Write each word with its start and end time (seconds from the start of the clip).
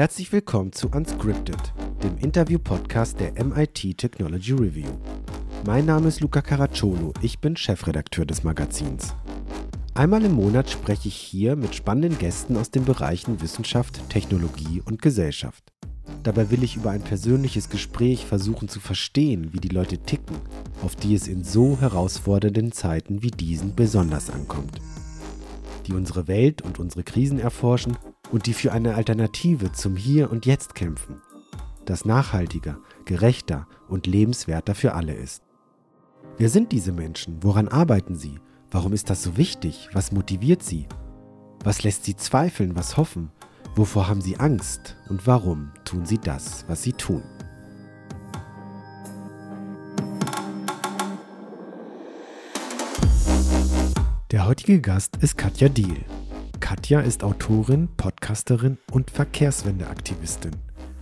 Herzlich 0.00 0.32
willkommen 0.32 0.72
zu 0.72 0.88
Unscripted, 0.88 1.74
dem 2.02 2.16
Interview-Podcast 2.16 3.20
der 3.20 3.32
MIT 3.44 3.98
Technology 3.98 4.52
Review. 4.52 4.88
Mein 5.66 5.84
Name 5.84 6.08
ist 6.08 6.20
Luca 6.20 6.40
Caracciolo, 6.40 7.12
ich 7.20 7.38
bin 7.38 7.54
Chefredakteur 7.54 8.24
des 8.24 8.42
Magazins. 8.42 9.14
Einmal 9.92 10.24
im 10.24 10.32
Monat 10.32 10.70
spreche 10.70 11.08
ich 11.08 11.16
hier 11.16 11.54
mit 11.54 11.74
spannenden 11.74 12.18
Gästen 12.18 12.56
aus 12.56 12.70
den 12.70 12.86
Bereichen 12.86 13.42
Wissenschaft, 13.42 14.00
Technologie 14.08 14.80
und 14.82 15.02
Gesellschaft. 15.02 15.70
Dabei 16.22 16.50
will 16.50 16.62
ich 16.62 16.76
über 16.76 16.92
ein 16.92 17.02
persönliches 17.02 17.68
Gespräch 17.68 18.24
versuchen 18.24 18.70
zu 18.70 18.80
verstehen, 18.80 19.52
wie 19.52 19.60
die 19.60 19.68
Leute 19.68 19.98
ticken, 19.98 20.36
auf 20.82 20.96
die 20.96 21.14
es 21.14 21.28
in 21.28 21.44
so 21.44 21.78
herausfordernden 21.78 22.72
Zeiten 22.72 23.22
wie 23.22 23.32
diesen 23.32 23.74
besonders 23.74 24.30
ankommt. 24.30 24.80
Die 25.88 25.92
unsere 25.92 26.26
Welt 26.26 26.62
und 26.62 26.78
unsere 26.78 27.02
Krisen 27.02 27.38
erforschen 27.38 27.98
und 28.32 28.46
die 28.46 28.54
für 28.54 28.72
eine 28.72 28.94
Alternative 28.94 29.72
zum 29.72 29.96
Hier 29.96 30.30
und 30.30 30.46
Jetzt 30.46 30.74
kämpfen, 30.74 31.20
das 31.84 32.04
nachhaltiger, 32.04 32.78
gerechter 33.04 33.66
und 33.88 34.06
lebenswerter 34.06 34.74
für 34.74 34.94
alle 34.94 35.14
ist. 35.14 35.42
Wer 36.38 36.48
sind 36.48 36.72
diese 36.72 36.92
Menschen? 36.92 37.42
Woran 37.42 37.68
arbeiten 37.68 38.16
sie? 38.16 38.38
Warum 38.70 38.92
ist 38.92 39.10
das 39.10 39.22
so 39.22 39.36
wichtig? 39.36 39.88
Was 39.92 40.12
motiviert 40.12 40.62
sie? 40.62 40.86
Was 41.64 41.82
lässt 41.82 42.04
sie 42.04 42.16
zweifeln? 42.16 42.76
Was 42.76 42.96
hoffen? 42.96 43.30
Wovor 43.74 44.08
haben 44.08 44.20
sie 44.20 44.38
Angst? 44.38 44.96
Und 45.08 45.26
warum 45.26 45.72
tun 45.84 46.06
sie 46.06 46.18
das, 46.18 46.64
was 46.68 46.82
sie 46.82 46.92
tun? 46.92 47.22
Der 54.30 54.46
heutige 54.46 54.80
Gast 54.80 55.16
ist 55.16 55.36
Katja 55.36 55.68
Diel. 55.68 56.04
Katja 56.70 57.00
ist 57.00 57.24
Autorin, 57.24 57.88
Podcasterin 57.96 58.78
und 58.92 59.10
Verkehrswendeaktivistin. 59.10 60.52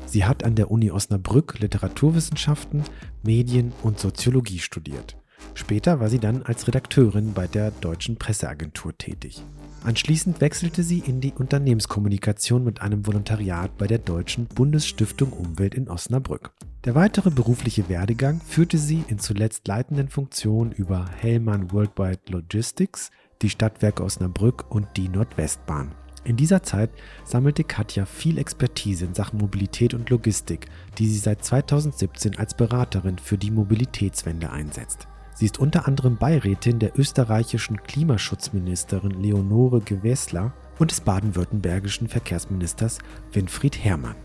Sie 0.07 0.25
hat 0.25 0.43
an 0.43 0.55
der 0.55 0.71
Uni 0.71 0.91
Osnabrück 0.91 1.59
Literaturwissenschaften, 1.59 2.85
Medien 3.23 3.75
und 3.83 3.99
Soziologie 3.99 4.61
studiert. 4.61 5.19
Später 5.53 6.01
war 6.01 6.09
sie 6.09 6.21
dann 6.21 6.43
als 6.43 6.67
Redakteurin 6.69 7.35
bei 7.35 7.47
der 7.47 7.71
Deutschen 7.71 8.17
Presseagentur 8.17 8.97
tätig. 8.97 9.43
Anschließend 9.85 10.41
wechselte 10.41 10.83
sie 10.83 11.01
in 11.01 11.21
die 11.21 11.35
Unternehmenskommunikation 11.35 12.65
mit 12.65 12.81
einem 12.81 13.07
Volontariat 13.07 13.77
bei 13.77 13.87
der 13.87 13.99
Deutschen 13.99 14.47
Bundesstiftung 14.47 15.35
Umwelt 15.35 15.75
in 15.75 15.91
Osnabrück. 15.91 16.51
Der 16.87 16.95
weitere 16.95 17.31
berufliche 17.31 17.91
Werdegang 17.91 18.41
führte 18.41 18.79
sie 18.79 19.05
in 19.09 19.19
zuletzt 19.19 19.69
leitenden 19.69 20.09
Funktionen 20.09 20.73
über 20.73 21.05
Hellmann 21.21 21.73
Worldwide 21.73 22.21
Logistics, 22.31 23.11
die 23.43 23.51
Stadtwerke 23.51 24.03
Osnabrück 24.03 24.67
und 24.71 24.87
die 24.97 25.09
Nordwestbahn. 25.09 25.93
In 26.25 26.37
dieser 26.37 26.63
Zeit 26.63 26.91
sammelte 27.25 27.65
Katja 27.65 28.05
viel 28.05 28.39
Expertise 28.39 29.05
in 29.05 29.15
Sachen 29.15 29.39
Mobilität 29.39 29.95
und 29.95 30.11
Logistik, 30.11 30.67
die 30.99 31.09
sie 31.09 31.19
seit 31.19 31.45
2017 31.45 32.39
als 32.39 32.55
Beraterin 32.55 33.19
für 33.19 33.39
die 33.39 33.51
Mobilitätswende 33.51 34.51
einsetzt. 34.51 35.09
Sie 35.35 35.47
ist 35.47 35.59
unter 35.59 35.87
anderem 35.87 36.17
Beirätin 36.17 36.81
der 36.81 36.99
österreichischen 36.99 37.83
Klimaschutzministerin 37.85 39.23
Leonore 39.23 39.81
Gewessler 39.81 40.53
und 40.81 40.91
des 40.91 41.01
baden-württembergischen 41.01 42.09
Verkehrsministers 42.09 42.99
Winfried 43.33 43.79
Herrmann. 43.79 44.17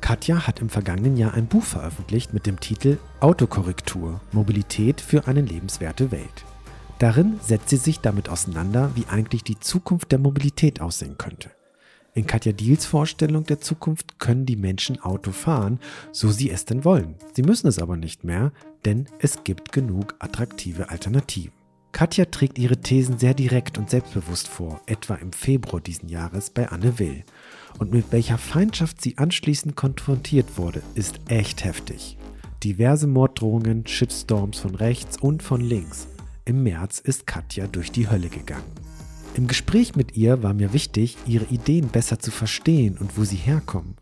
Katja 0.00 0.46
hat 0.46 0.60
im 0.60 0.68
vergangenen 0.68 1.16
Jahr 1.16 1.34
ein 1.34 1.46
Buch 1.46 1.62
veröffentlicht 1.62 2.34
mit 2.34 2.46
dem 2.46 2.58
Titel 2.58 2.98
Autokorrektur– 3.20 4.20
Mobilität 4.32 5.00
für 5.00 5.28
eine 5.28 5.42
lebenswerte 5.42 6.10
Welt. 6.10 6.44
Darin 7.00 7.40
setzt 7.40 7.70
sie 7.70 7.78
sich 7.78 8.00
damit 8.00 8.28
auseinander, 8.28 8.90
wie 8.94 9.06
eigentlich 9.06 9.42
die 9.42 9.58
Zukunft 9.58 10.12
der 10.12 10.18
Mobilität 10.18 10.82
aussehen 10.82 11.16
könnte. 11.16 11.50
In 12.12 12.26
Katja 12.26 12.52
Diels 12.52 12.84
Vorstellung 12.84 13.44
der 13.44 13.58
Zukunft 13.58 14.18
können 14.18 14.44
die 14.44 14.56
Menschen 14.56 15.00
Auto 15.00 15.32
fahren, 15.32 15.80
so 16.12 16.30
sie 16.30 16.50
es 16.50 16.66
denn 16.66 16.84
wollen. 16.84 17.14
Sie 17.32 17.42
müssen 17.42 17.68
es 17.68 17.78
aber 17.78 17.96
nicht 17.96 18.22
mehr, 18.22 18.52
denn 18.84 19.06
es 19.18 19.44
gibt 19.44 19.72
genug 19.72 20.14
attraktive 20.18 20.90
Alternativen. 20.90 21.54
Katja 21.92 22.26
trägt 22.26 22.58
ihre 22.58 22.76
Thesen 22.76 23.18
sehr 23.18 23.32
direkt 23.32 23.78
und 23.78 23.88
selbstbewusst 23.88 24.46
vor, 24.46 24.82
etwa 24.84 25.14
im 25.14 25.32
Februar 25.32 25.80
diesen 25.80 26.10
Jahres 26.10 26.50
bei 26.50 26.68
Anne 26.68 26.98
Will. 26.98 27.24
Und 27.78 27.92
mit 27.92 28.12
welcher 28.12 28.36
Feindschaft 28.36 29.00
sie 29.00 29.16
anschließend 29.16 29.74
konfrontiert 29.74 30.58
wurde, 30.58 30.82
ist 30.94 31.18
echt 31.28 31.64
heftig. 31.64 32.18
Diverse 32.62 33.06
Morddrohungen, 33.06 33.86
Shitstorms 33.86 34.58
von 34.58 34.74
rechts 34.74 35.16
und 35.16 35.42
von 35.42 35.62
links. 35.62 36.06
Im 36.50 36.64
März 36.64 36.98
ist 36.98 37.28
Katja 37.28 37.68
durch 37.68 37.92
die 37.92 38.10
Hölle 38.10 38.28
gegangen. 38.28 38.64
Im 39.34 39.46
Gespräch 39.46 39.94
mit 39.94 40.16
ihr 40.16 40.42
war 40.42 40.52
mir 40.52 40.72
wichtig, 40.72 41.16
ihre 41.24 41.44
Ideen 41.44 41.86
besser 41.86 42.18
zu 42.18 42.32
verstehen 42.32 42.98
und 42.98 43.16
wo 43.16 43.22
sie 43.22 43.36
herkommen. 43.36 43.94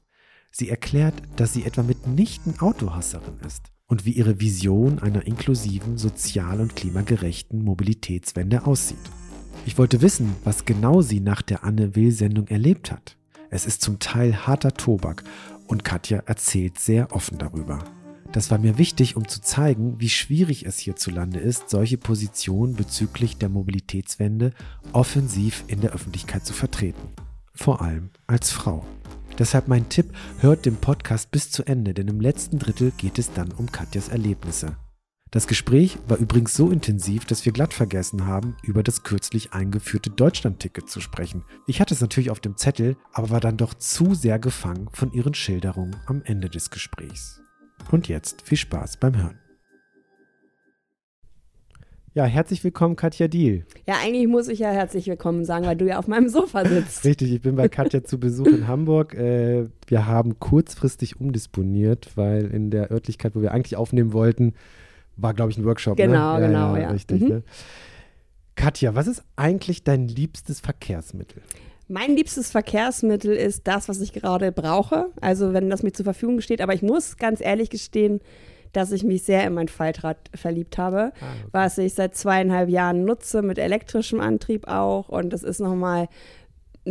Sie 0.50 0.70
erklärt, 0.70 1.12
dass 1.36 1.52
sie 1.52 1.66
etwa 1.66 1.82
mitnichten 1.82 2.58
Autohasserin 2.58 3.38
ist 3.46 3.70
und 3.86 4.06
wie 4.06 4.12
ihre 4.12 4.40
Vision 4.40 4.98
einer 4.98 5.26
inklusiven, 5.26 5.98
sozial- 5.98 6.62
und 6.62 6.74
klimagerechten 6.74 7.62
Mobilitätswende 7.62 8.64
aussieht. 8.64 8.96
Ich 9.66 9.76
wollte 9.76 10.00
wissen, 10.00 10.34
was 10.42 10.64
genau 10.64 11.02
sie 11.02 11.20
nach 11.20 11.42
der 11.42 11.64
Anne 11.64 11.96
Will-Sendung 11.96 12.46
erlebt 12.46 12.90
hat. 12.90 13.18
Es 13.50 13.66
ist 13.66 13.82
zum 13.82 13.98
Teil 13.98 14.46
harter 14.46 14.72
Tobak 14.72 15.22
und 15.66 15.84
Katja 15.84 16.20
erzählt 16.20 16.78
sehr 16.78 17.12
offen 17.12 17.36
darüber. 17.36 17.84
Das 18.32 18.50
war 18.50 18.58
mir 18.58 18.76
wichtig, 18.76 19.16
um 19.16 19.26
zu 19.26 19.40
zeigen, 19.40 20.00
wie 20.00 20.10
schwierig 20.10 20.66
es 20.66 20.78
hierzulande 20.78 21.38
ist, 21.38 21.70
solche 21.70 21.96
Positionen 21.96 22.74
bezüglich 22.74 23.38
der 23.38 23.48
Mobilitätswende 23.48 24.52
offensiv 24.92 25.64
in 25.66 25.80
der 25.80 25.92
Öffentlichkeit 25.92 26.44
zu 26.44 26.52
vertreten. 26.52 27.08
Vor 27.54 27.80
allem 27.80 28.10
als 28.26 28.50
Frau. 28.50 28.84
Deshalb 29.38 29.68
mein 29.68 29.88
Tipp, 29.88 30.12
hört 30.40 30.66
den 30.66 30.76
Podcast 30.76 31.30
bis 31.30 31.50
zu 31.50 31.64
Ende, 31.64 31.94
denn 31.94 32.08
im 32.08 32.20
letzten 32.20 32.58
Drittel 32.58 32.92
geht 32.96 33.18
es 33.18 33.32
dann 33.32 33.50
um 33.52 33.70
Katjas 33.70 34.08
Erlebnisse. 34.08 34.76
Das 35.30 35.46
Gespräch 35.46 35.98
war 36.08 36.16
übrigens 36.16 36.54
so 36.54 36.70
intensiv, 36.70 37.24
dass 37.24 37.44
wir 37.44 37.52
glatt 37.52 37.74
vergessen 37.74 38.26
haben, 38.26 38.56
über 38.62 38.82
das 38.82 39.02
kürzlich 39.02 39.52
eingeführte 39.52 40.10
Deutschland-Ticket 40.10 40.88
zu 40.88 41.00
sprechen. 41.00 41.44
Ich 41.66 41.80
hatte 41.80 41.94
es 41.94 42.00
natürlich 42.00 42.30
auf 42.30 42.40
dem 42.40 42.56
Zettel, 42.56 42.96
aber 43.12 43.30
war 43.30 43.40
dann 43.40 43.58
doch 43.58 43.74
zu 43.74 44.14
sehr 44.14 44.38
gefangen 44.38 44.88
von 44.92 45.12
ihren 45.12 45.34
Schilderungen 45.34 45.96
am 46.06 46.22
Ende 46.24 46.48
des 46.48 46.70
Gesprächs. 46.70 47.42
Und 47.90 48.08
jetzt 48.08 48.42
viel 48.42 48.58
Spaß 48.58 48.98
beim 48.98 49.16
Hören. 49.16 49.38
Ja, 52.14 52.24
herzlich 52.24 52.64
willkommen, 52.64 52.96
Katja 52.96 53.28
Diel. 53.28 53.64
Ja, 53.86 53.96
eigentlich 54.02 54.26
muss 54.26 54.48
ich 54.48 54.58
ja 54.58 54.70
herzlich 54.70 55.06
willkommen 55.06 55.44
sagen, 55.44 55.66
weil 55.66 55.76
du 55.76 55.86
ja 55.86 55.98
auf 55.98 56.08
meinem 56.08 56.28
Sofa 56.28 56.64
sitzt. 56.66 57.04
Richtig, 57.04 57.32
ich 57.32 57.42
bin 57.42 57.54
bei 57.54 57.68
Katja 57.68 58.02
zu 58.02 58.18
Besuch 58.18 58.46
in 58.46 58.66
Hamburg. 58.66 59.14
Äh, 59.14 59.68
wir 59.86 60.06
haben 60.06 60.38
kurzfristig 60.38 61.20
umdisponiert, 61.20 62.16
weil 62.16 62.46
in 62.46 62.70
der 62.70 62.90
Örtlichkeit, 62.90 63.36
wo 63.36 63.42
wir 63.42 63.52
eigentlich 63.52 63.76
aufnehmen 63.76 64.12
wollten, 64.12 64.54
war, 65.16 65.32
glaube 65.32 65.52
ich, 65.52 65.58
ein 65.58 65.64
Workshop. 65.64 65.96
Genau, 65.96 66.38
ne? 66.38 66.46
genau, 66.46 66.74
ja. 66.74 66.82
ja. 66.82 66.90
Richtig, 66.90 67.22
mhm. 67.22 67.28
ne? 67.28 67.42
Katja, 68.56 68.96
was 68.96 69.06
ist 69.06 69.22
eigentlich 69.36 69.84
dein 69.84 70.08
liebstes 70.08 70.60
Verkehrsmittel? 70.60 71.42
Mein 71.88 72.14
liebstes 72.14 72.50
Verkehrsmittel 72.50 73.34
ist 73.34 73.66
das, 73.66 73.88
was 73.88 74.00
ich 74.00 74.12
gerade 74.12 74.52
brauche. 74.52 75.06
Also 75.20 75.54
wenn 75.54 75.70
das 75.70 75.82
mir 75.82 75.92
zur 75.92 76.04
Verfügung 76.04 76.40
steht. 76.40 76.60
Aber 76.60 76.74
ich 76.74 76.82
muss 76.82 77.16
ganz 77.16 77.40
ehrlich 77.40 77.70
gestehen, 77.70 78.20
dass 78.72 78.92
ich 78.92 79.04
mich 79.04 79.22
sehr 79.22 79.46
in 79.46 79.54
mein 79.54 79.68
Faltrad 79.68 80.18
verliebt 80.34 80.76
habe, 80.76 80.98
ah, 80.98 81.08
okay. 81.08 81.48
was 81.52 81.78
ich 81.78 81.94
seit 81.94 82.14
zweieinhalb 82.14 82.68
Jahren 82.68 83.04
nutze, 83.04 83.40
mit 83.40 83.58
elektrischem 83.58 84.20
Antrieb 84.20 84.68
auch. 84.68 85.08
Und 85.08 85.30
das 85.32 85.42
ist 85.42 85.60
nochmal 85.60 86.08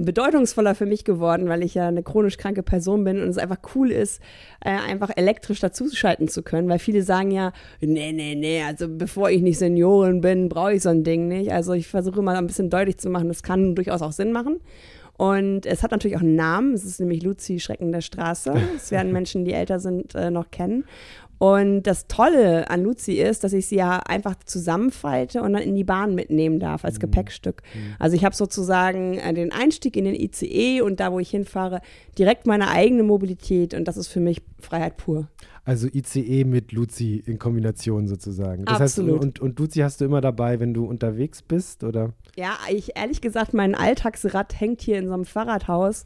bedeutungsvoller 0.05 0.75
für 0.75 0.85
mich 0.85 1.03
geworden, 1.03 1.47
weil 1.49 1.63
ich 1.63 1.73
ja 1.73 1.87
eine 1.87 2.03
chronisch 2.03 2.37
kranke 2.37 2.63
Person 2.63 3.03
bin 3.03 3.21
und 3.21 3.29
es 3.29 3.37
einfach 3.37 3.59
cool 3.75 3.91
ist, 3.91 4.21
äh, 4.63 4.71
einfach 4.71 5.11
elektrisch 5.15 5.59
dazuschalten 5.59 6.27
zu 6.27 6.43
können, 6.43 6.69
weil 6.69 6.79
viele 6.79 7.03
sagen 7.03 7.31
ja, 7.31 7.53
nee, 7.81 8.11
nee, 8.11 8.35
nee, 8.35 8.63
also 8.63 8.87
bevor 8.87 9.29
ich 9.29 9.41
nicht 9.41 9.59
Seniorin 9.59 10.21
bin, 10.21 10.49
brauche 10.49 10.73
ich 10.73 10.83
so 10.83 10.89
ein 10.89 11.03
Ding 11.03 11.27
nicht. 11.27 11.51
Also 11.51 11.73
ich 11.73 11.87
versuche 11.87 12.21
mal 12.21 12.35
ein 12.35 12.47
bisschen 12.47 12.69
deutlich 12.69 12.97
zu 12.97 13.09
machen, 13.09 13.27
das 13.27 13.43
kann 13.43 13.75
durchaus 13.75 14.01
auch 14.01 14.11
Sinn 14.11 14.31
machen. 14.31 14.59
Und 15.17 15.65
es 15.65 15.81
hat 15.81 15.91
natürlich 15.91 16.15
auch 16.15 16.21
einen 16.21 16.35
Namen. 16.35 16.75
Es 16.75 16.85
ist 16.85 16.99
nämlich 16.99 17.23
Luzi 17.23 17.59
Schrecken 17.59 17.91
der 17.91 18.01
Straße. 18.01 18.53
Das 18.73 18.91
werden 18.91 19.11
Menschen, 19.13 19.45
die 19.45 19.53
älter 19.53 19.79
sind, 19.79 20.13
äh, 20.13 20.29
noch 20.29 20.51
kennen. 20.51 20.85
Und 21.39 21.83
das 21.83 22.07
Tolle 22.07 22.69
an 22.69 22.83
Luzi 22.83 23.13
ist, 23.13 23.43
dass 23.43 23.53
ich 23.53 23.67
sie 23.67 23.75
ja 23.75 23.99
einfach 23.99 24.35
zusammenfalte 24.45 25.41
und 25.41 25.53
dann 25.53 25.61
in 25.61 25.75
die 25.75 25.83
Bahn 25.83 26.15
mitnehmen 26.15 26.59
darf 26.59 26.83
als 26.83 26.95
mhm. 26.95 27.01
Gepäckstück. 27.01 27.61
Mhm. 27.73 27.95
Also 27.99 28.15
ich 28.15 28.25
habe 28.25 28.35
sozusagen 28.35 29.19
äh, 29.19 29.33
den 29.33 29.51
Einstieg 29.51 29.95
in 29.95 30.05
den 30.05 30.15
ICE 30.15 30.81
und 30.81 30.99
da, 30.99 31.11
wo 31.11 31.19
ich 31.19 31.29
hinfahre, 31.29 31.81
direkt 32.17 32.47
meine 32.47 32.69
eigene 32.69 33.03
Mobilität 33.03 33.73
und 33.73 33.87
das 33.87 33.97
ist 33.97 34.07
für 34.07 34.19
mich 34.19 34.41
Freiheit 34.59 34.97
pur. 34.97 35.27
Also 35.63 35.87
ICE 35.93 36.45
mit 36.45 36.71
Luzi 36.71 37.21
in 37.25 37.37
Kombination 37.37 38.07
sozusagen. 38.07 38.65
Das 38.65 38.79
Absolut. 38.79 39.15
Heißt, 39.15 39.23
und, 39.23 39.39
und 39.41 39.59
Luzi 39.59 39.79
hast 39.79 39.99
du 39.99 40.05
immer 40.05 40.21
dabei, 40.21 40.59
wenn 40.59 40.73
du 40.73 40.85
unterwegs 40.85 41.41
bist, 41.41 41.83
oder? 41.83 42.13
Ja, 42.37 42.57
ich 42.71 42.95
ehrlich 42.95 43.19
gesagt, 43.19 43.53
mein 43.53 43.75
Alltagsrad 43.75 44.59
hängt 44.59 44.81
hier 44.81 44.97
in 44.97 45.07
so 45.07 45.13
einem 45.13 45.25
Fahrradhaus 45.25 46.05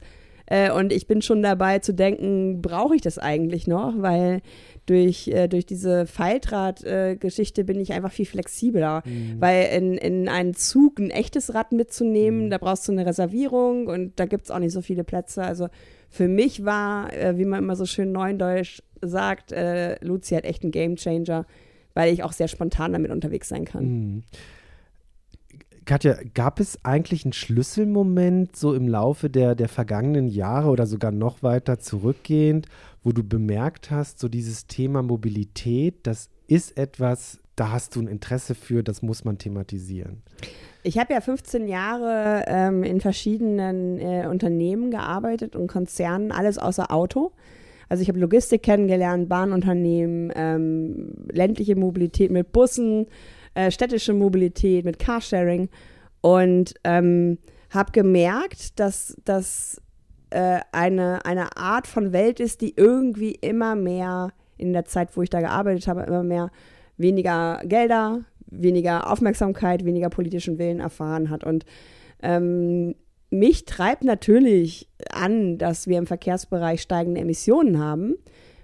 Äh, 0.51 0.69
und 0.69 0.91
ich 0.91 1.07
bin 1.07 1.21
schon 1.21 1.41
dabei 1.41 1.79
zu 1.79 1.93
denken, 1.93 2.61
brauche 2.61 2.93
ich 2.93 3.01
das 3.01 3.17
eigentlich 3.17 3.67
noch? 3.67 3.93
Weil 4.01 4.41
durch, 4.85 5.29
äh, 5.29 5.47
durch 5.47 5.65
diese 5.65 6.05
Faltrad-Geschichte 6.05 7.61
äh, 7.61 7.63
bin 7.63 7.79
ich 7.79 7.93
einfach 7.93 8.11
viel 8.11 8.25
flexibler. 8.25 9.01
Mhm. 9.05 9.39
Weil 9.39 9.69
in, 9.77 9.93
in 9.93 10.27
einen 10.27 10.53
Zug 10.53 10.99
ein 10.99 11.09
echtes 11.09 11.53
Rad 11.53 11.71
mitzunehmen, 11.71 12.45
mhm. 12.45 12.49
da 12.49 12.57
brauchst 12.57 12.85
du 12.85 12.91
eine 12.91 13.05
Reservierung 13.05 13.87
und 13.87 14.19
da 14.19 14.25
gibt 14.25 14.43
es 14.43 14.51
auch 14.51 14.59
nicht 14.59 14.73
so 14.73 14.81
viele 14.81 15.05
Plätze. 15.05 15.41
Also 15.41 15.69
für 16.09 16.27
mich 16.27 16.65
war, 16.65 17.13
äh, 17.13 17.37
wie 17.37 17.45
man 17.45 17.63
immer 17.63 17.77
so 17.77 17.85
schön 17.85 18.11
neudeutsch 18.11 18.81
sagt, 19.01 19.53
äh, 19.53 20.03
Luzi 20.03 20.35
hat 20.35 20.43
echt 20.43 20.65
ein 20.65 20.71
Gamechanger, 20.71 21.45
weil 21.93 22.13
ich 22.13 22.23
auch 22.23 22.33
sehr 22.33 22.49
spontan 22.49 22.91
damit 22.91 23.11
unterwegs 23.11 23.47
sein 23.47 23.63
kann. 23.63 23.85
Mhm. 23.85 24.23
Katja, 25.85 26.15
gab 26.33 26.59
es 26.59 26.83
eigentlich 26.85 27.25
einen 27.25 27.33
Schlüsselmoment 27.33 28.55
so 28.55 28.73
im 28.73 28.87
Laufe 28.87 29.29
der, 29.29 29.55
der 29.55 29.67
vergangenen 29.67 30.27
Jahre 30.27 30.69
oder 30.69 30.85
sogar 30.85 31.11
noch 31.11 31.41
weiter 31.41 31.79
zurückgehend, 31.79 32.67
wo 33.03 33.11
du 33.11 33.23
bemerkt 33.23 33.89
hast, 33.89 34.19
so 34.19 34.27
dieses 34.27 34.67
Thema 34.67 35.01
Mobilität, 35.01 35.95
das 36.03 36.29
ist 36.47 36.77
etwas, 36.77 37.39
da 37.55 37.71
hast 37.71 37.95
du 37.95 38.01
ein 38.01 38.07
Interesse 38.07 38.53
für, 38.53 38.83
das 38.83 39.01
muss 39.01 39.25
man 39.25 39.37
thematisieren? 39.37 40.21
Ich 40.83 40.97
habe 40.97 41.13
ja 41.13 41.21
15 41.21 41.67
Jahre 41.67 42.45
ähm, 42.47 42.83
in 42.83 43.01
verschiedenen 43.01 43.99
äh, 43.99 44.27
Unternehmen 44.27 44.91
gearbeitet 44.91 45.55
und 45.55 45.67
Konzernen, 45.67 46.31
alles 46.31 46.57
außer 46.57 46.91
Auto. 46.91 47.31
Also 47.89 48.03
ich 48.03 48.09
habe 48.09 48.19
Logistik 48.19 48.63
kennengelernt, 48.63 49.27
Bahnunternehmen, 49.29 50.31
ähm, 50.35 51.13
ländliche 51.31 51.75
Mobilität 51.75 52.31
mit 52.31 52.51
Bussen, 52.51 53.07
äh, 53.53 53.71
städtische 53.71 54.13
Mobilität 54.13 54.85
mit 54.85 54.99
Carsharing 54.99 55.69
und 56.21 56.73
ähm, 56.83 57.37
habe 57.69 57.91
gemerkt, 57.91 58.79
dass 58.79 59.15
das 59.25 59.81
äh, 60.29 60.59
eine, 60.71 61.25
eine 61.25 61.57
Art 61.57 61.87
von 61.87 62.13
Welt 62.13 62.39
ist, 62.39 62.61
die 62.61 62.73
irgendwie 62.75 63.31
immer 63.31 63.75
mehr 63.75 64.31
in 64.57 64.73
der 64.73 64.85
Zeit, 64.85 65.15
wo 65.17 65.21
ich 65.21 65.29
da 65.29 65.39
gearbeitet 65.39 65.87
habe, 65.87 66.03
immer 66.03 66.23
mehr 66.23 66.51
weniger 66.97 67.61
Gelder, 67.65 68.21
weniger 68.45 69.11
Aufmerksamkeit, 69.11 69.85
weniger 69.85 70.09
politischen 70.09 70.57
Willen 70.57 70.79
erfahren 70.79 71.29
hat. 71.29 71.43
Und 71.43 71.65
ähm, 72.21 72.95
mich 73.29 73.65
treibt 73.65 74.03
natürlich 74.03 74.89
an, 75.09 75.57
dass 75.57 75.87
wir 75.87 75.97
im 75.97 76.05
Verkehrsbereich 76.05 76.81
steigende 76.81 77.21
Emissionen 77.21 77.79
haben, 77.79 78.15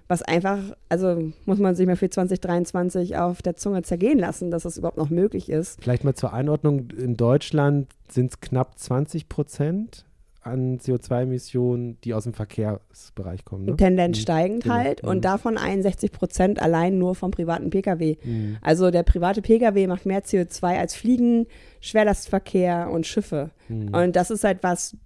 was 0.08 0.22
einfach, 0.22 0.58
also 0.88 1.32
muss 1.44 1.58
man 1.58 1.74
sich 1.74 1.86
mal 1.86 1.96
für 1.96 2.08
2023 2.08 3.16
auf 3.16 3.42
der 3.42 3.56
Zunge 3.56 3.82
zergehen 3.82 4.18
lassen, 4.18 4.50
dass 4.50 4.62
das 4.62 4.78
überhaupt 4.78 4.96
noch 4.96 5.10
möglich 5.10 5.50
ist. 5.50 5.80
Vielleicht 5.82 6.02
mal 6.02 6.14
zur 6.14 6.32
Einordnung, 6.32 6.88
in 6.90 7.16
Deutschland 7.16 7.88
sind 8.08 8.32
es 8.32 8.40
knapp 8.40 8.78
20 8.78 9.28
Prozent 9.28 10.06
an 10.40 10.78
CO2-Emissionen, 10.78 11.98
die 12.04 12.14
aus 12.14 12.24
dem 12.24 12.32
Verkehrsbereich 12.32 13.44
kommen. 13.44 13.66
Ne? 13.66 13.76
Tendenz 13.76 14.18
steigend 14.18 14.64
mhm. 14.64 14.72
halt 14.72 15.02
mhm. 15.02 15.10
und 15.10 15.24
davon 15.26 15.58
61 15.58 16.10
Prozent 16.10 16.62
allein 16.62 16.98
nur 16.98 17.14
vom 17.14 17.30
privaten 17.30 17.68
Pkw. 17.68 18.16
Mhm. 18.24 18.56
Also 18.62 18.90
der 18.90 19.02
private 19.02 19.42
Pkw 19.42 19.86
macht 19.88 20.06
mehr 20.06 20.24
CO2 20.24 20.78
als 20.78 20.94
Fliegen, 20.94 21.46
Schwerlastverkehr 21.80 22.88
und 22.90 23.06
Schiffe. 23.06 23.50
Mhm. 23.68 23.94
Und 23.94 24.16
das 24.16 24.30
ist 24.30 24.44
halt 24.44 24.62
was, 24.62 24.96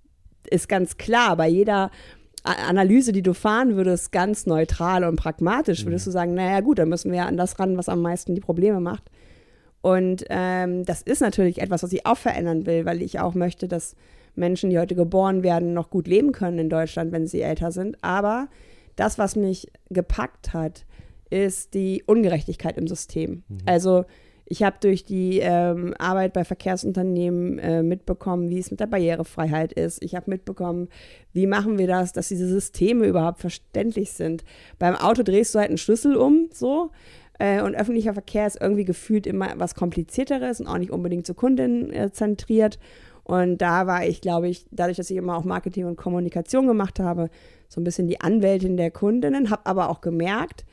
ist 0.48 0.68
ganz 0.68 0.96
klar, 0.96 1.36
bei 1.36 1.48
jeder 1.48 1.90
Analyse, 2.44 3.12
die 3.12 3.22
du 3.22 3.34
fahren 3.34 3.76
würdest, 3.76 4.10
ganz 4.10 4.46
neutral 4.46 5.04
und 5.04 5.16
pragmatisch, 5.16 5.84
würdest 5.84 6.06
mhm. 6.06 6.10
du 6.10 6.12
sagen, 6.12 6.34
naja 6.34 6.60
gut, 6.60 6.78
dann 6.78 6.88
müssen 6.88 7.12
wir 7.12 7.18
ja 7.18 7.26
an 7.26 7.36
das 7.36 7.58
ran, 7.58 7.76
was 7.76 7.88
am 7.88 8.02
meisten 8.02 8.34
die 8.34 8.40
Probleme 8.40 8.80
macht. 8.80 9.10
Und 9.80 10.24
ähm, 10.28 10.84
das 10.84 11.02
ist 11.02 11.20
natürlich 11.20 11.60
etwas, 11.60 11.82
was 11.82 11.92
ich 11.92 12.06
auch 12.06 12.16
verändern 12.16 12.66
will, 12.66 12.84
weil 12.84 13.02
ich 13.02 13.20
auch 13.20 13.34
möchte, 13.34 13.68
dass 13.68 13.96
Menschen, 14.34 14.70
die 14.70 14.78
heute 14.78 14.94
geboren 14.94 15.42
werden, 15.42 15.74
noch 15.74 15.90
gut 15.90 16.06
leben 16.06 16.32
können 16.32 16.58
in 16.58 16.70
Deutschland, 16.70 17.12
wenn 17.12 17.26
sie 17.26 17.42
älter 17.42 17.72
sind. 17.72 17.96
Aber 18.02 18.48
das, 18.96 19.18
was 19.18 19.36
mich 19.36 19.70
gepackt 19.90 20.52
hat, 20.52 20.84
ist 21.30 21.74
die 21.74 22.02
Ungerechtigkeit 22.06 22.76
im 22.76 22.86
System. 22.86 23.42
Mhm. 23.48 23.58
Also 23.66 24.04
ich 24.52 24.62
habe 24.62 24.76
durch 24.80 25.02
die 25.02 25.38
ähm, 25.38 25.94
Arbeit 25.98 26.34
bei 26.34 26.44
Verkehrsunternehmen 26.44 27.58
äh, 27.58 27.82
mitbekommen, 27.82 28.50
wie 28.50 28.58
es 28.58 28.70
mit 28.70 28.80
der 28.80 28.86
Barrierefreiheit 28.86 29.72
ist. 29.72 30.04
Ich 30.04 30.14
habe 30.14 30.30
mitbekommen, 30.30 30.90
wie 31.32 31.46
machen 31.46 31.78
wir 31.78 31.86
das, 31.86 32.12
dass 32.12 32.28
diese 32.28 32.46
Systeme 32.46 33.06
überhaupt 33.06 33.40
verständlich 33.40 34.12
sind. 34.12 34.44
Beim 34.78 34.94
Auto 34.94 35.22
drehst 35.22 35.54
du 35.54 35.58
halt 35.58 35.70
einen 35.70 35.78
Schlüssel 35.78 36.16
um, 36.16 36.50
so. 36.52 36.90
Äh, 37.38 37.62
und 37.62 37.74
öffentlicher 37.74 38.12
Verkehr 38.12 38.46
ist 38.46 38.60
irgendwie 38.60 38.84
gefühlt 38.84 39.26
immer 39.26 39.54
was 39.56 39.74
komplizierteres 39.74 40.60
und 40.60 40.66
auch 40.66 40.76
nicht 40.76 40.92
unbedingt 40.92 41.26
so 41.26 41.32
kundenzentriert. 41.32 42.78
Und 43.24 43.56
da 43.56 43.86
war 43.86 44.04
ich, 44.04 44.20
glaube 44.20 44.50
ich, 44.50 44.66
dadurch, 44.70 44.98
dass 44.98 45.08
ich 45.08 45.16
immer 45.16 45.38
auch 45.38 45.44
Marketing 45.44 45.86
und 45.86 45.96
Kommunikation 45.96 46.66
gemacht 46.66 47.00
habe, 47.00 47.30
so 47.70 47.80
ein 47.80 47.84
bisschen 47.84 48.06
die 48.06 48.20
Anwältin 48.20 48.76
der 48.76 48.90
Kundinnen, 48.90 49.48
habe 49.48 49.64
aber 49.64 49.88
auch 49.88 50.02
gemerkt, 50.02 50.66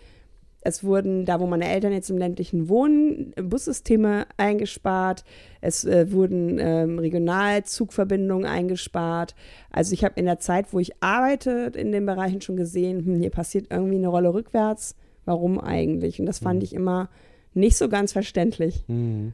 es 0.61 0.83
wurden, 0.83 1.25
da 1.25 1.39
wo 1.39 1.47
meine 1.47 1.69
Eltern 1.69 1.93
jetzt 1.93 2.09
im 2.09 2.17
ländlichen 2.17 2.67
wohnen, 2.67 3.33
Bussysteme 3.41 4.25
eingespart. 4.37 5.23
Es 5.61 5.85
äh, 5.85 6.11
wurden 6.11 6.57
ähm, 6.59 6.99
Regionalzugverbindungen 6.99 8.45
eingespart. 8.45 9.35
Also 9.71 9.93
ich 9.93 10.03
habe 10.03 10.19
in 10.19 10.25
der 10.25 10.39
Zeit, 10.39 10.73
wo 10.73 10.79
ich 10.79 11.01
arbeite, 11.01 11.71
in 11.75 11.91
den 11.91 12.05
Bereichen 12.05 12.41
schon 12.41 12.57
gesehen, 12.57 13.05
hm, 13.05 13.19
hier 13.19 13.29
passiert 13.29 13.67
irgendwie 13.69 13.97
eine 13.97 14.09
Rolle 14.09 14.33
rückwärts. 14.33 14.95
Warum 15.25 15.59
eigentlich? 15.59 16.19
Und 16.19 16.25
das 16.25 16.39
fand 16.39 16.59
mhm. 16.59 16.63
ich 16.63 16.73
immer 16.73 17.09
nicht 17.53 17.77
so 17.77 17.87
ganz 17.87 18.11
verständlich. 18.11 18.83
Mhm. 18.87 19.33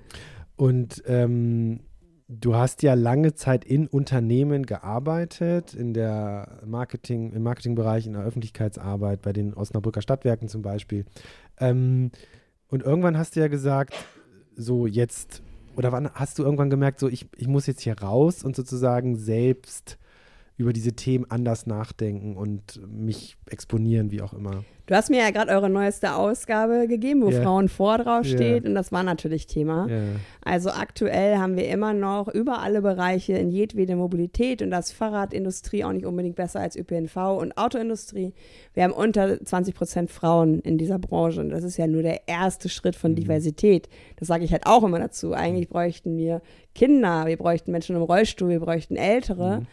Und 0.57 1.04
ähm, 1.07 1.80
Du 2.27 2.56
hast 2.56 2.81
ja 2.81 2.95
lange 2.95 3.36
Zeit 3.36 3.63
in 3.63 3.86
Unternehmen 3.86 4.66
gearbeitet, 4.66 5.75
in 5.75 5.94
der 5.94 6.60
Marketing, 6.66 7.31
im 7.31 7.44
Marketingbereich, 7.44 8.07
in 8.07 8.13
der 8.13 8.24
Öffentlichkeitsarbeit, 8.24 9.22
bei 9.22 9.31
den 9.31 9.54
Osnabrücker 9.54 10.01
Stadtwerken 10.01 10.48
zum 10.48 10.63
Beispiel. 10.63 11.06
Ähm, 11.60 12.10
und 12.68 12.81
irgendwann 12.81 13.16
hast 13.16 13.36
du 13.36 13.42
ja 13.42 13.48
gesagt, 13.48 13.94
so 14.56 14.88
jetzt, 14.88 15.44
oder 15.75 15.92
wann 15.92 16.10
hast 16.16 16.39
du 16.39 16.44
irgendwann 16.44 16.72
gemerkt, 16.72 17.00
so 17.00 17.07
ich, 17.10 17.27
ich 17.38 17.48
muss 17.48 17.68
jetzt 17.68 17.81
hier 17.81 18.00
raus 18.00 18.44
und 18.44 18.56
sozusagen 18.56 19.18
selbst 19.18 20.00
über 20.57 20.72
diese 20.72 20.94
Themen 20.94 21.25
anders 21.30 21.68
nachdenken 21.68 22.38
und 22.38 22.80
mich 22.88 23.36
exponieren, 23.50 24.12
wie 24.12 24.22
auch 24.22 24.34
immer. 24.34 24.63
Du 24.88 24.94
hast 24.94 25.10
mir 25.10 25.19
ja 25.19 25.31
gerade 25.31 25.52
eure 25.52 25.69
neueste 25.69 26.13
Ausgabe 26.13 26.88
gegeben, 26.88 27.24
wo 27.24 27.30
yeah. 27.30 27.42
Frauen 27.42 27.69
vor 27.69 27.98
drauf 27.98 28.25
steht 28.25 28.63
yeah. 28.63 28.69
und 28.69 28.75
das 28.75 28.92
war 28.92 29.04
natürlich 29.04 29.48
Thema. 29.48 29.88
Yeah. 29.88 30.04
Also 30.42 30.69
aktuell 30.69 31.38
haben 31.38 31.57
wir 31.57 31.68
immer 31.68 31.94
noch 31.94 32.28
über 32.28 32.62
alle 32.62 32.81
Bereiche 32.81 33.34
in 33.34 33.50
jedwede 33.50 33.96
Mobilität 33.96 34.62
und 34.62 34.69
das 34.69 34.92
Fahrradindustrie 34.92 35.84
auch 35.84 35.92
nicht 35.92 36.06
unbedingt 36.06 36.36
besser 36.36 36.60
als 36.60 36.75
ÖPNV 36.75 37.16
und 37.40 37.57
Autoindustrie. 37.57 38.34
Wir 38.75 38.84
haben 38.84 38.94
unter 38.94 39.44
20 39.44 39.74
Prozent 39.74 40.12
Frauen 40.12 40.60
in 40.60 40.78
dieser 40.78 41.00
Branche 41.00 41.42
und 41.42 41.50
das 41.50 41.63
ist 41.63 41.78
ja 41.78 41.88
nur 41.88 42.04
der 42.04 42.28
erste 42.28 42.69
Schritt 42.69 42.96
von 42.96 43.12
mhm. 43.12 43.16
Diversität. 43.16 43.90
Das 44.18 44.28
sage 44.28 44.46
ich 44.46 44.52
halt 44.52 44.68
auch 44.68 44.84
immer 44.84 45.00
dazu. 45.00 45.34
Eigentlich 45.34 45.68
bräuchten 45.68 46.16
wir 46.16 46.42
Kinder, 46.75 47.25
wir 47.25 47.38
bräuchten 47.38 47.72
Menschen 47.72 47.96
im 47.96 48.04
Rollstuhl, 48.04 48.50
wir 48.50 48.60
bräuchten 48.60 48.96
Ältere. 48.96 49.62
Mhm 49.62 49.68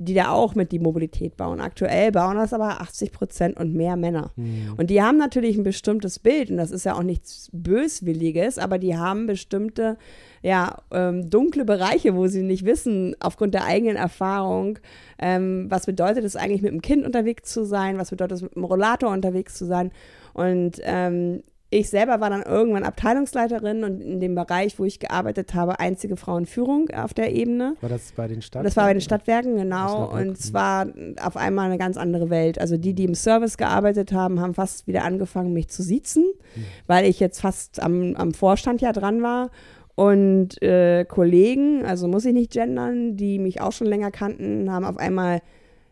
die 0.00 0.14
da 0.14 0.30
auch 0.30 0.54
mit 0.54 0.70
die 0.70 0.78
Mobilität 0.78 1.36
bauen. 1.36 1.60
Aktuell 1.60 2.12
bauen 2.12 2.36
das 2.36 2.52
aber 2.52 2.80
80 2.80 3.10
Prozent 3.10 3.56
und 3.56 3.74
mehr 3.74 3.96
Männer. 3.96 4.30
Mhm. 4.36 4.74
Und 4.76 4.90
die 4.90 5.02
haben 5.02 5.18
natürlich 5.18 5.58
ein 5.58 5.64
bestimmtes 5.64 6.20
Bild 6.20 6.50
und 6.50 6.56
das 6.56 6.70
ist 6.70 6.84
ja 6.84 6.94
auch 6.94 7.02
nichts 7.02 7.50
Böswilliges, 7.52 8.58
aber 8.58 8.78
die 8.78 8.96
haben 8.96 9.26
bestimmte, 9.26 9.98
ja, 10.40 10.82
ähm, 10.92 11.28
dunkle 11.28 11.64
Bereiche, 11.64 12.14
wo 12.14 12.28
sie 12.28 12.44
nicht 12.44 12.64
wissen, 12.64 13.16
aufgrund 13.18 13.54
der 13.54 13.64
eigenen 13.64 13.96
Erfahrung, 13.96 14.78
ähm, 15.18 15.66
was 15.68 15.86
bedeutet 15.86 16.24
es 16.24 16.36
eigentlich 16.36 16.62
mit 16.62 16.70
dem 16.70 16.80
Kind 16.80 17.04
unterwegs 17.04 17.52
zu 17.52 17.64
sein, 17.64 17.98
was 17.98 18.10
bedeutet 18.10 18.36
es 18.36 18.42
mit 18.42 18.54
dem 18.54 18.64
Rollator 18.64 19.10
unterwegs 19.10 19.54
zu 19.54 19.66
sein. 19.66 19.90
Und 20.32 20.80
ähm, 20.84 21.42
ich 21.70 21.90
selber 21.90 22.20
war 22.20 22.30
dann 22.30 22.42
irgendwann 22.42 22.82
Abteilungsleiterin 22.82 23.84
und 23.84 24.00
in 24.00 24.20
dem 24.20 24.34
Bereich, 24.34 24.78
wo 24.78 24.84
ich 24.84 25.00
gearbeitet 25.00 25.54
habe, 25.54 25.78
einzige 25.80 26.16
Frauenführung 26.16 26.88
auf 26.90 27.12
der 27.12 27.32
Ebene. 27.34 27.74
War 27.82 27.90
das 27.90 28.12
bei 28.12 28.26
den 28.26 28.40
Stadtwerken? 28.40 28.64
Das 28.64 28.76
war 28.76 28.84
bei 28.86 28.94
den 28.94 29.00
Stadtwerken, 29.02 29.56
genau. 29.56 30.08
Und 30.10 30.38
es 30.38 30.54
war 30.54 30.86
auf 31.22 31.36
einmal 31.36 31.66
eine 31.66 31.76
ganz 31.76 31.98
andere 31.98 32.30
Welt. 32.30 32.58
Also 32.58 32.78
die, 32.78 32.94
die 32.94 33.04
im 33.04 33.14
Service 33.14 33.58
gearbeitet 33.58 34.12
haben, 34.12 34.40
haben 34.40 34.54
fast 34.54 34.86
wieder 34.86 35.04
angefangen, 35.04 35.52
mich 35.52 35.68
zu 35.68 35.82
siezen, 35.82 36.24
mhm. 36.56 36.64
weil 36.86 37.04
ich 37.04 37.20
jetzt 37.20 37.40
fast 37.40 37.82
am, 37.82 38.16
am 38.16 38.32
Vorstand 38.32 38.80
ja 38.80 38.92
dran 38.92 39.22
war. 39.22 39.50
Und 39.94 40.62
äh, 40.62 41.04
Kollegen, 41.04 41.84
also 41.84 42.08
muss 42.08 42.24
ich 42.24 42.32
nicht 42.32 42.52
gendern, 42.52 43.16
die 43.16 43.38
mich 43.38 43.60
auch 43.60 43.72
schon 43.72 43.88
länger 43.88 44.10
kannten, 44.10 44.72
haben 44.72 44.84
auf 44.84 44.96
einmal 44.96 45.42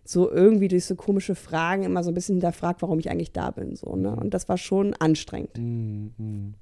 so 0.08 0.30
irgendwie 0.30 0.68
durch 0.68 0.84
so 0.84 0.94
komische 0.94 1.34
Fragen 1.34 1.84
immer 1.84 2.02
so 2.02 2.10
ein 2.10 2.14
bisschen 2.14 2.36
hinterfragt, 2.36 2.82
warum 2.82 2.98
ich 2.98 3.10
eigentlich 3.10 3.32
da 3.32 3.50
bin. 3.50 3.76
So, 3.76 3.96
ne? 3.96 4.14
Und 4.14 4.34
das 4.34 4.48
war 4.48 4.58
schon 4.58 4.94
anstrengend. 4.94 5.56
Mhm. 5.58 6.54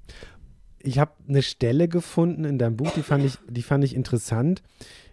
Ich 0.79 0.99
habe 0.99 1.11
eine 1.27 1.41
Stelle 1.41 1.87
gefunden 1.87 2.45
in 2.45 2.59
deinem 2.59 2.77
Buch, 2.77 2.91
die 2.91 3.01
fand 3.01 3.25
ich, 3.25 3.37
die 3.49 3.63
fand 3.63 3.83
ich 3.83 3.95
interessant. 3.95 4.61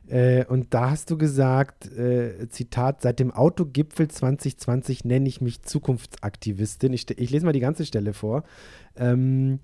Äh, 0.08 0.44
und 0.46 0.74
da 0.74 0.90
hast 0.90 1.10
du 1.10 1.16
gesagt, 1.16 1.90
äh, 1.96 2.48
Zitat, 2.48 3.02
seit 3.02 3.18
dem 3.20 3.30
Autogipfel 3.30 4.08
2020 4.08 5.04
nenne 5.04 5.28
ich 5.28 5.40
mich 5.40 5.62
Zukunftsaktivistin. 5.62 6.92
Ich, 6.92 7.08
ich, 7.10 7.30
lese 7.30 7.46
mal 7.46 7.52
die 7.52 7.60
ganze 7.60 7.86
Stelle 7.86 8.12
vor. 8.12 8.44
Ähm, 8.96 9.60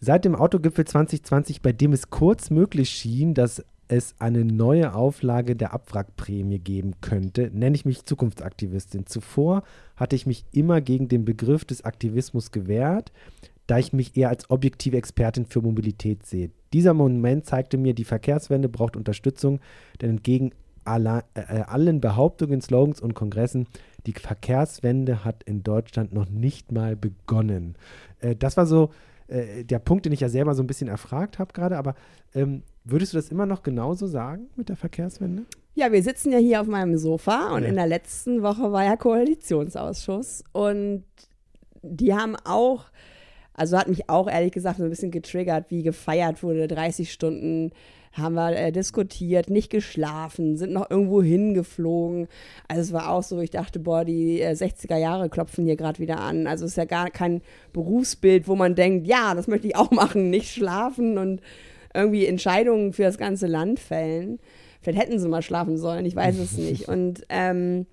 seit 0.00 0.24
dem 0.24 0.34
Autogipfel 0.34 0.84
2020, 0.84 1.62
bei 1.62 1.72
dem 1.72 1.92
es 1.92 2.10
kurz 2.10 2.50
möglich 2.50 2.90
schien, 2.90 3.34
dass 3.34 3.64
es 3.88 4.14
eine 4.18 4.44
neue 4.44 4.94
Auflage 4.94 5.56
der 5.56 5.72
Abwrackprämie 5.72 6.58
geben 6.58 6.94
könnte, 7.00 7.50
nenne 7.52 7.74
ich 7.74 7.84
mich 7.84 8.04
Zukunftsaktivistin. 8.04 9.06
Zuvor 9.06 9.62
hatte 9.96 10.14
ich 10.14 10.26
mich 10.26 10.44
immer 10.52 10.80
gegen 10.80 11.08
den 11.08 11.24
Begriff 11.24 11.64
des 11.64 11.84
Aktivismus 11.84 12.52
gewehrt, 12.52 13.12
da 13.66 13.78
ich 13.78 13.92
mich 13.92 14.16
eher 14.16 14.28
als 14.28 14.50
objektive 14.50 14.96
Expertin 14.96 15.46
für 15.46 15.62
Mobilität 15.62 16.24
sehe. 16.26 16.50
Dieser 16.72 16.94
Moment 16.94 17.46
zeigte 17.46 17.78
mir, 17.78 17.94
die 17.94 18.04
Verkehrswende 18.04 18.68
braucht 18.68 18.96
Unterstützung, 18.96 19.60
denn 20.00 20.10
entgegen 20.10 20.52
aller, 20.84 21.24
äh, 21.34 21.60
allen 21.62 22.00
Behauptungen, 22.00 22.60
Slogans 22.60 23.00
und 23.00 23.14
Kongressen, 23.14 23.66
die 24.06 24.12
Verkehrswende 24.12 25.24
hat 25.24 25.42
in 25.44 25.62
Deutschland 25.62 26.12
noch 26.12 26.28
nicht 26.28 26.72
mal 26.72 26.96
begonnen. 26.96 27.76
Äh, 28.20 28.36
das 28.36 28.56
war 28.56 28.66
so 28.66 28.90
äh, 29.28 29.64
der 29.64 29.78
Punkt, 29.78 30.06
den 30.06 30.12
ich 30.12 30.20
ja 30.20 30.28
selber 30.28 30.54
so 30.54 30.62
ein 30.62 30.66
bisschen 30.66 30.88
erfragt 30.88 31.38
habe 31.38 31.52
gerade, 31.52 31.76
aber 31.76 31.94
ähm, 32.34 32.62
würdest 32.90 33.12
du 33.12 33.18
das 33.18 33.30
immer 33.30 33.46
noch 33.46 33.62
genauso 33.62 34.06
sagen 34.06 34.48
mit 34.56 34.68
der 34.68 34.76
Verkehrswende? 34.76 35.44
Ja, 35.74 35.92
wir 35.92 36.02
sitzen 36.02 36.32
ja 36.32 36.38
hier 36.38 36.60
auf 36.60 36.66
meinem 36.66 36.96
Sofa 36.98 37.54
und 37.54 37.62
ja. 37.62 37.68
in 37.68 37.76
der 37.76 37.86
letzten 37.86 38.42
Woche 38.42 38.72
war 38.72 38.84
ja 38.84 38.96
Koalitionsausschuss 38.96 40.42
und 40.52 41.04
die 41.82 42.14
haben 42.14 42.36
auch 42.44 42.86
also 43.58 43.76
hat 43.76 43.88
mich 43.88 44.08
auch 44.08 44.30
ehrlich 44.30 44.52
gesagt 44.52 44.78
so 44.78 44.84
ein 44.84 44.90
bisschen 44.90 45.10
getriggert, 45.10 45.66
wie 45.70 45.82
gefeiert 45.82 46.44
wurde. 46.44 46.68
30 46.68 47.12
Stunden 47.12 47.72
haben 48.12 48.34
wir 48.34 48.56
äh, 48.56 48.72
diskutiert, 48.72 49.50
nicht 49.50 49.68
geschlafen, 49.68 50.56
sind 50.56 50.72
noch 50.72 50.88
irgendwo 50.90 51.22
hingeflogen. 51.22 52.28
Also 52.68 52.82
es 52.82 52.92
war 52.92 53.10
auch 53.10 53.22
so, 53.24 53.40
ich 53.40 53.50
dachte, 53.50 53.80
boah, 53.80 54.04
die 54.04 54.40
äh, 54.40 54.52
60er 54.52 54.96
Jahre 54.96 55.28
klopfen 55.28 55.64
hier 55.64 55.76
gerade 55.76 55.98
wieder 55.98 56.20
an. 56.20 56.46
Also 56.46 56.64
es 56.64 56.72
ist 56.72 56.76
ja 56.76 56.84
gar 56.84 57.10
kein 57.10 57.42
Berufsbild, 57.72 58.46
wo 58.46 58.54
man 58.54 58.76
denkt, 58.76 59.08
ja, 59.08 59.34
das 59.34 59.48
möchte 59.48 59.66
ich 59.66 59.76
auch 59.76 59.90
machen, 59.90 60.30
nicht 60.30 60.52
schlafen 60.52 61.18
und 61.18 61.40
irgendwie 61.98 62.26
Entscheidungen 62.26 62.92
für 62.92 63.02
das 63.02 63.18
ganze 63.18 63.46
Land 63.46 63.80
fällen. 63.80 64.38
Vielleicht 64.80 65.00
hätten 65.00 65.18
sie 65.18 65.28
mal 65.28 65.42
schlafen 65.42 65.76
sollen, 65.76 66.06
ich 66.06 66.16
weiß 66.16 66.38
es 66.38 66.52
nicht. 66.56 66.88
Und 66.88 67.24
ähm, 67.28 67.86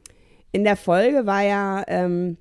in 0.52 0.64
der 0.64 0.78
Folge 0.78 1.26
war 1.26 1.44
ja 1.44 1.84
ähm, 1.88 2.38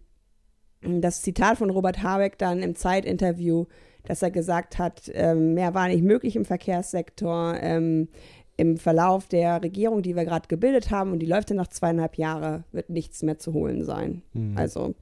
das 0.82 1.22
Zitat 1.22 1.58
von 1.58 1.70
Robert 1.70 2.02
Habeck 2.02 2.38
dann 2.38 2.62
im 2.62 2.76
Zeitinterview, 2.76 3.66
dass 4.04 4.22
er 4.22 4.30
gesagt 4.30 4.78
hat, 4.78 5.10
ähm, 5.14 5.54
mehr 5.54 5.74
war 5.74 5.88
nicht 5.88 6.04
möglich 6.04 6.36
im 6.36 6.44
Verkehrssektor. 6.44 7.56
Ähm, 7.60 8.08
Im 8.56 8.76
Verlauf 8.76 9.26
der 9.26 9.60
Regierung, 9.64 10.02
die 10.02 10.14
wir 10.14 10.24
gerade 10.24 10.46
gebildet 10.46 10.92
haben, 10.92 11.10
und 11.10 11.18
die 11.18 11.26
läuft 11.26 11.50
ja 11.50 11.56
noch 11.56 11.66
zweieinhalb 11.66 12.16
Jahre, 12.16 12.62
wird 12.70 12.88
nichts 12.88 13.24
mehr 13.24 13.38
zu 13.38 13.52
holen 13.52 13.82
sein. 13.82 14.22
Mhm. 14.32 14.56
Also 14.56 14.94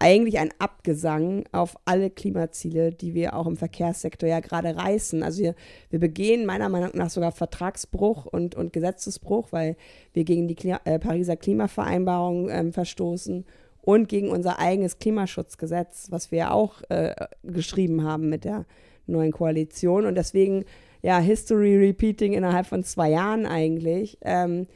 eigentlich 0.00 0.38
ein 0.38 0.50
Abgesang 0.58 1.44
auf 1.52 1.76
alle 1.84 2.10
Klimaziele, 2.10 2.92
die 2.92 3.14
wir 3.14 3.34
auch 3.36 3.46
im 3.46 3.56
Verkehrssektor 3.56 4.28
ja 4.28 4.40
gerade 4.40 4.76
reißen. 4.76 5.22
Also 5.22 5.42
wir, 5.42 5.54
wir 5.90 6.00
begehen 6.00 6.46
meiner 6.46 6.68
Meinung 6.68 6.90
nach 6.94 7.10
sogar 7.10 7.32
Vertragsbruch 7.32 8.26
und, 8.26 8.54
und 8.54 8.72
Gesetzesbruch, 8.72 9.48
weil 9.50 9.76
wir 10.12 10.24
gegen 10.24 10.48
die 10.48 10.54
Klima, 10.54 10.80
äh, 10.84 10.98
Pariser 10.98 11.36
Klimavereinbarung 11.36 12.48
ähm, 12.50 12.72
verstoßen 12.72 13.44
und 13.82 14.08
gegen 14.08 14.30
unser 14.30 14.58
eigenes 14.58 14.98
Klimaschutzgesetz, 14.98 16.06
was 16.10 16.30
wir 16.30 16.52
auch 16.52 16.82
äh, 16.88 17.14
geschrieben 17.42 18.02
haben 18.04 18.28
mit 18.28 18.44
der 18.44 18.64
neuen 19.06 19.32
Koalition. 19.32 20.06
Und 20.06 20.14
deswegen, 20.16 20.64
ja, 21.02 21.18
History 21.18 21.76
Repeating 21.76 22.32
innerhalb 22.32 22.66
von 22.66 22.82
zwei 22.82 23.10
Jahren 23.10 23.46
eigentlich. 23.46 24.18
Ähm, 24.22 24.66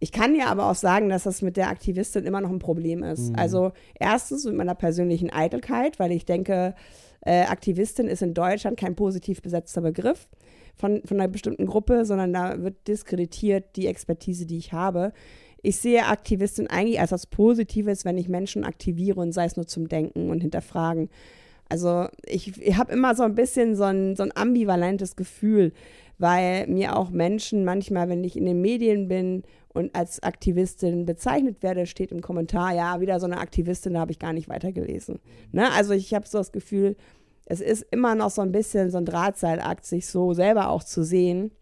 ich 0.00 0.12
kann 0.12 0.34
ja 0.34 0.46
aber 0.46 0.70
auch 0.70 0.74
sagen, 0.74 1.08
dass 1.08 1.24
das 1.24 1.42
mit 1.42 1.56
der 1.56 1.68
Aktivistin 1.68 2.24
immer 2.24 2.40
noch 2.40 2.50
ein 2.50 2.58
Problem 2.58 3.02
ist. 3.02 3.30
Mhm. 3.30 3.36
Also 3.36 3.72
erstens 3.98 4.44
mit 4.44 4.56
meiner 4.56 4.74
persönlichen 4.74 5.30
Eitelkeit, 5.30 5.98
weil 5.98 6.10
ich 6.10 6.24
denke, 6.24 6.74
äh, 7.20 7.42
Aktivistin 7.42 8.08
ist 8.08 8.22
in 8.22 8.34
Deutschland 8.34 8.78
kein 8.78 8.96
positiv 8.96 9.42
besetzter 9.42 9.82
Begriff 9.82 10.28
von, 10.74 11.02
von 11.04 11.20
einer 11.20 11.28
bestimmten 11.28 11.66
Gruppe, 11.66 12.04
sondern 12.04 12.32
da 12.32 12.62
wird 12.62 12.88
diskreditiert 12.88 13.76
die 13.76 13.86
Expertise, 13.86 14.46
die 14.46 14.58
ich 14.58 14.72
habe 14.72 15.12
ich 15.62 15.76
sehe 15.76 16.06
Aktivistin 16.06 16.68
eigentlich 16.68 17.00
als 17.00 17.12
was 17.12 17.26
Positives, 17.26 18.04
wenn 18.04 18.18
ich 18.18 18.28
Menschen 18.28 18.64
aktiviere 18.64 19.20
und 19.20 19.32
sei 19.32 19.44
es 19.44 19.56
nur 19.56 19.66
zum 19.66 19.88
Denken 19.88 20.30
und 20.30 20.40
Hinterfragen. 20.40 21.10
Also 21.68 22.06
ich, 22.26 22.60
ich 22.60 22.76
habe 22.76 22.92
immer 22.92 23.14
so 23.14 23.22
ein 23.22 23.34
bisschen 23.34 23.76
so 23.76 23.84
ein, 23.84 24.16
so 24.16 24.22
ein 24.22 24.36
ambivalentes 24.36 25.16
Gefühl, 25.16 25.72
weil 26.18 26.66
mir 26.66 26.96
auch 26.96 27.10
Menschen 27.10 27.64
manchmal, 27.64 28.08
wenn 28.08 28.24
ich 28.24 28.36
in 28.36 28.46
den 28.46 28.60
Medien 28.60 29.08
bin 29.08 29.44
und 29.72 29.94
als 29.94 30.22
Aktivistin 30.22 31.06
bezeichnet 31.06 31.62
werde, 31.62 31.86
steht 31.86 32.12
im 32.12 32.20
Kommentar, 32.20 32.74
ja, 32.74 33.00
wieder 33.00 33.20
so 33.20 33.26
eine 33.26 33.38
Aktivistin, 33.38 33.94
da 33.94 34.00
habe 34.00 34.12
ich 34.12 34.18
gar 34.18 34.32
nicht 34.32 34.48
weitergelesen. 34.48 35.20
Ne? 35.52 35.70
Also 35.72 35.92
ich 35.92 36.12
habe 36.14 36.26
so 36.26 36.38
das 36.38 36.52
Gefühl, 36.52 36.96
es 37.46 37.60
ist 37.60 37.86
immer 37.90 38.14
noch 38.14 38.30
so 38.30 38.42
ein 38.42 38.52
bisschen 38.52 38.90
so 38.90 38.98
ein 38.98 39.04
Drahtseilakt, 39.04 39.84
sich 39.84 40.06
so 40.06 40.32
selber 40.34 40.70
auch 40.70 40.84
zu 40.84 41.04
sehen 41.04 41.52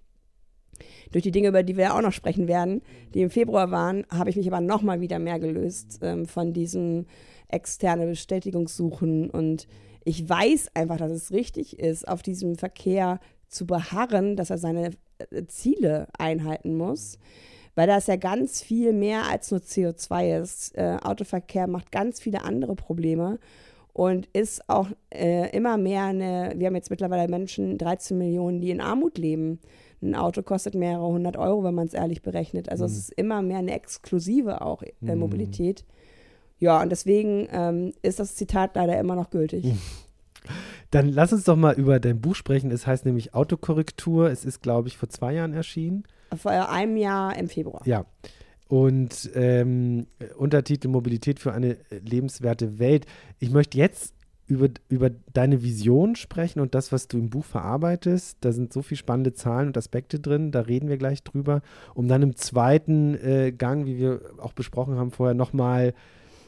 durch 1.12 1.24
die 1.24 1.30
Dinge, 1.30 1.48
über 1.48 1.62
die 1.62 1.76
wir 1.76 1.94
auch 1.94 2.02
noch 2.02 2.12
sprechen 2.12 2.48
werden, 2.48 2.82
die 3.14 3.22
im 3.22 3.30
Februar 3.30 3.70
waren, 3.70 4.04
habe 4.10 4.30
ich 4.30 4.36
mich 4.36 4.46
aber 4.46 4.60
nochmal 4.60 5.00
wieder 5.00 5.18
mehr 5.18 5.38
gelöst 5.38 6.00
ähm, 6.02 6.26
von 6.26 6.52
diesem 6.52 7.06
externe 7.48 8.06
Bestätigungssuchen. 8.06 9.30
Und 9.30 9.66
ich 10.04 10.28
weiß 10.28 10.68
einfach, 10.74 10.98
dass 10.98 11.12
es 11.12 11.32
richtig 11.32 11.78
ist, 11.78 12.06
auf 12.06 12.22
diesem 12.22 12.56
Verkehr 12.56 13.20
zu 13.48 13.66
beharren, 13.66 14.36
dass 14.36 14.50
er 14.50 14.58
seine 14.58 14.90
äh, 15.30 15.44
Ziele 15.46 16.08
einhalten 16.18 16.76
muss. 16.76 17.18
Weil 17.78 17.86
das 17.86 18.08
ja 18.08 18.16
ganz 18.16 18.60
viel 18.60 18.92
mehr 18.92 19.30
als 19.30 19.52
nur 19.52 19.60
CO2 19.60 20.42
ist. 20.42 20.76
Äh, 20.76 20.96
Autoverkehr 21.00 21.68
macht 21.68 21.92
ganz 21.92 22.18
viele 22.18 22.42
andere 22.42 22.74
Probleme 22.74 23.38
und 23.92 24.26
ist 24.32 24.68
auch 24.68 24.88
äh, 25.14 25.56
immer 25.56 25.78
mehr 25.78 26.06
eine, 26.06 26.54
wir 26.56 26.66
haben 26.66 26.74
jetzt 26.74 26.90
mittlerweile 26.90 27.28
Menschen, 27.28 27.78
13 27.78 28.18
Millionen, 28.18 28.60
die 28.60 28.72
in 28.72 28.80
Armut 28.80 29.16
leben 29.16 29.60
ein 30.02 30.16
Auto 30.16 30.42
kostet 30.42 30.74
mehrere 30.74 31.06
hundert 31.06 31.36
Euro, 31.36 31.62
wenn 31.62 31.74
man 31.76 31.86
es 31.86 31.94
ehrlich 31.94 32.20
berechnet. 32.20 32.68
Also 32.68 32.82
mhm. 32.82 32.90
es 32.90 32.98
ist 32.98 33.12
immer 33.12 33.42
mehr 33.42 33.58
eine 33.58 33.72
exklusive 33.72 34.60
auch 34.60 34.82
äh, 34.82 34.92
mhm. 35.00 35.20
Mobilität. 35.20 35.84
Ja, 36.58 36.82
und 36.82 36.90
deswegen 36.90 37.46
ähm, 37.52 37.92
ist 38.02 38.18
das 38.18 38.34
Zitat 38.34 38.74
leider 38.74 38.98
immer 38.98 39.14
noch 39.14 39.30
gültig. 39.30 39.72
Dann 40.90 41.10
lass 41.10 41.32
uns 41.32 41.44
doch 41.44 41.54
mal 41.54 41.74
über 41.74 42.00
dein 42.00 42.20
Buch 42.20 42.34
sprechen. 42.34 42.72
Es 42.72 42.88
heißt 42.88 43.04
nämlich 43.04 43.34
Autokorrektur. 43.34 44.30
Es 44.30 44.44
ist, 44.44 44.62
glaube 44.62 44.88
ich, 44.88 44.96
vor 44.96 45.08
zwei 45.08 45.34
Jahren 45.34 45.52
erschienen. 45.52 46.02
Vor 46.36 46.52
einem 46.52 46.96
Jahr 46.96 47.36
im 47.36 47.48
Februar. 47.48 47.82
Ja. 47.86 48.04
Und 48.68 49.30
ähm, 49.34 50.06
Untertitel 50.36 50.88
Mobilität 50.88 51.40
für 51.40 51.52
eine 51.52 51.78
lebenswerte 51.90 52.78
Welt. 52.78 53.06
Ich 53.38 53.50
möchte 53.50 53.78
jetzt 53.78 54.14
über, 54.48 54.68
über 54.88 55.10
deine 55.32 55.62
Vision 55.62 56.16
sprechen 56.16 56.60
und 56.60 56.74
das, 56.74 56.90
was 56.90 57.06
du 57.06 57.18
im 57.18 57.30
Buch 57.30 57.44
verarbeitest. 57.44 58.38
Da 58.40 58.50
sind 58.52 58.72
so 58.72 58.82
viele 58.82 58.98
spannende 58.98 59.34
Zahlen 59.34 59.68
und 59.68 59.76
Aspekte 59.76 60.18
drin, 60.18 60.50
da 60.50 60.60
reden 60.60 60.88
wir 60.88 60.96
gleich 60.96 61.22
drüber, 61.22 61.60
um 61.94 62.08
dann 62.08 62.22
im 62.22 62.34
zweiten 62.34 63.14
äh, 63.14 63.52
Gang, 63.52 63.86
wie 63.86 63.98
wir 63.98 64.20
auch 64.38 64.54
besprochen 64.54 64.96
haben 64.96 65.10
vorher, 65.10 65.34
nochmal 65.34 65.92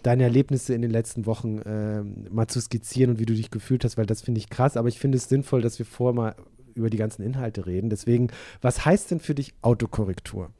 deine 0.03 0.23
Erlebnisse 0.23 0.75
in 0.75 0.81
den 0.81 0.91
letzten 0.91 1.27
Wochen 1.27 1.59
äh, 1.59 2.03
mal 2.31 2.49
zu 2.49 2.61
skizzieren 2.61 3.13
und 3.13 3.19
wie 3.19 3.27
du 3.27 3.35
dich 3.35 3.51
gefühlt 3.51 3.85
hast, 3.85 3.99
weil 3.99 4.07
das 4.07 4.23
finde 4.23 4.39
ich 4.39 4.49
krass, 4.49 4.79
aber 4.79 4.89
ich 4.89 4.99
finde 4.99 5.19
es 5.19 5.29
sinnvoll, 5.29 5.61
dass 5.61 5.79
wir 5.79 5.85
vorher 5.85 6.15
mal 6.15 6.35
über 6.75 6.91
die 6.91 6.97
ganzen 6.97 7.23
Inhalte 7.23 7.67
reden. 7.67 7.91
Deswegen, 7.91 8.29
was 8.61 8.85
heißt 8.85 9.11
denn 9.11 9.21
für 9.21 9.35
dich 9.35 9.55
Autokorrektur? 9.63 10.51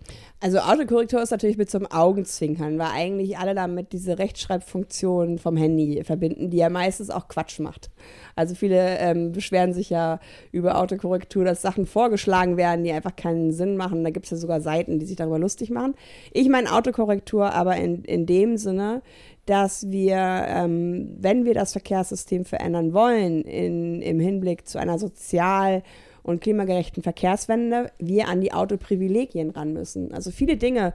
Also 0.43 0.59
Autokorrektur 0.59 1.23
ist 1.23 1.31
natürlich 1.31 1.59
mit 1.59 1.71
so 1.71 1.77
einem 1.77 1.87
Augenzwinkern, 1.89 2.79
weil 2.79 2.89
eigentlich 2.93 3.37
alle 3.37 3.55
damit 3.55 3.93
diese 3.93 4.19
Rechtschreibfunktion 4.19 5.39
vom 5.39 5.57
Handy 5.57 6.03
verbinden, 6.03 6.49
die 6.49 6.57
ja 6.57 6.71
meistens 6.71 7.11
auch 7.11 7.29
Quatsch 7.29 7.61
macht. 7.61 7.91
Also 8.37 8.55
viele 8.55 8.99
ähm, 8.99 9.33
beschweren 9.33 9.75
sich 9.75 9.91
ja 9.91 10.19
über 10.51 10.79
Autokorrektur, 10.79 11.45
dass 11.45 11.61
Sachen 11.61 11.85
vorgeschlagen 11.85 12.57
werden, 12.57 12.85
die 12.85 12.93
einfach 12.93 13.17
keinen 13.17 13.53
Sinn 13.53 13.77
machen. 13.77 14.03
Da 14.03 14.11
gibt 14.11 14.25
es 14.25 14.31
ja 14.31 14.39
sogar 14.39 14.63
Seiten, 14.63 14.99
die 14.99 15.05
sich 15.05 15.17
darüber 15.17 15.39
lustig 15.39 15.71
machen. 15.71 15.95
Ich 16.33 16.49
meine 16.49 16.73
Autokorrektur 16.73 17.53
aber 17.53 17.77
in, 17.77 18.05
in 18.05 18.25
dem 18.25 18.57
Sinne, 18.57 19.03
dass 19.51 19.91
wir, 19.91 20.17
ähm, 20.17 21.17
wenn 21.19 21.45
wir 21.45 21.55
das 21.55 21.73
Verkehrssystem 21.73 22.45
verändern 22.45 22.93
wollen, 22.93 23.43
in, 23.43 24.01
im 24.01 24.21
Hinblick 24.21 24.69
zu 24.69 24.79
einer 24.79 24.97
sozial 24.97 25.83
und 26.23 26.41
klimagerechten 26.41 27.03
Verkehrswende, 27.03 27.91
wir 27.99 28.29
an 28.29 28.41
die 28.41 28.53
Autoprivilegien 28.53 29.51
ran 29.51 29.73
müssen. 29.73 30.15
Also 30.15 30.31
viele 30.31 30.57
Dinge, 30.57 30.95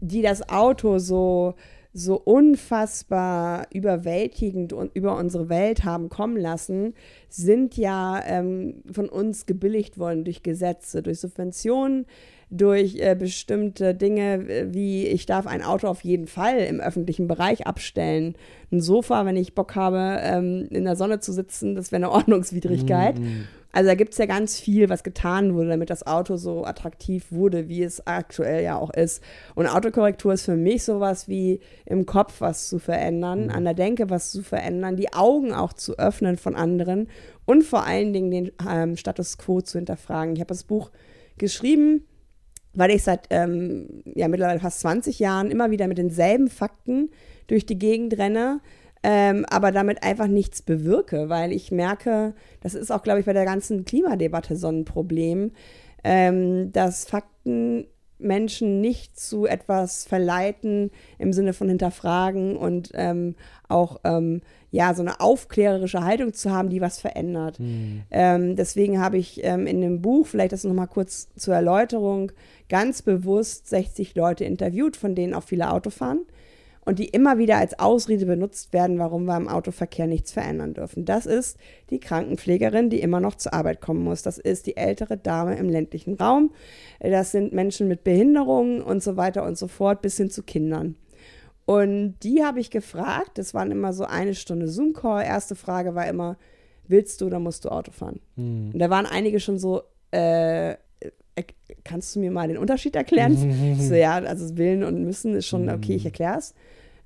die 0.00 0.22
das 0.22 0.48
Auto 0.48 0.98
so, 0.98 1.52
so 1.92 2.18
unfassbar 2.18 3.66
überwältigend 3.74 4.72
und 4.72 4.96
über 4.96 5.14
unsere 5.18 5.50
Welt 5.50 5.84
haben 5.84 6.08
kommen 6.08 6.38
lassen, 6.38 6.94
sind 7.28 7.76
ja 7.76 8.22
ähm, 8.24 8.84
von 8.90 9.10
uns 9.10 9.44
gebilligt 9.44 9.98
worden 9.98 10.24
durch 10.24 10.42
Gesetze, 10.42 11.02
durch 11.02 11.20
Subventionen, 11.20 12.06
durch 12.52 12.96
äh, 12.96 13.16
bestimmte 13.18 13.94
Dinge, 13.94 14.34
äh, 14.48 14.74
wie 14.74 15.06
ich 15.06 15.24
darf 15.24 15.46
ein 15.46 15.62
Auto 15.62 15.88
auf 15.88 16.04
jeden 16.04 16.26
Fall 16.26 16.58
im 16.58 16.80
öffentlichen 16.80 17.26
Bereich 17.26 17.66
abstellen. 17.66 18.34
Ein 18.70 18.82
Sofa, 18.82 19.24
wenn 19.24 19.36
ich 19.36 19.54
Bock 19.54 19.74
habe, 19.74 20.18
ähm, 20.20 20.68
in 20.70 20.84
der 20.84 20.96
Sonne 20.96 21.20
zu 21.20 21.32
sitzen, 21.32 21.74
das 21.74 21.92
wäre 21.92 22.04
eine 22.04 22.10
Ordnungswidrigkeit. 22.12 23.18
Mhm. 23.18 23.48
Also 23.74 23.88
da 23.88 23.94
gibt 23.94 24.12
es 24.12 24.18
ja 24.18 24.26
ganz 24.26 24.60
viel, 24.60 24.90
was 24.90 25.02
getan 25.02 25.54
wurde, 25.54 25.70
damit 25.70 25.88
das 25.88 26.06
Auto 26.06 26.36
so 26.36 26.66
attraktiv 26.66 27.24
wurde, 27.30 27.70
wie 27.70 27.82
es 27.82 28.06
aktuell 28.06 28.62
ja 28.62 28.76
auch 28.76 28.90
ist. 28.90 29.22
Und 29.54 29.66
Autokorrektur 29.66 30.34
ist 30.34 30.44
für 30.44 30.56
mich 30.56 30.84
sowas 30.84 31.26
wie 31.26 31.60
im 31.86 32.04
Kopf 32.04 32.42
was 32.42 32.68
zu 32.68 32.78
verändern, 32.78 33.44
mhm. 33.44 33.50
an 33.50 33.64
der 33.64 33.72
Denke 33.72 34.10
was 34.10 34.30
zu 34.30 34.42
verändern, 34.42 34.96
die 34.96 35.14
Augen 35.14 35.54
auch 35.54 35.72
zu 35.72 35.98
öffnen 35.98 36.36
von 36.36 36.54
anderen 36.54 37.08
und 37.46 37.64
vor 37.64 37.86
allen 37.86 38.12
Dingen 38.12 38.30
den 38.30 38.52
ähm, 38.68 38.98
Status 38.98 39.38
quo 39.38 39.62
zu 39.62 39.78
hinterfragen. 39.78 40.34
Ich 40.34 40.40
habe 40.40 40.48
das 40.48 40.64
Buch 40.64 40.90
geschrieben 41.38 42.04
weil 42.74 42.90
ich 42.90 43.02
seit 43.02 43.26
ähm, 43.30 44.02
ja, 44.04 44.28
mittlerweile 44.28 44.60
fast 44.60 44.80
20 44.80 45.18
Jahren 45.18 45.50
immer 45.50 45.70
wieder 45.70 45.88
mit 45.88 45.98
denselben 45.98 46.48
Fakten 46.48 47.10
durch 47.46 47.66
die 47.66 47.78
Gegend 47.78 48.16
renne, 48.18 48.60
ähm, 49.02 49.44
aber 49.50 49.72
damit 49.72 50.02
einfach 50.02 50.28
nichts 50.28 50.62
bewirke, 50.62 51.28
weil 51.28 51.52
ich 51.52 51.72
merke, 51.72 52.34
das 52.60 52.74
ist 52.74 52.90
auch, 52.90 53.02
glaube 53.02 53.20
ich, 53.20 53.26
bei 53.26 53.32
der 53.32 53.44
ganzen 53.44 53.84
Klimadebatte 53.84 54.56
so 54.56 54.68
ein 54.68 54.84
Problem, 54.84 55.52
ähm, 56.04 56.72
dass 56.72 57.04
Fakten 57.04 57.86
Menschen 58.22 58.80
nicht 58.80 59.18
zu 59.18 59.46
etwas 59.46 60.04
verleiten 60.04 60.90
im 61.18 61.32
Sinne 61.32 61.52
von 61.52 61.68
hinterfragen 61.68 62.56
und 62.56 62.90
ähm, 62.94 63.34
auch 63.68 64.00
ähm, 64.04 64.42
ja 64.70 64.94
so 64.94 65.02
eine 65.02 65.20
aufklärerische 65.20 66.04
Haltung 66.04 66.32
zu 66.32 66.50
haben, 66.50 66.70
die 66.70 66.80
was 66.80 67.00
verändert. 67.00 67.58
Mhm. 67.60 68.02
Ähm, 68.10 68.56
deswegen 68.56 69.00
habe 69.00 69.18
ich 69.18 69.44
ähm, 69.44 69.66
in 69.66 69.80
dem 69.80 70.00
Buch, 70.02 70.26
vielleicht 70.26 70.52
das 70.52 70.64
nochmal 70.64 70.88
kurz 70.88 71.28
zur 71.36 71.54
Erläuterung, 71.54 72.32
ganz 72.68 73.02
bewusst 73.02 73.68
60 73.68 74.14
Leute 74.14 74.44
interviewt, 74.44 74.96
von 74.96 75.14
denen 75.14 75.34
auch 75.34 75.44
viele 75.44 75.70
Auto 75.70 75.90
fahren 75.90 76.20
und 76.84 76.98
die 76.98 77.08
immer 77.08 77.38
wieder 77.38 77.58
als 77.58 77.78
Ausrede 77.78 78.26
benutzt 78.26 78.72
werden, 78.72 78.98
warum 78.98 79.24
wir 79.24 79.36
im 79.36 79.48
Autoverkehr 79.48 80.06
nichts 80.06 80.32
verändern 80.32 80.74
dürfen. 80.74 81.04
Das 81.04 81.26
ist 81.26 81.56
die 81.90 82.00
Krankenpflegerin, 82.00 82.90
die 82.90 83.00
immer 83.00 83.20
noch 83.20 83.36
zur 83.36 83.54
Arbeit 83.54 83.80
kommen 83.80 84.02
muss. 84.02 84.22
Das 84.22 84.38
ist 84.38 84.66
die 84.66 84.76
ältere 84.76 85.16
Dame 85.16 85.56
im 85.56 85.68
ländlichen 85.68 86.14
Raum. 86.14 86.52
Das 87.00 87.30
sind 87.30 87.52
Menschen 87.52 87.86
mit 87.86 88.02
Behinderungen 88.02 88.82
und 88.82 89.02
so 89.02 89.16
weiter 89.16 89.44
und 89.44 89.56
so 89.56 89.68
fort, 89.68 90.02
bis 90.02 90.16
hin 90.16 90.30
zu 90.30 90.42
Kindern. 90.42 90.96
Und 91.64 92.16
die 92.24 92.42
habe 92.44 92.58
ich 92.58 92.70
gefragt. 92.70 93.38
Das 93.38 93.54
waren 93.54 93.70
immer 93.70 93.92
so 93.92 94.04
eine 94.04 94.34
Stunde 94.34 94.66
Zoom-Call. 94.66 95.24
Erste 95.24 95.54
Frage 95.54 95.94
war 95.94 96.08
immer, 96.08 96.36
willst 96.88 97.20
du 97.20 97.26
oder 97.26 97.38
musst 97.38 97.64
du 97.64 97.68
Auto 97.68 97.92
fahren? 97.92 98.20
Hm. 98.34 98.70
Und 98.72 98.78
da 98.78 98.90
waren 98.90 99.06
einige 99.06 99.38
schon 99.38 99.58
so, 99.58 99.82
äh, 100.10 100.74
kannst 101.84 102.14
du 102.14 102.20
mir 102.20 102.30
mal 102.30 102.48
den 102.48 102.58
Unterschied 102.58 102.96
erklären? 102.96 103.76
so, 103.78 103.94
ja, 103.94 104.14
also 104.14 104.56
Willen 104.56 104.84
und 104.84 105.02
Müssen 105.02 105.34
ist 105.34 105.46
schon, 105.46 105.68
okay, 105.68 105.94
ich 105.94 106.04
erkläre 106.04 106.38
es. 106.38 106.54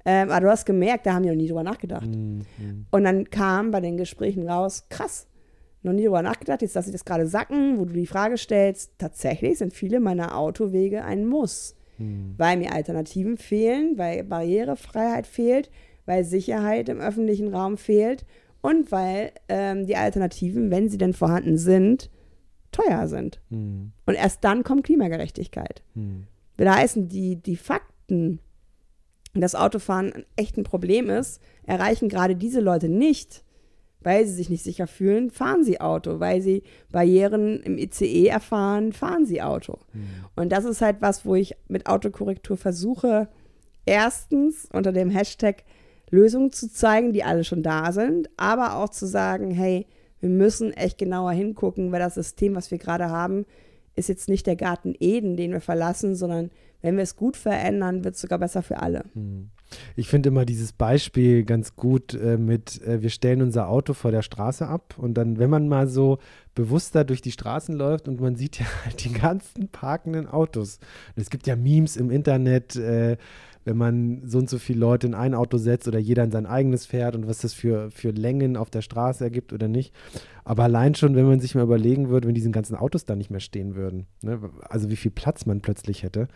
Ähm, 0.04 0.30
aber 0.30 0.42
du 0.42 0.50
hast 0.50 0.66
gemerkt, 0.66 1.06
da 1.06 1.14
haben 1.14 1.24
die 1.24 1.28
noch 1.30 1.36
nie 1.36 1.48
drüber 1.48 1.64
nachgedacht. 1.64 2.06
Mhm. 2.06 2.42
Und 2.90 3.04
dann 3.04 3.28
kam 3.28 3.72
bei 3.72 3.80
den 3.80 3.96
Gesprächen 3.96 4.48
raus, 4.48 4.86
krass, 4.88 5.26
noch 5.82 5.92
nie 5.92 6.04
drüber 6.04 6.22
nachgedacht, 6.22 6.62
jetzt 6.62 6.74
lasse 6.74 6.90
ich 6.90 6.92
das 6.92 7.04
gerade 7.04 7.26
sacken, 7.26 7.78
wo 7.78 7.84
du 7.84 7.92
die 7.92 8.06
Frage 8.06 8.38
stellst, 8.38 8.92
tatsächlich 8.98 9.58
sind 9.58 9.72
viele 9.72 9.98
meiner 9.98 10.36
Autowege 10.38 11.04
ein 11.04 11.26
Muss. 11.26 11.74
Mhm. 11.98 12.34
Weil 12.36 12.58
mir 12.58 12.72
Alternativen 12.72 13.36
fehlen, 13.36 13.94
weil 13.96 14.22
Barrierefreiheit 14.22 15.26
fehlt, 15.26 15.70
weil 16.04 16.24
Sicherheit 16.24 16.88
im 16.88 17.00
öffentlichen 17.00 17.52
Raum 17.52 17.76
fehlt 17.76 18.24
und 18.60 18.92
weil 18.92 19.32
ähm, 19.48 19.86
die 19.86 19.96
Alternativen, 19.96 20.70
wenn 20.70 20.88
sie 20.88 20.98
denn 20.98 21.14
vorhanden 21.14 21.58
sind, 21.58 22.10
teuer 22.76 23.08
sind. 23.08 23.40
Mhm. 23.50 23.92
Und 24.06 24.14
erst 24.14 24.44
dann 24.44 24.64
kommt 24.64 24.84
Klimagerechtigkeit. 24.84 25.82
Mhm. 25.94 26.24
Will 26.56 26.70
heißen, 26.70 27.08
die, 27.08 27.36
die 27.36 27.56
Fakten 27.56 28.40
das 29.34 29.54
Autofahren 29.54 30.24
echt 30.36 30.56
ein 30.56 30.64
Problem 30.64 31.10
ist, 31.10 31.40
erreichen 31.64 32.08
gerade 32.08 32.36
diese 32.36 32.60
Leute 32.60 32.88
nicht, 32.88 33.44
weil 34.00 34.26
sie 34.26 34.32
sich 34.32 34.48
nicht 34.48 34.62
sicher 34.62 34.86
fühlen, 34.86 35.30
fahren 35.30 35.64
sie 35.64 35.80
Auto. 35.80 36.20
Weil 36.20 36.40
sie 36.40 36.62
Barrieren 36.90 37.60
im 37.62 37.76
ICE 37.76 38.26
erfahren, 38.26 38.92
fahren 38.92 39.26
sie 39.26 39.42
Auto. 39.42 39.78
Mhm. 39.92 40.06
Und 40.36 40.52
das 40.52 40.64
ist 40.64 40.80
halt 40.80 40.98
was, 41.00 41.26
wo 41.26 41.34
ich 41.34 41.54
mit 41.68 41.86
Autokorrektur 41.86 42.56
versuche, 42.56 43.28
erstens 43.84 44.68
unter 44.72 44.92
dem 44.92 45.10
Hashtag 45.10 45.64
Lösungen 46.10 46.52
zu 46.52 46.72
zeigen, 46.72 47.12
die 47.12 47.24
alle 47.24 47.44
schon 47.44 47.62
da 47.62 47.90
sind, 47.92 48.30
aber 48.36 48.76
auch 48.76 48.90
zu 48.90 49.06
sagen, 49.06 49.50
hey, 49.50 49.86
wir 50.20 50.30
müssen 50.30 50.72
echt 50.72 50.98
genauer 50.98 51.32
hingucken, 51.32 51.92
weil 51.92 52.00
das 52.00 52.14
System, 52.14 52.54
was 52.54 52.70
wir 52.70 52.78
gerade 52.78 53.10
haben, 53.10 53.46
ist 53.94 54.08
jetzt 54.08 54.28
nicht 54.28 54.46
der 54.46 54.56
Garten 54.56 54.94
Eden, 54.98 55.36
den 55.36 55.52
wir 55.52 55.60
verlassen, 55.60 56.14
sondern 56.14 56.50
wenn 56.82 56.96
wir 56.96 57.02
es 57.02 57.16
gut 57.16 57.36
verändern, 57.36 58.04
wird 58.04 58.14
es 58.14 58.20
sogar 58.20 58.38
besser 58.38 58.62
für 58.62 58.80
alle. 58.80 59.04
Hm. 59.14 59.50
Ich 59.96 60.08
finde 60.08 60.28
immer 60.28 60.44
dieses 60.44 60.72
Beispiel 60.72 61.44
ganz 61.44 61.74
gut 61.74 62.14
äh, 62.14 62.36
mit, 62.36 62.80
äh, 62.82 63.02
wir 63.02 63.10
stellen 63.10 63.42
unser 63.42 63.68
Auto 63.68 63.94
vor 63.94 64.12
der 64.12 64.22
Straße 64.22 64.66
ab 64.66 64.94
und 64.96 65.14
dann, 65.14 65.38
wenn 65.38 65.50
man 65.50 65.66
mal 65.66 65.88
so 65.88 66.18
bewusster 66.54 67.04
durch 67.04 67.20
die 67.20 67.32
Straßen 67.32 67.74
läuft 67.74 68.06
und 68.06 68.20
man 68.20 68.36
sieht 68.36 68.60
ja 68.60 68.66
die 69.00 69.12
ganzen 69.12 69.68
parkenden 69.68 70.28
Autos. 70.28 70.78
Und 71.16 71.22
es 71.22 71.30
gibt 71.30 71.46
ja 71.46 71.56
Memes 71.56 71.96
im 71.96 72.10
Internet, 72.10 72.76
äh, 72.76 73.16
wenn 73.66 73.76
man 73.76 74.22
so 74.24 74.38
und 74.38 74.48
so 74.48 74.58
viele 74.58 74.78
Leute 74.78 75.08
in 75.08 75.14
ein 75.14 75.34
Auto 75.34 75.58
setzt 75.58 75.88
oder 75.88 75.98
jeder 75.98 76.22
in 76.22 76.30
sein 76.30 76.46
eigenes 76.46 76.86
fährt 76.86 77.16
und 77.16 77.26
was 77.26 77.38
das 77.38 77.52
für, 77.52 77.90
für 77.90 78.10
Längen 78.10 78.56
auf 78.56 78.70
der 78.70 78.80
Straße 78.80 79.24
ergibt 79.24 79.52
oder 79.52 79.66
nicht. 79.66 79.92
Aber 80.44 80.62
allein 80.62 80.94
schon, 80.94 81.16
wenn 81.16 81.26
man 81.26 81.40
sich 81.40 81.56
mal 81.56 81.64
überlegen 81.64 82.08
würde, 82.08 82.28
wenn 82.28 82.34
diese 82.36 82.52
ganzen 82.52 82.76
Autos 82.76 83.04
da 83.04 83.16
nicht 83.16 83.30
mehr 83.30 83.40
stehen 83.40 83.74
würden, 83.74 84.06
ne? 84.22 84.38
also 84.68 84.88
wie 84.88 84.94
viel 84.94 85.10
Platz 85.10 85.44
man 85.44 85.60
plötzlich 85.60 86.04
hätte. 86.04 86.28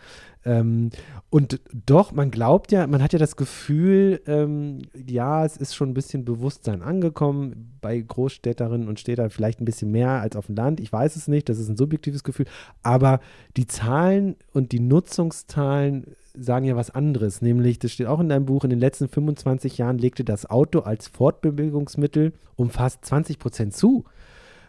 Ähm, 0.43 0.89
und 1.29 1.61
doch, 1.85 2.11
man 2.11 2.29
glaubt 2.29 2.73
ja, 2.73 2.85
man 2.87 3.01
hat 3.01 3.13
ja 3.13 3.19
das 3.19 3.37
Gefühl, 3.37 4.21
ähm, 4.27 4.79
ja, 5.07 5.45
es 5.45 5.55
ist 5.55 5.73
schon 5.73 5.91
ein 5.91 5.93
bisschen 5.93 6.25
Bewusstsein 6.25 6.81
angekommen 6.81 7.77
bei 7.79 7.97
Großstädterinnen 8.01 8.89
und 8.89 8.99
Städtern, 8.99 9.29
vielleicht 9.29 9.61
ein 9.61 9.65
bisschen 9.65 9.91
mehr 9.91 10.09
als 10.09 10.35
auf 10.35 10.47
dem 10.47 10.55
Land. 10.55 10.81
Ich 10.81 10.91
weiß 10.91 11.15
es 11.15 11.29
nicht, 11.29 11.47
das 11.47 11.57
ist 11.57 11.69
ein 11.69 11.77
subjektives 11.77 12.25
Gefühl. 12.25 12.47
Aber 12.83 13.21
die 13.55 13.67
Zahlen 13.67 14.35
und 14.51 14.73
die 14.73 14.81
Nutzungszahlen 14.81 16.07
sagen 16.33 16.65
ja 16.65 16.75
was 16.75 16.89
anderes, 16.89 17.41
nämlich, 17.41 17.79
das 17.79 17.91
steht 17.91 18.07
auch 18.07 18.19
in 18.19 18.29
deinem 18.29 18.45
Buch, 18.45 18.63
in 18.63 18.69
den 18.69 18.79
letzten 18.79 19.07
25 19.07 19.77
Jahren 19.77 19.97
legte 19.97 20.23
das 20.23 20.49
Auto 20.49 20.79
als 20.79 21.07
Fortbewegungsmittel 21.07 22.33
um 22.55 22.69
fast 22.69 23.05
20 23.05 23.39
Prozent 23.39 23.75
zu, 23.75 24.05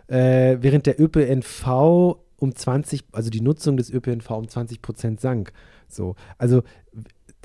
äh, 0.08 0.58
während 0.60 0.86
der 0.86 1.00
ÖPNV 1.00 2.16
um 2.36 2.54
20, 2.54 3.04
also 3.12 3.30
die 3.30 3.40
Nutzung 3.40 3.76
des 3.76 3.90
ÖPNV 3.90 4.30
um 4.30 4.48
20 4.48 4.82
Prozent 4.82 5.20
sank. 5.20 5.52
So, 5.88 6.16
also 6.38 6.62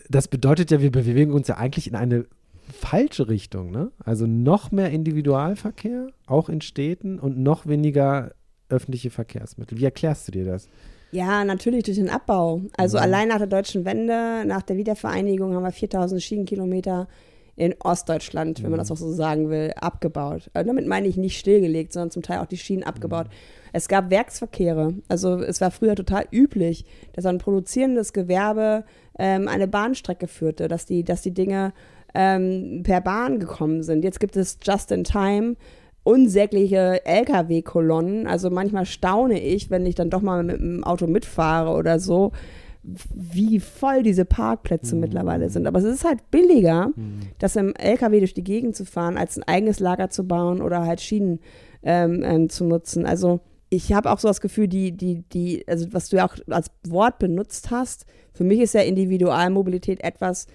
das 0.10 0.27
bedeutet 0.27 0.71
ja, 0.71 0.82
wir 0.82 0.91
bewegen 0.91 1.34
uns 1.34 1.47
ja 1.47 1.58
eigentlich 1.58 1.88
in 1.88 1.95
eine 1.95 2.25
falsche 2.73 3.30
Richtung, 3.30 3.71
ne? 3.71 3.91
Also 4.03 4.25
noch 4.27 4.71
mehr 4.71 4.89
Individualverkehr, 4.91 6.08
auch 6.25 6.49
in 6.49 6.62
Städten 6.62 7.19
und 7.19 7.38
noch 7.38 7.65
weniger 7.65 8.32
öffentliche 8.69 9.10
Verkehrsmittel. 9.10 9.77
Wie 9.77 9.86
erklärst 9.86 10.27
du 10.27 10.32
dir 10.32 10.45
das? 10.45 10.67
Ja, 11.12 11.43
natürlich 11.46 11.84
durch 11.84 11.98
den 11.98 12.10
Abbau. 12.10 12.62
Also 12.76 12.98
mhm. 12.98 13.04
allein 13.04 13.28
nach 13.30 13.38
der 13.38 13.48
deutschen 13.48 13.86
Wende, 13.86 14.43
nach 14.46 14.62
der 14.62 14.78
Wiedervereinigung 14.78 15.54
haben 15.54 15.63
wir 15.63 15.72
4000 15.72 16.22
Schienenkilometer 16.22 17.08
in 17.56 17.74
Ostdeutschland, 17.80 18.60
mhm. 18.60 18.63
wenn 18.63 18.72
man 18.72 18.80
das 18.80 18.89
mhm. 18.89 18.93
auch 18.93 19.00
so 19.00 19.12
sagen 19.12 19.50
will, 19.50 19.74
abgebaut. 19.76 20.50
Also 20.54 20.67
damit 20.67 20.88
meine 20.88 21.08
ich 21.08 21.17
nicht 21.17 21.39
stillgelegt, 21.39 21.93
sondern 21.93 22.12
zum 22.12 22.22
Teil 22.24 22.39
auch 22.39 22.46
die 22.46 22.58
Schienen 22.58 22.84
abgebaut. 22.84 23.28
Mhm. 23.28 23.67
Es 23.74 23.88
gab 23.88 24.10
Werksverkehre. 24.10 24.96
Also 25.08 25.41
es 25.41 25.62
war 25.62 25.72
früher 25.72 25.96
total 25.96 26.26
üblich, 26.32 26.86
dass 27.13 27.26
ein 27.26 27.38
produzierendes 27.38 28.13
Gewerbe 28.13 28.86
ähm, 29.17 29.48
eine 29.48 29.67
Bahnstrecke 29.67 30.28
führte, 30.28 30.67
dass 30.67 30.86
die, 30.86 31.04
dass 31.04 31.22
die 31.22 31.34
Dinge 31.34 31.74
ähm, 32.13 32.82
per 32.84 33.02
Bahn 33.02 33.39
gekommen 33.39 33.84
sind. 33.84 34.04
Jetzt 34.04 34.20
gibt 34.20 34.38
es 34.38 34.58
Just 34.63 34.91
in 34.91 35.04
Time 35.04 35.56
unsägliche 36.08 37.06
LKW-Kolonnen. 37.06 38.28
Also 38.28 38.50
manchmal 38.50 38.86
staune 38.86 39.41
ich, 39.41 39.70
wenn 39.70 39.86
ich 39.86 39.96
dann 39.96 40.10
doch 40.10 40.22
mal 40.22 40.41
mit 40.41 40.58
dem 40.58 40.86
Auto 40.86 41.06
mitfahre 41.06 41.72
oder 41.72 42.00
so, 42.00 42.32
wie 43.13 43.60
voll 43.60 44.04
diese 44.04 44.24
Parkplätze 44.24 44.96
mhm. 44.96 45.02
mittlerweile 45.02 45.50
sind. 45.50 45.67
Aber 45.67 45.80
es 45.80 45.86
ist 45.86 46.06
halt 46.06 46.32
billiger, 46.32 46.91
mhm. 46.96 47.20
das 47.39 47.58
im 47.58 47.76
LKW 47.76 48.20
durch 48.20 48.34
die 48.34 48.46
Gegend 48.46 48.78
zu 48.78 48.86
fahren, 48.86 49.17
als 49.17 49.38
ein 49.38 49.43
eigenes 49.43 49.82
Lager 49.82 50.10
zu 50.10 50.26
bauen 50.26 50.62
oder 50.62 50.86
halt 50.86 51.02
Schienen 51.02 51.39
ähm, 51.84 52.24
ähm, 52.24 52.50
zu 52.50 52.63
nutzen. 52.63 53.06
Also 53.06 53.41
ich 53.70 53.91
habe 53.91 54.10
auch 54.10 54.20
so 54.20 54.30
das 54.30 54.39
Gefühl, 54.39 54.70
die, 54.70 54.93
die, 54.93 55.24
die, 55.34 55.67
also 55.67 55.91
was 55.91 56.08
du 56.08 56.15
ja 56.15 56.26
auch 56.26 56.38
als 56.50 56.72
Wort 56.88 57.20
benutzt 57.20 57.70
hast, 57.70 58.06
für 58.34 58.46
mich 58.46 58.62
ist 58.62 58.74
ja 58.74 58.82
Individualmobilität 58.82 60.02
etwas, 60.06 60.48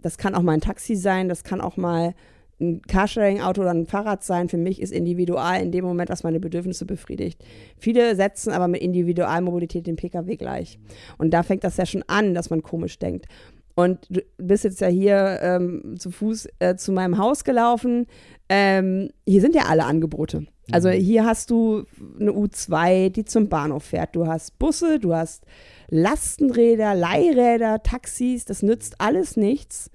das 0.00 0.16
kann 0.16 0.34
auch 0.34 0.42
mal 0.42 0.52
ein 0.52 0.62
Taxi 0.62 0.96
sein, 0.96 1.28
das 1.28 1.44
kann 1.44 1.60
auch 1.60 1.76
mal 1.76 2.14
ein 2.60 2.80
Carsharing-Auto 2.82 3.60
oder 3.60 3.70
ein 3.70 3.86
Fahrrad 3.86 4.24
sein, 4.24 4.48
für 4.48 4.56
mich 4.56 4.80
ist 4.80 4.92
individual 4.92 5.60
in 5.60 5.72
dem 5.72 5.84
Moment, 5.84 6.08
was 6.10 6.22
meine 6.22 6.40
Bedürfnisse 6.40 6.86
befriedigt. 6.86 7.44
Viele 7.76 8.16
setzen 8.16 8.52
aber 8.52 8.68
mit 8.68 8.80
Individualmobilität 8.80 9.86
den 9.86 9.96
Pkw 9.96 10.36
gleich. 10.36 10.78
Und 11.18 11.32
da 11.32 11.42
fängt 11.42 11.64
das 11.64 11.76
ja 11.76 11.86
schon 11.86 12.04
an, 12.06 12.34
dass 12.34 12.50
man 12.50 12.62
komisch 12.62 12.98
denkt. 12.98 13.26
Und 13.74 14.06
du 14.08 14.22
bist 14.38 14.64
jetzt 14.64 14.80
ja 14.80 14.88
hier 14.88 15.38
ähm, 15.42 15.96
zu 15.98 16.10
Fuß 16.10 16.48
äh, 16.60 16.76
zu 16.76 16.92
meinem 16.92 17.18
Haus 17.18 17.44
gelaufen. 17.44 18.06
Ähm, 18.48 19.10
hier 19.26 19.42
sind 19.42 19.54
ja 19.54 19.64
alle 19.66 19.84
Angebote. 19.84 20.46
Also 20.72 20.88
mhm. 20.88 20.94
hier 20.94 21.26
hast 21.26 21.50
du 21.50 21.84
eine 22.18 22.32
U2, 22.32 23.10
die 23.10 23.26
zum 23.26 23.50
Bahnhof 23.50 23.84
fährt. 23.84 24.16
Du 24.16 24.26
hast 24.26 24.58
Busse, 24.58 24.98
du 24.98 25.14
hast 25.14 25.44
Lastenräder, 25.88 26.94
Leihräder, 26.94 27.82
Taxis. 27.82 28.46
Das 28.46 28.62
nützt 28.62 29.00
alles 29.00 29.36
nichts, 29.36 29.90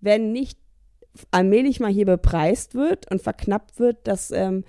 wenn 0.00 0.32
nicht 0.32 0.58
allmählich 1.30 1.80
mal 1.80 1.90
hier 1.90 2.06
bepreist 2.06 2.74
wird 2.74 3.10
und 3.10 3.22
verknappt 3.22 3.78
wird, 3.78 4.06
dass 4.06 4.30
ähm, 4.30 4.64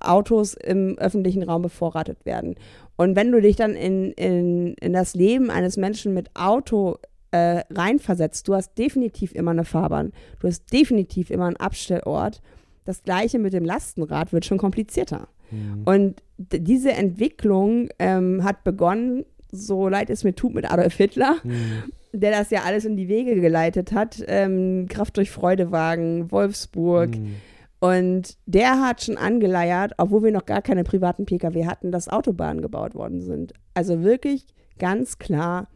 Autos 0.00 0.54
im 0.54 0.98
öffentlichen 0.98 1.42
Raum 1.42 1.62
bevorratet 1.62 2.24
werden. 2.24 2.56
Und 2.96 3.16
wenn 3.16 3.30
du 3.32 3.40
dich 3.40 3.56
dann 3.56 3.74
in, 3.74 4.12
in, 4.12 4.74
in 4.74 4.92
das 4.92 5.14
Leben 5.14 5.50
eines 5.50 5.76
Menschen 5.76 6.14
mit 6.14 6.30
Auto 6.34 6.98
äh, 7.30 7.62
reinversetzt, 7.70 8.48
du 8.48 8.54
hast 8.54 8.76
definitiv 8.76 9.34
immer 9.34 9.52
eine 9.52 9.64
Fahrbahn, 9.64 10.12
du 10.40 10.48
hast 10.48 10.72
definitiv 10.72 11.30
immer 11.30 11.46
einen 11.46 11.56
Abstellort. 11.56 12.42
Das 12.84 13.02
gleiche 13.02 13.38
mit 13.38 13.52
dem 13.52 13.64
Lastenrad 13.64 14.32
wird 14.32 14.44
schon 14.44 14.58
komplizierter. 14.58 15.28
Mhm. 15.50 15.82
Und 15.84 16.22
diese 16.36 16.92
Entwicklung 16.92 17.88
ähm, 17.98 18.42
hat 18.42 18.64
begonnen 18.64 19.24
so 19.52 19.88
leid 19.88 20.10
es 20.10 20.24
mir 20.24 20.34
tut 20.34 20.54
mit 20.54 20.70
Adolf 20.70 20.96
Hitler, 20.96 21.36
mhm. 21.44 21.92
Der 22.12 22.30
das 22.30 22.50
ja 22.50 22.62
alles 22.62 22.84
in 22.84 22.96
die 22.96 23.08
Wege 23.08 23.40
geleitet 23.40 23.92
hat. 23.92 24.22
Ähm, 24.26 24.86
Kraft 24.88 25.16
durch 25.16 25.30
Freudewagen, 25.30 26.30
Wolfsburg. 26.30 27.16
Mhm. 27.16 27.36
Und 27.80 28.36
der 28.46 28.80
hat 28.80 29.02
schon 29.02 29.16
angeleiert, 29.16 29.94
obwohl 29.98 30.22
wir 30.22 30.30
noch 30.30 30.46
gar 30.46 30.62
keine 30.62 30.84
privaten 30.84 31.26
Pkw 31.26 31.66
hatten, 31.66 31.90
dass 31.90 32.08
Autobahnen 32.08 32.62
gebaut 32.62 32.94
worden 32.94 33.22
sind. 33.22 33.54
Also 33.74 34.02
wirklich 34.02 34.46
ganz 34.78 35.18
klar 35.18 35.68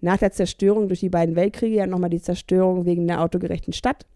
nach 0.00 0.18
der 0.18 0.32
Zerstörung 0.32 0.88
durch 0.88 1.00
die 1.00 1.08
beiden 1.08 1.36
Weltkriege 1.36 1.76
ja 1.76 1.86
nochmal 1.86 2.10
die 2.10 2.20
Zerstörung 2.20 2.84
wegen 2.84 3.06
der 3.06 3.22
autogerechten 3.22 3.72
Stadt. 3.72 4.06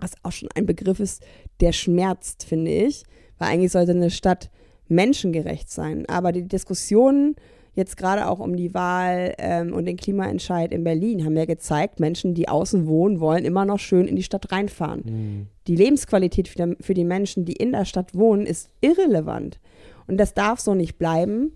Was 0.00 0.14
auch 0.22 0.32
schon 0.32 0.48
ein 0.54 0.66
Begriff 0.66 1.00
ist, 1.00 1.22
der 1.60 1.72
schmerzt, 1.72 2.44
finde 2.44 2.70
ich. 2.70 3.04
Weil 3.38 3.48
eigentlich 3.48 3.72
sollte 3.72 3.92
eine 3.92 4.10
Stadt 4.10 4.50
menschengerecht 4.88 5.70
sein. 5.70 6.06
Aber 6.08 6.32
die 6.32 6.48
Diskussionen 6.48 7.36
jetzt 7.76 7.98
gerade 7.98 8.26
auch 8.26 8.40
um 8.40 8.56
die 8.56 8.74
Wahl 8.74 9.34
ähm, 9.38 9.72
und 9.72 9.84
den 9.84 9.98
Klimaentscheid 9.98 10.72
in 10.72 10.82
Berlin 10.82 11.24
haben 11.24 11.36
ja 11.36 11.44
gezeigt, 11.44 12.00
Menschen, 12.00 12.34
die 12.34 12.48
außen 12.48 12.86
wohnen, 12.86 13.20
wollen 13.20 13.44
immer 13.44 13.66
noch 13.66 13.78
schön 13.78 14.08
in 14.08 14.16
die 14.16 14.22
Stadt 14.22 14.50
reinfahren. 14.50 15.02
Mhm. 15.04 15.46
Die 15.66 15.76
Lebensqualität 15.76 16.48
für, 16.48 16.94
die 16.94 17.04
Menschen, 17.04 17.44
die 17.44 17.52
in 17.52 17.72
der 17.72 17.84
Stadt 17.84 18.14
wohnen, 18.14 18.46
ist 18.46 18.70
irrelevant. 18.80 19.60
Und 20.06 20.16
das 20.16 20.32
darf 20.32 20.58
so 20.58 20.74
nicht 20.74 20.98
bleiben. 20.98 21.52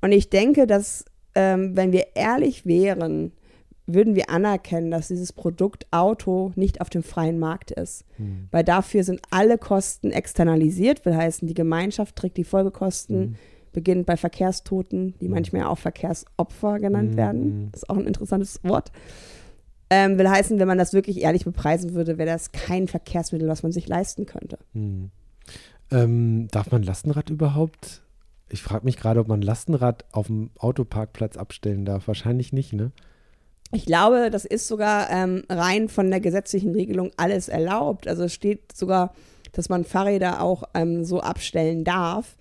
Und 0.00 0.10
ich 0.10 0.28
denke, 0.28 0.66
dass 0.66 1.04
ähm, 1.36 1.76
wenn 1.76 1.92
wir 1.92 2.08
ehrlich 2.16 2.66
wären, 2.66 3.32
würden 3.86 4.16
wir 4.16 4.30
anerkennen, 4.30 4.90
dass 4.90 5.08
dieses 5.08 5.32
Produkt 5.32 5.86
Auto 5.92 6.52
nicht 6.56 6.80
auf 6.80 6.90
dem 6.90 7.04
freien 7.04 7.38
Markt 7.38 7.70
ist. 7.70 8.04
Mhm. 8.18 8.48
Weil 8.50 8.64
dafür 8.64 9.04
sind 9.04 9.20
alle 9.30 9.56
Kosten 9.56 10.10
externalisiert, 10.10 11.04
will 11.04 11.14
heißen, 11.14 11.46
die 11.46 11.54
Gemeinschaft 11.54 12.16
trägt 12.16 12.38
die 12.38 12.44
Folgekosten. 12.44 13.20
Mhm 13.20 13.36
beginnt 13.72 14.06
bei 14.06 14.16
Verkehrstoten, 14.16 15.14
die 15.20 15.28
mhm. 15.28 15.34
manchmal 15.34 15.64
auch 15.64 15.78
Verkehrsopfer 15.78 16.78
genannt 16.78 17.12
mhm. 17.12 17.16
werden. 17.16 17.68
Das 17.72 17.82
ist 17.82 17.90
auch 17.90 17.96
ein 17.96 18.06
interessantes 18.06 18.62
Wort. 18.64 18.92
Ähm, 19.90 20.18
will 20.18 20.28
heißen, 20.28 20.58
wenn 20.58 20.68
man 20.68 20.78
das 20.78 20.92
wirklich 20.92 21.20
ehrlich 21.20 21.44
bepreisen 21.44 21.94
würde, 21.94 22.16
wäre 22.16 22.30
das 22.30 22.52
kein 22.52 22.86
Verkehrsmittel, 22.86 23.48
was 23.48 23.62
man 23.62 23.72
sich 23.72 23.88
leisten 23.88 24.26
könnte. 24.26 24.58
Mhm. 24.72 25.10
Ähm, 25.90 26.48
darf 26.52 26.70
man 26.70 26.82
Lastenrad 26.82 27.30
überhaupt? 27.30 28.02
Ich 28.48 28.62
frage 28.62 28.84
mich 28.84 28.96
gerade, 28.96 29.20
ob 29.20 29.28
man 29.28 29.42
Lastenrad 29.42 30.04
auf 30.12 30.28
dem 30.28 30.50
Autoparkplatz 30.58 31.36
abstellen 31.36 31.84
darf. 31.84 32.06
Wahrscheinlich 32.06 32.52
nicht, 32.52 32.72
ne? 32.72 32.92
Ich 33.72 33.86
glaube, 33.86 34.30
das 34.30 34.44
ist 34.44 34.66
sogar 34.66 35.10
ähm, 35.10 35.44
rein 35.48 35.88
von 35.88 36.10
der 36.10 36.20
gesetzlichen 36.20 36.72
Regelung 36.72 37.12
alles 37.16 37.48
erlaubt. 37.48 38.08
Also 38.08 38.24
es 38.24 38.34
steht 38.34 38.76
sogar, 38.76 39.14
dass 39.52 39.68
man 39.68 39.84
Fahrräder 39.84 40.40
auch 40.40 40.64
ähm, 40.74 41.04
so 41.04 41.20
abstellen 41.20 41.84
darf 41.84 42.36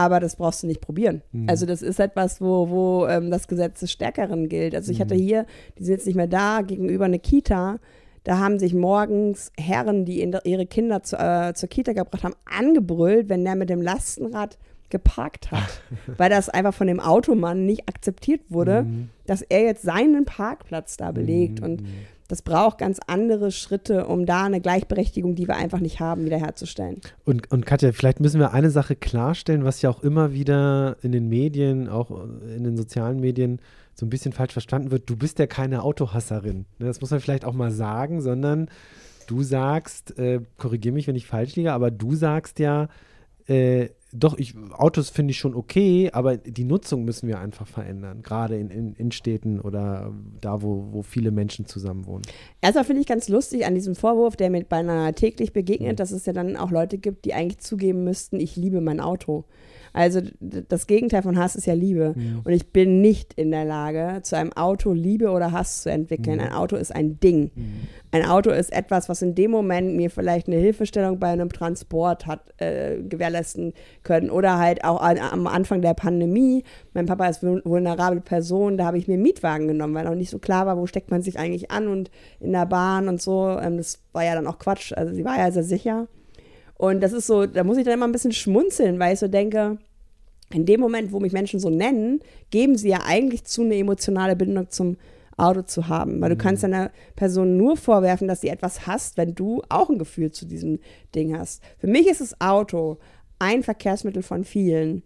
aber 0.00 0.20
das 0.20 0.36
brauchst 0.36 0.62
du 0.62 0.66
nicht 0.66 0.80
probieren. 0.80 1.22
Mhm. 1.32 1.48
Also 1.48 1.66
das 1.66 1.82
ist 1.82 2.00
etwas, 2.00 2.40
wo, 2.40 2.70
wo 2.70 3.06
ähm, 3.06 3.30
das 3.30 3.48
Gesetz 3.48 3.80
des 3.80 3.92
Stärkeren 3.92 4.48
gilt. 4.48 4.74
Also 4.74 4.92
ich 4.92 4.98
mhm. 4.98 5.02
hatte 5.02 5.14
hier, 5.14 5.46
die 5.78 5.84
sind 5.84 5.94
jetzt 5.94 6.06
nicht 6.06 6.16
mehr 6.16 6.26
da, 6.26 6.62
gegenüber 6.62 7.04
eine 7.04 7.18
Kita, 7.18 7.78
da 8.24 8.38
haben 8.38 8.58
sich 8.58 8.74
morgens 8.74 9.50
Herren, 9.58 10.04
die 10.04 10.22
ihre 10.44 10.66
Kinder 10.66 11.02
zu, 11.02 11.16
äh, 11.16 11.54
zur 11.54 11.68
Kita 11.68 11.92
gebracht 11.92 12.22
haben, 12.22 12.34
angebrüllt, 12.44 13.28
wenn 13.28 13.44
der 13.44 13.56
mit 13.56 13.70
dem 13.70 13.80
Lastenrad 13.80 14.58
geparkt 14.90 15.50
hat, 15.50 15.82
weil 16.18 16.28
das 16.28 16.48
einfach 16.48 16.74
von 16.74 16.86
dem 16.86 17.00
Automann 17.00 17.64
nicht 17.64 17.88
akzeptiert 17.88 18.42
wurde, 18.48 18.82
mhm. 18.82 19.08
dass 19.26 19.42
er 19.42 19.62
jetzt 19.62 19.82
seinen 19.82 20.24
Parkplatz 20.24 20.96
da 20.96 21.12
belegt. 21.12 21.60
Mhm. 21.60 21.64
Und 21.64 21.82
das 22.30 22.42
braucht 22.42 22.78
ganz 22.78 23.00
andere 23.08 23.50
Schritte, 23.50 24.06
um 24.06 24.24
da 24.24 24.44
eine 24.44 24.60
Gleichberechtigung, 24.60 25.34
die 25.34 25.48
wir 25.48 25.56
einfach 25.56 25.80
nicht 25.80 25.98
haben, 25.98 26.24
wiederherzustellen. 26.24 27.00
Und, 27.24 27.50
und 27.50 27.66
Katja, 27.66 27.90
vielleicht 27.90 28.20
müssen 28.20 28.38
wir 28.38 28.52
eine 28.52 28.70
Sache 28.70 28.94
klarstellen, 28.94 29.64
was 29.64 29.82
ja 29.82 29.90
auch 29.90 30.04
immer 30.04 30.32
wieder 30.32 30.96
in 31.02 31.10
den 31.10 31.28
Medien, 31.28 31.88
auch 31.88 32.10
in 32.56 32.62
den 32.62 32.76
sozialen 32.76 33.18
Medien, 33.18 33.60
so 33.94 34.06
ein 34.06 34.10
bisschen 34.10 34.32
falsch 34.32 34.52
verstanden 34.52 34.92
wird. 34.92 35.10
Du 35.10 35.16
bist 35.16 35.40
ja 35.40 35.48
keine 35.48 35.82
Autohasserin. 35.82 36.66
Ne, 36.78 36.86
das 36.86 37.00
muss 37.00 37.10
man 37.10 37.18
vielleicht 37.18 37.44
auch 37.44 37.52
mal 37.52 37.72
sagen, 37.72 38.20
sondern 38.20 38.68
du 39.26 39.42
sagst, 39.42 40.16
äh, 40.16 40.40
korrigiere 40.56 40.94
mich, 40.94 41.08
wenn 41.08 41.16
ich 41.16 41.26
falsch 41.26 41.56
liege, 41.56 41.72
aber 41.72 41.90
du 41.90 42.14
sagst 42.14 42.60
ja, 42.60 42.88
äh, 43.48 43.88
doch, 44.12 44.36
ich, 44.38 44.54
Autos 44.72 45.10
finde 45.10 45.30
ich 45.30 45.38
schon 45.38 45.54
okay, 45.54 46.10
aber 46.12 46.36
die 46.36 46.64
Nutzung 46.64 47.04
müssen 47.04 47.28
wir 47.28 47.38
einfach 47.38 47.66
verändern, 47.66 48.22
gerade 48.22 48.58
in, 48.58 48.70
in, 48.70 48.94
in 48.94 49.12
Städten 49.12 49.60
oder 49.60 50.12
da, 50.40 50.62
wo, 50.62 50.88
wo 50.90 51.02
viele 51.02 51.30
Menschen 51.30 51.66
zusammen 51.66 52.06
wohnen. 52.06 52.22
Erstmal 52.60 52.84
finde 52.84 53.02
ich 53.02 53.06
ganz 53.06 53.28
lustig 53.28 53.66
an 53.66 53.74
diesem 53.74 53.94
Vorwurf, 53.94 54.36
der 54.36 54.50
mir 54.50 54.64
beinahe 54.64 55.14
täglich 55.14 55.52
begegnet, 55.52 55.92
mhm. 55.92 55.96
dass 55.96 56.10
es 56.10 56.26
ja 56.26 56.32
dann 56.32 56.56
auch 56.56 56.70
Leute 56.70 56.98
gibt, 56.98 57.24
die 57.24 57.34
eigentlich 57.34 57.58
zugeben 57.58 58.02
müssten, 58.02 58.40
ich 58.40 58.56
liebe 58.56 58.80
mein 58.80 59.00
Auto. 59.00 59.44
Also 59.92 60.20
das 60.40 60.86
Gegenteil 60.86 61.22
von 61.22 61.38
Hass 61.38 61.56
ist 61.56 61.66
ja 61.66 61.74
Liebe. 61.74 62.14
Mhm. 62.16 62.40
Und 62.44 62.52
ich 62.52 62.72
bin 62.72 63.00
nicht 63.00 63.34
in 63.34 63.50
der 63.50 63.64
Lage, 63.64 64.20
zu 64.22 64.36
einem 64.36 64.52
Auto 64.52 64.92
Liebe 64.92 65.30
oder 65.30 65.52
Hass 65.52 65.82
zu 65.82 65.90
entwickeln. 65.90 66.36
Mhm. 66.36 66.42
Ein 66.42 66.52
Auto 66.52 66.76
ist 66.76 66.94
ein 66.94 67.18
Ding. 67.20 67.50
Mhm. 67.54 67.88
Ein 68.12 68.24
Auto 68.24 68.50
ist 68.50 68.72
etwas, 68.72 69.08
was 69.08 69.22
in 69.22 69.34
dem 69.34 69.50
Moment 69.50 69.96
mir 69.96 70.10
vielleicht 70.10 70.48
eine 70.48 70.56
Hilfestellung 70.56 71.18
bei 71.18 71.28
einem 71.28 71.50
Transport 71.50 72.26
hat 72.26 72.54
äh, 72.60 73.02
gewährleisten 73.02 73.72
können. 74.02 74.30
Oder 74.30 74.58
halt 74.58 74.84
auch 74.84 75.00
an, 75.00 75.18
am 75.18 75.46
Anfang 75.46 75.82
der 75.82 75.94
Pandemie. 75.94 76.64
Mein 76.92 77.06
Papa 77.06 77.28
ist 77.28 77.44
eine 77.44 77.62
vulnerable 77.64 78.20
Person, 78.20 78.76
da 78.76 78.86
habe 78.86 78.98
ich 78.98 79.06
mir 79.06 79.14
einen 79.14 79.22
Mietwagen 79.22 79.68
genommen, 79.68 79.94
weil 79.94 80.04
noch 80.04 80.14
nicht 80.14 80.30
so 80.30 80.38
klar 80.38 80.66
war, 80.66 80.76
wo 80.76 80.86
steckt 80.86 81.10
man 81.10 81.22
sich 81.22 81.38
eigentlich 81.38 81.70
an 81.70 81.88
und 81.88 82.10
in 82.40 82.52
der 82.52 82.66
Bahn 82.66 83.08
und 83.08 83.20
so. 83.22 83.58
Ähm, 83.60 83.76
das 83.76 84.00
war 84.12 84.24
ja 84.24 84.34
dann 84.34 84.46
auch 84.46 84.58
Quatsch. 84.58 84.92
Also 84.92 85.14
sie 85.14 85.24
war 85.24 85.38
ja 85.38 85.50
sehr 85.50 85.64
sicher. 85.64 86.08
Und 86.80 87.02
das 87.02 87.12
ist 87.12 87.26
so, 87.26 87.44
da 87.44 87.62
muss 87.62 87.76
ich 87.76 87.84
dann 87.84 87.92
immer 87.92 88.06
ein 88.06 88.12
bisschen 88.12 88.32
schmunzeln, 88.32 88.98
weil 88.98 89.12
ich 89.12 89.18
so 89.18 89.28
denke, 89.28 89.76
in 90.50 90.64
dem 90.64 90.80
Moment, 90.80 91.12
wo 91.12 91.20
mich 91.20 91.34
Menschen 91.34 91.60
so 91.60 91.68
nennen, 91.68 92.20
geben 92.48 92.78
sie 92.78 92.88
ja 92.88 93.00
eigentlich 93.04 93.44
zu, 93.44 93.60
eine 93.60 93.76
emotionale 93.76 94.34
Bindung 94.34 94.70
zum 94.70 94.96
Auto 95.36 95.60
zu 95.60 95.88
haben. 95.88 96.22
Weil 96.22 96.30
du 96.30 96.36
mhm. 96.36 96.40
kannst 96.40 96.64
einer 96.64 96.90
Person 97.16 97.58
nur 97.58 97.76
vorwerfen, 97.76 98.28
dass 98.28 98.40
sie 98.40 98.48
etwas 98.48 98.86
hasst, 98.86 99.18
wenn 99.18 99.34
du 99.34 99.60
auch 99.68 99.90
ein 99.90 99.98
Gefühl 99.98 100.32
zu 100.32 100.46
diesem 100.46 100.78
Ding 101.14 101.36
hast. 101.36 101.62
Für 101.76 101.86
mich 101.86 102.06
ist 102.06 102.22
das 102.22 102.40
Auto 102.40 102.96
ein 103.38 103.62
Verkehrsmittel 103.62 104.22
von 104.22 104.44
vielen, 104.44 105.02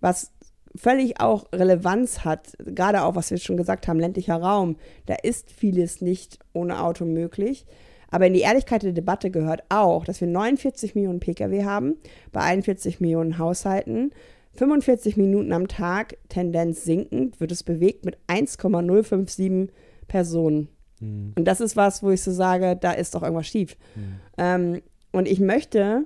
was 0.00 0.32
völlig 0.74 1.20
auch 1.20 1.46
Relevanz 1.52 2.24
hat, 2.24 2.56
gerade 2.58 3.04
auch, 3.04 3.14
was 3.14 3.30
wir 3.30 3.38
schon 3.38 3.56
gesagt 3.56 3.86
haben, 3.86 4.00
ländlicher 4.00 4.42
Raum. 4.42 4.78
Da 5.06 5.14
ist 5.22 5.52
vieles 5.52 6.00
nicht 6.00 6.40
ohne 6.54 6.82
Auto 6.82 7.04
möglich. 7.04 7.66
Aber 8.14 8.28
in 8.28 8.32
die 8.32 8.42
Ehrlichkeit 8.42 8.84
der 8.84 8.92
Debatte 8.92 9.28
gehört 9.32 9.64
auch, 9.70 10.04
dass 10.04 10.20
wir 10.20 10.28
49 10.28 10.94
Millionen 10.94 11.18
Pkw 11.18 11.64
haben, 11.64 11.96
bei 12.30 12.42
41 12.42 13.00
Millionen 13.00 13.38
Haushalten. 13.38 14.12
45 14.52 15.16
Minuten 15.16 15.52
am 15.52 15.66
Tag, 15.66 16.16
Tendenz 16.28 16.84
sinkend, 16.84 17.40
wird 17.40 17.50
es 17.50 17.64
bewegt 17.64 18.04
mit 18.04 18.16
1,057 18.28 19.68
Personen. 20.06 20.68
Mhm. 21.00 21.32
Und 21.36 21.44
das 21.44 21.60
ist 21.60 21.76
was, 21.76 22.04
wo 22.04 22.10
ich 22.10 22.22
so 22.22 22.30
sage, 22.30 22.78
da 22.80 22.92
ist 22.92 23.16
doch 23.16 23.24
irgendwas 23.24 23.48
schief. 23.48 23.76
Mhm. 23.96 24.20
Ähm, 24.38 24.82
und 25.10 25.26
ich 25.26 25.40
möchte 25.40 26.04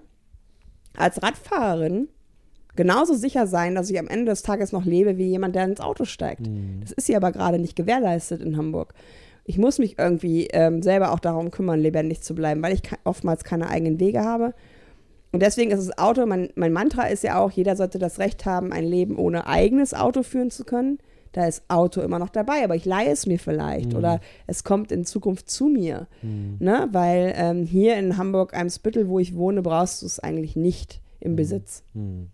als 0.97 1.23
Radfahrerin 1.23 2.09
genauso 2.75 3.13
sicher 3.13 3.47
sein, 3.47 3.75
dass 3.75 3.91
ich 3.91 3.99
am 3.99 4.09
Ende 4.09 4.31
des 4.33 4.41
Tages 4.41 4.73
noch 4.73 4.87
lebe 4.87 5.19
wie 5.19 5.27
jemand, 5.27 5.55
der 5.57 5.65
ins 5.65 5.81
Auto 5.81 6.07
steigt. 6.07 6.47
Mhm. 6.47 6.79
Das 6.81 6.93
ist 6.93 7.09
hier 7.09 7.19
aber 7.19 7.33
gerade 7.33 7.59
nicht 7.59 7.77
gewährleistet 7.77 8.41
in 8.41 8.57
Hamburg 8.57 8.95
ich 9.49 9.57
muss 9.57 9.79
mich 9.79 9.99
irgendwie 9.99 10.49
ähm, 10.53 10.83
selber 10.83 11.11
auch 11.11 11.21
darum 11.21 11.51
kümmern, 11.51 11.81
lebendig 11.81 12.21
zu 12.21 12.35
bleiben, 12.35 12.63
weil 12.63 12.75
ich 12.75 12.83
oftmals 13.05 13.45
keine 13.45 13.71
eigenen 13.71 13.99
Wege 13.99 14.21
habe. 14.21 14.53
Und 15.33 15.41
deswegen 15.41 15.71
ist 15.71 15.89
das 15.89 15.97
Auto, 15.97 16.27
mein, 16.27 16.51
mein 16.55 16.73
Mantra 16.73 17.05
ist 17.05 17.25
ja 17.25 17.39
auch, 17.39 17.51
jeder 17.51 17.75
sollte 17.75 17.99
das 17.99 18.19
Recht 18.19 18.45
haben, 18.45 18.75
ein 18.75 18.85
Leben 18.85 19.17
ohne 19.17 19.47
eigenes 19.47 19.95
Auto 19.95 20.23
führen 20.23 20.51
zu 20.51 20.65
können. 20.65 20.99
Da 21.33 21.47
ist 21.47 21.63
Auto 21.69 22.03
immer 22.03 22.19
noch 22.19 22.29
dabei, 22.29 22.63
aber 22.63 22.77
ich 22.77 22.85
leihe 22.85 23.11
es 23.11 23.27
mir 23.27 23.39
vielleicht 23.39 23.93
mhm. 23.93 23.99
oder 23.99 24.21
es 24.47 24.65
kommt 24.65 24.93
in 24.93 25.07
Zukunft 25.07 25.49
zu 25.49 25.69
mir. 25.69 26.09
Mhm. 26.21 26.57
Ne? 26.59 26.89
Weil 26.93 27.33
ähm, 27.35 27.65
hier 27.65 27.97
in 27.97 28.19
Hamburg-Eimsbüttel, 28.19 29.09
wo 29.09 29.19
ich 29.19 29.35
wohne, 29.35 29.63
brauchst 29.63 30.03
du 30.03 30.07
es 30.07 30.21
eigentlich 30.21 30.57
nicht 30.57 31.01
im 31.21 31.33
mhm. 31.33 31.37
Besitz. 31.37 31.85
Mhm. 31.95 32.29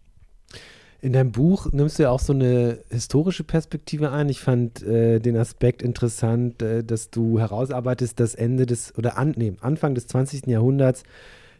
In 1.04 1.12
deinem 1.12 1.32
Buch 1.32 1.70
nimmst 1.70 1.98
du 1.98 2.04
ja 2.04 2.10
auch 2.10 2.18
so 2.18 2.32
eine 2.32 2.78
historische 2.88 3.44
Perspektive 3.44 4.10
ein. 4.10 4.30
Ich 4.30 4.40
fand 4.40 4.82
äh, 4.82 5.20
den 5.20 5.36
Aspekt 5.36 5.82
interessant, 5.82 6.62
äh, 6.62 6.82
dass 6.82 7.10
du 7.10 7.38
herausarbeitest, 7.38 8.18
dass 8.18 8.34
Ende 8.34 8.64
des 8.64 8.96
oder 8.96 9.18
an, 9.18 9.34
nee, 9.36 9.52
Anfang 9.60 9.94
des 9.94 10.06
20. 10.06 10.46
Jahrhunderts 10.46 11.02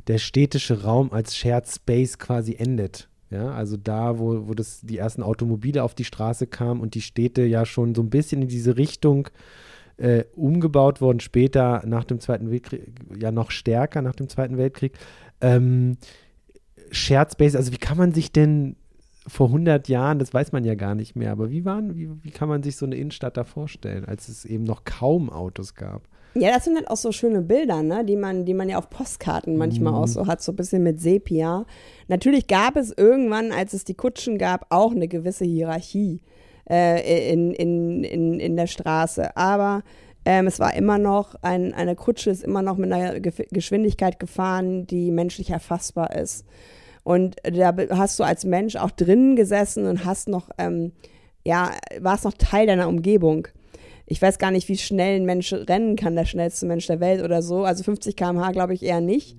der 0.07 0.17
städtische 0.17 0.85
Raum 0.85 1.13
als 1.13 1.37
Shared 1.37 1.69
Space 1.69 2.19
quasi 2.19 2.55
endet. 2.55 3.11
Ja, 3.29 3.53
also 3.53 3.77
da, 3.77 4.19
wo, 4.19 4.49
wo 4.49 4.55
das, 4.55 4.81
die 4.81 4.97
ersten 4.97 5.23
Automobile 5.23 5.83
auf 5.83 5.95
die 5.95 6.05
Straße 6.05 6.47
kamen 6.47 6.81
und 6.81 6.95
die 6.95 7.03
Städte 7.03 7.43
ja 7.43 7.67
schon 7.67 7.95
so 7.95 8.01
ein 8.01 8.09
bisschen 8.09 8.41
in 8.41 8.49
diese 8.49 8.79
Richtung 8.79 9.29
äh, 9.99 10.25
umgebaut 10.35 11.03
wurden, 11.03 11.21
später 11.21 11.83
nach 11.85 12.05
dem 12.05 12.19
Zweiten 12.19 12.51
Weltkrieg, 12.51 12.95
ja 13.21 13.31
noch 13.31 13.51
stärker 13.51 14.01
nach 14.01 14.15
dem 14.15 14.31
Zweiten 14.31 14.57
Weltkrieg. 14.57 14.95
Ähm, 15.43 15.99
Shared 16.91 17.33
Space, 17.33 17.57
also 17.57 17.73
wie 17.73 17.79
kann 17.79 17.99
man 17.99 18.13
sich 18.13 18.33
denn 18.33 18.77
vor 19.27 19.49
100 19.49 19.89
Jahren, 19.89 20.19
das 20.19 20.35
weiß 20.35 20.53
man 20.53 20.65
ja 20.65 20.75
gar 20.75 20.95
nicht 20.95 21.17
mehr, 21.17 21.33
aber 21.33 21.51
wie, 21.51 21.65
waren, 21.65 21.97
wie, 21.97 22.11
wie 22.23 22.31
kann 22.31 22.49
man 22.49 22.63
sich 22.63 22.77
so 22.77 22.87
eine 22.87 22.97
Innenstadt 22.97 23.37
da 23.37 23.45
vorstellen, 23.45 24.05
als 24.05 24.29
es 24.29 24.45
eben 24.45 24.65
noch 24.65 24.85
kaum 24.85 25.31
Autos 25.31 25.75
gab? 25.75 26.03
Ja, 26.35 26.51
das 26.53 26.65
sind 26.65 26.77
halt 26.77 26.91
auch 26.91 26.97
so 26.97 27.13
schöne 27.13 27.43
Bilder, 27.43 27.83
ne? 27.83 28.05
die, 28.05 28.17
man, 28.17 28.45
die 28.45 28.55
man 28.55 28.69
ja 28.69 28.77
auf 28.77 28.91
Postkarten 28.91 29.57
manchmal 29.57 29.93
mhm. 29.93 29.99
auch 29.99 30.09
so 30.09 30.27
hat, 30.27 30.43
so 30.43 30.53
ein 30.53 30.57
bisschen 30.57 30.83
mit 30.83 31.01
Sepia. 31.01 31.65
Natürlich 32.09 32.49
gab 32.49 32.77
es 32.77 32.93
irgendwann, 32.97 33.53
als 33.53 33.73
es 33.73 33.85
die 33.85 33.95
Kutschen 33.95 34.37
gab, 34.37 34.67
auch 34.71 34.93
eine 34.93 35.07
gewisse 35.09 35.45
Hierarchie. 35.45 36.21
äh, 36.69 37.33
in, 37.33 37.53
in, 37.53 38.05
in, 38.05 38.41
in 38.41 38.57
der 38.57 38.67
Straße. 38.67 39.37
Aber 39.37 39.83
ähm, 40.25 40.47
es 40.47 40.59
war 40.59 40.75
immer 40.75 40.99
noch, 40.99 41.35
ein, 41.43 41.75
eine 41.75 41.97
Kutsche 41.97 42.31
ist 42.31 42.43
immer 42.43 42.63
noch 42.63 42.77
mit 42.77 42.93
einer 42.93 43.21
Ge 43.21 43.33
Geschwindigkeit 43.51 44.19
gefahren, 44.19 44.87
die 44.87 45.11
menschlich 45.11 45.51
erfassbar 45.51 46.15
ist. 46.17 46.47
Und 47.05 47.37
da 47.43 47.77
hast 47.91 48.19
du 48.19 48.25
als 48.25 48.45
Mensch 48.45 48.77
auch 48.77 48.91
drinnen 48.91 49.37
gesessen 49.37 49.87
und 49.87 50.05
hast 50.05 50.29
noch, 50.29 50.49
ähm, 50.59 50.93
ja, 51.45 51.71
warst 52.01 52.25
noch 52.25 52.33
Teil 52.33 52.67
deiner 52.67 52.89
Umgebung. 52.89 53.47
Ich 54.07 54.21
weiß 54.21 54.39
gar 54.39 54.51
nicht, 54.51 54.69
wie 54.69 54.77
schnell 54.77 55.21
ein 55.21 55.27
Mensch 55.27 55.53
rennen 55.53 55.97
kann, 55.97 56.17
der 56.17 56.25
schnellste 56.25 56.67
Mensch 56.67 56.87
der 56.87 57.01
Welt 57.01 57.23
oder 57.23 57.43
so. 57.43 57.65
Also 57.65 57.85
50 57.85 58.17
km/h 58.17 58.53
glaube 58.53 58.75
ich 58.75 58.83
eher 58.83 59.01
nicht. 59.01 59.37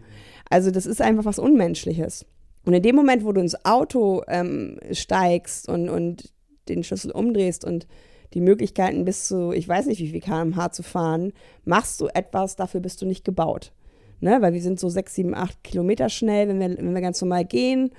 Also 0.50 0.72
das 0.72 0.86
ist 0.86 1.02
einfach 1.02 1.26
was 1.26 1.40
Unmenschliches. 1.40 2.26
Und 2.66 2.74
in 2.74 2.84
dem 2.84 2.96
Moment, 2.96 3.26
wo 3.26 3.32
du 3.32 3.42
ins 3.42 3.66
Auto 3.66 4.24
ähm, 4.28 4.80
steigst 4.92 5.68
und, 5.68 5.90
und 5.90 6.32
den 6.68 6.84
Schlüssel 6.84 7.12
umdrehst 7.12 7.66
und 7.66 7.88
die 8.34 8.42
Möglichkeiten 8.42 9.06
bis 9.06 9.28
zu, 9.28 9.52
ich 9.52 9.68
weiß 9.68 9.86
nicht 9.86 10.02
wie 10.02 10.10
viel 10.10 10.22
kmh 10.22 10.72
zu 10.72 10.84
fahren, 10.84 11.32
machst 11.64 12.02
du 12.02 12.08
etwas, 12.08 12.56
dafür 12.56 12.82
bist 12.82 13.02
du 13.02 13.06
nicht 13.06 13.24
gebaut. 13.24 13.72
Ne? 14.20 14.38
Weil 14.42 14.54
wir 14.54 14.62
sind 14.62 14.80
so 14.80 14.90
sechs, 14.90 15.16
sieben, 15.16 15.36
acht 15.36 15.64
Kilometer 15.64 16.10
schnell, 16.10 16.48
wenn 16.48 16.60
wir, 16.60 16.78
wenn 16.78 16.94
wir 16.94 17.02
ganz 17.02 17.22
normal 17.22 17.46
gehen. 17.46 17.92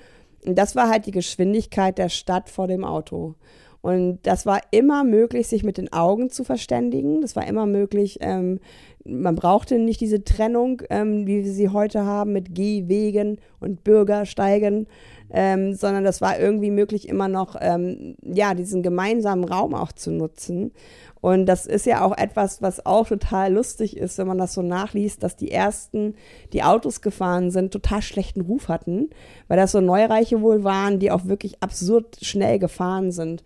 Und 0.45 0.57
das 0.57 0.75
war 0.75 0.89
halt 0.89 1.05
die 1.05 1.11
Geschwindigkeit 1.11 1.97
der 1.97 2.09
Stadt 2.09 2.49
vor 2.49 2.67
dem 2.67 2.83
Auto. 2.83 3.35
Und 3.81 4.19
das 4.23 4.45
war 4.45 4.61
immer 4.71 5.03
möglich, 5.03 5.47
sich 5.47 5.63
mit 5.63 5.77
den 5.77 5.93
Augen 5.93 6.29
zu 6.29 6.43
verständigen. 6.43 7.21
Das 7.21 7.35
war 7.35 7.47
immer 7.47 7.65
möglich. 7.65 8.17
Ähm, 8.21 8.59
man 9.05 9.35
brauchte 9.35 9.79
nicht 9.79 10.01
diese 10.01 10.23
Trennung, 10.23 10.81
ähm, 10.89 11.25
wie 11.25 11.43
wir 11.43 11.51
sie 11.51 11.69
heute 11.69 12.03
haben 12.03 12.33
mit 12.33 12.53
Gehwegen 12.53 13.37
und 13.59 13.83
Bürgersteigen, 13.83 14.87
ähm, 15.31 15.73
sondern 15.73 16.03
das 16.03 16.21
war 16.21 16.39
irgendwie 16.39 16.71
möglich, 16.71 17.07
immer 17.07 17.27
noch 17.27 17.55
ähm, 17.59 18.15
ja 18.21 18.53
diesen 18.53 18.83
gemeinsamen 18.83 19.43
Raum 19.43 19.73
auch 19.73 19.91
zu 19.91 20.11
nutzen. 20.11 20.71
Und 21.19 21.47
das 21.47 21.65
ist 21.65 21.85
ja 21.85 22.05
auch 22.05 22.15
etwas, 22.15 22.61
was 22.61 22.85
auch 22.85 23.07
total 23.07 23.53
lustig 23.53 23.97
ist, 23.97 24.17
wenn 24.17 24.27
man 24.27 24.37
das 24.37 24.53
so 24.53 24.61
nachliest, 24.61 25.23
dass 25.23 25.35
die 25.35 25.51
ersten, 25.51 26.15
die 26.53 26.63
Autos 26.63 27.01
gefahren 27.01 27.49
sind, 27.51 27.73
total 27.73 28.01
schlechten 28.01 28.41
Ruf 28.41 28.69
hatten, 28.69 29.09
weil 29.47 29.57
das 29.57 29.71
so 29.71 29.81
Neureiche 29.81 30.41
wohl 30.41 30.63
waren, 30.63 30.99
die 30.99 31.11
auch 31.11 31.25
wirklich 31.25 31.61
absurd 31.61 32.17
schnell 32.21 32.59
gefahren 32.59 33.11
sind. 33.11 33.43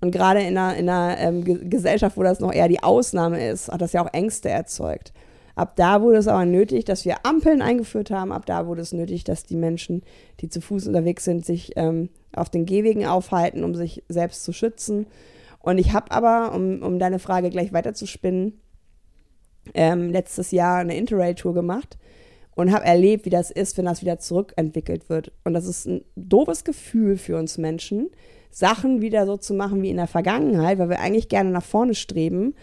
Und 0.00 0.10
gerade 0.10 0.40
in 0.40 0.58
einer, 0.58 0.76
in 0.76 0.88
einer 0.88 1.16
ähm, 1.18 1.70
Gesellschaft, 1.70 2.16
wo 2.16 2.24
das 2.24 2.40
noch 2.40 2.52
eher 2.52 2.68
die 2.68 2.82
Ausnahme 2.82 3.48
ist, 3.48 3.68
hat 3.68 3.80
das 3.80 3.92
ja 3.92 4.04
auch 4.04 4.12
Ängste 4.12 4.50
erzeugt. 4.50 5.12
Ab 5.54 5.76
da 5.76 6.00
wurde 6.00 6.18
es 6.18 6.28
aber 6.28 6.44
nötig, 6.44 6.84
dass 6.84 7.04
wir 7.04 7.26
Ampeln 7.26 7.62
eingeführt 7.62 8.10
haben. 8.10 8.32
Ab 8.32 8.46
da 8.46 8.66
wurde 8.66 8.82
es 8.82 8.92
nötig, 8.92 9.24
dass 9.24 9.44
die 9.44 9.56
Menschen, 9.56 10.02
die 10.40 10.48
zu 10.48 10.60
Fuß 10.60 10.86
unterwegs 10.86 11.24
sind, 11.24 11.44
sich 11.44 11.72
ähm, 11.76 12.08
auf 12.34 12.48
den 12.48 12.64
Gehwegen 12.66 13.06
aufhalten, 13.06 13.64
um 13.64 13.74
sich 13.74 14.02
selbst 14.08 14.44
zu 14.44 14.52
schützen. 14.52 15.06
Und 15.60 15.78
ich 15.78 15.92
habe 15.92 16.10
aber, 16.10 16.54
um, 16.54 16.82
um 16.82 16.98
deine 16.98 17.18
Frage 17.18 17.50
gleich 17.50 17.72
weiterzuspinnen, 17.72 18.60
ähm, 19.74 20.10
letztes 20.10 20.50
Jahr 20.50 20.78
eine 20.78 20.96
Interrail-Tour 20.96 21.54
gemacht 21.54 21.98
und 22.54 22.72
habe 22.72 22.84
erlebt, 22.84 23.24
wie 23.24 23.30
das 23.30 23.50
ist, 23.50 23.78
wenn 23.78 23.84
das 23.84 24.02
wieder 24.02 24.18
zurückentwickelt 24.18 25.08
wird. 25.08 25.32
Und 25.44 25.54
das 25.54 25.66
ist 25.66 25.86
ein 25.86 26.04
doofes 26.16 26.64
Gefühl 26.64 27.16
für 27.16 27.38
uns 27.38 27.58
Menschen, 27.58 28.10
Sachen 28.50 29.00
wieder 29.00 29.24
so 29.24 29.36
zu 29.36 29.54
machen 29.54 29.82
wie 29.82 29.90
in 29.90 29.96
der 29.96 30.06
Vergangenheit, 30.06 30.78
weil 30.78 30.90
wir 30.90 31.00
eigentlich 31.00 31.28
gerne 31.28 31.50
nach 31.50 31.64
vorne 31.64 31.94
streben. 31.94 32.54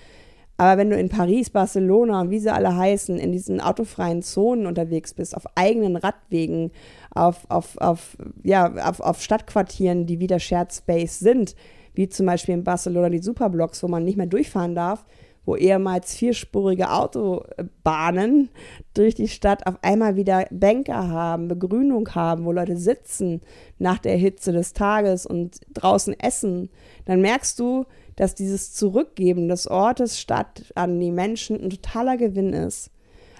Aber 0.60 0.78
wenn 0.78 0.90
du 0.90 1.00
in 1.00 1.08
Paris, 1.08 1.50
Barcelona 1.50 2.20
und 2.20 2.32
wie 2.32 2.40
sie 2.40 2.52
alle 2.52 2.76
heißen, 2.76 3.18
in 3.18 3.32
diesen 3.32 3.62
autofreien 3.62 4.22
Zonen 4.22 4.66
unterwegs 4.66 5.14
bist, 5.14 5.38
auf 5.38 5.46
eigenen 5.56 5.96
Radwegen, 5.96 6.72
auf, 7.12 7.46
auf, 7.48 7.78
auf, 7.78 8.18
ja, 8.44 8.70
auf, 8.90 9.00
auf 9.00 9.22
Stadtquartieren, 9.22 10.06
die 10.06 10.20
wieder 10.20 10.38
Shared 10.38 10.74
Space 10.74 11.20
sind, 11.20 11.56
wie 11.94 12.10
zum 12.10 12.26
Beispiel 12.26 12.56
in 12.56 12.66
Barcelona 12.66 13.08
die 13.08 13.24
Superblocks, 13.24 13.82
wo 13.84 13.88
man 13.88 14.04
nicht 14.04 14.18
mehr 14.18 14.26
durchfahren 14.26 14.76
darf, 14.76 15.06
wo 15.46 15.56
ehemals 15.56 16.14
vierspurige 16.14 16.92
Autobahnen 16.92 18.50
durch 18.94 19.16
die 19.16 19.30
Stadt 19.30 19.66
auf 19.66 19.76
einmal 19.82 20.18
wieder 20.18 20.46
Bänke 20.52 20.94
haben, 20.94 21.48
Begrünung 21.48 22.14
haben, 22.16 22.44
wo 22.44 22.52
Leute 22.52 22.76
sitzen 22.76 23.40
nach 23.78 24.00
der 24.00 24.18
Hitze 24.18 24.52
des 24.52 24.74
Tages 24.74 25.26
und 25.26 25.62
draußen 25.74 26.20
essen, 26.20 26.70
dann 27.06 27.22
merkst 27.22 27.58
du, 27.62 27.86
dass 28.20 28.36
dieses 28.36 28.74
Zurückgeben 28.74 29.48
des 29.48 29.66
Ortes 29.66 30.20
Stadt 30.20 30.74
an 30.76 31.00
die 31.00 31.10
Menschen 31.10 31.58
ein 31.58 31.70
totaler 31.70 32.18
Gewinn 32.18 32.52
ist. 32.52 32.92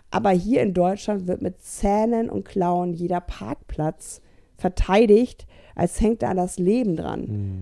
Aber 0.10 0.30
hier 0.30 0.62
in 0.62 0.74
Deutschland 0.74 1.28
wird 1.28 1.42
mit 1.42 1.62
Zähnen 1.62 2.30
und 2.30 2.46
Klauen 2.46 2.94
jeder 2.94 3.20
Parkplatz 3.20 4.22
verteidigt, 4.56 5.48
als 5.76 6.00
hängt 6.00 6.22
da 6.22 6.34
das 6.34 6.58
Leben 6.60 6.96
dran. 6.96 7.22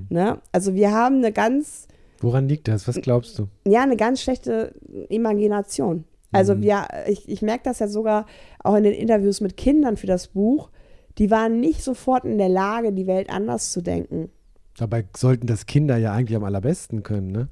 Mhm. 0.09 0.15
Ne? 0.15 0.39
Also 0.51 0.75
wir 0.75 0.91
haben 0.91 1.17
eine 1.17 1.31
ganz. 1.31 1.87
Woran 2.19 2.47
liegt 2.47 2.67
das? 2.67 2.87
Was 2.87 3.01
glaubst 3.01 3.39
du? 3.39 3.47
Ja, 3.67 3.81
eine 3.81 3.97
ganz 3.97 4.21
schlechte 4.21 4.75
Imagination. 5.09 6.03
Also 6.31 6.53
mhm. 6.53 6.61
wir, 6.61 6.87
ich, 7.07 7.27
ich 7.27 7.41
merke 7.41 7.63
das 7.63 7.79
ja 7.79 7.87
sogar 7.87 8.27
auch 8.63 8.75
in 8.75 8.83
den 8.83 8.93
Interviews 8.93 9.41
mit 9.41 9.57
Kindern 9.57 9.97
für 9.97 10.07
das 10.07 10.27
Buch. 10.27 10.69
Die 11.17 11.31
waren 11.31 11.59
nicht 11.59 11.81
sofort 11.81 12.25
in 12.25 12.37
der 12.37 12.49
Lage, 12.49 12.93
die 12.93 13.07
Welt 13.07 13.31
anders 13.31 13.71
zu 13.71 13.81
denken. 13.81 14.29
Dabei 14.77 15.05
sollten 15.15 15.47
das 15.47 15.65
Kinder 15.65 15.97
ja 15.97 16.13
eigentlich 16.13 16.37
am 16.37 16.43
allerbesten 16.43 17.03
können, 17.03 17.31
ne? 17.31 17.49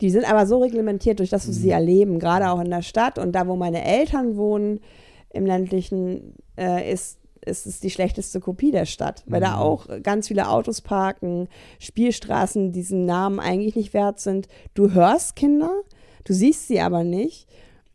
Die 0.00 0.10
sind 0.10 0.30
aber 0.30 0.46
so 0.46 0.62
reglementiert, 0.62 1.18
durch 1.18 1.28
das 1.28 1.46
wir 1.46 1.52
sie 1.52 1.66
mhm. 1.66 1.72
erleben, 1.72 2.18
gerade 2.18 2.50
auch 2.50 2.60
in 2.60 2.70
der 2.70 2.82
Stadt. 2.82 3.18
Und 3.18 3.32
da, 3.32 3.46
wo 3.46 3.56
meine 3.56 3.84
Eltern 3.84 4.36
wohnen, 4.36 4.80
im 5.28 5.46
ländlichen, 5.46 6.34
äh, 6.56 6.90
ist, 6.90 7.18
ist 7.44 7.66
es 7.66 7.80
die 7.80 7.90
schlechteste 7.90 8.40
Kopie 8.40 8.70
der 8.70 8.86
Stadt, 8.86 9.22
weil 9.26 9.40
mhm. 9.40 9.44
da 9.44 9.58
auch 9.58 9.86
ganz 10.02 10.28
viele 10.28 10.48
Autos 10.48 10.80
parken, 10.80 11.48
Spielstraßen 11.78 12.72
diesen 12.72 13.04
Namen 13.04 13.40
eigentlich 13.40 13.76
nicht 13.76 13.92
wert 13.92 14.20
sind. 14.20 14.48
Du 14.74 14.92
hörst 14.92 15.36
Kinder, 15.36 15.70
du 16.24 16.32
siehst 16.32 16.66
sie 16.68 16.80
aber 16.80 17.04
nicht. 17.04 17.46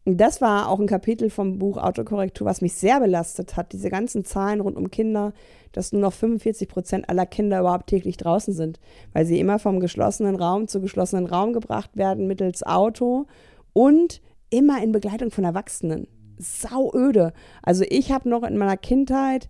Das 0.08 0.39
war 0.39 0.70
auch 0.70 0.80
ein 0.80 0.86
Kapitel 0.86 1.32
vom 1.32 1.58
Buch 1.58 1.78
Autokorrektur, 1.78 2.46
was 2.46 2.62
mich 2.62 2.76
sehr 2.76 3.00
belastet 3.00 3.58
hat. 3.58 3.74
Diese 3.74 3.89
ganzen 3.89 4.24
Zahlen 4.24 4.62
rund 4.62 4.78
um 4.78 4.91
Kinder, 4.91 5.34
dass 5.72 5.94
nur 5.94 6.02
noch 6.04 6.13
45 6.13 6.70
Prozent 6.70 7.10
aller 7.10 7.26
Kinder 7.26 7.60
überhaupt 7.60 7.88
täglich 7.88 8.15
draußen 8.15 8.54
sind, 8.54 8.80
weil 9.13 9.26
sie 9.26 9.39
immer 9.39 9.58
vom 9.58 9.80
geschlossenen 9.80 10.36
Raum 10.36 10.68
zu 10.68 10.80
geschlossenen 10.80 11.26
Raum 11.26 11.54
gebracht 11.54 11.98
werden 11.98 12.28
mittels 12.28 12.62
Auto 12.62 13.26
und 13.74 14.22
immer 14.52 14.82
in 14.84 14.91
Begleitung 14.91 15.32
von 15.32 15.44
Erwachsenen. 15.44 16.08
Sauöde. 16.38 17.34
Also 17.63 17.84
ich 17.89 18.12
habe 18.12 18.30
noch 18.30 18.44
in 18.44 18.58
meiner 18.58 18.78
Kindheit 18.78 19.50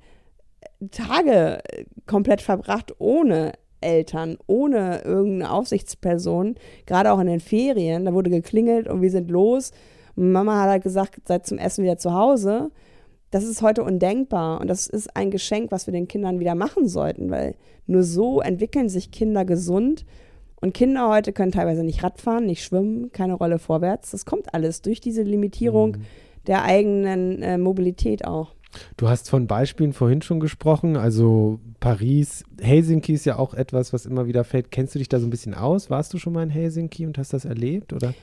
Tage 0.92 1.60
komplett 2.06 2.42
verbracht 2.42 2.96
ohne 3.00 3.54
Eltern, 3.82 4.38
ohne 4.48 5.02
irgendeine 5.04 5.52
Aufsichtsperson, 5.52 6.56
gerade 6.86 7.12
auch 7.12 7.20
in 7.20 7.28
den 7.28 7.42
Ferien. 7.42 8.06
Da 8.06 8.14
wurde 8.14 8.30
geklingelt 8.30 8.88
und 8.88 9.02
wir 9.02 9.12
sind 9.12 9.30
los 9.30 9.72
Mama 10.16 10.62
hat 10.62 10.70
halt 10.70 10.84
gesagt, 10.84 11.28
seid 11.28 11.46
zum 11.46 11.58
Essen 11.58 11.84
wieder 11.84 11.98
zu 11.98 12.14
Hause. 12.14 12.72
Das 13.32 13.44
ist 13.44 13.62
heute 13.62 13.84
undenkbar 13.84 14.62
und 14.62 14.68
das 14.68 14.88
ist 14.88 15.16
ein 15.16 15.32
Geschenk, 15.32 15.72
was 15.72 15.88
wir 15.88 15.92
den 15.92 16.08
Kindern 16.08 16.40
wieder 16.40 16.56
machen 16.56 16.88
sollten, 16.88 17.30
weil 17.30 17.56
nur 17.86 18.04
so 18.04 18.40
entwickeln 18.40 18.88
sich 18.88 19.12
Kinder 19.12 19.44
gesund 19.46 20.06
und 20.62 20.74
Kinder 20.74 21.10
heute 21.10 21.34
können 21.34 21.52
teilweise 21.52 21.84
nicht 21.84 22.02
Radfahren, 22.02 22.46
nicht 22.46 22.64
schwimmen, 22.64 23.12
keine 23.12 23.34
Rolle 23.34 23.60
vorwärts. 23.60 24.12
Das 24.12 24.26
kommt 24.26 24.54
alles 24.54 24.82
durch 24.82 25.02
diese 25.02 25.22
Limitierung 25.22 25.92
mhm. 25.92 26.02
der 26.48 26.64
eigenen 26.64 27.42
äh, 27.42 27.58
Mobilität 27.58 28.26
auch. 28.26 28.56
Du 28.98 29.08
hast 29.08 29.30
von 29.30 29.48
Beispielen 29.48 29.94
vorhin 29.94 30.22
schon 30.22 30.40
gesprochen, 30.40 30.98
also 30.98 31.60
Paris, 31.80 32.44
Helsinki 32.60 33.14
ist 33.14 33.26
ja 33.26 33.38
auch 33.38 33.54
etwas, 33.54 33.94
was 33.94 34.06
immer 34.06 34.28
wieder 34.28 34.44
fällt. 34.44 34.72
Kennst 34.72 34.96
du 34.96 35.00
dich 35.00 35.08
da 35.08 35.20
so 35.20 35.28
ein 35.28 35.30
bisschen 35.30 35.54
aus? 35.54 35.90
Warst 35.90 36.14
du 36.14 36.18
schon 36.18 36.34
mal 36.34 36.44
in 36.44 36.50
Helsinki 36.50 37.06
und 37.06 37.18
hast 37.18 37.34
das 37.34 37.46
erlebt 37.46 37.94
oder? 37.94 38.14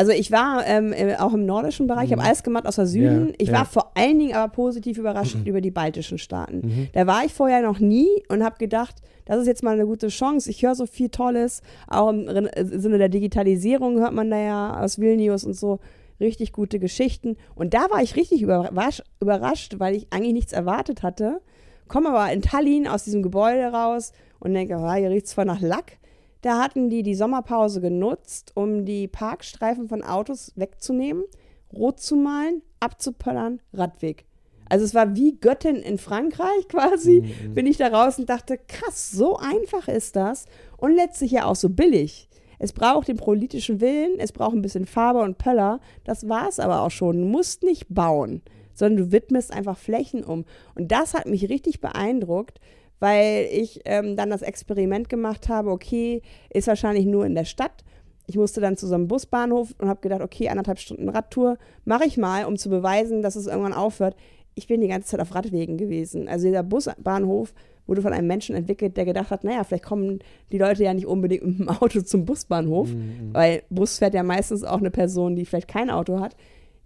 Also 0.00 0.12
ich 0.12 0.32
war 0.32 0.66
ähm, 0.66 0.94
auch 1.18 1.34
im 1.34 1.44
nordischen 1.44 1.86
Bereich, 1.86 2.06
ich 2.06 2.12
habe 2.12 2.22
mhm. 2.22 2.28
alles 2.28 2.42
gemacht 2.42 2.66
außer 2.66 2.86
Süden. 2.86 3.28
Ja, 3.28 3.34
ich 3.36 3.48
ja. 3.48 3.58
war 3.58 3.66
vor 3.66 3.90
allen 3.94 4.18
Dingen 4.18 4.34
aber 4.34 4.50
positiv 4.50 4.96
überrascht 4.96 5.36
mhm. 5.36 5.44
über 5.44 5.60
die 5.60 5.70
baltischen 5.70 6.16
Staaten. 6.16 6.62
Mhm. 6.62 6.88
Da 6.94 7.06
war 7.06 7.22
ich 7.26 7.34
vorher 7.34 7.60
noch 7.60 7.80
nie 7.80 8.08
und 8.30 8.42
habe 8.42 8.56
gedacht, 8.56 8.94
das 9.26 9.42
ist 9.42 9.46
jetzt 9.46 9.62
mal 9.62 9.72
eine 9.72 9.84
gute 9.84 10.08
Chance. 10.08 10.48
Ich 10.48 10.62
höre 10.62 10.74
so 10.74 10.86
viel 10.86 11.10
Tolles, 11.10 11.60
auch 11.86 12.08
im 12.08 12.28
äh, 12.28 12.64
Sinne 12.64 12.96
der 12.96 13.10
Digitalisierung 13.10 13.98
hört 13.98 14.14
man 14.14 14.30
da 14.30 14.38
ja 14.38 14.80
aus 14.80 14.98
Vilnius 14.98 15.44
und 15.44 15.52
so 15.52 15.80
richtig 16.18 16.54
gute 16.54 16.78
Geschichten. 16.78 17.36
Und 17.54 17.74
da 17.74 17.90
war 17.90 18.02
ich 18.02 18.16
richtig 18.16 18.40
überrascht, 18.40 19.02
überrascht 19.20 19.74
weil 19.80 19.94
ich 19.94 20.06
eigentlich 20.08 20.32
nichts 20.32 20.54
erwartet 20.54 21.02
hatte. 21.02 21.42
Komme 21.88 22.08
aber 22.08 22.32
in 22.32 22.40
Tallinn 22.40 22.88
aus 22.88 23.04
diesem 23.04 23.22
Gebäude 23.22 23.66
raus 23.66 24.12
und 24.38 24.54
denke, 24.54 24.78
oh, 24.78 24.92
hier 24.94 25.10
riecht 25.10 25.26
es 25.26 25.34
voll 25.34 25.44
nach 25.44 25.60
Lack. 25.60 25.98
Da 26.42 26.62
hatten 26.62 26.88
die 26.88 27.02
die 27.02 27.14
Sommerpause 27.14 27.80
genutzt, 27.80 28.52
um 28.54 28.84
die 28.84 29.08
Parkstreifen 29.08 29.88
von 29.88 30.02
Autos 30.02 30.52
wegzunehmen, 30.56 31.24
rot 31.72 32.00
zu 32.00 32.16
malen, 32.16 32.62
abzupöllern, 32.80 33.60
Radweg. 33.72 34.24
Also 34.68 34.84
es 34.84 34.94
war 34.94 35.16
wie 35.16 35.36
Göttin 35.38 35.76
in 35.76 35.98
Frankreich 35.98 36.68
quasi, 36.68 37.22
mhm. 37.22 37.54
bin 37.54 37.66
ich 37.66 37.76
da 37.76 37.88
raus 37.88 38.18
und 38.18 38.30
dachte, 38.30 38.58
krass, 38.68 39.10
so 39.10 39.36
einfach 39.36 39.88
ist 39.88 40.16
das 40.16 40.46
und 40.76 40.94
letztlich 40.94 41.32
ja 41.32 41.44
auch 41.44 41.56
so 41.56 41.68
billig. 41.68 42.28
Es 42.58 42.72
braucht 42.72 43.08
den 43.08 43.16
politischen 43.16 43.80
Willen, 43.80 44.18
es 44.18 44.32
braucht 44.32 44.54
ein 44.54 44.62
bisschen 44.62 44.86
Farbe 44.86 45.20
und 45.20 45.38
Pöller, 45.38 45.80
das 46.04 46.28
war 46.28 46.48
es 46.48 46.60
aber 46.60 46.82
auch 46.82 46.90
schon. 46.90 47.18
Du 47.18 47.26
musst 47.26 47.62
nicht 47.62 47.86
bauen, 47.88 48.42
sondern 48.74 49.06
du 49.06 49.12
widmest 49.12 49.52
einfach 49.52 49.78
Flächen 49.78 50.22
um. 50.22 50.44
Und 50.74 50.92
das 50.92 51.14
hat 51.14 51.26
mich 51.26 51.48
richtig 51.48 51.80
beeindruckt, 51.80 52.60
weil 53.00 53.48
ich 53.50 53.80
ähm, 53.86 54.16
dann 54.16 54.30
das 54.30 54.42
Experiment 54.42 55.08
gemacht 55.08 55.48
habe, 55.48 55.70
okay, 55.70 56.22
ist 56.50 56.68
wahrscheinlich 56.68 57.06
nur 57.06 57.26
in 57.26 57.34
der 57.34 57.44
Stadt. 57.44 57.84
Ich 58.26 58.36
musste 58.36 58.60
dann 58.60 58.76
zu 58.76 58.86
so 58.86 58.94
einem 58.94 59.08
Busbahnhof 59.08 59.74
und 59.78 59.88
habe 59.88 60.00
gedacht, 60.00 60.20
okay, 60.20 60.48
anderthalb 60.48 60.78
Stunden 60.78 61.08
Radtour 61.08 61.58
mache 61.84 62.04
ich 62.04 62.16
mal, 62.16 62.44
um 62.44 62.56
zu 62.56 62.68
beweisen, 62.68 63.22
dass 63.22 63.34
es 63.34 63.48
irgendwann 63.48 63.72
aufhört. 63.72 64.14
Ich 64.54 64.68
bin 64.68 64.80
die 64.80 64.88
ganze 64.88 65.08
Zeit 65.08 65.20
auf 65.20 65.34
Radwegen 65.34 65.78
gewesen. 65.78 66.28
Also 66.28 66.46
dieser 66.46 66.62
Busbahnhof 66.62 67.52
wurde 67.86 68.02
von 68.02 68.12
einem 68.12 68.28
Menschen 68.28 68.54
entwickelt, 68.54 68.96
der 68.96 69.04
gedacht 69.04 69.30
hat, 69.30 69.42
naja, 69.42 69.64
vielleicht 69.64 69.84
kommen 69.84 70.20
die 70.52 70.58
Leute 70.58 70.84
ja 70.84 70.94
nicht 70.94 71.06
unbedingt 71.06 71.44
mit 71.44 71.58
dem 71.58 71.68
Auto 71.68 72.02
zum 72.02 72.24
Busbahnhof, 72.24 72.88
mhm. 72.92 73.30
weil 73.32 73.62
Bus 73.68 73.98
fährt 73.98 74.14
ja 74.14 74.22
meistens 74.22 74.62
auch 74.62 74.78
eine 74.78 74.90
Person, 74.90 75.34
die 75.34 75.44
vielleicht 75.44 75.68
kein 75.68 75.90
Auto 75.90 76.20
hat. 76.20 76.36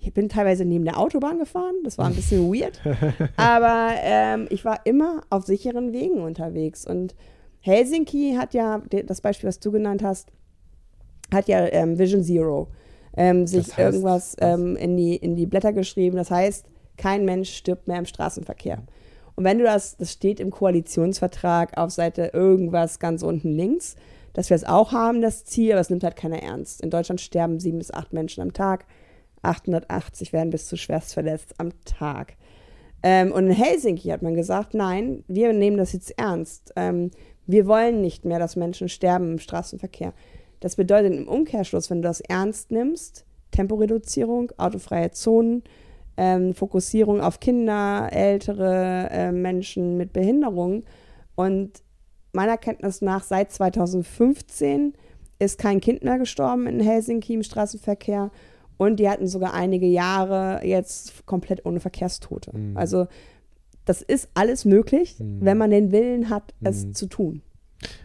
Ich 0.04 0.12
bin 0.12 0.28
teilweise 0.28 0.64
neben 0.64 0.84
der 0.84 0.98
Autobahn 0.98 1.38
gefahren, 1.38 1.74
das 1.82 1.98
war 1.98 2.06
ein 2.06 2.14
bisschen 2.14 2.48
weird, 2.52 2.80
aber 3.36 3.94
ähm, 4.02 4.46
ich 4.50 4.64
war 4.64 4.84
immer 4.84 5.22
auf 5.30 5.44
sicheren 5.44 5.92
Wegen 5.92 6.20
unterwegs 6.20 6.86
und 6.86 7.14
Helsinki 7.60 8.36
hat 8.38 8.52
ja, 8.52 8.82
das 9.06 9.22
Beispiel, 9.22 9.48
was 9.48 9.58
du 9.58 9.72
genannt 9.72 10.02
hast, 10.02 10.30
hat 11.32 11.48
ja 11.48 11.66
ähm, 11.66 11.98
Vision 11.98 12.22
Zero 12.22 12.68
ähm, 13.16 13.46
sich 13.46 13.66
das 13.66 13.78
heißt, 13.78 13.86
irgendwas 13.86 14.36
ähm, 14.40 14.76
in, 14.76 14.96
die, 14.96 15.16
in 15.16 15.36
die 15.36 15.46
Blätter 15.46 15.72
geschrieben. 15.72 16.16
Das 16.16 16.30
heißt, 16.30 16.66
kein 16.96 17.24
Mensch 17.24 17.54
stirbt 17.54 17.88
mehr 17.88 17.98
im 17.98 18.06
Straßenverkehr. 18.06 18.82
Und 19.36 19.44
wenn 19.44 19.58
du 19.58 19.64
das, 19.64 19.96
das 19.96 20.12
steht 20.12 20.40
im 20.40 20.50
Koalitionsvertrag 20.50 21.76
auf 21.76 21.90
Seite 21.90 22.30
irgendwas 22.32 22.98
ganz 22.98 23.22
unten 23.22 23.52
links, 23.52 23.96
dass 24.32 24.50
wir 24.50 24.56
es 24.56 24.64
auch 24.64 24.92
haben, 24.92 25.22
das 25.22 25.44
Ziel, 25.44 25.72
aber 25.72 25.80
es 25.80 25.90
nimmt 25.90 26.04
halt 26.04 26.16
keiner 26.16 26.42
ernst. 26.42 26.80
In 26.80 26.90
Deutschland 26.90 27.20
sterben 27.20 27.60
sieben 27.60 27.78
bis 27.78 27.92
acht 27.92 28.12
Menschen 28.12 28.42
am 28.42 28.52
Tag, 28.52 28.84
880 29.44 30.32
werden 30.32 30.50
bis 30.50 30.66
zu 30.66 30.76
schwerst 30.76 31.14
verletzt 31.14 31.54
am 31.58 31.70
Tag. 31.84 32.36
Ähm, 33.02 33.32
und 33.32 33.46
in 33.46 33.52
Helsinki 33.52 34.08
hat 34.08 34.22
man 34.22 34.34
gesagt, 34.34 34.74
nein, 34.74 35.24
wir 35.28 35.52
nehmen 35.52 35.76
das 35.76 35.92
jetzt 35.92 36.18
ernst. 36.18 36.72
Ähm, 36.76 37.10
wir 37.46 37.66
wollen 37.66 38.00
nicht 38.00 38.24
mehr, 38.24 38.38
dass 38.38 38.56
Menschen 38.56 38.88
sterben 38.88 39.32
im 39.32 39.38
Straßenverkehr. 39.38 40.14
Das 40.60 40.76
bedeutet 40.76 41.12
im 41.12 41.28
Umkehrschluss, 41.28 41.90
wenn 41.90 42.00
du 42.00 42.08
das 42.08 42.20
ernst 42.20 42.70
nimmst, 42.70 43.26
Temporeduzierung, 43.50 44.50
autofreie 44.56 45.10
Zonen, 45.10 45.62
ähm, 46.16 46.54
Fokussierung 46.54 47.20
auf 47.20 47.40
Kinder, 47.40 48.08
ältere 48.10 49.08
äh, 49.10 49.32
Menschen 49.32 49.96
mit 49.98 50.12
Behinderung. 50.12 50.84
Und 51.34 51.82
meiner 52.32 52.56
Kenntnis 52.56 53.02
nach 53.02 53.22
seit 53.22 53.52
2015 53.52 54.94
ist 55.38 55.58
kein 55.58 55.80
Kind 55.80 56.04
mehr 56.04 56.18
gestorben 56.18 56.66
in 56.66 56.80
Helsinki 56.80 57.34
im 57.34 57.42
Straßenverkehr. 57.42 58.30
Und 58.76 58.96
die 59.00 59.08
hatten 59.08 59.26
sogar 59.26 59.54
einige 59.54 59.86
Jahre 59.86 60.64
jetzt 60.64 61.26
komplett 61.26 61.64
ohne 61.64 61.80
Verkehrstote. 61.80 62.56
Mhm. 62.56 62.76
Also 62.76 63.06
das 63.84 64.02
ist 64.02 64.28
alles 64.34 64.64
möglich, 64.64 65.16
mhm. 65.18 65.38
wenn 65.40 65.58
man 65.58 65.70
den 65.70 65.92
Willen 65.92 66.30
hat, 66.30 66.54
es 66.62 66.86
mhm. 66.86 66.94
zu 66.94 67.06
tun. 67.06 67.42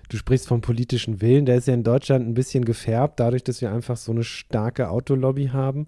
Du 0.09 0.17
sprichst 0.17 0.47
vom 0.47 0.61
politischen 0.61 1.21
Willen, 1.21 1.45
der 1.45 1.55
ist 1.55 1.67
ja 1.67 1.73
in 1.73 1.83
Deutschland 1.83 2.27
ein 2.27 2.33
bisschen 2.33 2.65
gefärbt, 2.65 3.19
dadurch, 3.19 3.43
dass 3.43 3.61
wir 3.61 3.71
einfach 3.71 3.95
so 3.97 4.11
eine 4.11 4.23
starke 4.23 4.89
Autolobby 4.89 5.47
haben. 5.47 5.87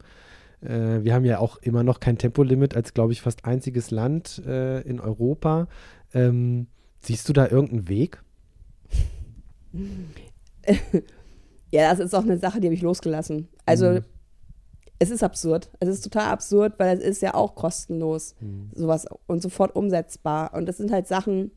Äh, 0.61 1.03
wir 1.03 1.13
haben 1.13 1.25
ja 1.25 1.39
auch 1.39 1.57
immer 1.57 1.83
noch 1.83 1.99
kein 1.99 2.17
Tempolimit 2.17 2.75
als, 2.75 2.93
glaube 2.93 3.11
ich, 3.13 3.21
fast 3.21 3.45
einziges 3.45 3.91
Land 3.91 4.41
äh, 4.45 4.81
in 4.81 4.99
Europa. 4.99 5.67
Ähm, 6.13 6.67
siehst 6.99 7.27
du 7.27 7.33
da 7.33 7.47
irgendeinen 7.47 7.89
Weg? 7.89 8.21
ja, 11.71 11.89
das 11.89 11.99
ist 11.99 12.13
auch 12.13 12.23
eine 12.23 12.37
Sache, 12.37 12.61
die 12.61 12.67
habe 12.67 12.75
ich 12.75 12.81
losgelassen. 12.81 13.47
Also 13.65 13.89
mhm. 13.89 14.01
Es 15.01 15.09
ist 15.09 15.23
absurd. 15.23 15.71
Es 15.79 15.89
ist 15.89 16.03
total 16.03 16.27
absurd, 16.27 16.73
weil 16.77 16.95
es 16.95 17.03
ist 17.03 17.23
ja 17.23 17.33
auch 17.33 17.55
kostenlos, 17.55 18.35
mhm. 18.39 18.69
sowas 18.75 19.07
und 19.25 19.41
sofort 19.41 19.75
umsetzbar. 19.75 20.53
Und 20.53 20.67
das 20.67 20.77
sind 20.77 20.91
halt 20.91 21.07
Sachen. 21.07 21.49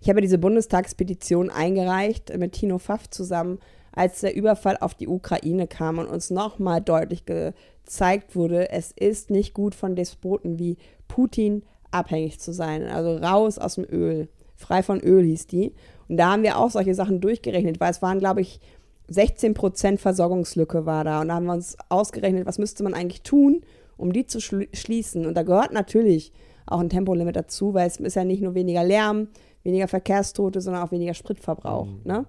Ich 0.00 0.08
habe 0.08 0.20
diese 0.20 0.38
Bundestagspetition 0.38 1.50
eingereicht 1.50 2.36
mit 2.36 2.54
Tino 2.54 2.80
Pfaff 2.80 3.08
zusammen, 3.10 3.60
als 3.92 4.22
der 4.22 4.34
Überfall 4.34 4.76
auf 4.80 4.94
die 4.94 5.06
Ukraine 5.06 5.68
kam 5.68 5.98
und 5.98 6.08
uns 6.08 6.30
nochmal 6.30 6.80
deutlich 6.80 7.26
gezeigt 7.26 8.34
wurde, 8.34 8.70
es 8.70 8.90
ist 8.90 9.30
nicht 9.30 9.54
gut 9.54 9.76
von 9.76 9.94
Despoten 9.94 10.58
wie 10.58 10.78
Putin 11.06 11.62
abhängig 11.92 12.40
zu 12.40 12.52
sein. 12.52 12.88
Also 12.88 13.18
raus 13.18 13.56
aus 13.56 13.76
dem 13.76 13.84
Öl. 13.88 14.28
Frei 14.56 14.82
von 14.82 15.00
Öl 15.00 15.24
hieß 15.24 15.46
die. 15.46 15.74
Und 16.08 16.16
da 16.16 16.32
haben 16.32 16.42
wir 16.42 16.58
auch 16.58 16.70
solche 16.70 16.94
Sachen 16.94 17.20
durchgerechnet, 17.20 17.78
weil 17.78 17.92
es 17.92 18.02
waren, 18.02 18.18
glaube 18.18 18.40
ich, 18.40 18.60
16 19.08 19.54
Prozent 19.54 20.00
Versorgungslücke 20.00 20.86
war 20.86 21.04
da. 21.04 21.20
Und 21.20 21.28
da 21.28 21.34
haben 21.34 21.46
wir 21.46 21.52
uns 21.52 21.76
ausgerechnet, 21.88 22.46
was 22.46 22.58
müsste 22.58 22.82
man 22.82 22.94
eigentlich 22.94 23.22
tun, 23.22 23.62
um 23.96 24.12
die 24.12 24.26
zu 24.26 24.40
schließen. 24.40 25.26
Und 25.26 25.34
da 25.34 25.42
gehört 25.42 25.72
natürlich 25.72 26.32
auch 26.66 26.80
ein 26.80 26.90
Tempolimit 26.90 27.36
dazu, 27.36 27.74
weil 27.74 27.86
es 27.86 27.98
ist 27.98 28.16
ja 28.16 28.24
nicht 28.24 28.42
nur 28.42 28.54
weniger 28.54 28.84
Lärm, 28.84 29.28
weniger 29.62 29.88
Verkehrstote, 29.88 30.60
sondern 30.60 30.82
auch 30.82 30.90
weniger 30.90 31.14
Spritverbrauch. 31.14 31.86
Mhm. 31.86 32.00
Ne? 32.04 32.26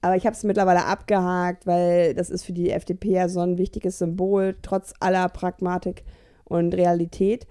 Aber 0.00 0.16
ich 0.16 0.26
habe 0.26 0.36
es 0.36 0.44
mittlerweile 0.44 0.84
abgehakt, 0.84 1.66
weil 1.66 2.14
das 2.14 2.30
ist 2.30 2.44
für 2.44 2.52
die 2.52 2.70
FDP 2.70 3.12
ja 3.12 3.28
so 3.28 3.40
ein 3.40 3.58
wichtiges 3.58 3.98
Symbol, 3.98 4.54
trotz 4.62 4.92
aller 5.00 5.28
Pragmatik 5.28 6.04
und 6.44 6.74
Realität. 6.74 7.46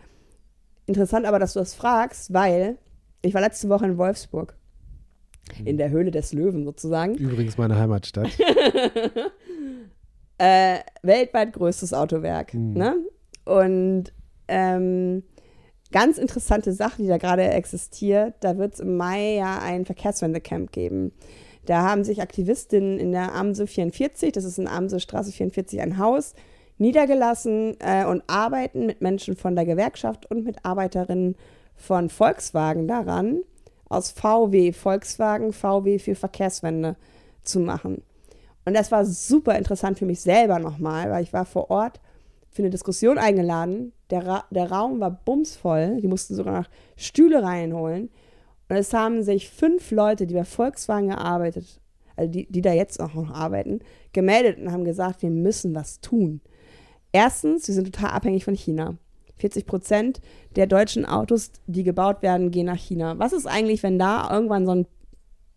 Interessant 0.86 1.26
aber, 1.26 1.40
dass 1.40 1.54
du 1.54 1.60
das 1.60 1.74
fragst, 1.74 2.34
weil 2.34 2.78
ich 3.22 3.34
war 3.34 3.42
letzte 3.42 3.70
Woche 3.70 3.86
in 3.86 3.98
Wolfsburg. 3.98 4.56
Mhm. 5.60 5.68
In 5.68 5.78
der 5.78 5.90
Höhle 5.90 6.12
des 6.12 6.34
Löwen 6.34 6.64
sozusagen. 6.64 7.16
Übrigens 7.16 7.58
meine 7.58 7.78
Heimatstadt. 7.78 8.30
äh, 10.38 10.80
weltweit 11.02 11.54
größtes 11.54 11.94
Autowerk. 11.94 12.54
Mhm. 12.54 12.74
Ne? 12.74 12.96
Und 13.46 14.14
ähm, 14.48 15.24
ganz 15.92 16.18
interessante 16.18 16.74
Sache, 16.74 17.02
die 17.02 17.08
da 17.08 17.18
gerade 17.18 17.44
existiert. 17.44 18.36
Da 18.42 18.58
wird 18.58 18.74
es 18.76 18.80
im 18.80 18.98
Mai 18.98 19.36
ja 19.36 19.60
ein 19.60 19.86
Verkehrswendecamp 19.86 20.72
geben. 20.72 21.12
Da 21.66 21.84
haben 21.84 22.04
sich 22.04 22.22
Aktivistinnen 22.22 23.00
in 23.00 23.14
der 23.14 23.34
Amse 23.34 23.68
44, 23.68 24.34
das 24.34 24.44
ist 24.44 24.60
in 24.60 24.68
Amse 24.68 25.00
Straße 25.00 25.32
44 25.32 25.80
ein 25.80 25.98
Haus, 25.98 26.34
niedergelassen 26.78 27.78
äh, 27.80 28.06
und 28.06 28.24
arbeiten 28.28 28.86
mit 28.86 29.02
Menschen 29.02 29.38
von 29.38 29.56
der 29.56 29.66
Gewerkschaft 29.66 30.30
und 30.30 30.44
mit 30.44 30.66
Arbeiterinnen 30.66 31.36
von 31.76 32.10
Volkswagen 32.10 32.88
daran, 32.88 33.44
aus 33.94 34.12
VW, 34.12 34.72
Volkswagen, 34.74 35.54
VW 35.54 36.00
für 36.00 36.16
Verkehrswende 36.16 36.96
zu 37.44 37.60
machen. 37.60 38.02
Und 38.66 38.76
das 38.76 38.92
war 38.92 39.06
super 39.06 39.58
interessant 39.58 40.00
für 40.00 40.06
mich 40.06 40.22
selber 40.22 40.60
nochmal, 40.60 41.10
weil 41.10 41.24
ich 41.24 41.34
war 41.34 41.46
vor 41.46 41.70
Ort 41.70 42.00
für 42.50 42.62
eine 42.62 42.70
Diskussion 42.70 43.18
eingeladen. 43.18 43.92
Der, 44.10 44.26
Ra 44.26 44.44
der 44.52 44.72
Raum 44.72 45.00
war 45.00 45.12
bumsvoll. 45.12 46.00
Die 46.02 46.08
mussten 46.08 46.36
sogar 46.36 46.62
noch 46.62 46.70
Stühle 46.96 47.44
reinholen. 47.44 48.10
Und 48.70 48.76
es 48.76 48.94
haben 48.94 49.24
sich 49.24 49.50
fünf 49.50 49.92
Leute, 49.92 50.28
die 50.28 50.36
bei 50.36 50.46
Volkswagen 50.46 51.10
gearbeitet, 51.10 51.82
also 52.16 52.32
die, 52.32 52.50
die 52.50 52.62
da 52.62 52.72
jetzt 52.72 53.00
auch 53.02 53.14
noch 53.14 53.32
arbeiten, 53.32 53.80
gemeldet 54.14 54.60
und 54.60 54.72
haben 54.72 54.86
gesagt, 54.86 55.22
wir 55.22 55.32
müssen 55.32 55.76
was 55.76 56.00
tun. 56.00 56.42
Erstens, 57.12 57.68
wir 57.68 57.76
sind 57.76 57.94
total 57.94 58.12
abhängig 58.12 58.46
von 58.46 58.56
China. 58.56 58.96
40 59.38 59.66
Prozent 59.66 60.22
der 60.56 60.68
deutschen 60.68 61.06
Autos, 61.06 61.52
die 61.68 61.84
gebaut 61.84 62.22
werden, 62.22 62.52
gehen 62.52 62.68
nach 62.68 62.78
China. 62.78 63.18
Was 63.20 63.34
ist 63.34 63.48
eigentlich, 63.48 63.84
wenn 63.84 64.00
da 64.00 64.30
irgendwann 64.32 64.66
so 64.66 64.74
ein 64.74 64.88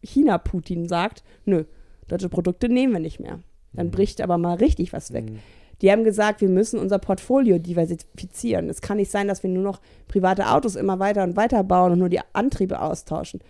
China-Putin 0.03 0.89
sagt, 0.89 1.23
nö, 1.45 1.65
deutsche 2.09 2.29
Produkte 2.29 2.69
nehmen 2.69 2.93
wir 2.93 3.01
nicht 3.01 3.21
mehr. 3.21 3.41
Dann 3.73 3.89
mhm. 3.89 3.91
bricht 3.93 4.21
aber 4.21 4.39
mal 4.39 4.55
richtig 4.55 4.93
was 4.93 5.12
weg. 5.12 5.31
Mhm. 5.31 5.39
Die 5.83 5.93
haben 5.93 6.05
gesagt, 6.05 6.41
wir 6.41 6.49
müssen 6.49 6.81
unser 6.81 6.99
Portfolio 6.99 7.59
diversifizieren. 7.59 8.71
Es 8.71 8.81
kann 8.81 8.97
nicht 8.97 9.11
sein, 9.11 9.29
dass 9.29 9.43
wir 9.43 9.51
nur 9.51 9.62
noch 9.62 9.81
private 10.09 10.51
Autos 10.51 10.75
immer 10.75 10.99
weiter 10.99 11.23
und 11.23 11.37
weiter 11.37 11.62
bauen 11.65 11.93
und 11.93 11.99
nur 11.99 12.09
die 12.09 12.21
Antriebe 12.33 12.81
austauschen. 12.81 13.41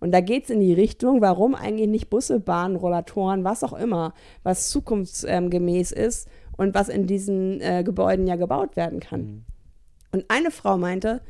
Und 0.00 0.12
da 0.12 0.20
geht 0.20 0.44
es 0.44 0.50
in 0.50 0.60
die 0.60 0.72
Richtung, 0.72 1.20
warum 1.20 1.54
eigentlich 1.54 1.88
nicht 1.88 2.10
Busse, 2.10 2.40
Bahnen, 2.40 2.76
Rollatoren, 2.76 3.44
was 3.44 3.62
auch 3.62 3.74
immer, 3.74 4.14
was 4.42 4.70
zukunftsgemäß 4.70 5.92
ist 5.92 6.28
und 6.56 6.74
was 6.74 6.88
in 6.88 7.06
diesen 7.06 7.60
äh, 7.60 7.82
Gebäuden 7.84 8.26
ja 8.26 8.36
gebaut 8.36 8.76
werden 8.76 9.00
kann. 9.00 9.44
Und 10.14 10.24
eine 10.28 10.50
Frau 10.50 10.78
meinte, 10.78 11.20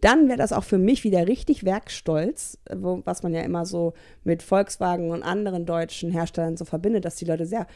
dann 0.00 0.28
wäre 0.28 0.38
das 0.38 0.52
auch 0.52 0.64
für 0.64 0.78
mich 0.78 1.04
wieder 1.04 1.28
richtig 1.28 1.64
Werkstolz, 1.64 2.58
wo, 2.74 3.02
was 3.04 3.22
man 3.22 3.32
ja 3.32 3.42
immer 3.42 3.64
so 3.64 3.94
mit 4.24 4.42
Volkswagen 4.42 5.10
und 5.10 5.22
anderen 5.22 5.64
deutschen 5.64 6.10
Herstellern 6.10 6.56
so 6.56 6.64
verbindet, 6.64 7.04
dass 7.04 7.16
die 7.16 7.24
Leute 7.24 7.46
sehr 7.46 7.66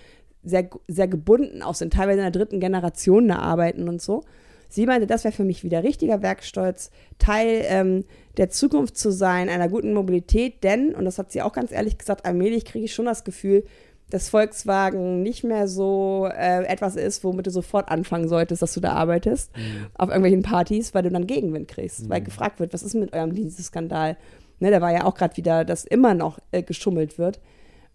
sehr, 0.46 0.70
sehr 0.86 1.08
gebunden 1.08 1.62
auch 1.62 1.74
sind, 1.74 1.92
teilweise 1.92 2.20
in 2.20 2.24
der 2.24 2.30
dritten 2.30 2.60
Generation 2.60 3.28
da 3.28 3.38
arbeiten 3.38 3.88
und 3.88 4.00
so. 4.00 4.22
Sie 4.68 4.86
meinte, 4.86 5.06
das 5.06 5.24
wäre 5.24 5.32
für 5.32 5.44
mich 5.44 5.62
wieder 5.62 5.84
richtiger 5.84 6.22
Werkstolz, 6.22 6.90
Teil 7.18 7.64
ähm, 7.66 8.04
der 8.36 8.48
Zukunft 8.50 8.96
zu 8.96 9.10
sein, 9.12 9.48
einer 9.48 9.68
guten 9.68 9.92
Mobilität, 9.92 10.64
denn, 10.64 10.94
und 10.94 11.04
das 11.04 11.18
hat 11.18 11.30
sie 11.30 11.42
auch 11.42 11.52
ganz 11.52 11.72
ehrlich 11.72 11.98
gesagt, 11.98 12.24
allmählich 12.24 12.64
kriege 12.64 12.84
ich 12.84 12.94
schon 12.94 13.06
das 13.06 13.24
Gefühl, 13.24 13.64
dass 14.10 14.28
Volkswagen 14.28 15.22
nicht 15.22 15.42
mehr 15.42 15.66
so 15.66 16.28
äh, 16.30 16.64
etwas 16.64 16.96
ist, 16.96 17.24
womit 17.24 17.46
du 17.46 17.50
sofort 17.50 17.88
anfangen 17.88 18.28
solltest, 18.28 18.62
dass 18.62 18.74
du 18.74 18.80
da 18.80 18.92
arbeitest, 18.92 19.56
mhm. 19.56 19.86
auf 19.94 20.08
irgendwelchen 20.08 20.42
Partys, 20.42 20.94
weil 20.94 21.02
du 21.02 21.10
dann 21.10 21.26
Gegenwind 21.26 21.68
kriegst, 21.68 22.04
mhm. 22.04 22.10
weil 22.10 22.20
gefragt 22.22 22.60
wird, 22.60 22.72
was 22.72 22.82
ist 22.82 22.94
mit 22.94 23.12
eurem 23.12 23.34
Dienstskandal? 23.34 24.16
Ne, 24.60 24.70
da 24.70 24.80
war 24.80 24.92
ja 24.92 25.04
auch 25.04 25.14
gerade 25.14 25.36
wieder, 25.36 25.64
dass 25.64 25.84
immer 25.84 26.14
noch 26.14 26.38
äh, 26.52 26.62
geschummelt 26.62 27.18
wird. 27.18 27.40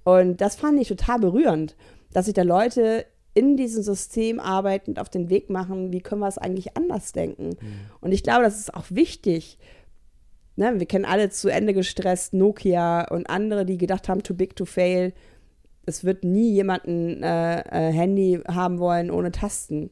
Und 0.04 0.42
das 0.42 0.56
fand 0.56 0.80
ich 0.80 0.88
total 0.88 1.20
berührend 1.20 1.76
dass 2.14 2.26
sich 2.26 2.34
da 2.34 2.44
Leute 2.44 3.06
in 3.34 3.56
diesem 3.56 3.84
System 3.84 4.40
arbeitend 4.40 5.00
auf 5.00 5.10
den 5.10 5.30
Weg 5.30 5.50
machen, 5.50 5.94
wie 5.94 6.02
können 6.02 6.22
wir 6.22 6.28
es 6.28 6.38
eigentlich 6.38 6.76
anders 6.76 7.14
denken. 7.14 7.50
Mhm. 7.50 7.80
Und 8.02 8.12
ich 8.12 8.24
glaube, 8.24 8.44
das 8.44 8.60
ist 8.60 8.74
auch 8.74 8.86
wichtig. 8.90 9.58
ne, 10.58 10.80
wir 10.80 10.86
kennen 10.86 11.06
alle 11.06 11.30
zu 11.30 11.48
Ende 11.48 11.74
gestresst 11.74 12.34
Nokia 12.34 13.08
und 13.10 13.30
andere, 13.30 13.66
die 13.66 13.78
gedacht 13.78 14.10
haben, 14.10 14.24
too 14.24 14.34
big 14.34 14.56
to 14.56 14.66
fail. 14.66 15.14
Es 15.86 16.04
wird 16.04 16.24
nie 16.24 16.52
jemand 16.52 16.86
ein 16.86 17.24
äh, 17.24 17.62
äh, 17.62 17.92
Handy 17.92 18.40
haben 18.48 18.80
wollen 18.80 19.10
ohne 19.12 19.32
Tasten. 19.32 19.90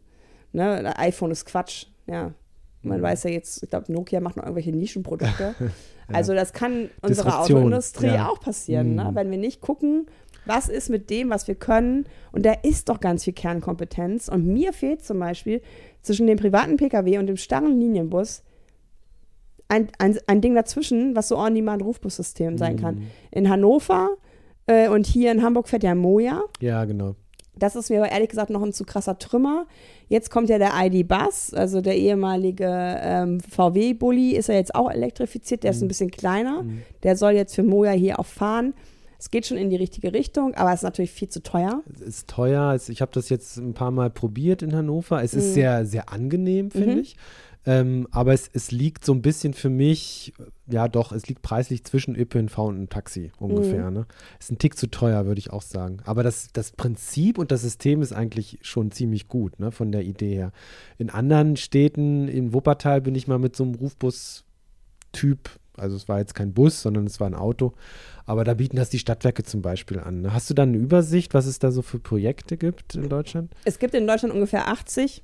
Ne? 0.51 0.93
IPhone 0.99 1.31
ist 1.31 1.45
Quatsch. 1.45 1.87
Ja, 2.07 2.33
man 2.81 2.99
mhm. 2.99 3.03
weiß 3.03 3.23
ja 3.23 3.31
jetzt, 3.31 3.63
ich 3.63 3.69
glaube, 3.69 3.91
Nokia 3.91 4.19
macht 4.21 4.37
noch 4.37 4.43
irgendwelche 4.43 4.71
Nischenprodukte. 4.71 5.55
ja. 5.59 5.67
Also 6.11 6.33
das 6.33 6.53
kann 6.53 6.89
unserer 7.01 7.41
Autoindustrie 7.41 8.07
ja. 8.07 8.29
auch 8.29 8.39
passieren, 8.39 8.95
ne? 8.95 9.03
mhm. 9.03 9.09
ne? 9.09 9.15
wenn 9.15 9.31
wir 9.31 9.37
nicht 9.37 9.61
gucken, 9.61 10.07
was 10.45 10.69
ist 10.69 10.89
mit 10.89 11.09
dem, 11.09 11.29
was 11.29 11.47
wir 11.47 11.55
können. 11.55 12.05
Und 12.31 12.45
da 12.45 12.53
ist 12.53 12.89
doch 12.89 12.99
ganz 12.99 13.23
viel 13.25 13.33
Kernkompetenz. 13.33 14.29
Und 14.29 14.47
mir 14.47 14.73
fehlt 14.73 15.03
zum 15.03 15.19
Beispiel 15.19 15.61
zwischen 16.01 16.27
dem 16.27 16.37
privaten 16.37 16.77
Pkw 16.77 17.17
und 17.17 17.27
dem 17.27 17.37
starren 17.37 17.79
Linienbus 17.79 18.43
ein, 19.67 19.89
ein, 19.99 20.17
ein 20.25 20.41
Ding 20.41 20.55
dazwischen, 20.55 21.15
was 21.15 21.27
so 21.27 21.37
On-Demand-Rufbussystem 21.37 22.57
sein 22.57 22.77
kann. 22.77 22.95
Mhm. 22.95 23.07
In 23.31 23.49
Hannover 23.49 24.17
äh, 24.69 24.87
und 24.87 25.07
hier 25.07 25.31
in 25.31 25.41
Hamburg 25.41 25.67
fährt 25.67 25.83
ja 25.83 25.95
Moja. 25.95 26.43
Ja, 26.59 26.85
genau. 26.85 27.15
Das 27.57 27.75
ist 27.75 27.89
mir 27.89 27.97
aber 27.97 28.11
ehrlich 28.11 28.29
gesagt 28.29 28.51
noch 28.51 28.61
ein 28.61 28.71
zu 28.71 28.85
krasser 28.85 29.17
Trümmer. 29.17 29.65
Jetzt 30.07 30.29
kommt 30.29 30.47
ja 30.49 30.57
der 30.59 30.71
ID-Bus, 30.75 31.53
also 31.53 31.81
der 31.81 31.97
ehemalige 31.97 32.67
ähm, 33.01 33.39
VW-Bully 33.41 34.31
ist 34.35 34.47
ja 34.47 34.55
jetzt 34.55 34.75
auch 34.75 34.89
elektrifiziert, 34.89 35.63
der 35.63 35.71
mhm. 35.71 35.75
ist 35.75 35.81
ein 35.81 35.85
mhm. 35.85 35.89
bisschen 35.89 36.11
kleiner. 36.11 36.63
Mhm. 36.63 36.83
Der 37.03 37.17
soll 37.17 37.33
jetzt 37.33 37.55
für 37.55 37.63
Moja 37.63 37.91
hier 37.91 38.19
auch 38.19 38.25
fahren. 38.25 38.73
Es 39.17 39.31
geht 39.31 39.45
schon 39.47 39.57
in 39.57 39.69
die 39.69 39.75
richtige 39.75 40.13
Richtung, 40.13 40.53
aber 40.53 40.69
es 40.69 40.77
ist 40.77 40.83
natürlich 40.83 41.11
viel 41.11 41.27
zu 41.27 41.43
teuer. 41.43 41.83
Es 41.93 42.01
ist 42.01 42.29
teuer. 42.29 42.79
Ich 42.87 43.01
habe 43.01 43.11
das 43.13 43.27
jetzt 43.27 43.57
ein 43.57 43.73
paar 43.73 43.91
Mal 43.91 44.09
probiert 44.09 44.61
in 44.61 44.73
Hannover. 44.73 45.21
Es 45.21 45.33
ist 45.33 45.49
mhm. 45.49 45.53
sehr, 45.55 45.85
sehr 45.85 46.13
angenehm, 46.13 46.71
finde 46.71 46.93
mhm. 46.93 46.99
ich. 46.99 47.17
Ähm, 47.65 48.07
aber 48.11 48.33
es, 48.33 48.49
es 48.53 48.71
liegt 48.71 49.03
so 49.03 49.13
ein 49.13 49.21
bisschen 49.21 49.53
für 49.53 49.69
mich, 49.69 50.33
ja 50.67 50.87
doch, 50.87 51.11
es 51.11 51.27
liegt 51.27 51.41
preislich 51.41 51.83
zwischen 51.83 52.15
ÖPNV 52.15 52.57
und 52.57 52.75
einem 52.75 52.89
Taxi 52.89 53.31
ungefähr. 53.37 53.89
Mhm. 53.89 53.97
Ne? 53.97 54.05
Ist 54.39 54.51
ein 54.51 54.57
Tick 54.57 54.77
zu 54.77 54.87
teuer, 54.87 55.25
würde 55.25 55.39
ich 55.39 55.51
auch 55.51 55.61
sagen. 55.61 55.97
Aber 56.05 56.23
das, 56.23 56.47
das 56.53 56.71
Prinzip 56.71 57.37
und 57.37 57.51
das 57.51 57.61
System 57.61 58.01
ist 58.01 58.13
eigentlich 58.13 58.59
schon 58.61 58.91
ziemlich 58.91 59.27
gut, 59.27 59.59
ne, 59.59 59.71
von 59.71 59.91
der 59.91 60.03
Idee 60.03 60.35
her. 60.35 60.51
In 60.97 61.09
anderen 61.09 61.57
Städten, 61.57 62.27
in 62.29 62.53
Wuppertal 62.53 63.01
bin 63.01 63.15
ich 63.15 63.27
mal 63.27 63.39
mit 63.39 63.55
so 63.57 63.65
einem 63.65 63.75
Rufbus-Typ, 63.75 65.49
also 65.75 65.97
es 65.97 66.07
war 66.07 66.19
jetzt 66.19 66.35
kein 66.35 66.53
Bus, 66.53 66.81
sondern 66.81 67.07
es 67.07 67.19
war 67.19 67.27
ein 67.27 67.35
Auto, 67.35 67.73
aber 68.25 68.45
da 68.45 68.53
bieten 68.53 68.77
das 68.77 68.89
die 68.89 68.99
Stadtwerke 68.99 69.43
zum 69.43 69.61
Beispiel 69.61 69.99
an. 69.99 70.21
Ne? 70.21 70.33
Hast 70.33 70.49
du 70.49 70.53
da 70.53 70.63
eine 70.63 70.77
Übersicht, 70.77 71.33
was 71.33 71.45
es 71.45 71.59
da 71.59 71.71
so 71.71 71.81
für 71.81 71.99
Projekte 71.99 72.55
gibt 72.55 72.95
in 72.95 73.09
Deutschland? 73.09 73.53
Es 73.65 73.79
gibt 73.79 73.93
in 73.93 74.07
Deutschland 74.07 74.33
ungefähr 74.33 74.69
80. 74.69 75.23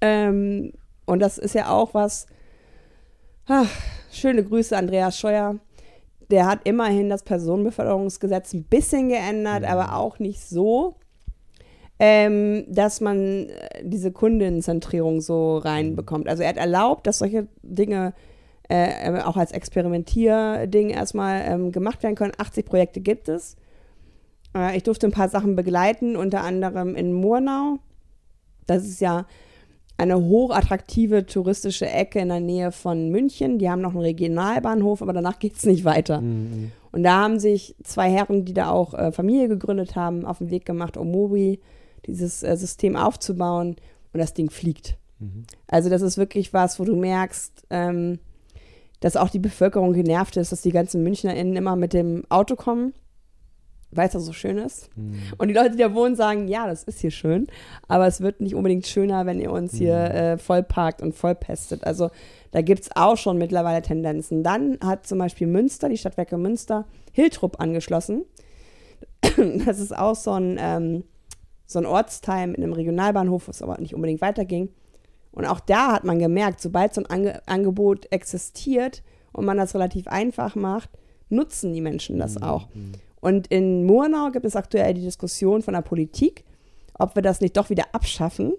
Ähm, 0.00 0.72
und 1.12 1.20
das 1.20 1.36
ist 1.36 1.54
ja 1.54 1.68
auch 1.68 1.92
was. 1.92 2.26
Ach, 3.46 3.68
schöne 4.10 4.42
Grüße, 4.42 4.74
Andreas 4.74 5.18
Scheuer. 5.18 5.56
Der 6.30 6.46
hat 6.46 6.60
immerhin 6.64 7.10
das 7.10 7.22
Personenbeförderungsgesetz 7.22 8.54
ein 8.54 8.64
bisschen 8.64 9.10
geändert, 9.10 9.64
aber 9.64 9.96
auch 9.96 10.18
nicht 10.18 10.40
so, 10.40 10.94
ähm, 11.98 12.64
dass 12.66 13.02
man 13.02 13.50
äh, 13.50 13.82
diese 13.82 14.10
Kundenzentrierung 14.10 15.20
so 15.20 15.58
reinbekommt. 15.58 16.28
Also 16.28 16.44
er 16.44 16.48
hat 16.48 16.56
erlaubt, 16.56 17.06
dass 17.06 17.18
solche 17.18 17.46
Dinge 17.62 18.14
äh, 18.70 19.20
auch 19.20 19.36
als 19.36 19.52
Experimentierding 19.52 20.88
erstmal 20.88 21.42
ähm, 21.44 21.72
gemacht 21.72 22.02
werden 22.02 22.14
können. 22.14 22.32
80 22.38 22.64
Projekte 22.64 23.02
gibt 23.02 23.28
es. 23.28 23.56
Äh, 24.56 24.78
ich 24.78 24.82
durfte 24.82 25.08
ein 25.08 25.12
paar 25.12 25.28
Sachen 25.28 25.56
begleiten, 25.56 26.16
unter 26.16 26.40
anderem 26.40 26.96
in 26.96 27.12
Murnau. 27.12 27.80
Das 28.66 28.84
ist 28.84 29.02
ja 29.02 29.26
eine 30.02 30.20
hochattraktive 30.20 31.26
touristische 31.26 31.88
Ecke 31.88 32.18
in 32.18 32.28
der 32.28 32.40
Nähe 32.40 32.72
von 32.72 33.10
München. 33.10 33.58
Die 33.58 33.70
haben 33.70 33.80
noch 33.80 33.92
einen 33.92 34.00
Regionalbahnhof, 34.00 35.00
aber 35.00 35.12
danach 35.12 35.38
geht 35.38 35.56
es 35.56 35.64
nicht 35.64 35.84
weiter. 35.84 36.20
Mhm. 36.20 36.72
Und 36.90 37.04
da 37.04 37.22
haben 37.22 37.38
sich 37.38 37.76
zwei 37.84 38.10
Herren, 38.10 38.44
die 38.44 38.52
da 38.52 38.70
auch 38.70 38.94
äh, 38.94 39.12
Familie 39.12 39.48
gegründet 39.48 39.94
haben, 39.94 40.26
auf 40.26 40.38
den 40.38 40.50
Weg 40.50 40.64
gemacht, 40.64 40.96
um 40.96 41.10
Mobi 41.10 41.60
dieses 42.06 42.42
äh, 42.42 42.56
System 42.56 42.96
aufzubauen. 42.96 43.76
Und 44.12 44.20
das 44.20 44.34
Ding 44.34 44.50
fliegt. 44.50 44.98
Mhm. 45.20 45.44
Also 45.68 45.88
das 45.88 46.02
ist 46.02 46.18
wirklich 46.18 46.52
was, 46.52 46.78
wo 46.80 46.84
du 46.84 46.96
merkst, 46.96 47.66
ähm, 47.70 48.18
dass 49.00 49.16
auch 49.16 49.30
die 49.30 49.38
Bevölkerung 49.38 49.92
genervt 49.92 50.36
ist, 50.36 50.52
dass 50.52 50.62
die 50.62 50.72
ganzen 50.72 51.02
MünchnerInnen 51.02 51.56
immer 51.56 51.76
mit 51.76 51.92
dem 51.92 52.24
Auto 52.28 52.56
kommen 52.56 52.92
weil 53.92 54.06
es 54.06 54.12
da 54.12 54.20
so 54.20 54.32
schön 54.32 54.58
ist. 54.58 54.88
Mhm. 54.96 55.20
Und 55.38 55.48
die 55.48 55.54
Leute, 55.54 55.72
die 55.72 55.78
da 55.78 55.94
wohnen, 55.94 56.16
sagen, 56.16 56.48
ja, 56.48 56.66
das 56.66 56.84
ist 56.84 57.00
hier 57.00 57.10
schön, 57.10 57.46
aber 57.88 58.06
es 58.06 58.20
wird 58.20 58.40
nicht 58.40 58.54
unbedingt 58.54 58.86
schöner, 58.86 59.26
wenn 59.26 59.40
ihr 59.40 59.52
uns 59.52 59.74
mhm. 59.74 59.78
hier 59.78 59.96
äh, 59.96 60.38
vollparkt 60.38 61.02
und 61.02 61.14
vollpestet. 61.14 61.84
Also 61.84 62.10
da 62.50 62.62
gibt 62.62 62.82
es 62.82 62.90
auch 62.96 63.16
schon 63.16 63.38
mittlerweile 63.38 63.82
Tendenzen. 63.82 64.42
Dann 64.42 64.78
hat 64.82 65.06
zum 65.06 65.18
Beispiel 65.18 65.46
Münster, 65.46 65.88
die 65.88 65.98
Stadtwerke 65.98 66.36
Münster, 66.38 66.86
Hiltrup 67.12 67.60
angeschlossen. 67.60 68.24
das 69.66 69.78
ist 69.78 69.96
auch 69.96 70.16
so 70.16 70.32
ein, 70.32 70.56
ähm, 70.58 71.04
so 71.66 71.78
ein 71.78 71.86
Ortsteil 71.86 72.46
mit 72.48 72.58
einem 72.58 72.72
Regionalbahnhof, 72.72 73.48
was 73.48 73.62
aber 73.62 73.78
nicht 73.78 73.94
unbedingt 73.94 74.20
weiterging. 74.20 74.70
Und 75.32 75.46
auch 75.46 75.60
da 75.60 75.92
hat 75.92 76.04
man 76.04 76.18
gemerkt, 76.18 76.60
sobald 76.60 76.94
so 76.94 77.02
ein 77.02 77.06
Ange 77.06 77.40
Angebot 77.46 78.10
existiert 78.12 79.02
und 79.32 79.46
man 79.46 79.56
das 79.56 79.74
relativ 79.74 80.06
einfach 80.08 80.54
macht, 80.54 80.90
nutzen 81.30 81.72
die 81.72 81.80
Menschen 81.80 82.18
das 82.18 82.36
mhm. 82.36 82.42
auch. 82.42 82.68
Und 83.22 83.46
in 83.46 83.84
Murnau 83.84 84.32
gibt 84.32 84.44
es 84.44 84.56
aktuell 84.56 84.94
die 84.94 85.00
Diskussion 85.00 85.62
von 85.62 85.74
der 85.74 85.80
Politik, 85.80 86.44
ob 86.98 87.14
wir 87.14 87.22
das 87.22 87.40
nicht 87.40 87.56
doch 87.56 87.70
wieder 87.70 87.84
abschaffen. 87.92 88.52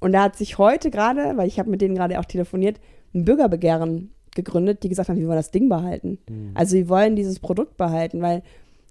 Und 0.00 0.10
da 0.12 0.24
hat 0.24 0.36
sich 0.36 0.58
heute 0.58 0.90
gerade, 0.90 1.36
weil 1.36 1.46
ich 1.46 1.60
habe 1.60 1.70
mit 1.70 1.80
denen 1.80 1.94
gerade 1.94 2.18
auch 2.18 2.24
telefoniert, 2.24 2.80
ein 3.14 3.24
Bürgerbegehren 3.24 4.10
gegründet, 4.34 4.82
die 4.82 4.88
gesagt 4.88 5.08
haben, 5.08 5.18
wir 5.18 5.28
wollen 5.28 5.36
das 5.36 5.52
Ding 5.52 5.68
behalten. 5.68 6.18
Mhm. 6.28 6.50
Also 6.54 6.72
sie 6.72 6.88
wollen 6.88 7.14
dieses 7.14 7.38
Produkt 7.38 7.76
behalten, 7.76 8.20
weil 8.20 8.42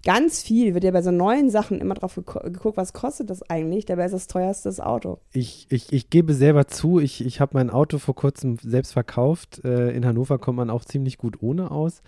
ganz 0.05 0.41
viel 0.41 0.73
wird 0.73 0.86
ja 0.86 0.91
bei 0.91 1.01
so 1.01 1.11
neuen 1.11 1.49
Sachen 1.49 1.82
immer 1.82 1.95
drauf 1.95 2.15
geguckt, 2.15 2.78
was 2.78 2.93
kostet 2.93 3.30
das 3.30 3.43
eigentlich? 3.49 3.86
Dabei 3.86 4.05
ist 4.05 4.13
das 4.13 4.28
teuerste 4.28 4.69
das 4.69 4.80
Auto. 4.80 5.19
Ich, 5.34 5.67
ich, 5.69 5.91
ich 5.91 6.09
gebe 6.09 6.34
selber 6.34 6.67
zu, 6.67 6.99
ich, 6.99 7.25
ich 7.25 7.41
habe 7.41 7.51
mein 7.55 7.69
Auto 7.69 7.97
vor 7.97 8.15
kurzem 8.15 8.57
selbst 8.61 8.93
verkauft. 8.93 9.59
Äh, 9.65 9.91
in 9.91 10.05
Hannover 10.05 10.38
kommt 10.38 10.55
man 10.55 10.69
auch 10.69 10.86
ziemlich 10.86 11.17
gut 11.17 11.41
ohne 11.41 11.69
aus. 11.69 12.01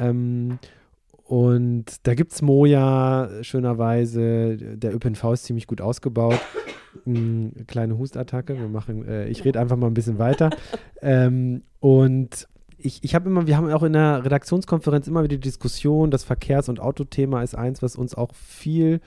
Ähm, 0.00 0.58
und 1.26 2.06
da 2.06 2.14
gibt 2.14 2.32
es 2.32 2.40
Moja, 2.42 3.28
schönerweise. 3.42 4.56
Der 4.56 4.94
ÖPNV 4.94 5.32
ist 5.32 5.44
ziemlich 5.44 5.66
gut 5.66 5.80
ausgebaut. 5.80 6.38
Eine 7.04 7.50
kleine 7.66 7.98
Hustattacke. 7.98 8.56
Wir 8.56 8.68
machen, 8.68 9.04
äh, 9.06 9.26
ich 9.28 9.44
rede 9.44 9.60
einfach 9.60 9.76
mal 9.76 9.88
ein 9.88 9.94
bisschen 9.94 10.18
weiter. 10.18 10.50
ähm, 11.02 11.62
und 11.80 12.46
ich, 12.78 13.02
ich 13.02 13.14
habe 13.16 13.28
immer, 13.28 13.48
wir 13.48 13.56
haben 13.56 13.72
auch 13.72 13.82
in 13.82 13.94
der 13.94 14.24
Redaktionskonferenz 14.24 15.08
immer 15.08 15.24
wieder 15.24 15.36
die 15.36 15.40
Diskussion, 15.40 16.12
das 16.12 16.22
Verkehrs- 16.22 16.68
und 16.68 16.78
Autothema 16.78 17.42
ist 17.42 17.56
eins, 17.56 17.82
was 17.82 17.96
uns 17.96 18.14
auch 18.14 18.32
viel 18.34 19.00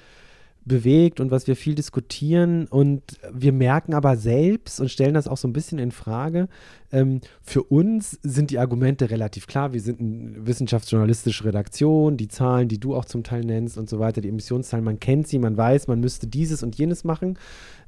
bewegt 0.65 1.19
und 1.19 1.31
was 1.31 1.47
wir 1.47 1.55
viel 1.55 1.75
diskutieren. 1.75 2.67
Und 2.67 3.01
wir 3.31 3.51
merken 3.51 3.93
aber 3.93 4.17
selbst 4.17 4.79
und 4.79 4.89
stellen 4.89 5.13
das 5.13 5.27
auch 5.27 5.37
so 5.37 5.47
ein 5.47 5.53
bisschen 5.53 5.79
in 5.79 5.91
Frage. 5.91 6.47
Ähm, 6.91 7.21
für 7.41 7.63
uns 7.63 8.19
sind 8.23 8.51
die 8.51 8.59
Argumente 8.59 9.09
relativ 9.09 9.47
klar. 9.47 9.73
Wir 9.73 9.81
sind 9.81 9.99
eine 9.99 10.47
wissenschaftsjournalistische 10.47 11.45
Redaktion. 11.45 12.17
Die 12.17 12.27
Zahlen, 12.27 12.67
die 12.67 12.79
du 12.79 12.95
auch 12.95 13.05
zum 13.05 13.23
Teil 13.23 13.43
nennst 13.43 13.77
und 13.77 13.89
so 13.89 13.99
weiter, 13.99 14.21
die 14.21 14.29
Emissionszahlen, 14.29 14.83
man 14.83 14.99
kennt 14.99 15.27
sie, 15.27 15.39
man 15.39 15.57
weiß, 15.57 15.87
man 15.87 15.99
müsste 15.99 16.27
dieses 16.27 16.63
und 16.63 16.77
jenes 16.77 17.03
machen. 17.03 17.37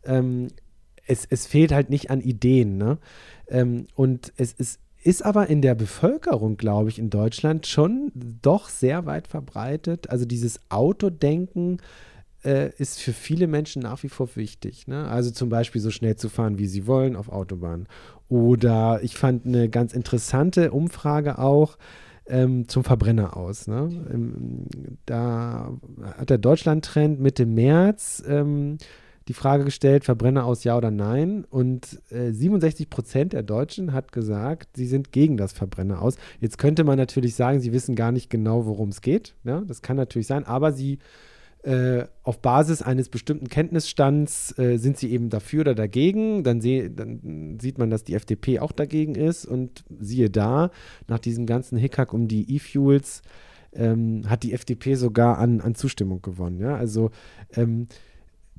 Ähm, 0.04 0.48
es, 1.08 1.26
es 1.30 1.48
fehlt 1.48 1.72
halt 1.72 1.90
nicht 1.90 2.10
an 2.10 2.22
Ideen. 2.22 2.78
Ne? 2.78 2.98
Ähm, 3.48 3.88
und 3.96 4.34
es 4.38 4.54
ist 4.54 4.80
ist 5.04 5.26
aber 5.26 5.48
in 5.48 5.64
der 5.64 5.74
Bevölkerung, 5.74 6.58
glaube 6.58 6.90
ich, 6.90 7.00
in 7.00 7.10
Deutschland 7.10 7.66
schon 7.66 8.12
doch 8.42 8.70
sehr 8.70 9.08
weit 9.08 9.28
verbreitet. 9.28 10.12
Also 10.12 10.26
dieses 10.26 10.60
Autodenken, 10.70 11.78
äh, 11.78 11.82
ist 12.44 13.00
für 13.00 13.14
viele 13.14 13.48
Menschen 13.48 13.82
nach 13.82 14.02
wie 14.04 14.10
vor 14.10 14.28
wichtig. 14.36 14.88
Ne? 14.88 15.08
Also 15.08 15.32
zum 15.32 15.50
Beispiel 15.50 15.82
so 15.82 15.92
schnell 15.92 16.16
zu 16.16 16.30
fahren, 16.30 16.58
wie 16.58 16.68
sie 16.68 16.88
wollen 16.88 17.16
auf 17.16 17.30
Autobahnen. 17.30 17.88
Oder 18.30 19.00
ich 19.04 19.16
fand 19.16 19.46
eine 19.46 19.70
ganz 19.70 19.94
interessante 19.94 20.72
Umfrage 20.72 21.38
auch 21.38 21.78
ähm, 22.28 22.68
zum 22.68 22.84
Verbrenner 22.84 23.36
aus. 23.38 23.68
Ne? 23.68 23.90
Ähm, 24.12 24.66
da 25.06 25.72
hat 26.18 26.30
der 26.30 26.38
Deutschland-Trend 26.38 27.20
Mitte 27.20 27.46
März 27.46 28.24
ähm, 28.28 28.78
die 29.28 29.34
Frage 29.34 29.66
gestellt, 29.66 30.04
Verbrenner 30.04 30.46
aus 30.46 30.64
ja 30.64 30.76
oder 30.78 30.92
nein. 30.92 31.46
Und 31.50 32.02
äh, 32.10 32.32
67 32.32 32.90
Prozent 32.90 33.34
der 33.34 33.44
Deutschen 33.44 33.94
hat 33.94 34.12
gesagt, 34.12 34.70
sie 34.76 34.88
sind 34.88 35.12
gegen 35.12 35.38
das 35.38 35.54
Verbrenner 35.54 36.02
aus. 36.02 36.16
Jetzt 36.40 36.58
könnte 36.58 36.84
man 36.84 36.98
natürlich 36.98 37.36
sagen, 37.36 37.60
sie 37.60 37.74
wissen 37.74 37.96
gar 37.96 38.12
nicht 38.12 38.30
genau, 38.30 38.66
worum 38.66 38.90
es 38.90 39.02
geht. 39.02 39.36
Ja? 39.44 39.62
Das 39.62 39.82
kann 39.82 39.98
natürlich 39.98 40.28
sein, 40.28 40.46
aber 40.46 40.72
sie 40.72 41.00
äh, 41.64 42.06
auf 42.24 42.42
Basis 42.42 42.82
eines 42.82 43.10
bestimmten 43.10 43.48
Kenntnisstands 43.48 44.58
äh, 44.58 44.78
sind 44.78 44.98
sie 44.98 45.12
eben 45.12 45.30
dafür 45.30 45.62
oder 45.62 45.76
dagegen. 45.76 46.44
Dann, 46.44 46.60
dann, 46.60 47.60
sieht 47.60 47.78
man, 47.78 47.90
dass 47.92 48.04
die 48.04 48.16
FDP 48.16 48.60
auch 48.60 48.72
dagegen 48.72 49.16
ist. 49.16 49.46
Und 49.46 49.84
siehe 50.00 50.30
da, 50.30 50.72
nach 51.08 51.20
diesem 51.20 51.46
ganzen 51.46 51.78
Hickhack 51.78 52.14
um 52.14 52.28
die 52.28 52.56
E-Fuels 52.56 53.22
ähm, 53.74 54.24
hat 54.28 54.44
die 54.44 54.54
FDP 54.54 54.96
sogar 54.96 55.38
an, 55.38 55.62
an 55.62 55.76
Zustimmung 55.76 56.22
gewonnen. 56.22 56.60
Ja? 56.60 56.76
Also 56.76 57.12
ähm, 57.54 57.88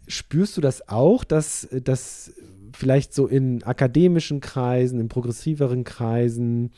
spürst 0.07 0.57
du 0.57 0.61
das 0.61 0.89
auch, 0.89 1.25
dass, 1.25 1.69
dass 1.83 2.33
vielleicht 2.73 3.15
so 3.15 3.27
in 3.27 3.63
akademischen 3.65 4.41
Kreisen, 4.41 5.01
in 5.01 5.09
progressiveren 5.09 5.85
Kreisen 5.85 6.71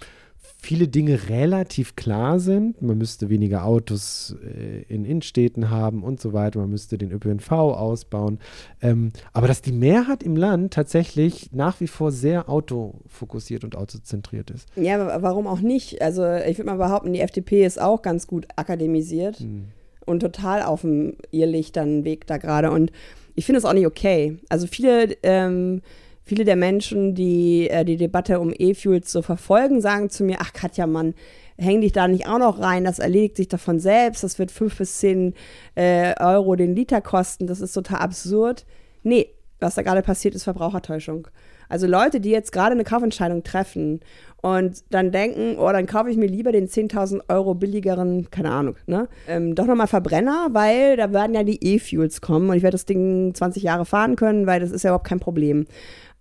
viele 0.64 0.88
Dinge 0.88 1.28
relativ 1.28 1.94
klar 1.96 2.40
sind. 2.40 2.80
Man 2.80 2.98
müsste 2.98 3.28
weniger 3.28 3.64
Autos 3.64 4.34
äh, 4.42 4.82
in 4.82 5.04
Innenstädten 5.04 5.70
haben 5.70 6.02
und 6.02 6.20
so 6.20 6.32
weiter. 6.32 6.58
Man 6.60 6.70
müsste 6.70 6.96
den 6.96 7.12
ÖPNV 7.12 7.52
ausbauen. 7.52 8.38
Ähm, 8.80 9.12
aber 9.32 9.46
dass 9.46 9.62
die 9.62 9.72
Mehrheit 9.72 10.22
im 10.22 10.36
Land 10.36 10.72
tatsächlich 10.72 11.52
nach 11.52 11.80
wie 11.80 11.86
vor 11.86 12.12
sehr 12.12 12.48
autofokussiert 12.48 13.64
und 13.64 13.76
autozentriert 13.76 14.50
ist. 14.50 14.68
Ja, 14.76 15.22
warum 15.22 15.46
auch 15.46 15.60
nicht? 15.60 16.00
Also 16.00 16.24
ich 16.26 16.58
würde 16.58 16.70
mal 16.70 16.76
behaupten, 16.76 17.12
die 17.12 17.20
FDP 17.20 17.64
ist 17.64 17.80
auch 17.80 18.02
ganz 18.02 18.26
gut 18.26 18.46
akademisiert 18.56 19.40
hm. 19.40 19.66
und 20.06 20.20
total 20.20 20.62
auf 20.62 20.80
dem 20.80 21.16
irrlichtern 21.30 22.04
Weg 22.04 22.26
da 22.26 22.38
gerade. 22.38 22.70
Und 22.70 22.90
ich 23.34 23.46
finde 23.46 23.58
es 23.58 23.64
auch 23.64 23.72
nicht 23.72 23.86
okay. 23.86 24.38
Also 24.48 24.66
viele 24.66 25.16
ähm, 25.22 25.82
viele 26.24 26.44
der 26.44 26.56
Menschen, 26.56 27.14
die 27.14 27.68
äh, 27.70 27.84
die 27.84 27.96
Debatte 27.96 28.40
um 28.40 28.52
E-Fuels 28.56 29.12
so 29.12 29.22
verfolgen, 29.22 29.80
sagen 29.80 30.10
zu 30.10 30.24
mir, 30.24 30.38
ach 30.40 30.52
Katja, 30.52 30.86
Mann, 30.86 31.14
häng 31.56 31.80
dich 31.80 31.92
da 31.92 32.08
nicht 32.08 32.26
auch 32.26 32.38
noch 32.38 32.60
rein, 32.60 32.84
das 32.84 32.98
erledigt 32.98 33.36
sich 33.36 33.48
davon 33.48 33.78
selbst, 33.78 34.24
das 34.24 34.38
wird 34.38 34.50
fünf 34.50 34.76
bis 34.78 34.98
zehn 34.98 35.34
äh, 35.74 36.14
Euro 36.20 36.56
den 36.56 36.74
Liter 36.74 37.00
kosten, 37.00 37.46
das 37.46 37.60
ist 37.60 37.72
total 37.72 37.98
absurd. 37.98 38.64
Nee, 39.02 39.28
was 39.60 39.76
da 39.76 39.82
gerade 39.82 40.02
passiert, 40.02 40.34
ist 40.34 40.44
Verbrauchertäuschung. 40.44 41.28
Also 41.68 41.86
Leute, 41.86 42.20
die 42.20 42.30
jetzt 42.30 42.52
gerade 42.52 42.72
eine 42.72 42.84
Kaufentscheidung 42.84 43.42
treffen 43.42 44.00
und 44.42 44.84
dann 44.90 45.10
denken, 45.10 45.56
oh, 45.58 45.70
dann 45.72 45.86
kaufe 45.86 46.10
ich 46.10 46.16
mir 46.16 46.26
lieber 46.26 46.52
den 46.52 46.68
10.000 46.68 47.22
Euro 47.28 47.54
billigeren, 47.54 48.30
keine 48.30 48.50
Ahnung, 48.50 48.76
ne, 48.86 49.08
ähm, 49.26 49.54
doch 49.54 49.66
nochmal 49.66 49.86
Verbrenner, 49.86 50.48
weil 50.52 50.96
da 50.96 51.12
werden 51.12 51.34
ja 51.34 51.42
die 51.44 51.64
E-Fuels 51.64 52.20
kommen 52.20 52.50
und 52.50 52.56
ich 52.56 52.62
werde 52.62 52.74
das 52.74 52.84
Ding 52.84 53.34
20 53.34 53.62
Jahre 53.62 53.86
fahren 53.86 54.16
können, 54.16 54.46
weil 54.46 54.60
das 54.60 54.70
ist 54.70 54.82
ja 54.82 54.90
überhaupt 54.90 55.08
kein 55.08 55.20
Problem. 55.20 55.66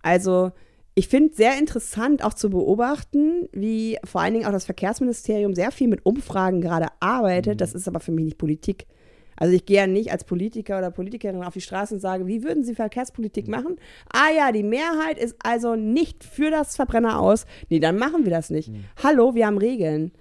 Also 0.04 0.52
ich 0.94 1.08
finde 1.08 1.34
sehr 1.34 1.58
interessant 1.58 2.22
auch 2.22 2.34
zu 2.34 2.50
beobachten, 2.50 3.48
wie 3.52 3.98
vor 4.04 4.20
allen 4.20 4.34
Dingen 4.34 4.46
auch 4.46 4.52
das 4.52 4.66
Verkehrsministerium 4.66 5.54
sehr 5.54 5.72
viel 5.72 5.88
mit 5.88 6.04
Umfragen 6.04 6.60
gerade 6.60 6.88
arbeitet. 7.00 7.60
Das 7.60 7.72
mhm. 7.72 7.78
ist 7.78 7.88
aber 7.88 8.00
für 8.00 8.12
mich 8.12 8.24
nicht 8.26 8.38
Politik. 8.38 8.86
Also 9.34 9.54
ich 9.54 9.66
gehe 9.66 9.78
ja 9.78 9.86
nicht 9.88 10.12
als 10.12 10.24
Politiker 10.24 10.78
oder 10.78 10.92
Politikerin 10.92 11.42
auf 11.42 11.54
die 11.54 11.62
Straße 11.62 11.94
und 11.94 12.00
sage, 12.00 12.26
wie 12.26 12.44
würden 12.44 12.62
Sie 12.62 12.74
Verkehrspolitik 12.74 13.48
machen? 13.48 13.76
Ah 14.12 14.30
ja, 14.36 14.52
die 14.52 14.62
Mehrheit 14.62 15.18
ist 15.18 15.34
also 15.42 15.74
nicht 15.74 16.22
für 16.22 16.50
das 16.50 16.76
Verbrenner 16.76 17.18
aus. 17.18 17.46
Nee, 17.70 17.80
dann 17.80 17.96
machen 17.96 18.24
wir 18.24 18.30
das 18.30 18.50
nicht. 18.50 18.68
Mhm. 18.68 18.84
Hallo, 19.02 19.34
wir 19.34 19.46
haben 19.46 19.58
Regeln. 19.58 20.12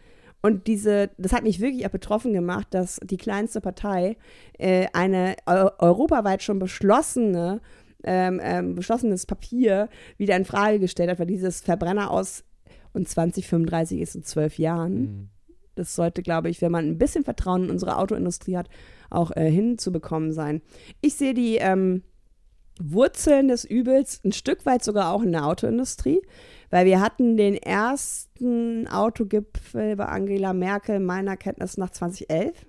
Und 0.42 0.68
diese, 0.68 1.12
das 1.18 1.34
hat 1.34 1.44
mich 1.44 1.60
wirklich 1.60 1.86
auch 1.86 1.92
betroffen 1.92 2.34
gemacht, 2.34 2.68
dass 2.72 3.00
die 3.04 3.18
kleinste 3.18 3.62
Partei 3.62 4.18
äh, 4.58 4.88
eine 4.94 5.36
europaweit 5.46 6.42
schon 6.42 6.60
beschlossene 6.60 7.62
ähm, 8.04 8.40
ähm, 8.44 8.76
beschlossenes 8.76 9.26
Papier 9.26 9.90
wieder 10.18 10.36
in 10.36 10.46
Frage 10.46 10.80
gestellt 10.80 11.10
hat, 11.10 11.20
weil 11.20 11.28
dieses 11.28 11.62
Verbrenner 11.62 12.12
aus 12.12 12.44
und 12.94 13.08
2035 13.08 14.02
ist 14.02 14.16
in 14.16 14.24
zwölf 14.24 14.58
Jahren. 14.60 15.02
Mhm. 15.02 15.30
Das 15.76 15.96
sollte, 15.96 16.22
glaube 16.22 16.50
ich, 16.50 16.62
wenn 16.62 16.72
man 16.72 16.88
ein 16.88 16.98
bisschen 16.98 17.24
Vertrauen 17.24 17.66
in 17.66 17.72
unsere 17.72 17.98
Autoindustrie 17.98 18.58
hat, 18.58 18.70
auch 19.10 19.32
äh, 19.36 19.50
hinzubekommen 19.50 20.32
sein. 20.32 20.62
Ich 21.02 21.16
sehe 21.16 21.34
die 21.34 21.56
ähm, 21.56 22.04
Wurzeln 22.80 23.48
des 23.48 23.66
Übels 23.66 24.22
ein 24.24 24.32
Stück 24.32 24.66
weit 24.66 24.84
sogar 24.84 25.12
auch 25.12 25.24
in 25.24 25.32
der 25.32 25.46
Autoindustrie, 25.46 26.22
weil 26.70 26.86
wir 26.86 27.02
hatten 27.02 27.38
den 27.38 27.56
ersten 27.56 28.88
Autogipfel 28.88 29.96
bei 29.96 30.06
Angela 30.06 30.54
Merkel 30.54 31.00
meiner 31.00 31.38
Kenntnis 31.38 31.78
nach 31.78 31.92
2011. 31.92 32.66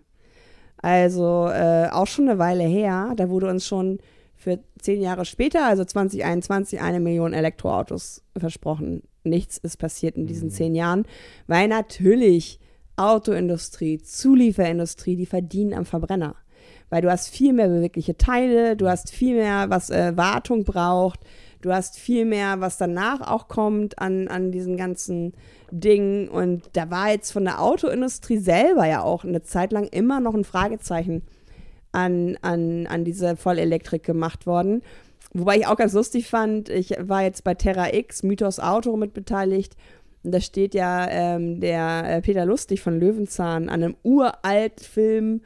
Also 0.78 1.48
äh, 1.48 1.88
auch 1.90 2.06
schon 2.06 2.28
eine 2.28 2.38
Weile 2.38 2.64
her. 2.64 3.14
Da 3.16 3.30
wurde 3.30 3.48
uns 3.48 3.66
schon 3.66 3.98
für 4.44 4.60
zehn 4.78 5.00
Jahre 5.00 5.24
später, 5.24 5.64
also 5.64 5.84
2021, 5.84 6.80
eine 6.82 7.00
Million 7.00 7.32
Elektroautos 7.32 8.22
versprochen. 8.36 9.02
Nichts 9.24 9.56
ist 9.56 9.78
passiert 9.78 10.16
in 10.16 10.26
diesen 10.26 10.48
mhm. 10.48 10.52
zehn 10.52 10.74
Jahren, 10.74 11.06
weil 11.46 11.66
natürlich 11.66 12.60
Autoindustrie, 12.96 13.98
Zulieferindustrie, 13.98 15.16
die 15.16 15.24
verdienen 15.24 15.72
am 15.72 15.86
Verbrenner. 15.86 16.36
Weil 16.90 17.00
du 17.00 17.10
hast 17.10 17.28
viel 17.28 17.54
mehr 17.54 17.68
bewegliche 17.68 18.18
Teile, 18.18 18.76
du 18.76 18.86
hast 18.86 19.10
viel 19.10 19.34
mehr, 19.34 19.70
was 19.70 19.88
äh, 19.88 20.14
Wartung 20.14 20.64
braucht, 20.64 21.20
du 21.62 21.72
hast 21.72 21.98
viel 21.98 22.26
mehr, 22.26 22.60
was 22.60 22.76
danach 22.76 23.22
auch 23.22 23.48
kommt 23.48 23.98
an, 23.98 24.28
an 24.28 24.52
diesen 24.52 24.76
ganzen 24.76 25.32
Dingen. 25.70 26.28
Und 26.28 26.68
da 26.74 26.90
war 26.90 27.10
jetzt 27.10 27.32
von 27.32 27.44
der 27.44 27.62
Autoindustrie 27.62 28.36
selber 28.36 28.86
ja 28.86 29.02
auch 29.02 29.24
eine 29.24 29.42
Zeit 29.42 29.72
lang 29.72 29.86
immer 29.86 30.20
noch 30.20 30.34
ein 30.34 30.44
Fragezeichen 30.44 31.22
an, 31.94 32.36
an, 32.42 32.86
an 32.86 33.04
diese 33.04 33.36
Vollelektrik 33.36 34.02
gemacht 34.02 34.46
worden. 34.46 34.82
Wobei 35.32 35.56
ich 35.56 35.66
auch 35.66 35.76
ganz 35.76 35.92
lustig 35.92 36.28
fand, 36.28 36.68
ich 36.68 36.94
war 37.00 37.22
jetzt 37.22 37.44
bei 37.44 37.54
Terra 37.54 37.92
X, 37.92 38.22
Mythos 38.22 38.60
Auto 38.60 38.96
mit 38.96 39.14
beteiligt. 39.14 39.76
Und 40.22 40.32
da 40.32 40.40
steht 40.40 40.74
ja 40.74 41.08
ähm, 41.08 41.60
der 41.60 42.04
äh, 42.06 42.22
Peter 42.22 42.46
Lustig 42.46 42.80
von 42.80 42.98
Löwenzahn 42.98 43.68
an 43.68 43.82
einem 43.82 43.96
uralt 44.04 44.80
Film 44.80 45.42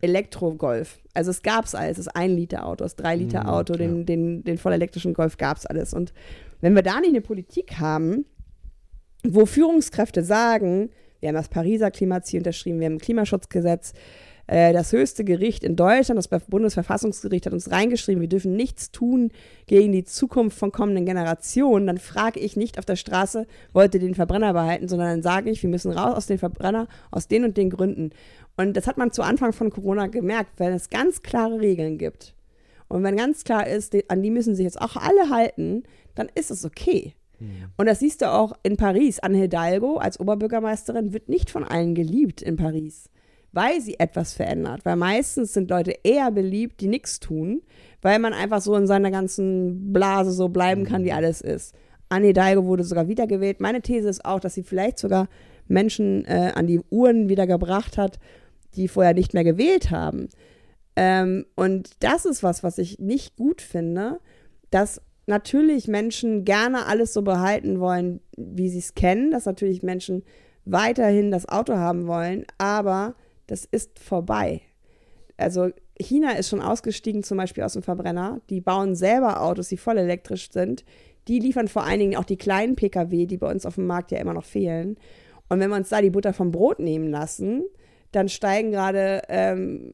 Elektro-Golf. 0.00 1.00
Also 1.14 1.30
es 1.30 1.42
gab 1.42 1.64
es 1.64 1.74
alles, 1.74 1.96
das 1.96 2.10
1-Liter-Auto, 2.10 2.84
das 2.84 2.98
3-Liter-Auto, 2.98 3.74
mhm, 3.74 3.78
den, 3.78 4.06
den, 4.06 4.44
den 4.44 4.58
vollelektrischen 4.58 5.14
Golf 5.14 5.36
gab 5.36 5.56
es 5.56 5.66
alles. 5.66 5.94
Und 5.94 6.12
wenn 6.60 6.74
wir 6.74 6.82
da 6.82 7.00
nicht 7.00 7.10
eine 7.10 7.20
Politik 7.20 7.78
haben, 7.78 8.26
wo 9.24 9.46
Führungskräfte 9.46 10.22
sagen, 10.22 10.90
wir 11.20 11.28
haben 11.28 11.36
das 11.36 11.48
Pariser 11.48 11.90
Klimaziel 11.90 12.40
unterschrieben, 12.40 12.80
wir 12.80 12.86
haben 12.86 12.94
ein 12.94 13.00
Klimaschutzgesetz, 13.00 13.92
äh, 14.48 14.72
das 14.72 14.92
höchste 14.92 15.24
Gericht 15.24 15.62
in 15.62 15.76
Deutschland, 15.76 16.18
das 16.18 16.28
Bundesverfassungsgericht, 16.46 17.46
hat 17.46 17.52
uns 17.52 17.70
reingeschrieben, 17.70 18.20
wir 18.20 18.28
dürfen 18.28 18.56
nichts 18.56 18.90
tun 18.90 19.30
gegen 19.66 19.92
die 19.92 20.04
Zukunft 20.04 20.58
von 20.58 20.72
kommenden 20.72 21.04
Generationen. 21.06 21.86
Dann 21.86 21.98
frage 21.98 22.40
ich 22.40 22.56
nicht 22.56 22.78
auf 22.78 22.84
der 22.84 22.96
Straße, 22.96 23.46
wollt 23.72 23.94
ihr 23.94 24.00
den 24.00 24.14
Verbrenner 24.14 24.54
behalten, 24.54 24.88
sondern 24.88 25.08
dann 25.08 25.22
sage 25.22 25.50
ich, 25.50 25.62
wir 25.62 25.70
müssen 25.70 25.92
raus 25.92 26.16
aus 26.16 26.26
dem 26.26 26.38
Verbrenner 26.38 26.88
aus 27.10 27.28
den 27.28 27.44
und 27.44 27.56
den 27.56 27.70
Gründen. 27.70 28.10
Und 28.56 28.76
das 28.76 28.86
hat 28.86 28.96
man 28.96 29.12
zu 29.12 29.22
Anfang 29.22 29.52
von 29.52 29.70
Corona 29.70 30.06
gemerkt, 30.08 30.58
wenn 30.58 30.72
es 30.72 30.90
ganz 30.90 31.22
klare 31.22 31.60
Regeln 31.60 31.98
gibt. 31.98 32.34
Und 32.88 33.04
wenn 33.04 33.16
ganz 33.16 33.44
klar 33.44 33.66
ist, 33.66 33.94
an 34.08 34.22
die 34.22 34.30
müssen 34.30 34.54
sich 34.54 34.64
jetzt 34.64 34.80
auch 34.80 34.96
alle 34.96 35.28
halten, 35.28 35.82
dann 36.14 36.28
ist 36.34 36.50
es 36.50 36.64
okay. 36.64 37.12
Hm. 37.38 37.68
Und 37.76 37.86
das 37.86 37.98
siehst 37.98 38.22
du 38.22 38.32
auch 38.32 38.54
in 38.62 38.78
Paris. 38.78 39.18
Anne 39.20 39.36
Hidalgo 39.36 39.98
als 39.98 40.18
Oberbürgermeisterin 40.18 41.12
wird 41.12 41.28
nicht 41.28 41.50
von 41.50 41.64
allen 41.64 41.94
geliebt 41.94 42.40
in 42.40 42.56
Paris 42.56 43.10
weil 43.52 43.80
sie 43.80 43.98
etwas 43.98 44.34
verändert. 44.34 44.84
Weil 44.84 44.96
meistens 44.96 45.52
sind 45.52 45.70
Leute 45.70 45.94
eher 46.02 46.30
beliebt, 46.30 46.80
die 46.80 46.88
nichts 46.88 47.20
tun, 47.20 47.62
weil 48.02 48.18
man 48.18 48.32
einfach 48.32 48.60
so 48.60 48.74
in 48.76 48.86
seiner 48.86 49.10
ganzen 49.10 49.92
Blase 49.92 50.32
so 50.32 50.48
bleiben 50.48 50.84
kann, 50.84 51.04
wie 51.04 51.10
mhm. 51.10 51.16
alles 51.16 51.40
ist. 51.40 51.74
Anne 52.08 52.28
Hidalgo 52.28 52.64
wurde 52.64 52.84
sogar 52.84 53.08
wiedergewählt. 53.08 53.60
Meine 53.60 53.82
These 53.82 54.08
ist 54.08 54.24
auch, 54.24 54.40
dass 54.40 54.54
sie 54.54 54.62
vielleicht 54.62 54.98
sogar 54.98 55.28
Menschen 55.66 56.24
äh, 56.24 56.52
an 56.54 56.66
die 56.66 56.80
Uhren 56.90 57.28
wieder 57.28 57.46
gebracht 57.46 57.98
hat, 57.98 58.18
die 58.74 58.88
vorher 58.88 59.14
nicht 59.14 59.34
mehr 59.34 59.44
gewählt 59.44 59.90
haben. 59.90 60.28
Ähm, 60.96 61.46
und 61.54 61.90
das 62.00 62.24
ist 62.24 62.42
was, 62.42 62.62
was 62.62 62.78
ich 62.78 62.98
nicht 62.98 63.36
gut 63.36 63.60
finde, 63.60 64.20
dass 64.70 65.02
natürlich 65.26 65.86
Menschen 65.86 66.44
gerne 66.44 66.86
alles 66.86 67.12
so 67.12 67.22
behalten 67.22 67.80
wollen, 67.80 68.20
wie 68.36 68.70
sie 68.70 68.78
es 68.78 68.94
kennen, 68.94 69.30
dass 69.30 69.44
natürlich 69.44 69.82
Menschen 69.82 70.22
weiterhin 70.64 71.30
das 71.30 71.48
Auto 71.48 71.76
haben 71.76 72.06
wollen, 72.06 72.46
aber 72.56 73.14
das 73.48 73.64
ist 73.64 73.98
vorbei. 73.98 74.62
Also 75.36 75.70
China 75.98 76.32
ist 76.32 76.48
schon 76.48 76.60
ausgestiegen, 76.60 77.22
zum 77.22 77.38
Beispiel 77.38 77.64
aus 77.64 77.72
dem 77.72 77.82
Verbrenner. 77.82 78.40
Die 78.50 78.60
bauen 78.60 78.94
selber 78.94 79.42
Autos, 79.42 79.68
die 79.68 79.76
voll 79.76 79.98
elektrisch 79.98 80.50
sind. 80.50 80.84
Die 81.26 81.40
liefern 81.40 81.68
vor 81.68 81.84
allen 81.84 81.98
Dingen 81.98 82.16
auch 82.16 82.24
die 82.24 82.36
kleinen 82.36 82.76
Pkw, 82.76 83.26
die 83.26 83.36
bei 83.36 83.50
uns 83.50 83.66
auf 83.66 83.74
dem 83.74 83.86
Markt 83.86 84.12
ja 84.12 84.18
immer 84.18 84.34
noch 84.34 84.44
fehlen. 84.44 84.96
Und 85.48 85.60
wenn 85.60 85.70
wir 85.70 85.76
uns 85.76 85.88
da 85.88 86.00
die 86.00 86.10
Butter 86.10 86.32
vom 86.32 86.52
Brot 86.52 86.78
nehmen 86.78 87.10
lassen, 87.10 87.64
dann 88.12 88.28
steigen 88.28 88.70
gerade 88.70 89.22
ähm, 89.28 89.92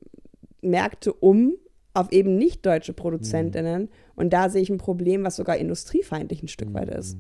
Märkte 0.61 1.13
um 1.13 1.55
auf 1.93 2.11
eben 2.11 2.37
nicht 2.37 2.67
deutsche 2.67 2.93
Produzentinnen. 2.93 3.83
Mhm. 3.83 3.89
Und 4.17 4.33
da 4.33 4.49
sehe 4.49 4.63
ich 4.63 4.71
ein 4.71 4.79
Problem, 4.79 5.25
was 5.25 5.37
sogar 5.37 5.57
industriefeindlich 5.57 6.43
ein 6.43 6.49
Stück 6.49 6.75
weit 6.75 6.89
ist. 6.89 7.17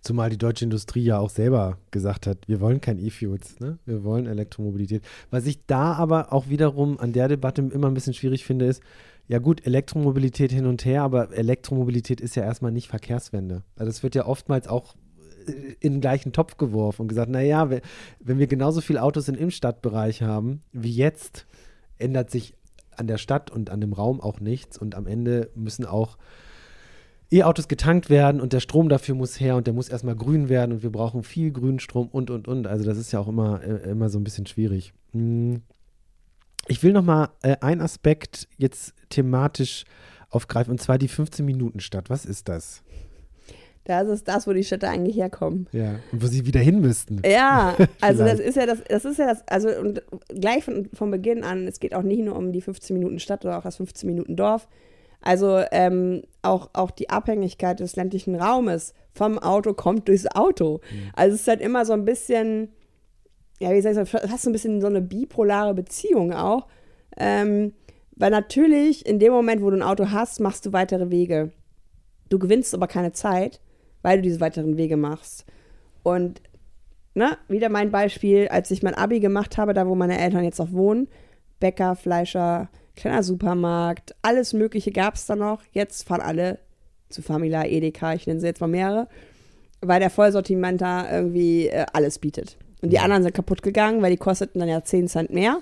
Zumal 0.00 0.30
die 0.30 0.38
deutsche 0.38 0.64
Industrie 0.64 1.04
ja 1.04 1.18
auch 1.18 1.30
selber 1.30 1.78
gesagt 1.90 2.26
hat, 2.26 2.38
wir 2.46 2.60
wollen 2.60 2.80
kein 2.80 2.98
E-Fuels, 2.98 3.58
ne? 3.60 3.78
wir 3.84 4.04
wollen 4.04 4.26
Elektromobilität. 4.26 5.02
Was 5.30 5.46
ich 5.46 5.66
da 5.66 5.94
aber 5.94 6.32
auch 6.32 6.48
wiederum 6.48 6.98
an 6.98 7.12
der 7.12 7.28
Debatte 7.28 7.62
immer 7.62 7.88
ein 7.88 7.94
bisschen 7.94 8.14
schwierig 8.14 8.44
finde, 8.44 8.66
ist, 8.66 8.82
ja 9.28 9.38
gut, 9.38 9.66
Elektromobilität 9.66 10.52
hin 10.52 10.66
und 10.66 10.84
her, 10.84 11.02
aber 11.02 11.32
Elektromobilität 11.32 12.20
ist 12.20 12.34
ja 12.34 12.42
erstmal 12.42 12.72
nicht 12.72 12.88
Verkehrswende. 12.88 13.62
Also 13.76 13.90
es 13.90 14.02
wird 14.02 14.14
ja 14.14 14.26
oftmals 14.26 14.68
auch 14.68 14.94
äh, 15.46 15.52
in 15.80 15.94
den 15.94 16.00
gleichen 16.00 16.32
Topf 16.32 16.56
geworfen 16.56 17.02
und 17.02 17.08
gesagt, 17.08 17.30
naja, 17.30 17.70
wenn 17.70 18.38
wir 18.38 18.46
genauso 18.46 18.80
viele 18.80 19.02
Autos 19.02 19.28
im 19.28 19.36
Innenstadtbereich 19.36 20.22
haben 20.22 20.62
wie 20.72 20.92
jetzt, 20.92 21.46
ändert 21.98 22.30
sich 22.30 22.54
an 22.96 23.06
der 23.06 23.18
Stadt 23.18 23.50
und 23.50 23.70
an 23.70 23.80
dem 23.80 23.92
Raum 23.92 24.20
auch 24.20 24.40
nichts 24.40 24.76
und 24.76 24.94
am 24.94 25.06
Ende 25.06 25.50
müssen 25.54 25.86
auch 25.86 26.18
E-Autos 27.32 27.68
getankt 27.68 28.10
werden 28.10 28.40
und 28.40 28.52
der 28.52 28.60
Strom 28.60 28.88
dafür 28.88 29.14
muss 29.14 29.40
her 29.40 29.56
und 29.56 29.66
der 29.66 29.74
muss 29.74 29.88
erstmal 29.88 30.16
grün 30.16 30.48
werden 30.48 30.72
und 30.72 30.82
wir 30.82 30.92
brauchen 30.92 31.22
viel 31.22 31.50
grünen 31.50 31.80
Strom 31.80 32.08
und 32.08 32.30
und 32.30 32.48
und. 32.48 32.66
Also 32.66 32.84
das 32.84 32.98
ist 32.98 33.12
ja 33.12 33.20
auch 33.20 33.28
immer, 33.28 33.62
äh, 33.62 33.90
immer 33.90 34.08
so 34.08 34.18
ein 34.18 34.24
bisschen 34.24 34.46
schwierig. 34.46 34.92
Hm. 35.12 35.62
Ich 36.68 36.82
will 36.82 36.92
noch 36.92 37.02
mal 37.02 37.30
äh, 37.42 37.56
einen 37.60 37.80
Aspekt 37.80 38.48
jetzt 38.56 38.94
thematisch 39.08 39.84
aufgreifen 40.30 40.70
und 40.70 40.80
zwar 40.80 40.98
die 40.98 41.08
15 41.08 41.44
Minuten 41.44 41.80
Stadt. 41.80 42.10
Was 42.10 42.24
ist 42.24 42.48
das? 42.48 42.82
Das 43.84 44.08
ist 44.08 44.28
das, 44.28 44.46
wo 44.46 44.52
die 44.52 44.62
Städte 44.62 44.88
eigentlich 44.88 45.16
herkommen. 45.16 45.66
Ja, 45.72 45.96
und 46.12 46.22
wo 46.22 46.26
sie 46.28 46.46
wieder 46.46 46.60
hin 46.60 46.80
müssten. 46.80 47.20
Ja, 47.26 47.76
also 48.00 48.24
das 48.24 48.38
ist 48.38 48.56
ja 48.56 48.66
das, 48.66 48.78
das 48.88 49.04
ist 49.04 49.18
ja 49.18 49.26
das, 49.26 49.46
also 49.48 49.70
und 49.70 50.02
gleich 50.28 50.64
von, 50.64 50.88
von 50.94 51.10
Beginn 51.10 51.42
an, 51.42 51.66
es 51.66 51.80
geht 51.80 51.94
auch 51.94 52.02
nicht 52.02 52.22
nur 52.22 52.36
um 52.36 52.52
die 52.52 52.60
15 52.60 52.96
Minuten 52.96 53.18
Stadt 53.18 53.44
oder 53.44 53.58
auch 53.58 53.62
das 53.62 53.76
15 53.76 54.08
Minuten 54.08 54.36
Dorf. 54.36 54.68
Also 55.22 55.62
ähm, 55.70 56.22
auch, 56.42 56.70
auch 56.72 56.90
die 56.90 57.10
Abhängigkeit 57.10 57.80
des 57.80 57.96
ländlichen 57.96 58.34
Raumes 58.34 58.94
vom 59.12 59.38
Auto 59.38 59.74
kommt 59.74 60.08
durchs 60.08 60.26
Auto. 60.26 60.80
Mhm. 60.90 61.10
Also 61.14 61.34
es 61.34 61.42
ist 61.42 61.48
halt 61.48 61.60
immer 61.60 61.84
so 61.84 61.92
ein 61.92 62.04
bisschen, 62.04 62.70
ja, 63.60 63.70
wie 63.72 63.80
sagen, 63.80 64.06
fast 64.06 64.42
so 64.42 64.50
ein 64.50 64.52
bisschen 64.52 64.80
so 64.80 64.86
eine 64.86 65.00
bipolare 65.00 65.74
Beziehung 65.74 66.32
auch. 66.32 66.66
Ähm, 67.16 67.72
weil 68.16 68.30
natürlich 68.30 69.06
in 69.06 69.18
dem 69.18 69.32
Moment, 69.32 69.62
wo 69.62 69.70
du 69.70 69.76
ein 69.76 69.82
Auto 69.82 70.10
hast, 70.10 70.40
machst 70.40 70.66
du 70.66 70.72
weitere 70.72 71.10
Wege. 71.10 71.52
Du 72.28 72.38
gewinnst 72.38 72.74
aber 72.74 72.86
keine 72.86 73.12
Zeit 73.12 73.60
weil 74.02 74.18
du 74.18 74.22
diese 74.22 74.40
weiteren 74.40 74.76
Wege 74.76 74.96
machst. 74.96 75.46
Und 76.02 76.42
ne, 77.14 77.38
wieder 77.48 77.68
mein 77.68 77.90
Beispiel, 77.90 78.48
als 78.48 78.70
ich 78.70 78.82
mein 78.82 78.94
Abi 78.94 79.20
gemacht 79.20 79.56
habe, 79.56 79.72
da 79.72 79.86
wo 79.86 79.94
meine 79.94 80.18
Eltern 80.18 80.44
jetzt 80.44 80.60
auch 80.60 80.72
wohnen, 80.72 81.08
Bäcker, 81.60 81.94
Fleischer, 81.94 82.68
kleiner 82.96 83.22
Supermarkt, 83.22 84.14
alles 84.22 84.52
Mögliche 84.52 84.92
gab 84.92 85.14
es 85.14 85.26
da 85.26 85.36
noch. 85.36 85.62
Jetzt 85.72 86.06
fahren 86.06 86.20
alle 86.20 86.58
zu 87.08 87.22
Famila, 87.22 87.66
Edeka, 87.66 88.14
ich 88.14 88.26
nenne 88.26 88.40
sie 88.40 88.46
jetzt 88.46 88.60
mal 88.60 88.66
mehrere, 88.66 89.08
weil 89.80 90.00
der 90.00 90.10
Vollsortiment 90.10 90.80
da 90.80 91.10
irgendwie 91.10 91.68
äh, 91.68 91.86
alles 91.92 92.18
bietet. 92.18 92.56
Und 92.80 92.90
die 92.90 92.98
anderen 92.98 93.22
sind 93.22 93.34
kaputt 93.34 93.62
gegangen, 93.62 94.02
weil 94.02 94.10
die 94.10 94.16
kosteten 94.16 94.58
dann 94.58 94.68
ja 94.68 94.82
10 94.82 95.08
Cent 95.08 95.30
mehr. 95.30 95.58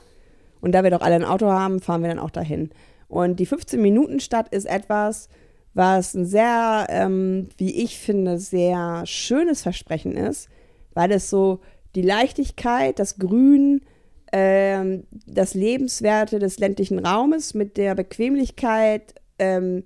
Und 0.60 0.72
da 0.72 0.82
wir 0.82 0.90
doch 0.90 1.00
alle 1.00 1.14
ein 1.14 1.24
Auto 1.24 1.46
haben, 1.46 1.80
fahren 1.80 2.02
wir 2.02 2.08
dann 2.08 2.18
auch 2.18 2.30
dahin. 2.30 2.70
Und 3.08 3.40
die 3.40 3.46
15-Minuten-Stadt 3.46 4.48
ist 4.50 4.66
etwas, 4.66 5.28
was 5.74 6.14
ein 6.14 6.24
sehr, 6.24 6.86
ähm, 6.88 7.48
wie 7.56 7.82
ich 7.82 7.98
finde, 7.98 8.38
sehr 8.38 9.02
schönes 9.04 9.62
Versprechen 9.62 10.16
ist, 10.16 10.48
weil 10.94 11.12
es 11.12 11.30
so 11.30 11.60
die 11.94 12.02
Leichtigkeit, 12.02 12.98
das 12.98 13.18
Grün, 13.18 13.82
ähm, 14.32 15.04
das 15.26 15.54
Lebenswerte 15.54 16.38
des 16.38 16.58
ländlichen 16.58 16.98
Raumes 16.98 17.54
mit 17.54 17.76
der 17.76 17.94
Bequemlichkeit 17.94 19.14
ähm, 19.38 19.84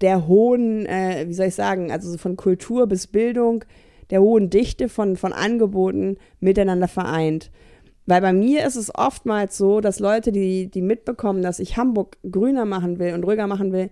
der 0.00 0.26
hohen, 0.26 0.86
äh, 0.86 1.24
wie 1.28 1.32
soll 1.32 1.46
ich 1.46 1.54
sagen, 1.54 1.90
also 1.90 2.16
von 2.18 2.36
Kultur 2.36 2.86
bis 2.86 3.06
Bildung, 3.06 3.64
der 4.10 4.20
hohen 4.20 4.50
Dichte 4.50 4.88
von, 4.88 5.16
von 5.16 5.32
Angeboten 5.32 6.16
miteinander 6.40 6.88
vereint. 6.88 7.50
Weil 8.06 8.22
bei 8.22 8.32
mir 8.32 8.66
ist 8.66 8.76
es 8.76 8.94
oftmals 8.94 9.58
so, 9.58 9.80
dass 9.80 10.00
Leute, 10.00 10.32
die, 10.32 10.70
die 10.70 10.82
mitbekommen, 10.82 11.42
dass 11.42 11.58
ich 11.58 11.76
Hamburg 11.76 12.16
grüner 12.30 12.64
machen 12.64 12.98
will 12.98 13.12
und 13.12 13.24
ruhiger 13.24 13.46
machen 13.46 13.72
will, 13.72 13.90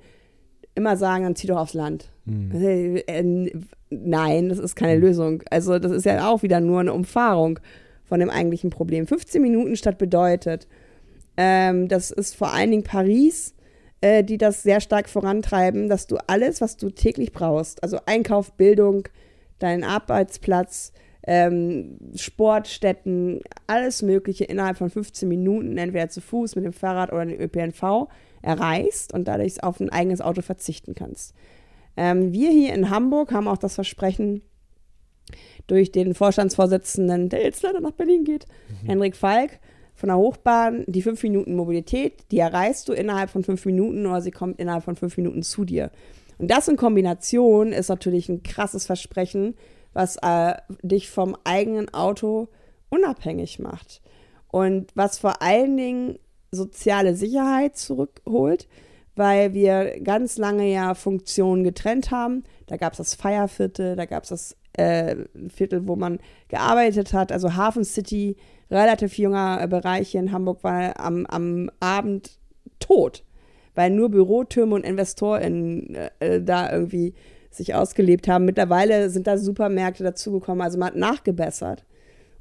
immer 0.74 0.96
sagen, 0.96 1.24
dann 1.24 1.36
zieh 1.36 1.46
doch 1.46 1.58
aufs 1.58 1.74
Land. 1.74 2.10
Mhm. 2.24 2.50
Äh, 2.54 3.52
nein, 3.90 4.48
das 4.48 4.58
ist 4.58 4.74
keine 4.74 4.94
hm. 4.94 5.00
Lösung. 5.00 5.42
Also 5.50 5.78
das 5.78 5.92
ist 5.92 6.06
ja 6.06 6.28
auch 6.28 6.42
wieder 6.42 6.60
nur 6.60 6.80
eine 6.80 6.92
Umfahrung 6.92 7.60
von 8.06 8.20
dem 8.20 8.30
eigentlichen 8.30 8.70
Problem. 8.70 9.06
15 9.06 9.42
Minuten 9.42 9.76
statt 9.76 9.98
bedeutet, 9.98 10.66
ähm, 11.36 11.88
das 11.88 12.10
ist 12.10 12.34
vor 12.34 12.52
allen 12.52 12.70
Dingen 12.70 12.84
Paris, 12.84 13.54
äh, 14.00 14.24
die 14.24 14.38
das 14.38 14.62
sehr 14.62 14.80
stark 14.80 15.08
vorantreiben, 15.08 15.88
dass 15.88 16.06
du 16.06 16.16
alles, 16.26 16.60
was 16.60 16.76
du 16.76 16.90
täglich 16.90 17.32
brauchst, 17.32 17.82
also 17.82 17.98
Einkauf, 18.06 18.52
Bildung, 18.52 19.08
deinen 19.58 19.84
Arbeitsplatz, 19.84 20.92
ähm, 21.26 21.98
Sportstätten, 22.14 23.40
alles 23.66 24.02
Mögliche 24.02 24.44
innerhalb 24.44 24.76
von 24.76 24.90
15 24.90 25.28
Minuten, 25.28 25.76
entweder 25.76 26.08
zu 26.08 26.20
Fuß, 26.20 26.54
mit 26.54 26.64
dem 26.64 26.72
Fahrrad 26.72 27.12
oder 27.12 27.26
dem 27.26 27.40
ÖPNV, 27.40 28.08
erreichst 28.42 29.12
und 29.12 29.26
dadurch 29.26 29.62
auf 29.64 29.80
ein 29.80 29.90
eigenes 29.90 30.20
Auto 30.20 30.42
verzichten 30.42 30.94
kannst. 30.94 31.34
Ähm, 31.96 32.32
wir 32.32 32.50
hier 32.50 32.74
in 32.74 32.90
Hamburg 32.90 33.32
haben 33.32 33.48
auch 33.48 33.58
das 33.58 33.74
Versprechen 33.74 34.42
durch 35.66 35.92
den 35.92 36.14
Vorstandsvorsitzenden, 36.14 37.28
der 37.28 37.42
jetzt 37.42 37.62
leider 37.62 37.80
nach 37.80 37.92
Berlin 37.92 38.24
geht, 38.24 38.46
mhm. 38.82 38.86
Henrik 38.86 39.16
Falk, 39.16 39.58
von 39.94 40.08
der 40.10 40.18
Hochbahn, 40.18 40.84
die 40.86 41.00
5 41.00 41.22
Minuten 41.22 41.56
Mobilität, 41.56 42.30
die 42.30 42.38
erreichst 42.38 42.88
du 42.88 42.92
innerhalb 42.92 43.30
von 43.30 43.42
5 43.42 43.64
Minuten 43.64 44.06
oder 44.06 44.20
sie 44.20 44.30
kommt 44.30 44.60
innerhalb 44.60 44.84
von 44.84 44.94
5 44.94 45.16
Minuten 45.16 45.42
zu 45.42 45.64
dir. 45.64 45.90
Und 46.38 46.50
das 46.50 46.68
in 46.68 46.76
Kombination 46.76 47.72
ist 47.72 47.88
natürlich 47.88 48.28
ein 48.28 48.42
krasses 48.42 48.84
Versprechen, 48.84 49.54
was 49.94 50.16
äh, 50.20 50.54
dich 50.82 51.08
vom 51.08 51.34
eigenen 51.44 51.92
Auto 51.94 52.48
unabhängig 52.90 53.58
macht. 53.58 54.02
Und 54.48 54.90
was 54.94 55.18
vor 55.18 55.40
allen 55.40 55.76
Dingen 55.78 56.18
soziale 56.50 57.14
Sicherheit 57.16 57.76
zurückholt, 57.76 58.68
weil 59.14 59.54
wir 59.54 60.00
ganz 60.00 60.36
lange 60.36 60.70
ja 60.70 60.94
Funktionen 60.94 61.64
getrennt 61.64 62.10
haben. 62.10 62.44
Da 62.66 62.76
gab 62.76 62.92
es 62.92 62.98
das 62.98 63.14
Feierviertel, 63.14 63.96
da 63.96 64.04
gab 64.04 64.24
es 64.24 64.28
das 64.28 64.56
äh, 64.76 65.16
Viertel, 65.48 65.86
wo 65.86 65.96
man 65.96 66.18
gearbeitet 66.48 67.12
hat, 67.12 67.32
also 67.32 67.54
Hafen 67.54 67.84
City, 67.84 68.36
relativ 68.70 69.18
junger 69.18 69.60
äh, 69.62 69.68
Bereich 69.68 70.10
hier 70.10 70.20
in 70.20 70.32
Hamburg 70.32 70.62
war 70.64 70.98
am, 70.98 71.26
am 71.26 71.70
Abend 71.80 72.38
tot, 72.80 73.24
weil 73.74 73.90
nur 73.90 74.10
Bürotürme 74.10 74.74
und 74.74 74.84
InvestorInnen 74.84 75.96
äh, 76.20 76.40
da 76.42 76.72
irgendwie 76.72 77.14
sich 77.50 77.74
ausgelebt 77.74 78.28
haben. 78.28 78.44
Mittlerweile 78.44 79.08
sind 79.10 79.26
da 79.26 79.38
Supermärkte 79.38 80.04
dazugekommen, 80.04 80.62
also 80.62 80.78
man 80.78 80.88
hat 80.88 80.96
nachgebessert. 80.96 81.84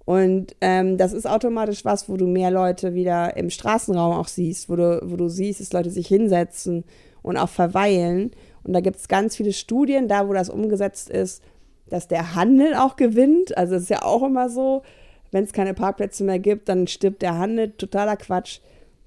Und 0.06 0.56
ähm, 0.62 0.98
das 0.98 1.14
ist 1.14 1.28
automatisch 1.28 1.84
was, 1.84 2.08
wo 2.08 2.16
du 2.16 2.28
mehr 2.28 2.52
Leute 2.52 2.94
wieder 2.94 3.36
im 3.38 3.50
Straßenraum 3.50 4.14
auch 4.14 4.28
siehst, 4.28 4.70
wo 4.70 4.76
du, 4.76 5.02
wo 5.04 5.16
du 5.16 5.30
siehst, 5.30 5.60
dass 5.60 5.74
Leute 5.74 5.90
sich 5.90 6.08
hinsetzen 6.08 6.84
und 7.24 7.38
auch 7.38 7.50
verweilen. 7.50 8.32
Und 8.64 8.74
da 8.74 8.82
gibt 8.82 8.98
es 8.98 9.08
ganz 9.08 9.36
viele 9.36 9.52
Studien, 9.52 10.08
da 10.08 10.28
wo 10.28 10.34
das 10.34 10.50
umgesetzt 10.50 11.10
ist, 11.10 11.42
dass 11.90 12.08
der 12.08 12.36
Handel 12.36 12.74
auch 12.76 12.96
gewinnt. 12.96 13.58
Also 13.58 13.76
es 13.76 13.84
ist 13.84 13.90
ja 13.90 14.04
auch 14.04 14.24
immer 14.24 14.50
so, 14.50 14.84
wenn 15.32 15.44
es 15.44 15.54
keine 15.54 15.74
Parkplätze 15.74 16.24
mehr 16.24 16.40
gibt, 16.40 16.70
dann 16.70 16.88
stirbt 16.88 17.22
der 17.22 17.38
Handel. 17.38 17.72
Totaler 17.72 18.18
Quatsch, 18.18 18.60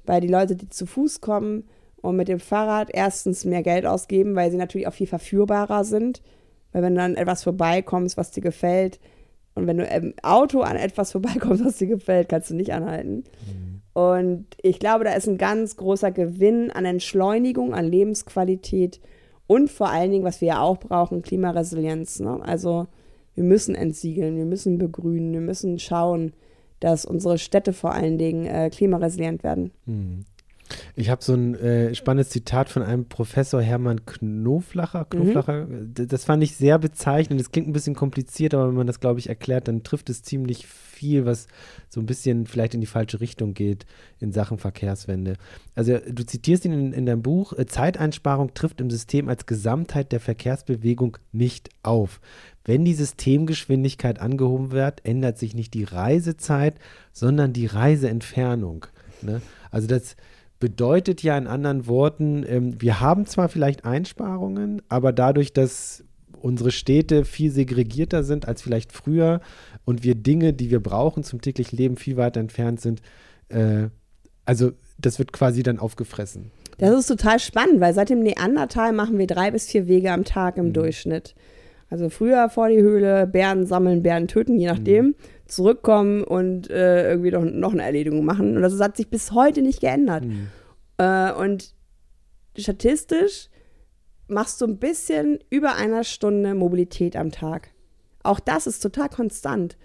weil 0.06 0.20
die 0.20 0.28
Leute, 0.28 0.56
die 0.56 0.68
zu 0.68 0.86
Fuß 0.86 1.20
kommen 1.20 1.68
und 2.00 2.16
mit 2.16 2.28
dem 2.28 2.40
Fahrrad 2.40 2.90
erstens 2.92 3.44
mehr 3.44 3.62
Geld 3.62 3.86
ausgeben, 3.86 4.36
weil 4.36 4.50
sie 4.50 4.56
natürlich 4.56 4.86
auch 4.86 4.94
viel 4.94 5.06
verführbarer 5.06 5.84
sind. 5.84 6.22
Weil 6.72 6.82
wenn 6.82 6.94
dann 6.94 7.16
etwas 7.16 7.42
vorbeikommst, 7.42 8.16
was 8.16 8.30
dir 8.30 8.42
gefällt, 8.42 9.00
und 9.54 9.66
wenn 9.66 9.78
du 9.78 9.84
im 9.84 10.14
Auto 10.22 10.60
an 10.60 10.76
etwas 10.76 11.12
vorbeikommst, 11.12 11.64
was 11.64 11.78
dir 11.78 11.88
gefällt, 11.88 12.28
kannst 12.28 12.50
du 12.50 12.54
nicht 12.54 12.72
anhalten. 12.72 13.24
Mhm. 13.46 13.82
Und 13.92 14.46
ich 14.62 14.78
glaube, 14.78 15.02
da 15.02 15.12
ist 15.14 15.26
ein 15.26 15.38
ganz 15.38 15.76
großer 15.76 16.12
Gewinn 16.12 16.70
an 16.70 16.84
Entschleunigung, 16.84 17.74
an 17.74 17.84
Lebensqualität 17.84 19.00
und 19.48 19.70
vor 19.70 19.88
allen 19.88 20.12
Dingen, 20.12 20.24
was 20.24 20.40
wir 20.40 20.48
ja 20.48 20.60
auch 20.60 20.78
brauchen, 20.78 21.22
Klimaresilienz. 21.22 22.20
Ne? 22.20 22.38
Also 22.42 22.86
wir 23.34 23.42
müssen 23.42 23.74
entsiegeln, 23.74 24.36
wir 24.36 24.44
müssen 24.44 24.78
begrünen, 24.78 25.32
wir 25.32 25.40
müssen 25.40 25.80
schauen, 25.80 26.34
dass 26.80 27.04
unsere 27.04 27.38
Städte 27.38 27.72
vor 27.72 27.92
allen 27.92 28.18
Dingen 28.18 28.46
äh, 28.46 28.70
klimaresilient 28.70 29.42
werden. 29.42 29.72
Mhm. 29.86 30.24
Ich 30.94 31.10
habe 31.10 31.22
so 31.22 31.34
ein 31.34 31.54
äh, 31.54 31.94
spannendes 31.94 32.30
Zitat 32.30 32.68
von 32.68 32.82
einem 32.82 33.06
Professor 33.08 33.62
Hermann 33.62 34.04
Knoflacher. 34.06 35.06
Knoflacher. 35.06 35.66
Mhm. 35.66 35.94
Das 35.94 36.24
fand 36.24 36.42
ich 36.42 36.56
sehr 36.56 36.78
bezeichnend. 36.78 37.40
Das 37.40 37.50
klingt 37.50 37.68
ein 37.68 37.72
bisschen 37.72 37.94
kompliziert, 37.94 38.54
aber 38.54 38.68
wenn 38.68 38.74
man 38.74 38.86
das, 38.86 39.00
glaube 39.00 39.20
ich, 39.20 39.28
erklärt, 39.28 39.68
dann 39.68 39.82
trifft 39.82 40.10
es 40.10 40.22
ziemlich 40.22 40.66
viel, 40.66 41.24
was 41.24 41.46
so 41.88 42.00
ein 42.00 42.06
bisschen 42.06 42.46
vielleicht 42.46 42.74
in 42.74 42.80
die 42.80 42.86
falsche 42.86 43.20
Richtung 43.20 43.54
geht 43.54 43.86
in 44.18 44.32
Sachen 44.32 44.58
Verkehrswende. 44.58 45.34
Also 45.74 45.98
du 45.98 46.26
zitierst 46.26 46.64
ihn 46.64 46.72
in, 46.72 46.92
in 46.92 47.06
deinem 47.06 47.22
Buch, 47.22 47.52
äh, 47.52 47.66
Zeiteinsparung 47.66 48.52
trifft 48.54 48.80
im 48.80 48.90
System 48.90 49.28
als 49.28 49.46
Gesamtheit 49.46 50.12
der 50.12 50.20
Verkehrsbewegung 50.20 51.18
nicht 51.32 51.70
auf. 51.82 52.20
Wenn 52.64 52.84
die 52.84 52.94
Systemgeschwindigkeit 52.94 54.20
angehoben 54.20 54.72
wird, 54.72 55.04
ändert 55.04 55.38
sich 55.38 55.54
nicht 55.54 55.72
die 55.72 55.84
Reisezeit, 55.84 56.74
sondern 57.12 57.52
die 57.52 57.66
Reiseentfernung. 57.66 58.86
Ne? 59.22 59.40
Also 59.70 59.86
das 59.86 60.16
bedeutet 60.60 61.22
ja 61.22 61.38
in 61.38 61.46
anderen 61.46 61.86
Worten, 61.86 62.44
ähm, 62.48 62.80
wir 62.80 63.00
haben 63.00 63.26
zwar 63.26 63.48
vielleicht 63.48 63.84
Einsparungen, 63.84 64.82
aber 64.88 65.12
dadurch, 65.12 65.52
dass 65.52 66.04
unsere 66.40 66.70
Städte 66.70 67.24
viel 67.24 67.50
segregierter 67.50 68.22
sind 68.22 68.46
als 68.46 68.62
vielleicht 68.62 68.92
früher 68.92 69.40
und 69.84 70.04
wir 70.04 70.14
Dinge, 70.14 70.52
die 70.52 70.70
wir 70.70 70.80
brauchen 70.80 71.24
zum 71.24 71.40
täglichen 71.40 71.76
Leben, 71.76 71.96
viel 71.96 72.16
weiter 72.16 72.40
entfernt 72.40 72.80
sind, 72.80 73.02
äh, 73.48 73.88
also 74.44 74.72
das 74.98 75.18
wird 75.18 75.32
quasi 75.32 75.62
dann 75.62 75.78
aufgefressen. 75.78 76.50
Das 76.78 76.96
ist 76.98 77.06
total 77.06 77.38
spannend, 77.38 77.80
weil 77.80 77.94
seit 77.94 78.10
dem 78.10 78.20
Neandertal 78.20 78.92
machen 78.92 79.18
wir 79.18 79.26
drei 79.26 79.50
bis 79.50 79.66
vier 79.66 79.88
Wege 79.88 80.12
am 80.12 80.24
Tag 80.24 80.56
im 80.56 80.66
mhm. 80.66 80.72
Durchschnitt. 80.72 81.34
Also 81.90 82.08
früher 82.10 82.50
vor 82.50 82.68
die 82.68 82.80
Höhle, 82.80 83.26
Bären 83.26 83.66
sammeln, 83.66 84.02
Bären 84.02 84.28
töten, 84.28 84.58
je 84.58 84.66
nachdem. 84.66 85.06
Mhm 85.06 85.14
zurückkommen 85.48 86.22
und 86.22 86.70
äh, 86.70 87.10
irgendwie 87.10 87.30
noch, 87.30 87.44
noch 87.44 87.72
eine 87.72 87.82
Erledigung 87.82 88.24
machen. 88.24 88.56
Und 88.56 88.62
das 88.62 88.78
hat 88.80 88.96
sich 88.96 89.08
bis 89.08 89.32
heute 89.32 89.62
nicht 89.62 89.80
geändert. 89.80 90.24
Mhm. 90.24 90.48
Äh, 90.98 91.32
und 91.32 91.74
statistisch 92.56 93.48
machst 94.28 94.60
du 94.60 94.66
ein 94.66 94.78
bisschen 94.78 95.38
über 95.50 95.74
einer 95.74 96.04
Stunde 96.04 96.54
Mobilität 96.54 97.16
am 97.16 97.32
Tag. 97.32 97.70
Auch 98.22 98.40
das 98.40 98.66
ist 98.66 98.80
total 98.80 99.08
konstant. 99.08 99.78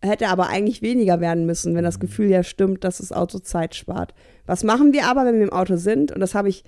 Hätte 0.00 0.28
aber 0.28 0.48
eigentlich 0.48 0.82
weniger 0.82 1.20
werden 1.20 1.46
müssen, 1.46 1.74
wenn 1.74 1.84
das 1.84 1.96
mhm. 1.98 2.02
Gefühl 2.02 2.30
ja 2.30 2.42
stimmt, 2.42 2.84
dass 2.84 2.98
das 2.98 3.12
Auto 3.12 3.38
Zeit 3.38 3.74
spart. 3.74 4.14
Was 4.46 4.64
machen 4.64 4.92
wir 4.92 5.06
aber, 5.06 5.24
wenn 5.24 5.36
wir 5.36 5.44
im 5.44 5.52
Auto 5.52 5.76
sind? 5.76 6.12
Und 6.12 6.20
das 6.20 6.34
habe 6.34 6.48
ich, 6.48 6.64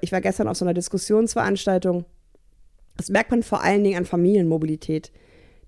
ich 0.00 0.12
war 0.12 0.20
gestern 0.20 0.48
auf 0.48 0.56
so 0.56 0.64
einer 0.64 0.74
Diskussionsveranstaltung 0.74 2.04
Das 2.96 3.08
merkt 3.08 3.30
man 3.32 3.42
vor 3.42 3.62
allen 3.62 3.82
Dingen 3.82 3.98
an 3.98 4.04
Familienmobilität. 4.04 5.10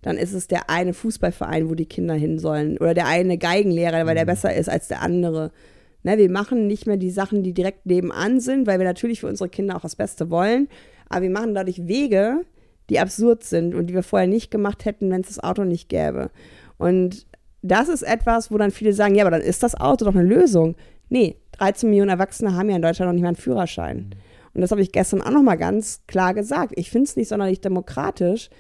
Dann 0.03 0.16
ist 0.16 0.32
es 0.32 0.46
der 0.46 0.70
eine 0.70 0.94
Fußballverein, 0.94 1.68
wo 1.68 1.74
die 1.74 1.86
Kinder 1.86 2.14
hin 2.14 2.38
sollen. 2.38 2.78
Oder 2.78 2.94
der 2.94 3.07
eine 3.07 3.38
Geigenlehrer, 3.38 4.07
weil 4.07 4.14
der 4.14 4.24
mhm. 4.24 4.28
besser 4.28 4.55
ist 4.55 4.68
als 4.68 4.88
der 4.88 5.03
andere. 5.03 5.51
Ne, 6.05 6.16
wir 6.18 6.30
machen 6.30 6.66
nicht 6.66 6.86
mehr 6.86 6.96
die 6.96 7.11
Sachen, 7.11 7.42
die 7.42 7.53
direkt 7.53 7.86
nebenan 7.86 8.40
sind, 8.40 8.66
weil 8.66 8.78
wir 8.78 8.86
natürlich 8.86 9.20
für 9.20 9.26
unsere 9.26 9.49
Kinder 9.49 9.76
auch 9.76 9.80
das 9.80 9.96
Beste 9.96 10.30
wollen. 10.30 10.68
Aber 11.09 11.22
wir 11.22 11.30
machen 11.30 11.55
dadurch 11.55 11.88
Wege, 11.88 12.44
die 12.90 13.01
absurd 13.01 13.42
sind 13.42 13.74
und 13.74 13.88
die 13.88 13.94
wir 13.94 14.03
vorher 14.03 14.28
nicht 14.28 14.51
gemacht 14.51 14.84
hätten, 14.84 15.11
wenn 15.11 15.22
es 15.22 15.28
das 15.28 15.40
Auto 15.40 15.64
nicht 15.64 15.88
gäbe. 15.88 16.30
Und 16.78 17.26
das 17.62 17.88
ist 17.88 18.03
etwas, 18.03 18.51
wo 18.53 18.59
dann 18.59 18.70
viele 18.70 18.92
sagen, 18.92 19.14
ja, 19.14 19.24
aber 19.24 19.32
dann 19.32 19.42
ist 19.46 19.62
das 19.62 19.74
Auto 19.74 20.05
doch 20.05 20.14
eine 20.14 20.22
Lösung. 20.22 20.76
Nee, 21.09 21.36
13 21.53 21.90
Millionen 21.90 22.11
Erwachsene 22.11 22.55
haben 22.55 22.70
ja 22.70 22.76
in 22.76 22.82
Deutschland 22.82 23.09
noch 23.09 23.14
nicht 23.14 23.22
mal 23.22 23.28
einen 23.28 23.36
Führerschein. 23.36 23.96
Mhm. 23.96 24.11
Und 24.55 24.61
das 24.62 24.70
habe 24.70 24.80
ich 24.80 24.92
gestern 24.92 25.22
auch 25.22 25.30
noch 25.30 25.42
mal 25.42 25.57
ganz 25.57 26.03
klar 26.07 26.34
gesagt. 26.34 26.72
Ich 26.76 26.90
finde 26.90 27.05
es 27.05 27.16
nicht 27.16 27.28
sonderlich 27.28 27.61
demokratisch, 27.61 28.51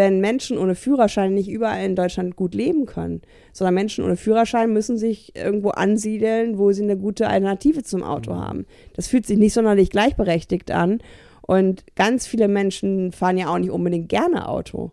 wenn 0.00 0.18
Menschen 0.18 0.56
ohne 0.56 0.74
Führerschein 0.74 1.34
nicht 1.34 1.50
überall 1.50 1.84
in 1.84 1.94
Deutschland 1.94 2.34
gut 2.34 2.54
leben 2.54 2.86
können, 2.86 3.20
sondern 3.52 3.74
Menschen 3.74 4.02
ohne 4.02 4.16
Führerschein 4.16 4.72
müssen 4.72 4.96
sich 4.96 5.36
irgendwo 5.36 5.68
ansiedeln, 5.68 6.56
wo 6.56 6.72
sie 6.72 6.84
eine 6.84 6.96
gute 6.96 7.28
Alternative 7.28 7.82
zum 7.82 8.02
Auto 8.02 8.32
mhm. 8.32 8.38
haben. 8.38 8.66
Das 8.94 9.08
fühlt 9.08 9.26
sich 9.26 9.36
nicht 9.36 9.52
sonderlich 9.52 9.90
gleichberechtigt 9.90 10.70
an. 10.70 11.02
Und 11.42 11.84
ganz 11.96 12.26
viele 12.26 12.48
Menschen 12.48 13.12
fahren 13.12 13.36
ja 13.36 13.48
auch 13.48 13.58
nicht 13.58 13.72
unbedingt 13.72 14.08
gerne 14.08 14.48
Auto. 14.48 14.92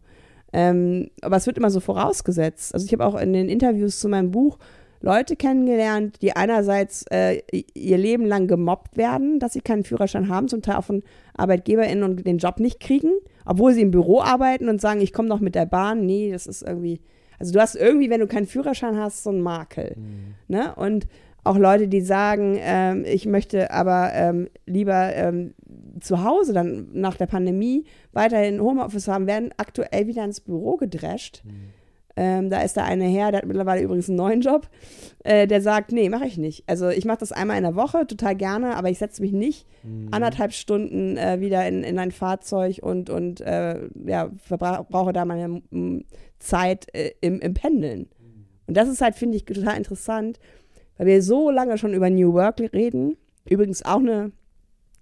Ähm, 0.52 1.10
aber 1.22 1.38
es 1.38 1.48
wird 1.48 1.58
immer 1.58 1.70
so 1.70 1.80
vorausgesetzt. 1.80 2.74
Also 2.74 2.86
ich 2.86 2.92
habe 2.92 3.06
auch 3.06 3.16
in 3.16 3.32
den 3.32 3.48
Interviews 3.48 4.02
zu 4.02 4.10
meinem 4.10 4.32
Buch 4.32 4.58
Leute 5.08 5.38
kennengelernt, 5.38 6.22
die 6.22 6.36
einerseits 6.36 7.06
äh, 7.10 7.42
ihr 7.74 7.98
Leben 7.98 8.26
lang 8.26 8.48
gemobbt 8.48 8.98
werden, 8.98 9.40
dass 9.40 9.54
sie 9.54 9.62
keinen 9.62 9.86
Führerschein 9.86 10.28
haben, 10.28 10.50
zum 10.50 10.62
Teil 10.62 10.76
auch 10.76 10.84
von 10.84 11.02
ArbeitgeberInnen 11.38 12.04
und 12.04 12.28
den 12.28 12.40
Job 12.40 12.60
nicht 12.60 12.82
kriegen, 12.82 13.14
obwohl 13.46 13.74
sie 13.74 13.84
im 13.84 13.92
Büro 13.92 14.20
arbeiten 14.20 14.68
und 14.68 14.82
sagen, 14.82 15.00
ich 15.00 15.14
komme 15.14 15.30
noch 15.30 15.40
mit 15.40 15.56
der 15.56 15.66
Bahn. 15.66 16.06
Nee, 16.06 16.30
das 16.34 16.46
ist 16.46 16.62
irgendwie, 16.62 17.00
also 17.40 17.54
du 17.54 17.62
hast 17.62 17.76
irgendwie, 17.76 18.10
wenn 18.10 18.20
du 18.20 18.28
keinen 18.28 18.48
Führerschein 18.48 18.98
hast, 18.98 19.24
so 19.24 19.30
einen 19.30 19.40
Makel. 19.40 19.96
Mhm. 19.96 20.36
Ne? 20.50 20.76
Und 20.76 21.08
auch 21.46 21.58
Leute, 21.58 21.88
die 21.88 22.02
sagen, 22.02 22.58
ähm, 22.60 23.06
ich 23.08 23.26
möchte 23.26 23.72
aber 23.72 24.12
ähm, 24.14 24.50
lieber 24.66 25.16
ähm, 25.16 25.54
zu 26.02 26.26
Hause 26.26 26.52
dann 26.52 26.90
nach 26.92 27.16
der 27.16 27.28
Pandemie 27.28 27.86
weiterhin 28.12 28.60
Homeoffice 28.60 29.08
haben, 29.08 29.26
werden 29.26 29.52
aktuell 29.56 30.08
wieder 30.08 30.26
ins 30.26 30.42
Büro 30.42 30.76
gedrescht. 30.76 31.44
Mhm 31.46 31.77
ähm, 32.18 32.50
da 32.50 32.62
ist 32.62 32.76
da 32.76 32.84
eine 32.84 33.06
her, 33.06 33.32
der 33.32 33.42
hat 33.42 33.48
mittlerweile 33.48 33.84
übrigens 33.84 34.10
einen 34.10 34.18
neuen 34.18 34.42
Job, 34.42 34.68
äh, 35.24 35.46
der 35.46 35.62
sagt, 35.62 35.92
nee, 35.92 36.10
mache 36.10 36.26
ich 36.26 36.38
nicht. 36.38 36.64
Also 36.68 36.90
ich 36.90 37.06
mache 37.06 37.20
das 37.20 37.32
einmal 37.32 37.58
in 37.58 37.64
der 37.64 37.76
Woche, 37.76 38.08
total 38.08 38.36
gerne, 38.36 38.76
aber 38.76 38.90
ich 38.90 38.98
setze 38.98 39.22
mich 39.22 39.32
nicht 39.32 39.68
mhm. 39.84 40.08
anderthalb 40.10 40.52
Stunden 40.52 41.16
äh, 41.16 41.40
wieder 41.40 41.68
in, 41.68 41.84
in 41.84 42.00
ein 42.00 42.12
Fahrzeug 42.12 42.80
und, 42.82 43.12
und 43.12 43.42
äh, 43.42 43.88
ja, 44.04 44.32
verbrauche 44.38 45.14
da 45.14 45.26
meine 45.26 45.62
m, 45.72 46.06
Zeit 46.40 46.88
äh, 46.94 47.12
im, 47.22 47.40
im 47.40 47.54
Pendeln. 47.54 48.08
Und 48.66 48.76
das 48.76 48.90
ist 48.90 49.02
halt, 49.02 49.14
finde 49.14 49.38
ich, 49.38 49.46
total 49.46 49.78
interessant, 49.78 50.40
weil 50.98 51.06
wir 51.06 51.22
so 51.22 51.52
lange 51.52 51.78
schon 51.78 51.94
über 51.94 52.10
New 52.10 52.34
Work 52.34 52.60
reden. 52.74 53.16
Übrigens 53.48 53.86
auch 53.86 54.00
eine 54.00 54.32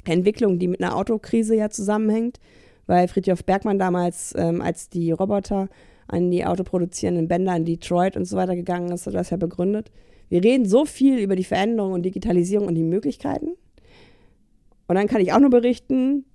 Entwicklung, 0.03 0.59
die 0.59 0.67
mit 0.67 0.83
einer 0.83 0.97
Autokrise 0.97 1.55
ja 1.55 1.69
zusammenhängt, 1.69 2.41
weil 2.87 3.07
Friedhof 3.07 3.45
Bergmann 3.45 3.79
damals, 3.79 4.33
ähm, 4.37 4.61
als 4.61 4.89
die 4.89 5.11
Roboter 5.11 5.69
an 6.07 6.31
die 6.31 6.45
autoproduzierenden 6.45 7.27
Bänder 7.27 7.55
in 7.55 7.65
Detroit 7.65 8.15
und 8.15 8.25
so 8.25 8.37
weiter 8.37 8.55
gegangen 8.55 8.91
ist, 8.91 9.07
hat 9.07 9.13
das 9.13 9.29
ja 9.29 9.37
begründet. 9.37 9.91
Wir 10.29 10.43
reden 10.43 10.65
so 10.65 10.85
viel 10.85 11.19
über 11.19 11.35
die 11.35 11.43
Veränderung 11.43 11.93
und 11.93 12.03
Digitalisierung 12.03 12.67
und 12.67 12.75
die 12.75 12.83
Möglichkeiten. 12.83 13.51
Und 14.87 14.95
dann 14.95 15.07
kann 15.07 15.21
ich 15.21 15.33
auch 15.33 15.39
nur 15.39 15.49
berichten, 15.49 16.25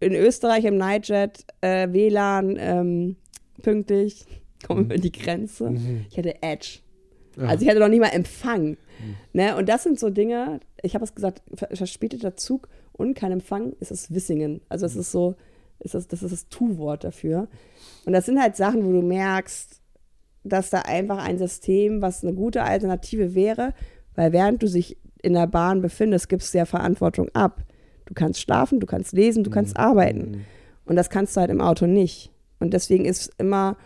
in 0.00 0.14
Österreich 0.14 0.64
im 0.64 0.78
Nightjet, 0.78 1.44
äh, 1.60 1.88
WLAN, 1.90 2.56
ähm, 2.58 3.16
pünktlich, 3.62 4.24
kommen 4.66 4.80
wir 4.80 4.84
mhm. 4.84 4.90
über 4.92 4.98
die 4.98 5.12
Grenze. 5.12 5.70
Mhm. 5.70 6.06
Ich 6.10 6.16
hatte 6.16 6.42
Edge. 6.42 6.80
Ja. 7.36 7.44
Also 7.44 7.62
ich 7.62 7.68
hatte 7.68 7.80
noch 7.80 7.88
nicht 7.88 8.00
mal 8.00 8.08
Empfang. 8.08 8.70
Mhm. 8.70 8.76
Ne? 9.32 9.56
Und 9.56 9.68
das 9.68 9.82
sind 9.82 9.98
so 9.98 10.10
Dinge, 10.10 10.60
ich 10.82 10.94
habe 10.94 11.04
es 11.04 11.14
gesagt, 11.14 11.42
verspäteter 11.54 12.36
Zug 12.36 12.68
und 12.92 13.14
kein 13.14 13.32
Empfang 13.32 13.74
ist 13.80 13.90
es 13.90 14.12
Wissingen. 14.12 14.62
Also 14.68 14.86
es 14.86 14.94
mhm. 14.94 15.00
ist 15.00 15.12
so, 15.12 15.36
ist 15.80 15.94
das, 15.94 16.08
das 16.08 16.22
ist 16.22 16.32
das 16.32 16.48
Tu-Wort 16.48 17.04
dafür. 17.04 17.48
Und 18.06 18.12
das 18.12 18.26
sind 18.26 18.40
halt 18.40 18.56
Sachen, 18.56 18.84
wo 18.84 18.92
du 18.92 19.02
merkst, 19.02 19.80
dass 20.44 20.70
da 20.70 20.80
einfach 20.80 21.18
ein 21.18 21.38
System, 21.38 22.00
was 22.00 22.24
eine 22.24 22.34
gute 22.34 22.62
Alternative 22.62 23.34
wäre, 23.34 23.74
weil 24.14 24.32
während 24.32 24.62
du 24.62 24.68
dich 24.68 24.96
in 25.22 25.34
der 25.34 25.46
Bahn 25.46 25.82
befindest, 25.82 26.28
gibst 26.28 26.54
du 26.54 26.58
ja 26.58 26.64
Verantwortung 26.64 27.28
ab. 27.34 27.62
Du 28.06 28.14
kannst 28.14 28.40
schlafen, 28.40 28.80
du 28.80 28.86
kannst 28.86 29.12
lesen, 29.12 29.44
du 29.44 29.50
kannst 29.50 29.76
mhm. 29.76 29.84
arbeiten. 29.84 30.30
Mhm. 30.30 30.44
Und 30.86 30.96
das 30.96 31.10
kannst 31.10 31.36
du 31.36 31.40
halt 31.40 31.50
im 31.50 31.60
Auto 31.60 31.86
nicht. 31.86 32.30
Und 32.58 32.74
deswegen 32.74 33.04
ist 33.04 33.32
immer 33.38 33.76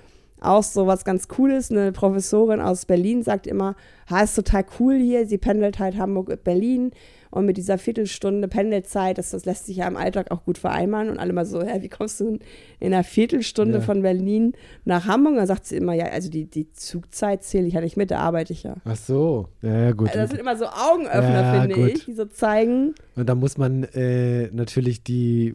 auch 0.41 0.63
so 0.63 0.87
was 0.87 1.05
ganz 1.05 1.29
Cooles. 1.29 1.71
Eine 1.71 1.93
Professorin 1.93 2.61
aus 2.61 2.87
Berlin 2.87 3.23
sagt 3.23 3.47
immer, 3.47 3.77
ha, 4.09 4.23
ist 4.23 4.35
total 4.35 4.65
cool 4.79 4.97
hier. 4.97 5.27
Sie 5.27 5.39
pendelt 5.39 5.79
halt 5.79 5.97
Hamburg-Berlin. 5.97 6.93
Und 7.35 7.47
mit 7.47 7.57
dieser 7.57 7.79
Viertelstunde 7.79 8.47
Pendelzeit, 8.47 9.19
das, 9.19 9.31
das 9.31 9.45
lässt 9.45 9.67
sich 9.67 9.79
ja 9.79 9.89
im 9.89 9.97
Alltag 9.97 10.31
auch 10.31 10.45
gut 10.45 10.57
vereinbaren. 10.57 11.11
Und 11.11 11.19
alle 11.19 11.33
mal 11.33 11.45
so, 11.45 11.61
hä, 11.63 11.83
wie 11.83 11.89
kommst 11.89 12.21
du 12.21 12.39
in 12.79 12.95
einer 12.95 13.03
Viertelstunde 13.03 13.79
ja. 13.79 13.81
von 13.81 14.03
Berlin 14.03 14.53
nach 14.85 15.07
Hamburg? 15.07 15.33
Und 15.33 15.39
dann 15.39 15.49
sagt 15.49 15.67
sie 15.67 15.77
immer, 15.77 15.95
ja, 15.95 16.07
also 16.07 16.31
die, 16.31 16.45
die 16.45 16.71
Zugzeit 16.71 17.43
zähle 17.43 17.67
ich 17.67 17.75
ja 17.75 17.81
nicht 17.81 17.97
mit, 17.97 18.13
da 18.13 18.21
arbeite 18.21 18.53
ich 18.53 18.63
ja. 18.63 18.77
Ach 18.85 18.95
so, 18.95 19.49
ja, 19.63 19.87
ja 19.87 19.91
gut. 19.91 20.11
Also 20.11 20.21
das 20.21 20.31
sind 20.31 20.39
immer 20.39 20.57
so 20.57 20.67
Augenöffner, 20.67 21.43
ja, 21.43 21.61
finde 21.63 21.75
gut. 21.75 21.89
ich, 21.89 22.05
die 22.05 22.13
so 22.13 22.25
zeigen. 22.27 22.95
Und 23.17 23.29
da 23.29 23.35
muss 23.35 23.59
man 23.59 23.83
äh, 23.83 24.49
natürlich 24.53 25.03
die 25.03 25.55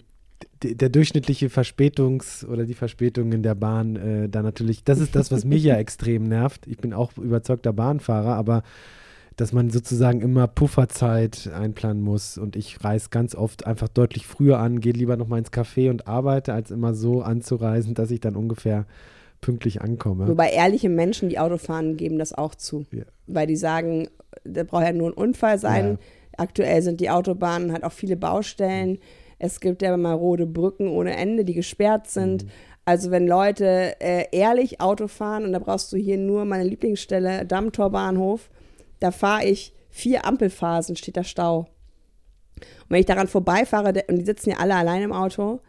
der 0.61 0.89
durchschnittliche 0.89 1.47
Verspätungs- 1.47 2.45
oder 2.45 2.65
die 2.65 2.73
Verspätung 2.73 3.31
in 3.31 3.43
der 3.43 3.55
Bahn 3.55 3.95
äh, 3.95 4.29
da 4.29 4.41
natürlich, 4.41 4.83
das 4.83 4.99
ist 4.99 5.15
das, 5.15 5.31
was 5.31 5.45
mich 5.45 5.63
ja 5.63 5.75
extrem 5.77 6.23
nervt. 6.23 6.67
Ich 6.67 6.77
bin 6.77 6.93
auch 6.93 7.17
überzeugter 7.17 7.71
Bahnfahrer, 7.71 8.35
aber 8.35 8.63
dass 9.39 9.53
man 9.53 9.69
sozusagen 9.69 10.21
immer 10.21 10.47
Pufferzeit 10.47 11.49
einplanen 11.53 12.03
muss. 12.03 12.37
Und 12.37 12.57
ich 12.57 12.83
reise 12.83 13.07
ganz 13.09 13.35
oft 13.35 13.65
einfach 13.65 13.87
deutlich 13.87 14.27
früher 14.27 14.59
an, 14.59 14.81
gehe 14.81 14.91
lieber 14.91 15.15
noch 15.15 15.27
mal 15.27 15.37
ins 15.37 15.53
Café 15.53 15.89
und 15.89 16.07
arbeite, 16.07 16.53
als 16.53 16.71
immer 16.71 16.93
so 16.93 17.21
anzureisen, 17.21 17.93
dass 17.93 18.11
ich 18.11 18.19
dann 18.19 18.35
ungefähr 18.35 18.85
pünktlich 19.39 19.81
ankomme. 19.81 20.27
Wobei 20.27 20.49
ehrliche 20.49 20.89
Menschen, 20.89 21.29
die 21.29 21.39
Auto 21.39 21.57
fahren, 21.57 21.95
geben 21.95 22.19
das 22.19 22.33
auch 22.33 22.53
zu. 22.53 22.85
Ja. 22.91 23.03
Weil 23.27 23.47
die 23.47 23.55
sagen, 23.55 24.09
da 24.43 24.63
braucht 24.63 24.83
ja 24.83 24.91
nur 24.91 25.09
ein 25.09 25.13
Unfall 25.13 25.57
sein. 25.57 25.91
Ja. 25.91 25.97
Aktuell 26.37 26.81
sind 26.81 26.99
die 26.99 27.09
Autobahnen 27.09 27.71
halt 27.71 27.85
auch 27.85 27.93
viele 27.93 28.17
Baustellen. 28.17 28.97
Es 29.37 29.61
gibt 29.61 29.81
ja 29.81 29.95
marode 29.95 30.47
Brücken 30.47 30.89
ohne 30.89 31.15
Ende, 31.15 31.45
die 31.45 31.53
gesperrt 31.53 32.07
sind. 32.07 32.43
Mhm. 32.43 32.49
Also 32.83 33.09
wenn 33.09 33.25
Leute 33.25 33.95
äh, 34.01 34.25
ehrlich 34.33 34.81
Auto 34.81 35.07
fahren, 35.07 35.45
und 35.45 35.53
da 35.53 35.59
brauchst 35.59 35.93
du 35.93 35.97
hier 35.97 36.17
nur 36.17 36.43
meine 36.43 36.65
Lieblingsstelle, 36.65 37.45
Dammtorbahnhof, 37.45 38.49
da 38.99 39.11
fahre 39.11 39.45
ich 39.45 39.73
vier 39.89 40.25
Ampelphasen, 40.25 40.95
steht 40.95 41.17
da 41.17 41.23
Stau. 41.23 41.67
Und 42.57 42.89
wenn 42.89 42.99
ich 42.99 43.05
daran 43.05 43.27
vorbeifahre, 43.27 43.93
und 44.07 44.17
die 44.17 44.25
sitzen 44.25 44.51
ja 44.51 44.57
alle 44.57 44.75
allein 44.75 45.01
im 45.01 45.13
Auto, 45.13 45.61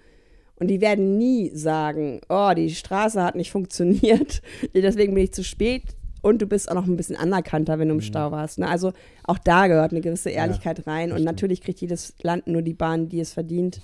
und 0.56 0.68
die 0.68 0.80
werden 0.80 1.16
nie 1.16 1.50
sagen, 1.54 2.20
oh, 2.28 2.52
die 2.54 2.70
Straße 2.70 3.22
hat 3.22 3.34
nicht 3.34 3.50
funktioniert, 3.50 4.42
deswegen 4.74 5.14
bin 5.14 5.24
ich 5.24 5.32
zu 5.32 5.42
spät. 5.42 5.84
Und 6.22 6.42
du 6.42 6.46
bist 6.46 6.70
auch 6.70 6.74
noch 6.74 6.86
ein 6.86 6.98
bisschen 6.98 7.16
anerkannter, 7.16 7.78
wenn 7.78 7.88
du 7.88 7.94
im 7.94 8.00
mhm. 8.00 8.04
Stau 8.04 8.30
warst. 8.30 8.58
Ne? 8.58 8.68
Also 8.68 8.92
auch 9.24 9.38
da 9.38 9.68
gehört 9.68 9.92
eine 9.92 10.02
gewisse 10.02 10.28
Ehrlichkeit 10.28 10.78
ja, 10.78 10.84
rein. 10.92 11.12
Und 11.12 11.24
natürlich 11.24 11.62
kriegt 11.62 11.80
jedes 11.80 12.14
Land 12.20 12.46
nur 12.46 12.60
die 12.60 12.74
Bahn, 12.74 13.08
die 13.08 13.20
es 13.20 13.32
verdient. 13.32 13.80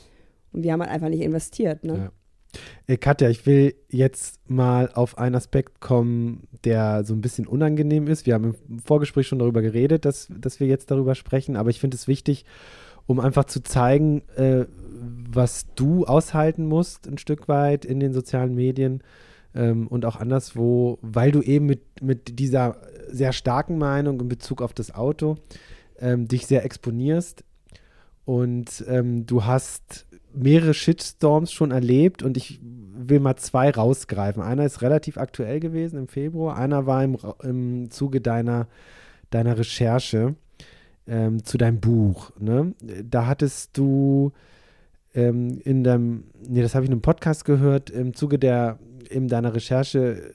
Und 0.53 0.63
wir 0.63 0.73
haben 0.73 0.83
halt 0.83 0.91
einfach 0.91 1.09
nicht 1.09 1.23
investiert. 1.23 1.83
Ne? 1.85 1.95
Ja. 1.97 2.13
Äh, 2.87 2.97
Katja, 2.97 3.29
ich 3.29 3.47
will 3.47 3.75
jetzt 3.89 4.41
mal 4.49 4.91
auf 4.93 5.19
einen 5.19 5.35
Aspekt 5.35 5.81
kommen, 5.81 6.49
der 6.65 7.05
so 7.05 7.15
ein 7.15 7.21
bisschen 7.21 7.47
unangenehm 7.47 8.07
ist. 8.09 8.27
Wir 8.27 8.35
haben 8.35 8.55
im 8.69 8.79
Vorgespräch 8.81 9.27
schon 9.27 9.39
darüber 9.39 9.63
geredet, 9.63 10.05
dass, 10.05 10.29
dass 10.31 10.61
wir 10.61 10.67
jetzt 10.67 10.91
darüber 10.91 11.15
sprechen, 11.15 11.57
aber 11.57 11.71
ich 11.71 11.81
finde 11.81 11.97
es 11.97 12.09
wichtig, 12.09 12.45
um 13.07 13.21
einfach 13.21 13.45
zu 13.45 13.63
zeigen, 13.63 14.23
äh, 14.37 14.67
was 15.31 15.67
du 15.75 16.05
aushalten 16.05 16.67
musst, 16.67 17.07
ein 17.07 17.19
Stück 17.19 17.49
weit 17.49 17.85
in 17.85 18.01
den 18.01 18.13
sozialen 18.13 18.55
Medien 18.55 19.03
ähm, 19.55 19.87
und 19.87 20.05
auch 20.05 20.17
anderswo, 20.17 20.99
weil 21.03 21.33
du 21.33 21.43
eben 21.43 21.67
mit, 21.67 22.03
mit 22.03 22.39
dieser 22.39 22.77
sehr 23.09 23.33
starken 23.33 23.79
Meinung 23.79 24.21
in 24.21 24.29
Bezug 24.29 24.63
auf 24.63 24.73
das 24.73 24.95
Auto 24.95 25.37
ähm, 26.01 26.29
dich 26.29 26.47
sehr 26.47 26.65
exponierst. 26.65 27.45
Und 28.25 28.85
ähm, 28.89 29.25
du 29.25 29.45
hast 29.45 30.07
mehrere 30.37 30.75
Shitstorms 30.75 31.53
schon 31.53 31.71
erlebt 31.71 32.23
und 32.23 32.37
ich 32.37 32.61
will 32.63 33.21
mal 33.21 33.37
zwei 33.37 33.71
rausgreifen. 33.71 34.43
Einer 34.43 34.65
ist 34.65 34.83
relativ 34.83 35.19
aktuell 35.19 35.61
gewesen 35.61 35.99
im 35.99 36.09
Februar, 36.09 36.57
einer 36.57 36.87
war 36.87 37.05
im, 37.05 37.17
im 37.43 37.91
Zuge 37.91 38.21
deiner, 38.21 38.69
deiner 39.31 39.59
Recherche 39.59 40.35
ähm, 41.07 41.45
zu 41.45 41.59
deinem 41.59 41.81
Buch. 41.81 42.33
Ne? 42.39 42.75
Da 43.09 43.27
hattest 43.27 43.77
du 43.77 44.33
ähm, 45.15 45.61
in 45.65 45.85
deinem, 45.85 46.25
nee, 46.47 46.63
das 46.63 46.75
habe 46.75 46.85
ich 46.85 46.89
in 46.89 46.95
einem 46.95 47.03
Podcast 47.03 47.45
gehört, 47.45 47.91
im 47.91 48.15
Zuge 48.15 48.39
der, 48.39 48.79
in 49.09 49.29
deiner 49.29 49.55
Recherche 49.55 50.35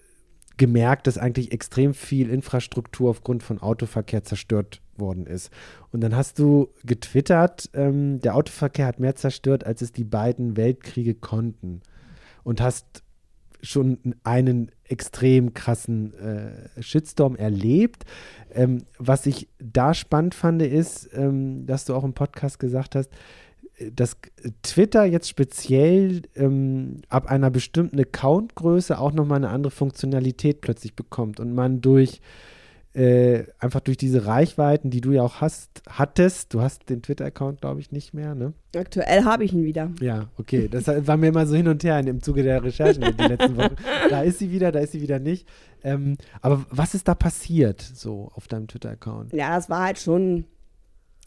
gemerkt, 0.62 1.08
dass 1.08 1.18
eigentlich 1.18 1.52
extrem 1.52 1.96
viel 1.96 2.30
Infrastruktur 2.30 3.10
aufgrund 3.10 3.42
von 3.42 3.60
Autoverkehr 3.60 4.24
zerstört 4.24 4.80
worden 4.96 5.26
ist. 5.26 5.50
Und 5.92 6.02
dann 6.02 6.16
hast 6.16 6.38
du 6.38 6.70
getwittert, 6.86 7.72
ähm, 7.74 8.20
der 8.22 8.36
Autoverkehr 8.36 8.86
hat 8.86 9.00
mehr 9.00 9.16
zerstört, 9.16 9.66
als 9.66 9.82
es 9.82 9.92
die 9.92 10.04
beiden 10.04 10.56
Weltkriege 10.58 11.16
konnten. 11.16 11.82
und 12.44 12.60
hast 12.60 13.04
schon 13.64 14.16
einen 14.24 14.72
extrem 14.84 15.54
krassen 15.54 16.14
äh, 16.16 16.82
Shitstorm 16.82 17.36
erlebt. 17.36 18.06
Ähm, 18.52 18.84
was 18.98 19.28
ich 19.28 19.48
da 19.60 19.94
spannend 19.94 20.34
fand, 20.34 20.62
ist, 20.64 21.10
ähm, 21.14 21.68
dass 21.68 21.86
du 21.86 21.94
auch 21.94 22.04
im 22.04 22.14
Podcast 22.14 22.58
gesagt 22.58 22.96
hast, 22.96 23.12
dass 23.96 24.18
Twitter 24.64 25.06
jetzt 25.06 25.30
speziell 25.30 26.24
ähm, 26.36 27.02
ab 27.10 27.28
einer 27.28 27.50
bestimmten 27.50 28.00
Accountgröße 28.00 29.00
auch 29.00 29.14
nochmal 29.14 29.38
eine 29.38 29.50
andere 29.50 29.72
Funktionalität 29.72 30.62
plötzlich 30.62 30.96
bekommt 30.96 31.40
und 31.40 31.54
man 31.54 31.82
durch 31.82 32.22
äh, 32.94 33.46
einfach 33.60 33.80
durch 33.80 33.96
diese 33.96 34.26
Reichweiten, 34.26 34.90
die 34.90 35.00
du 35.00 35.12
ja 35.12 35.24
auch 35.24 35.40
hast, 35.40 35.82
hattest, 35.88 36.54
du 36.54 36.62
hast 36.62 36.90
den 36.90 37.02
Twitter-Account, 37.02 37.62
glaube 37.62 37.80
ich, 37.80 37.92
nicht 37.92 38.14
mehr, 38.14 38.36
ne? 38.36 38.54
Aktuell 38.76 39.24
habe 39.24 39.46
ich 39.46 39.54
ihn 39.54 39.64
wieder. 39.64 39.92
Ja, 40.02 40.28
okay. 40.38 40.68
Das 40.68 40.88
war 40.88 41.16
mir 41.16 41.28
immer 41.28 41.48
so 41.48 41.56
hin 41.56 41.70
und 41.70 41.84
her 41.86 42.00
im 42.00 42.22
Zuge 42.22 42.44
der 42.44 42.62
Recherchen 42.62 43.04
in 43.04 43.16
den 43.16 43.30
letzten 43.30 43.56
Wochen. 43.56 43.76
Da 44.10 44.24
ist 44.24 44.40
sie 44.40 44.52
wieder, 44.52 44.74
da 44.74 44.80
ist 44.80 44.92
sie 44.92 45.02
wieder 45.02 45.20
nicht. 45.20 45.48
Ähm, 45.84 46.18
aber 46.42 46.66
was 46.70 46.94
ist 46.94 47.08
da 47.08 47.16
passiert, 47.16 47.82
so 47.82 48.30
auf 48.36 48.50
deinem 48.50 48.68
Twitter-Account? 48.68 49.32
Ja, 49.32 49.56
das 49.56 49.70
war 49.70 49.86
halt 49.86 49.98
schon, 49.98 50.44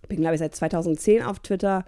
ich 0.02 0.08
bin, 0.08 0.20
glaube 0.20 0.34
ich, 0.34 0.40
seit 0.40 0.54
2010 0.54 1.22
auf 1.22 1.38
Twitter 1.38 1.86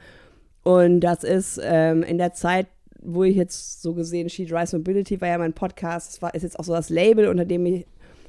und 0.66 0.98
das 0.98 1.22
ist 1.22 1.60
ähm, 1.62 2.02
in 2.02 2.18
der 2.18 2.32
Zeit, 2.32 2.66
wo 3.00 3.22
ich 3.22 3.36
jetzt 3.36 3.82
so 3.82 3.94
gesehen, 3.94 4.28
She 4.28 4.46
Drives 4.46 4.72
Mobility 4.72 5.20
war 5.20 5.28
ja 5.28 5.38
mein 5.38 5.52
Podcast, 5.52 6.08
das 6.08 6.22
war, 6.22 6.34
ist 6.34 6.42
jetzt 6.42 6.58
auch 6.58 6.64
so 6.64 6.72
das 6.72 6.90
Label, 6.90 7.28
unter 7.28 7.44
dem 7.44 7.64
ich 7.66 7.86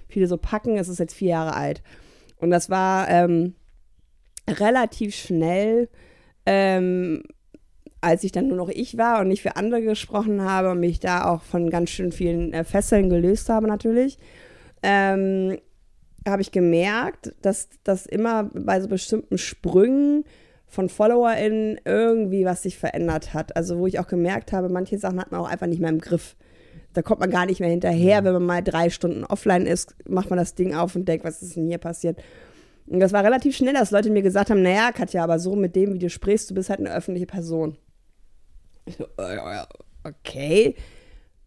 viele 0.08 0.28
so 0.28 0.38
packen. 0.38 0.78
Es 0.78 0.88
ist 0.88 1.00
jetzt 1.00 1.16
vier 1.16 1.30
Jahre 1.30 1.56
alt. 1.56 1.82
Und 2.40 2.52
das 2.52 2.70
war 2.70 3.10
ähm, 3.10 3.56
relativ 4.48 5.16
schnell, 5.16 5.90
ähm, 6.46 7.24
als 8.02 8.24
ich 8.24 8.34
dann 8.34 8.50
nur 8.50 8.58
noch 8.58 8.70
ich 8.70 9.00
war 9.00 9.22
und 9.22 9.30
nicht 9.30 9.42
für 9.42 9.56
andere 9.56 9.82
gesprochen 9.82 10.44
habe 10.44 10.70
und 10.70 10.80
mich 10.80 11.00
da 11.00 11.26
auch 11.26 11.42
von 11.42 11.72
ganz 11.72 11.90
schön 11.90 12.12
vielen 12.12 12.54
äh, 12.54 12.64
Fesseln 12.64 13.10
gelöst 13.10 13.50
habe 13.50 13.66
natürlich, 13.66 14.20
ähm, 14.84 15.58
habe 16.28 16.44
ich 16.44 16.52
gemerkt, 16.52 17.34
dass 17.42 17.70
das 17.84 18.06
immer 18.06 18.44
bei 18.44 18.80
so 18.80 18.88
bestimmten 18.88 19.40
Sprüngen 19.40 20.24
von 20.68 20.90
FollowerInnen 20.90 21.80
irgendwie 21.86 22.46
was 22.46 22.64
sich 22.64 22.78
verändert 22.78 23.34
hat. 23.34 23.56
Also 23.56 23.80
wo 23.80 23.88
ich 23.88 24.00
auch 24.00 24.08
gemerkt 24.08 24.52
habe, 24.52 24.70
manche 24.70 24.98
Sachen 24.98 25.20
hat 25.20 25.32
man 25.32 25.42
auch 25.42 25.50
einfach 25.50 25.68
nicht 25.68 25.80
mehr 25.80 25.90
im 25.90 26.02
Griff. 26.02 26.36
Da 26.94 27.02
kommt 27.02 27.20
man 27.20 27.32
gar 27.32 27.46
nicht 27.46 27.60
mehr 27.60 27.70
hinterher. 27.70 28.24
Wenn 28.24 28.34
man 28.34 28.46
mal 28.46 28.64
drei 28.64 28.90
Stunden 28.90 29.24
offline 29.24 29.66
ist, 29.66 29.96
macht 30.08 30.30
man 30.30 30.38
das 30.38 30.56
Ding 30.56 30.76
auf 30.76 30.96
und 30.96 31.08
denkt, 31.08 31.26
was 31.26 31.42
ist 31.42 31.56
denn 31.56 31.68
hier 31.68 31.78
passiert? 31.78 32.20
Und 32.88 33.00
das 33.00 33.12
war 33.12 33.24
relativ 33.24 33.56
schnell, 33.56 33.74
dass 33.74 33.92
Leute 33.92 34.10
mir 34.10 34.22
gesagt 34.22 34.50
haben, 34.50 34.62
naja, 34.62 34.92
Katja, 34.92 35.24
aber 35.24 35.40
so 35.40 35.56
mit 35.56 35.76
dem, 35.76 35.94
wie 35.94 36.00
du 36.00 36.10
sprichst, 36.10 36.50
du 36.50 36.56
bist 36.56 36.70
halt 36.70 36.80
eine 36.80 36.94
öffentliche 36.94 37.28
Person. 37.28 37.78
Ich 38.86 38.96
so, 38.96 39.04
äh, 39.18 39.38
okay. 40.04 40.76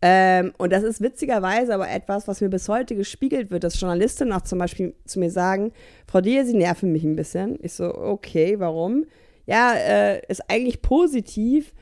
Ähm, 0.02 0.52
und 0.56 0.72
das 0.72 0.82
ist 0.82 1.02
witzigerweise 1.02 1.74
aber 1.74 1.90
etwas, 1.90 2.26
was 2.26 2.40
mir 2.40 2.48
bis 2.48 2.68
heute 2.68 2.96
gespiegelt 2.96 3.50
wird, 3.50 3.64
dass 3.64 3.78
Journalistinnen 3.78 4.32
auch 4.32 4.42
zum 4.42 4.58
Beispiel 4.58 4.94
zu 5.04 5.18
mir 5.18 5.30
sagen, 5.30 5.72
Frau 6.06 6.22
Dier, 6.22 6.46
Sie 6.46 6.54
nerven 6.56 6.90
mich 6.90 7.04
ein 7.04 7.16
bisschen. 7.16 7.58
Ich 7.62 7.74
so, 7.74 7.94
okay, 7.94 8.58
warum? 8.58 9.04
Ja, 9.46 9.74
äh, 9.74 10.22
ist 10.28 10.48
eigentlich 10.48 10.80
positiv, 10.80 11.74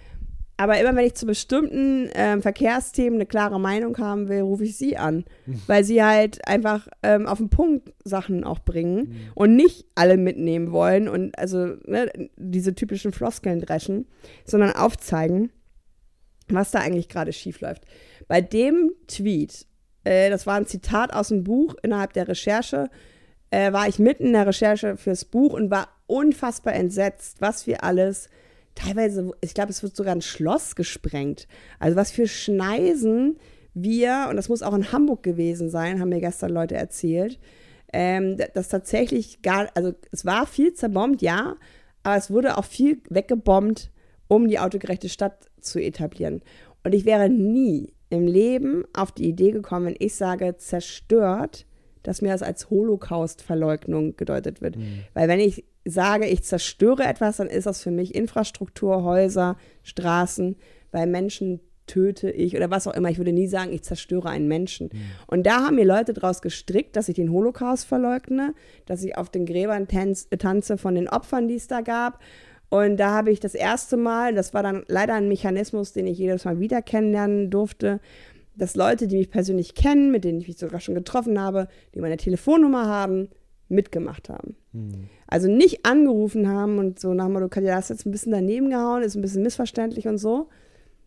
aber 0.57 0.81
immer 0.81 0.97
wenn 0.97 1.07
ich 1.07 1.15
zu 1.15 1.27
bestimmten 1.27 2.11
ähm, 2.15 2.43
Verkehrsthemen 2.43 3.19
eine 3.19 3.27
klare 3.27 3.61
Meinung 3.61 3.97
haben 3.99 4.29
will, 4.29 4.41
rufe 4.41 4.65
ich 4.65 4.77
sie 4.77 4.97
an, 4.97 5.25
mhm. 5.47 5.63
weil 5.69 5.85
sie 5.85 6.03
halt 6.03 6.47
einfach 6.49 6.89
ähm, 7.05 7.29
auf 7.29 7.39
den 7.39 7.51
Punkt 7.51 7.93
Sachen 8.03 8.43
auch 8.43 8.59
bringen 8.59 8.97
mhm. 8.97 9.17
und 9.37 9.55
nicht 9.55 9.87
alle 9.95 10.17
mitnehmen 10.17 10.73
wollen 10.73 11.09
und 11.09 11.39
also 11.39 11.77
ne, 11.87 12.11
diese 12.37 12.75
typischen 12.75 13.13
Floskeln 13.13 13.61
dreschen, 13.61 14.09
sondern 14.45 14.73
aufzeigen, 14.73 15.53
was 16.49 16.73
da 16.73 16.81
eigentlich 16.81 17.09
gerade 17.09 17.33
schief 17.33 17.61
läuft. 17.61 17.85
Bei 18.29 18.41
dem 18.43 18.93
Tweet, 19.07 19.67
äh, 20.05 20.31
das 20.31 20.47
war 20.47 20.55
ein 20.55 20.67
Zitat 20.67 21.13
aus 21.13 21.29
dem 21.29 21.45
Buch 21.45 21.75
innerhalb 21.83 22.13
der 22.13 22.29
Recherche, 22.29 22.91
äh, 23.51 23.73
war 23.73 23.89
ich 23.89 23.99
mitten 23.99 24.27
in 24.27 24.33
der 24.35 24.47
Recherche 24.47 24.97
fürs 24.97 25.25
Buch 25.25 25.55
und 25.55 25.71
war 25.71 25.89
unfassbar 26.07 26.75
entsetzt, 26.75 27.41
was 27.41 27.67
wir 27.67 27.83
alles, 27.83 28.29
teilweise, 28.75 29.33
ich 29.41 29.55
glaube, 29.55 29.71
es 29.71 29.83
wird 29.83 29.97
sogar 29.97 30.15
ein 30.15 30.23
Schloss 30.23 30.77
gesprengt. 30.77 31.49
Also 31.79 31.97
was 31.97 32.11
für 32.11 32.29
Schneisen 32.29 33.39
wir, 33.75 34.27
und 34.29 34.37
das 34.37 34.49
muss 34.49 34.63
auch 34.63 34.75
in 34.75 34.93
Hamburg 34.93 35.23
gewesen 35.23 35.71
sein, 35.71 36.01
haben 36.01 36.11
mir 36.11 36.21
gestern 36.21 36.51
Leute 36.51 36.77
erzählt, 36.77 37.39
ähm, 37.93 38.37
dass 38.55 38.69
tatsächlich 38.69 39.41
gar, 39.41 39.69
also 39.75 39.95
es 40.13 40.27
war 40.27 40.47
viel 40.47 40.75
zerbombt, 40.75 41.23
ja, 41.23 41.57
aber 42.03 42.17
es 42.17 42.31
wurde 42.31 42.59
auch 42.59 42.65
viel 42.65 43.01
weggebombt, 43.09 43.91
um 44.29 44.49
die 44.49 44.59
autogerechte 44.59 45.09
Stadt 45.09 45.47
zu 45.61 45.81
etablieren. 45.81 46.43
Und 46.85 46.95
ich 46.95 47.05
wäre 47.05 47.29
nie 47.29 47.95
im 48.11 48.27
Leben 48.27 48.85
auf 48.93 49.13
die 49.13 49.29
Idee 49.29 49.51
gekommen, 49.51 49.87
wenn 49.87 49.97
ich 49.99 50.15
sage 50.15 50.57
zerstört, 50.57 51.67
dass 52.03 52.23
mir 52.23 52.33
das 52.33 52.43
als 52.43 52.71
Holocaust-Verleugnung 52.71 54.17
gedeutet 54.17 54.63
wird. 54.63 54.77
Mhm. 54.77 55.05
Weil 55.15 55.29
wenn 55.29 55.41
ich 55.41 55.65
sage, 55.85 56.27
ich 56.27 56.43
zerstöre 56.43 57.05
etwas, 57.05 57.39
dann 57.39 57.49
ist 57.49 57.67
das 57.67 57.83
für 57.83 57.91
mich 57.91 58.15
Infrastruktur, 58.15 59.03
Häuser, 59.03 59.57
Straßen, 59.83 60.57
weil 60.91 61.07
Menschen 61.07 61.61
töte 61.87 62.31
ich 62.31 62.55
oder 62.55 62.71
was 62.71 62.87
auch 62.87 62.95
immer. 62.95 63.09
Ich 63.09 63.19
würde 63.19 63.33
nie 63.33 63.47
sagen, 63.47 63.73
ich 63.73 63.83
zerstöre 63.83 64.29
einen 64.29 64.47
Menschen. 64.47 64.91
Mhm. 64.93 65.01
Und 65.27 65.47
da 65.47 65.65
haben 65.65 65.77
mir 65.77 65.87
Leute 65.87 66.13
daraus 66.13 66.43
gestrickt, 66.43 66.97
dass 66.97 67.09
ich 67.09 67.17
den 67.17 67.33
Holocaust 67.33 67.87
verleugne, 67.87 68.55
dass 68.87 69.03
ich 69.03 69.17
auf 69.17 69.31
den 69.31 69.47
Gräbern 69.47 69.89
tanze 69.89 70.79
von 70.79 70.95
den 70.95 71.09
Opfern, 71.09 71.49
die 71.49 71.57
es 71.57 71.67
da 71.67 71.81
gab 71.81 72.21
und 72.71 72.99
da 72.99 73.13
habe 73.13 73.31
ich 73.31 73.41
das 73.41 73.55
erste 73.55 73.97
Mal, 73.97 74.35
das 74.35 74.53
war 74.53 74.63
dann 74.63 74.85
leider 74.89 75.15
ein 75.15 75.29
Mechanismus, 75.29 75.93
den 75.93 76.07
ich 76.07 76.19
jedes 76.19 76.45
Mal 76.45 76.61
wieder 76.61 76.83
kennenlernen 76.83 77.51
durfte, 77.51 78.01
dass 78.57 78.77
Leute, 78.77 79.07
die 79.07 79.17
mich 79.17 79.31
persönlich 79.31 79.75
kennen, 79.75 80.11
mit 80.11 80.25
denen 80.25 80.41
ich 80.41 80.49
mich 80.49 80.59
sogar 80.59 80.81
schon 80.81 80.95
getroffen 80.95 81.41
habe, 81.41 81.69
die 81.95 82.01
meine 82.01 82.17
Telefonnummer 82.17 82.87
haben, 82.87 83.29
mitgemacht 83.69 84.29
haben. 84.29 84.57
Mhm. 84.73 85.09
Also 85.27 85.49
nicht 85.49 85.87
angerufen 85.87 86.49
haben 86.49 86.79
und 86.79 86.99
so 86.99 87.15
nach 87.15 87.27
dem 87.27 87.35
Motto, 87.35 87.49
Katja, 87.49 87.75
hast 87.75 87.91
jetzt 87.91 88.07
ein 88.07 88.11
bisschen 88.11 88.33
daneben 88.33 88.71
gehauen, 88.71 89.03
ist 89.03 89.15
ein 89.15 89.23
bisschen 89.23 89.43
missverständlich 89.43 90.09
und 90.09 90.19
so. 90.19 90.49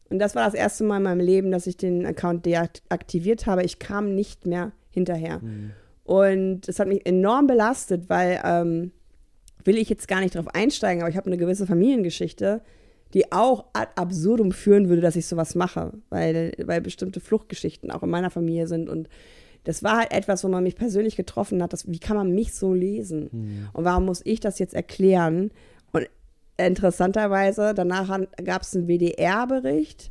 Und 0.10 0.20
das 0.20 0.36
war 0.36 0.46
das 0.46 0.54
erste 0.54 0.84
Mal 0.84 0.98
in 0.98 1.04
meinem 1.04 1.20
Leben, 1.20 1.52
dass 1.52 1.68
ich 1.68 1.78
den 1.78 2.06
Account 2.06 2.46
deaktiviert 2.46 3.46
habe. 3.46 3.64
Ich 3.64 3.80
kam 3.80 4.14
nicht 4.14 4.46
mehr 4.46 4.72
hinterher. 4.90 5.40
Mhm. 5.40 5.72
Und 6.04 6.68
es 6.68 6.80
hat 6.80 6.88
mich 6.88 7.06
enorm 7.06 7.48
belastet, 7.48 8.10
weil 8.10 8.42
ähm, 8.44 8.92
will 9.66 9.78
ich 9.78 9.90
jetzt 9.90 10.08
gar 10.08 10.22
nicht 10.22 10.36
drauf 10.36 10.48
einsteigen, 10.54 11.02
aber 11.02 11.10
ich 11.10 11.18
habe 11.18 11.28
eine 11.28 11.38
gewisse 11.38 11.66
Familiengeschichte, 11.66 12.62
die 13.14 13.32
auch 13.32 13.66
ad 13.74 13.92
absurdum 13.96 14.52
führen 14.52 14.90
würde, 14.90 15.02
dass 15.02 15.16
ich 15.16 15.26
sowas 15.26 15.56
mache, 15.56 15.94
weil, 16.10 16.54
weil 16.64 16.82
bestimmte 16.82 17.20
Fluchtgeschichten 17.20 17.92
auch 17.92 18.04
in 18.04 18.10
meiner 18.10 18.30
Familie 18.30 18.68
sind 18.68 18.90
und 18.90 19.10
das 19.64 19.84
war 19.84 19.98
halt 20.00 20.12
etwas, 20.12 20.44
wo 20.44 20.48
man 20.48 20.64
mich 20.64 20.76
persönlich 20.76 21.16
getroffen 21.16 21.62
hat. 21.62 21.72
Das, 21.72 21.88
wie 21.88 22.00
kann 22.00 22.18
man 22.18 22.32
mich 22.32 22.56
so 22.56 22.74
lesen? 22.74 23.30
Mhm. 23.32 23.70
Und 23.74 23.84
warum 23.84 24.06
muss 24.06 24.22
ich 24.26 24.40
das 24.40 24.58
jetzt 24.58 24.74
erklären? 24.74 25.52
Und 25.92 26.10
interessanterweise, 26.58 27.76
danach 27.76 28.20
gab 28.44 28.64
es 28.64 28.76
einen 28.76 28.88
WDR-Bericht 28.88 30.10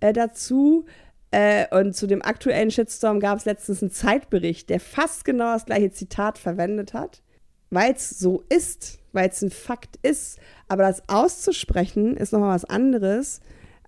äh, 0.00 0.12
dazu. 0.12 0.86
Äh, 1.30 1.66
und 1.70 1.94
zu 1.94 2.08
dem 2.08 2.20
aktuellen 2.22 2.72
Shitstorm 2.72 3.20
gab 3.20 3.38
es 3.38 3.44
letztens 3.44 3.80
einen 3.80 3.92
Zeitbericht, 3.92 4.68
der 4.70 4.80
fast 4.80 5.24
genau 5.24 5.52
das 5.52 5.66
gleiche 5.66 5.92
Zitat 5.92 6.38
verwendet 6.38 6.92
hat 6.92 7.22
weil 7.70 7.92
es 7.92 8.10
so 8.10 8.42
ist, 8.48 8.98
weil 9.12 9.28
es 9.28 9.42
ein 9.42 9.50
Fakt 9.50 9.96
ist. 10.02 10.38
Aber 10.68 10.82
das 10.82 11.08
auszusprechen 11.08 12.16
ist 12.16 12.32
nochmal 12.32 12.54
was 12.54 12.64
anderes, 12.64 13.40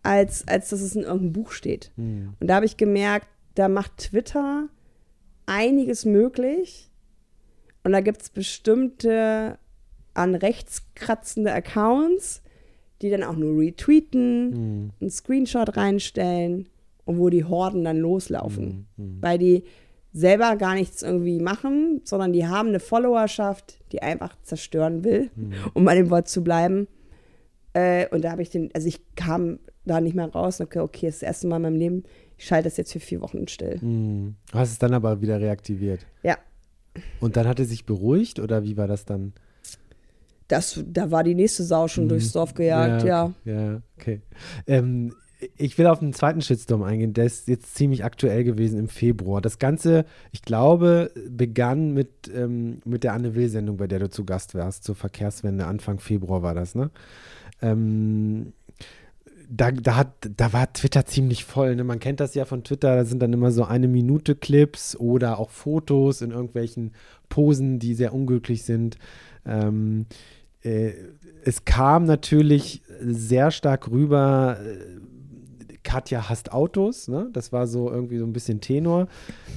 als, 0.03 0.47
als 0.49 0.71
dass 0.71 0.81
es 0.81 0.97
in 0.97 1.03
irgendeinem 1.03 1.33
Buch 1.33 1.53
steht. 1.53 1.93
Mhm. 1.97 2.35
Und 2.41 2.47
da 2.47 2.57
habe 2.57 2.67
ich 2.67 2.77
gemerkt, 2.77 3.29
da 3.55 3.69
macht 3.69 3.99
Twitter 3.99 4.69
einiges 5.47 6.05
möglich. 6.05 6.91
Und 7.85 7.93
da 7.93 8.01
gibt 8.01 8.23
es 8.23 8.31
bestimmte 8.31 9.59
an 10.15 10.35
rechts 10.35 10.83
kratzende 10.95 11.53
Accounts, 11.53 12.43
die 13.01 13.11
dann 13.11 13.25
auch 13.25 13.37
nur 13.37 13.61
retweeten, 13.61 14.51
mhm. 14.51 14.91
einen 15.01 15.11
Screenshot 15.11 15.77
reinstellen 15.77 16.69
und 17.05 17.19
wo 17.19 17.31
die 17.31 17.45
Horden 17.45 17.85
dann 17.85 17.99
loslaufen. 17.99 18.87
Mhm. 18.97 19.19
Weil 19.21 19.39
die 19.39 19.65
selber 20.13 20.57
gar 20.57 20.75
nichts 20.75 21.03
irgendwie 21.03 21.41
machen, 21.41 22.03
sondern 22.05 22.33
die 22.33 22.47
haben 22.47 22.69
eine 22.69 22.81
Followerschaft, 22.81 23.79
die 23.93 24.03
einfach 24.03 24.37
zerstören 24.43 25.05
will, 25.05 25.31
mhm. 25.35 25.55
um 25.75 25.85
bei 25.85 25.95
dem 25.95 26.11
Wort 26.11 26.29
zu 26.29 26.45
bleiben. 26.45 26.87
Äh, 27.73 28.09
und 28.09 28.23
da 28.23 28.33
habe 28.33 28.43
ich 28.43 28.51
den, 28.51 28.71
also 28.75 28.89
ich 28.89 29.01
kam 29.17 29.59
da 29.85 30.01
nicht 30.01 30.15
mehr 30.15 30.29
raus 30.29 30.61
und 30.61 30.67
okay, 30.67 30.81
okay, 30.81 31.07
das, 31.07 31.17
ist 31.17 31.23
das 31.23 31.29
erste 31.29 31.47
Mal 31.47 31.57
in 31.57 31.63
meinem 31.63 31.77
Leben, 31.77 32.05
ich 32.37 32.47
schalte 32.47 32.65
das 32.65 32.77
jetzt 32.77 32.93
für 32.93 33.01
vier 33.01 33.21
Wochen 33.21 33.49
still. 33.49 33.79
Mhm. 33.81 34.37
Du 34.51 34.59
hast 34.59 34.71
es 34.71 34.79
dann 34.79 34.93
aber 34.93 35.21
wieder 35.21 35.41
reaktiviert. 35.41 36.07
Ja. 36.23 36.37
Und 37.21 37.37
dann 37.37 37.49
hat 37.49 37.59
er 37.59 37.65
sich 37.65 37.87
beruhigt 37.87 38.39
oder 38.39 38.65
wie 38.65 38.77
war 38.77 38.87
das 38.87 39.07
dann? 39.07 39.33
Das, 40.49 40.85
da 40.87 41.11
war 41.11 41.25
die 41.25 41.35
nächste 41.35 41.63
Sau 41.63 41.89
schon 41.89 42.05
mhm. 42.05 42.09
durchs 42.11 42.33
Dorf 42.33 42.53
gejagt, 42.53 43.05
ja. 43.05 43.33
Ja, 43.45 43.53
ja 43.55 43.83
okay. 43.97 44.21
Ähm, 44.67 45.15
ich 45.57 45.79
will 45.79 45.87
auf 45.87 45.99
den 45.99 46.13
zweiten 46.13 46.41
Shitstorm 46.41 46.83
eingehen. 46.83 47.13
Der 47.13 47.25
ist 47.25 47.49
jetzt 47.49 47.75
ziemlich 47.75 48.05
aktuell 48.05 48.45
gewesen 48.45 48.79
im 48.79 48.89
Februar. 48.89 49.41
Das 49.41 49.59
Ganze, 49.59 50.05
ich 50.31 50.43
glaube, 50.43 51.11
begann 51.29 51.93
mit, 51.93 52.31
ähm, 52.35 52.81
mit 52.85 53.05
der 53.05 53.15
Anne 53.15 53.35
Will-Sendung, 53.35 53.77
bei 53.77 53.87
der 53.87 53.99
du 53.99 54.11
zu 54.11 54.25
Gast 54.25 54.55
warst, 54.55 54.85
zur 54.85 54.95
Verkehrswende. 54.95 55.67
Anfang 55.67 55.99
Februar 55.99 56.43
war 56.43 56.55
das, 56.55 56.75
ne? 56.75 56.91
Ähm, 57.61 58.53
da, 59.49 59.71
da, 59.71 59.97
hat, 59.97 60.15
da 60.37 60.53
war 60.53 60.73
Twitter 60.73 61.05
ziemlich 61.05 61.45
voll. 61.45 61.77
Ne? 61.77 61.85
Man 61.85 62.01
kennt 62.01 62.21
das 62.21 62.35
ja 62.35 62.45
von 62.47 62.65
Twitter, 62.65 62.97
da 62.97 63.05
sind 63.05 63.21
dann 63.21 63.33
immer 63.33 63.51
so 63.51 63.65
eine 63.65 63.87
Minute 63.87 64.35
Clips 64.35 64.97
oder 64.97 65.39
auch 65.39 65.51
Fotos 65.51 66.23
in 66.23 66.31
irgendwelchen 66.31 66.93
Posen, 67.29 67.79
die 67.79 67.95
sehr 67.95 68.15
unglücklich 68.15 68.65
sind. 68.65 68.97
Ähm, 69.45 70.07
äh, 70.63 70.93
es 71.45 71.65
kam 71.65 72.05
natürlich 72.05 72.83
sehr 73.01 73.51
stark 73.51 73.91
rüber, 73.91 74.59
äh, 74.65 75.12
Katja 75.83 76.29
hasst 76.29 76.53
Autos, 76.53 77.09
ne? 77.09 77.29
das 77.33 77.53
war 77.53 77.67
so 77.67 77.91
irgendwie 77.91 78.19
so 78.19 78.25
ein 78.25 78.33
bisschen 78.33 78.61
Tenor, 78.61 79.09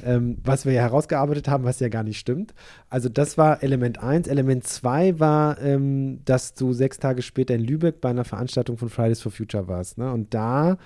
ähm, 0.04 0.38
was 0.44 0.66
wir 0.66 0.74
ja 0.74 0.82
herausgearbeitet 0.82 1.48
haben, 1.48 1.64
was 1.64 1.80
ja 1.80 1.90
gar 1.90 2.04
nicht 2.04 2.20
stimmt. 2.20 2.54
Also 2.90 3.10
das 3.10 3.38
war 3.38 3.64
Element 3.64 4.02
1. 4.02 4.28
Element 4.28 4.66
2 4.66 5.20
war, 5.20 5.62
ähm, 5.62 6.20
dass 6.26 6.54
du 6.54 6.74
sechs 6.74 7.00
Tage 7.00 7.22
später 7.22 7.56
in 7.56 7.64
Lübeck 7.64 8.02
bei 8.02 8.10
einer 8.10 8.26
Veranstaltung 8.26 8.78
von 8.78 8.90
Fridays 8.90 9.22
for 9.22 9.32
Future 9.32 9.68
warst. 9.68 9.98
Ne? 9.98 10.12
Und 10.12 10.34
da 10.34 10.78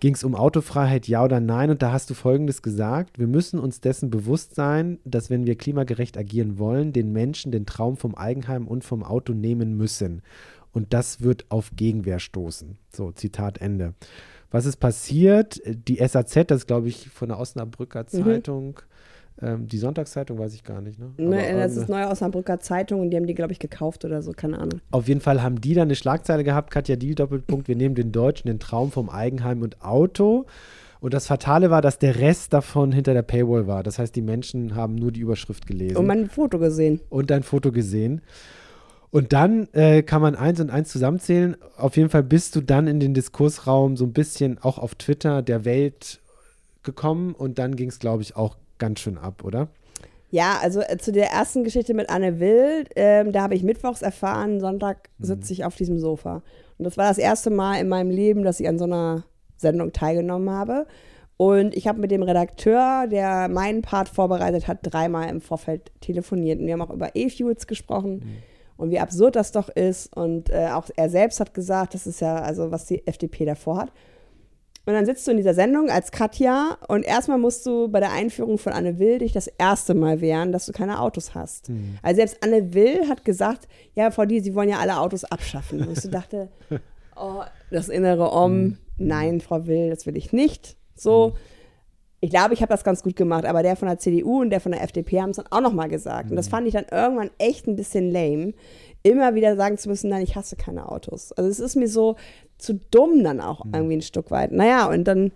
ging 0.00 0.14
es 0.14 0.24
um 0.24 0.34
Autofreiheit, 0.34 1.08
ja 1.08 1.24
oder 1.24 1.40
nein. 1.40 1.70
Und 1.70 1.82
da 1.82 1.92
hast 1.92 2.10
du 2.10 2.14
Folgendes 2.14 2.62
gesagt, 2.62 3.18
wir 3.18 3.26
müssen 3.26 3.58
uns 3.58 3.80
dessen 3.80 4.10
bewusst 4.10 4.54
sein, 4.54 4.98
dass 5.04 5.30
wenn 5.30 5.46
wir 5.46 5.56
klimagerecht 5.56 6.18
agieren 6.18 6.58
wollen, 6.58 6.92
den 6.92 7.12
Menschen 7.12 7.52
den 7.52 7.66
Traum 7.66 7.96
vom 7.96 8.14
Eigenheim 8.14 8.66
und 8.66 8.84
vom 8.84 9.02
Auto 9.02 9.32
nehmen 9.32 9.76
müssen. 9.76 10.22
Und 10.72 10.92
das 10.92 11.22
wird 11.22 11.46
auf 11.50 11.70
Gegenwehr 11.76 12.18
stoßen. 12.18 12.76
So, 12.92 13.12
Zitat 13.12 13.58
Ende. 13.58 13.94
Was 14.54 14.66
ist 14.66 14.76
passiert? 14.76 15.60
Die 15.66 15.96
SAZ, 15.96 16.44
das 16.46 16.58
ist, 16.58 16.66
glaube 16.68 16.86
ich, 16.86 17.08
von 17.08 17.28
der 17.28 17.40
Osnabrücker 17.40 18.04
mhm. 18.04 18.24
Zeitung. 18.24 18.66
Mhm. 19.40 19.48
Ähm, 19.48 19.66
die 19.66 19.78
Sonntagszeitung 19.78 20.38
weiß 20.38 20.54
ich 20.54 20.62
gar 20.62 20.80
nicht. 20.80 20.96
Ne? 20.96 21.06
Aber, 21.18 21.28
nee, 21.28 21.52
das 21.54 21.74
ähm, 21.74 21.82
ist 21.82 21.88
neue 21.88 22.06
Osnabrücker 22.06 22.60
Zeitung 22.60 23.00
und 23.00 23.10
die 23.10 23.16
haben 23.16 23.26
die, 23.26 23.34
glaube 23.34 23.52
ich, 23.52 23.58
gekauft 23.58 24.04
oder 24.04 24.22
so, 24.22 24.30
keine 24.30 24.60
Ahnung. 24.60 24.80
Auf 24.92 25.08
jeden 25.08 25.20
Fall 25.20 25.42
haben 25.42 25.60
die 25.60 25.74
dann 25.74 25.88
eine 25.88 25.96
Schlagzeile 25.96 26.44
gehabt, 26.44 26.70
Katja 26.70 26.94
Diel, 26.94 27.16
Doppelpunkt, 27.16 27.66
wir 27.66 27.74
nehmen 27.74 27.96
den 27.96 28.12
Deutschen 28.12 28.46
den 28.46 28.60
Traum 28.60 28.92
vom 28.92 29.10
Eigenheim 29.10 29.60
und 29.60 29.82
Auto. 29.82 30.46
Und 31.00 31.14
das 31.14 31.26
Fatale 31.26 31.70
war, 31.70 31.82
dass 31.82 31.98
der 31.98 32.20
Rest 32.20 32.52
davon 32.52 32.92
hinter 32.92 33.12
der 33.12 33.22
Paywall 33.22 33.66
war. 33.66 33.82
Das 33.82 33.98
heißt, 33.98 34.14
die 34.14 34.22
Menschen 34.22 34.76
haben 34.76 34.94
nur 34.94 35.10
die 35.10 35.20
Überschrift 35.20 35.66
gelesen. 35.66 35.96
Und 35.96 36.06
mein 36.06 36.30
Foto 36.30 36.60
gesehen. 36.60 37.00
Und 37.08 37.30
dein 37.30 37.42
Foto 37.42 37.72
gesehen. 37.72 38.20
Und 39.14 39.32
dann 39.32 39.68
äh, 39.74 40.02
kann 40.02 40.20
man 40.20 40.34
eins 40.34 40.58
und 40.58 40.70
eins 40.70 40.88
zusammenzählen. 40.88 41.56
Auf 41.76 41.96
jeden 41.96 42.10
Fall 42.10 42.24
bist 42.24 42.56
du 42.56 42.60
dann 42.60 42.88
in 42.88 42.98
den 42.98 43.14
Diskursraum 43.14 43.96
so 43.96 44.06
ein 44.06 44.12
bisschen 44.12 44.58
auch 44.60 44.76
auf 44.76 44.96
Twitter 44.96 45.40
der 45.40 45.64
Welt 45.64 46.18
gekommen 46.82 47.32
und 47.32 47.60
dann 47.60 47.76
ging 47.76 47.90
es, 47.90 48.00
glaube 48.00 48.22
ich, 48.22 48.34
auch 48.34 48.56
ganz 48.78 48.98
schön 48.98 49.16
ab, 49.16 49.44
oder? 49.44 49.68
Ja, 50.32 50.58
also 50.60 50.80
äh, 50.80 50.98
zu 50.98 51.12
der 51.12 51.30
ersten 51.30 51.62
Geschichte 51.62 51.94
mit 51.94 52.10
Anne 52.10 52.40
Will, 52.40 52.86
ähm, 52.96 53.30
da 53.30 53.42
habe 53.42 53.54
ich 53.54 53.62
mittwochs 53.62 54.02
erfahren, 54.02 54.58
Sonntag 54.58 55.10
mhm. 55.18 55.26
sitze 55.26 55.52
ich 55.52 55.64
auf 55.64 55.76
diesem 55.76 56.00
Sofa. 56.00 56.42
Und 56.78 56.84
das 56.84 56.96
war 56.96 57.06
das 57.06 57.18
erste 57.18 57.50
Mal 57.50 57.76
in 57.76 57.88
meinem 57.88 58.10
Leben, 58.10 58.42
dass 58.42 58.58
ich 58.58 58.66
an 58.66 58.80
so 58.80 58.84
einer 58.84 59.22
Sendung 59.56 59.92
teilgenommen 59.92 60.50
habe. 60.50 60.88
Und 61.36 61.76
ich 61.76 61.86
habe 61.86 62.00
mit 62.00 62.10
dem 62.10 62.24
Redakteur, 62.24 63.06
der 63.06 63.46
meinen 63.48 63.82
Part 63.82 64.08
vorbereitet 64.08 64.66
hat, 64.66 64.78
dreimal 64.82 65.28
im 65.28 65.40
Vorfeld 65.40 65.92
telefoniert. 66.00 66.58
Und 66.58 66.66
wir 66.66 66.72
haben 66.72 66.82
auch 66.82 66.90
über 66.90 67.14
E-Fuels 67.14 67.68
gesprochen. 67.68 68.14
Mhm 68.14 68.53
und 68.76 68.90
wie 68.90 68.98
absurd 68.98 69.36
das 69.36 69.52
doch 69.52 69.68
ist. 69.68 70.14
Und 70.16 70.50
äh, 70.50 70.68
auch 70.72 70.88
er 70.96 71.08
selbst 71.08 71.40
hat 71.40 71.54
gesagt, 71.54 71.94
das 71.94 72.06
ist 72.06 72.20
ja 72.20 72.36
also, 72.36 72.70
was 72.70 72.86
die 72.86 73.06
FDP 73.06 73.44
davor 73.44 73.78
hat. 73.78 73.92
Und 74.86 74.92
dann 74.92 75.06
sitzt 75.06 75.26
du 75.26 75.30
in 75.30 75.38
dieser 75.38 75.54
Sendung 75.54 75.88
als 75.88 76.12
Katja 76.12 76.76
und 76.88 77.06
erstmal 77.06 77.38
musst 77.38 77.64
du 77.64 77.88
bei 77.88 78.00
der 78.00 78.12
Einführung 78.12 78.58
von 78.58 78.74
Anne 78.74 78.98
Will 78.98 79.18
dich 79.18 79.32
das 79.32 79.46
erste 79.46 79.94
Mal 79.94 80.20
wehren, 80.20 80.52
dass 80.52 80.66
du 80.66 80.72
keine 80.72 81.00
Autos 81.00 81.34
hast. 81.34 81.70
Mhm. 81.70 81.98
Also 82.02 82.16
selbst 82.16 82.42
Anne 82.42 82.74
Will 82.74 83.08
hat 83.08 83.24
gesagt, 83.24 83.66
ja, 83.94 84.10
Frau 84.10 84.26
Die, 84.26 84.40
Sie 84.40 84.54
wollen 84.54 84.68
ja 84.68 84.80
alle 84.80 84.98
Autos 85.00 85.24
abschaffen. 85.24 85.86
Und 85.86 85.96
ich 85.96 86.10
dachte, 86.10 86.50
oh, 87.16 87.42
das 87.70 87.88
innere 87.88 88.30
Om, 88.30 88.52
mhm. 88.52 88.78
nein, 88.98 89.40
Frau 89.40 89.66
Will, 89.66 89.88
das 89.88 90.04
will 90.04 90.18
ich 90.18 90.32
nicht. 90.32 90.76
So. 90.94 91.28
Mhm 91.28 91.53
ich 92.24 92.30
glaube, 92.30 92.54
ich 92.54 92.62
habe 92.62 92.70
das 92.70 92.84
ganz 92.84 93.02
gut 93.02 93.16
gemacht, 93.16 93.44
aber 93.44 93.62
der 93.62 93.76
von 93.76 93.86
der 93.86 93.98
CDU 93.98 94.40
und 94.40 94.48
der 94.48 94.60
von 94.60 94.72
der 94.72 94.82
FDP 94.82 95.20
haben 95.20 95.30
es 95.30 95.36
dann 95.36 95.46
auch 95.50 95.60
nochmal 95.60 95.88
gesagt. 95.88 96.30
Und 96.30 96.36
das 96.36 96.46
mhm. 96.46 96.50
fand 96.52 96.66
ich 96.66 96.72
dann 96.72 96.86
irgendwann 96.90 97.28
echt 97.36 97.66
ein 97.66 97.76
bisschen 97.76 98.10
lame, 98.10 98.54
immer 99.02 99.34
wieder 99.34 99.56
sagen 99.56 99.76
zu 99.76 99.90
müssen, 99.90 100.08
nein, 100.08 100.22
ich 100.22 100.34
hasse 100.34 100.56
keine 100.56 100.90
Autos. 100.90 101.32
Also 101.32 101.50
es 101.50 101.60
ist 101.60 101.76
mir 101.76 101.86
so 101.86 102.16
zu 102.56 102.80
dumm 102.90 103.22
dann 103.22 103.42
auch 103.42 103.66
mhm. 103.66 103.74
irgendwie 103.74 103.96
ein 103.96 104.02
Stück 104.02 104.30
weit. 104.30 104.52
Naja, 104.52 104.86
und 104.86 105.04
dann 105.04 105.32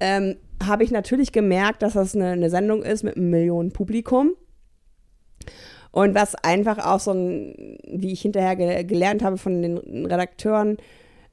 ähm, 0.00 0.36
habe 0.64 0.82
ich 0.82 0.90
natürlich 0.90 1.30
gemerkt, 1.32 1.82
dass 1.82 1.92
das 1.92 2.14
eine, 2.14 2.28
eine 2.28 2.48
Sendung 2.48 2.82
ist 2.84 3.04
mit 3.04 3.18
einem 3.18 3.28
Millionen 3.28 3.72
Publikum. 3.72 4.30
Und 5.92 6.14
was 6.14 6.34
einfach 6.36 6.78
auch 6.78 7.00
so 7.00 7.10
ein, 7.10 7.76
wie 7.86 8.12
ich 8.12 8.22
hinterher 8.22 8.56
ge 8.56 8.82
gelernt 8.84 9.22
habe 9.22 9.36
von 9.36 9.60
den 9.60 10.06
Redakteuren, 10.06 10.78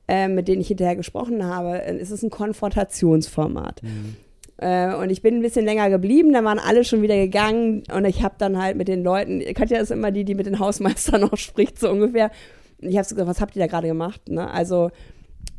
äh, 0.09 0.27
mit 0.27 0.49
denen 0.49 0.59
ich 0.59 0.67
hinterher 0.67 0.97
gesprochen 0.97 1.45
habe, 1.45 1.77
ist 1.77 2.11
es 2.11 2.23
ein 2.23 2.29
Konfrontationsformat. 2.29 3.83
Mhm. 3.83 4.17
Äh, 4.57 4.95
und 4.95 5.11
ich 5.11 5.21
bin 5.21 5.35
ein 5.35 5.41
bisschen 5.41 5.65
länger 5.65 5.89
geblieben, 5.89 6.33
da 6.33 6.43
waren 6.43 6.59
alle 6.59 6.83
schon 6.83 7.01
wieder 7.01 7.15
gegangen 7.15 7.83
und 7.93 8.05
ich 8.05 8.23
habe 8.23 8.35
dann 8.37 8.61
halt 8.61 8.75
mit 8.75 8.87
den 8.87 9.03
Leuten, 9.03 9.41
Katja 9.53 9.79
ist 9.79 9.91
immer 9.91 10.11
die, 10.11 10.25
die 10.25 10.35
mit 10.35 10.47
den 10.47 10.59
Hausmeistern 10.59 11.21
noch 11.31 11.37
spricht, 11.37 11.79
so 11.79 11.89
ungefähr. 11.91 12.31
Ich 12.79 12.97
habe 12.97 13.07
so 13.07 13.15
gesagt, 13.15 13.29
was 13.29 13.41
habt 13.41 13.55
ihr 13.55 13.59
da 13.59 13.67
gerade 13.67 13.87
gemacht? 13.87 14.29
Ne? 14.29 14.49
Also 14.49 14.91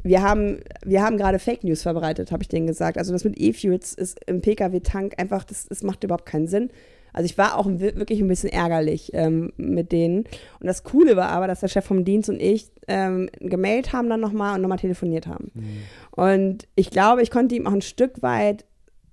wir 0.02 0.22
haben, 0.22 0.60
wir 0.84 1.02
haben 1.02 1.16
gerade 1.16 1.38
Fake 1.38 1.64
News 1.64 1.82
verbreitet, 1.82 2.32
habe 2.32 2.42
ich 2.42 2.48
denen 2.48 2.66
gesagt. 2.66 2.98
Also 2.98 3.12
das 3.12 3.24
mit 3.24 3.38
E-Fuels 3.38 3.94
ist 3.94 4.18
im 4.26 4.40
Pkw-Tank 4.40 5.14
einfach, 5.18 5.44
das, 5.44 5.66
das 5.66 5.82
macht 5.82 6.04
überhaupt 6.04 6.26
keinen 6.26 6.48
Sinn. 6.48 6.70
Also 7.12 7.26
ich 7.26 7.38
war 7.38 7.56
auch 7.56 7.66
wirklich 7.66 8.20
ein 8.20 8.28
bisschen 8.28 8.50
ärgerlich 8.50 9.10
ähm, 9.14 9.52
mit 9.56 9.92
denen. 9.92 10.24
Und 10.60 10.66
das 10.66 10.84
Coole 10.84 11.16
war 11.16 11.30
aber, 11.30 11.46
dass 11.46 11.60
der 11.60 11.68
Chef 11.68 11.84
vom 11.84 12.04
Dienst 12.04 12.28
und 12.28 12.40
ich 12.40 12.70
ähm, 12.86 13.28
gemailt 13.40 13.92
haben 13.92 14.08
dann 14.08 14.20
nochmal 14.20 14.54
und 14.54 14.62
nochmal 14.62 14.78
telefoniert 14.78 15.26
haben. 15.26 15.50
Mhm. 15.54 15.82
Und 16.12 16.68
ich 16.76 16.90
glaube, 16.90 17.22
ich 17.22 17.30
konnte 17.30 17.54
ihm 17.54 17.66
auch 17.66 17.72
ein 17.72 17.82
Stück 17.82 18.22
weit 18.22 18.64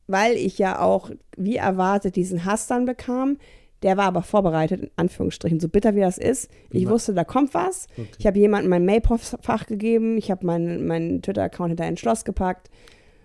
weil 0.07 0.35
ich 0.35 0.57
ja 0.57 0.79
auch, 0.79 1.11
wie 1.37 1.55
erwartet, 1.55 2.15
diesen 2.15 2.45
Hass 2.45 2.67
dann 2.67 2.85
bekam. 2.85 3.37
Der 3.83 3.97
war 3.97 4.05
aber 4.05 4.23
vorbereitet, 4.23 4.81
in 4.81 4.91
Anführungsstrichen, 4.95 5.59
so 5.59 5.69
bitter 5.69 5.95
wie 5.95 5.99
das 5.99 6.17
ist. 6.17 6.49
Ich 6.71 6.87
wusste, 6.87 7.13
da 7.13 7.23
kommt 7.23 7.53
was. 7.53 7.87
Okay. 7.97 8.07
Ich 8.17 8.25
habe 8.25 8.39
jemandem 8.39 8.69
mein 8.69 8.85
Mail-Fach 8.85 9.67
gegeben, 9.67 10.17
ich 10.17 10.31
habe 10.31 10.45
meinen 10.45 10.87
mein 10.87 11.21
Twitter-Account 11.21 11.69
hinter 11.69 11.83
ein 11.83 11.97
Schloss 11.97 12.25
gepackt 12.25 12.69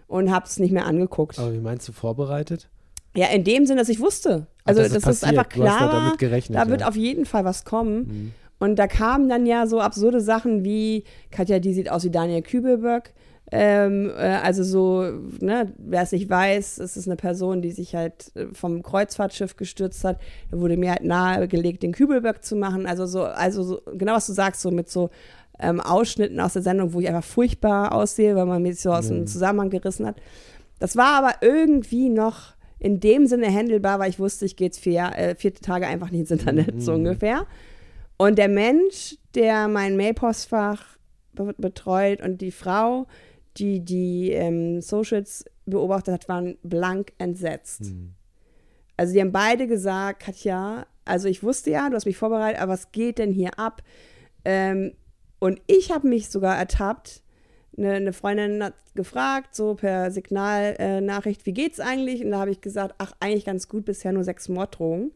und 0.06 0.30
habe 0.30 0.46
es 0.46 0.58
nicht 0.58 0.72
mehr 0.72 0.86
angeguckt. 0.86 1.38
Aber 1.38 1.54
wie 1.54 1.60
meinst 1.60 1.88
du 1.88 1.92
vorbereitet? 1.92 2.68
Ja, 3.16 3.28
in 3.28 3.44
dem 3.44 3.64
Sinne, 3.66 3.80
dass 3.80 3.88
ich 3.88 4.00
wusste. 4.00 4.48
Also, 4.64 4.82
das, 4.82 4.92
das 4.92 5.06
ist, 5.06 5.24
einfach 5.24 5.48
klar, 5.48 5.78
da, 5.80 5.92
damit 5.92 6.18
gerechnet, 6.18 6.58
da 6.58 6.68
wird 6.68 6.82
ja. 6.82 6.88
auf 6.88 6.96
jeden 6.96 7.24
Fall 7.24 7.44
was 7.44 7.64
kommen. 7.64 7.96
Mhm. 7.96 8.32
Und 8.58 8.76
da 8.76 8.86
kamen 8.86 9.28
dann 9.28 9.46
ja 9.46 9.66
so 9.66 9.80
absurde 9.80 10.20
Sachen 10.20 10.64
wie, 10.64 11.04
Katja, 11.30 11.58
die 11.58 11.72
sieht 11.72 11.90
aus 11.90 12.04
wie 12.04 12.10
Daniel 12.10 12.42
Kübelberg. 12.42 13.14
Ähm, 13.52 14.10
äh, 14.16 14.38
also 14.42 14.62
so, 14.62 15.02
ne, 15.40 15.72
wer 15.76 16.02
es 16.02 16.12
nicht 16.12 16.30
weiß, 16.30 16.78
es 16.78 16.96
ist 16.96 17.08
eine 17.08 17.16
Person, 17.16 17.62
die 17.62 17.72
sich 17.72 17.94
halt 17.94 18.30
äh, 18.36 18.46
vom 18.52 18.82
Kreuzfahrtschiff 18.82 19.56
gestürzt 19.56 20.04
hat. 20.04 20.20
Da 20.50 20.58
wurde 20.58 20.76
mir 20.76 20.90
halt 20.90 21.04
nahegelegt, 21.04 21.82
den 21.82 21.92
Kübelberg 21.92 22.44
zu 22.44 22.54
machen. 22.54 22.86
Also 22.86 23.06
so, 23.06 23.24
also 23.24 23.62
so, 23.62 23.82
genau 23.94 24.14
was 24.14 24.26
du 24.26 24.32
sagst, 24.32 24.60
so 24.60 24.70
mit 24.70 24.88
so 24.88 25.10
ähm, 25.58 25.80
Ausschnitten 25.80 26.38
aus 26.38 26.52
der 26.52 26.62
Sendung, 26.62 26.92
wo 26.92 27.00
ich 27.00 27.08
einfach 27.08 27.24
furchtbar 27.24 27.92
aussehe, 27.92 28.36
weil 28.36 28.46
man 28.46 28.62
mich 28.62 28.80
so 28.80 28.92
aus 28.92 29.08
dem 29.08 29.26
Zusammenhang 29.26 29.70
gerissen 29.70 30.06
hat. 30.06 30.16
Das 30.78 30.96
war 30.96 31.18
aber 31.18 31.34
irgendwie 31.42 32.08
noch 32.08 32.54
in 32.78 33.00
dem 33.00 33.26
Sinne 33.26 33.52
handelbar, 33.52 33.98
weil 33.98 34.10
ich 34.10 34.18
wusste, 34.18 34.46
ich 34.46 34.56
gehe 34.56 34.68
jetzt 34.68 34.80
vier, 34.80 35.12
äh, 35.16 35.34
vier 35.34 35.54
Tage 35.54 35.86
einfach 35.86 36.10
nicht 36.10 36.20
ins 36.20 36.30
Internet, 36.30 36.76
mhm. 36.76 36.80
so 36.80 36.94
ungefähr. 36.94 37.46
Und 38.16 38.38
der 38.38 38.48
Mensch, 38.48 39.16
der 39.34 39.68
mein 39.68 39.96
Mailpostfach 39.96 40.84
betreut 41.32 42.20
und 42.22 42.40
die 42.40 42.50
Frau, 42.50 43.06
die 43.56 43.84
die 43.84 44.30
ähm, 44.32 44.80
Socials 44.80 45.44
beobachtet 45.66 46.14
hat, 46.14 46.28
waren 46.28 46.58
blank 46.62 47.12
entsetzt. 47.18 47.82
Mhm. 47.82 48.14
Also 48.96 49.14
die 49.14 49.20
haben 49.20 49.32
beide 49.32 49.66
gesagt, 49.66 50.22
Katja, 50.22 50.86
also 51.04 51.28
ich 51.28 51.42
wusste 51.42 51.70
ja, 51.70 51.88
du 51.88 51.96
hast 51.96 52.06
mich 52.06 52.16
vorbereitet, 52.16 52.60
aber 52.60 52.72
was 52.72 52.92
geht 52.92 53.18
denn 53.18 53.32
hier 53.32 53.58
ab? 53.58 53.82
Ähm, 54.44 54.92
und 55.38 55.60
ich 55.66 55.90
habe 55.90 56.06
mich 56.06 56.28
sogar 56.28 56.56
ertappt. 56.56 57.22
Eine, 57.76 57.94
eine, 57.94 58.12
Freundin 58.12 58.62
hat 58.62 58.74
gefragt, 58.94 59.54
so 59.54 59.74
per 59.74 60.10
Signalnachricht, 60.10 61.42
äh, 61.42 61.46
wie 61.46 61.52
geht's 61.52 61.80
eigentlich? 61.80 62.22
Und 62.22 62.32
da 62.32 62.40
habe 62.40 62.50
ich 62.50 62.60
gesagt, 62.60 62.94
ach, 62.98 63.12
eigentlich 63.20 63.46
ganz 63.46 63.68
gut, 63.68 63.86
bisher 63.86 64.12
nur 64.12 64.24
sechs 64.24 64.48
Morddrohungen. 64.48 65.12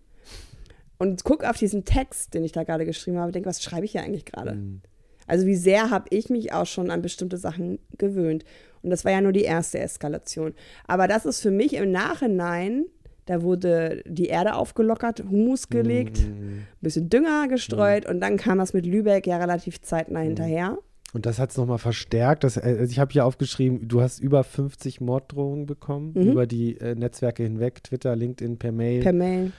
Und 0.98 1.24
guck 1.24 1.44
auf 1.44 1.58
diesen 1.58 1.84
Text, 1.84 2.32
den 2.34 2.44
ich 2.44 2.52
da 2.52 2.62
gerade 2.64 2.86
geschrieben 2.86 3.18
habe, 3.18 3.32
denke, 3.32 3.48
was 3.48 3.62
schreibe 3.62 3.84
ich 3.84 3.92
hier 3.92 4.02
eigentlich 4.02 4.24
gerade? 4.24 4.54
Mhm. 4.54 4.80
Also 5.26 5.46
wie 5.46 5.56
sehr 5.56 5.90
habe 5.90 6.06
ich 6.10 6.30
mich 6.30 6.52
auch 6.52 6.66
schon 6.66 6.90
an 6.90 7.02
bestimmte 7.02 7.36
Sachen 7.36 7.78
gewöhnt. 7.98 8.44
Und 8.82 8.90
das 8.90 9.04
war 9.04 9.12
ja 9.12 9.20
nur 9.20 9.32
die 9.32 9.42
erste 9.42 9.78
Eskalation. 9.78 10.54
Aber 10.86 11.08
das 11.08 11.24
ist 11.24 11.40
für 11.40 11.50
mich 11.50 11.74
im 11.74 11.90
Nachhinein, 11.90 12.84
da 13.26 13.42
wurde 13.42 14.02
die 14.06 14.26
Erde 14.26 14.54
aufgelockert, 14.54 15.24
Humus 15.30 15.68
gelegt, 15.68 16.18
ein 16.18 16.66
mm. 16.80 16.82
bisschen 16.82 17.08
Dünger 17.08 17.48
gestreut 17.48 18.06
mm. 18.06 18.10
und 18.10 18.20
dann 18.20 18.36
kam 18.36 18.58
das 18.58 18.74
mit 18.74 18.84
Lübeck 18.84 19.26
ja 19.26 19.38
relativ 19.38 19.80
zeitnah 19.80 20.20
mm. 20.20 20.24
hinterher. 20.24 20.78
Und 21.14 21.26
das 21.26 21.38
hat 21.38 21.50
es 21.50 21.56
nochmal 21.56 21.78
verstärkt. 21.78 22.42
Das, 22.42 22.58
also 22.58 22.90
ich 22.90 22.98
habe 22.98 23.12
hier 23.12 23.24
aufgeschrieben, 23.24 23.86
du 23.86 24.02
hast 24.02 24.18
über 24.18 24.42
50 24.42 25.00
Morddrohungen 25.00 25.64
bekommen, 25.64 26.12
mhm. 26.14 26.32
über 26.32 26.46
die 26.46 26.76
äh, 26.78 26.96
Netzwerke 26.96 27.44
hinweg, 27.44 27.84
Twitter, 27.84 28.16
LinkedIn, 28.16 28.58
per 28.58 28.72
Mail. 28.72 29.00
Per 29.00 29.12
Mail. 29.12 29.52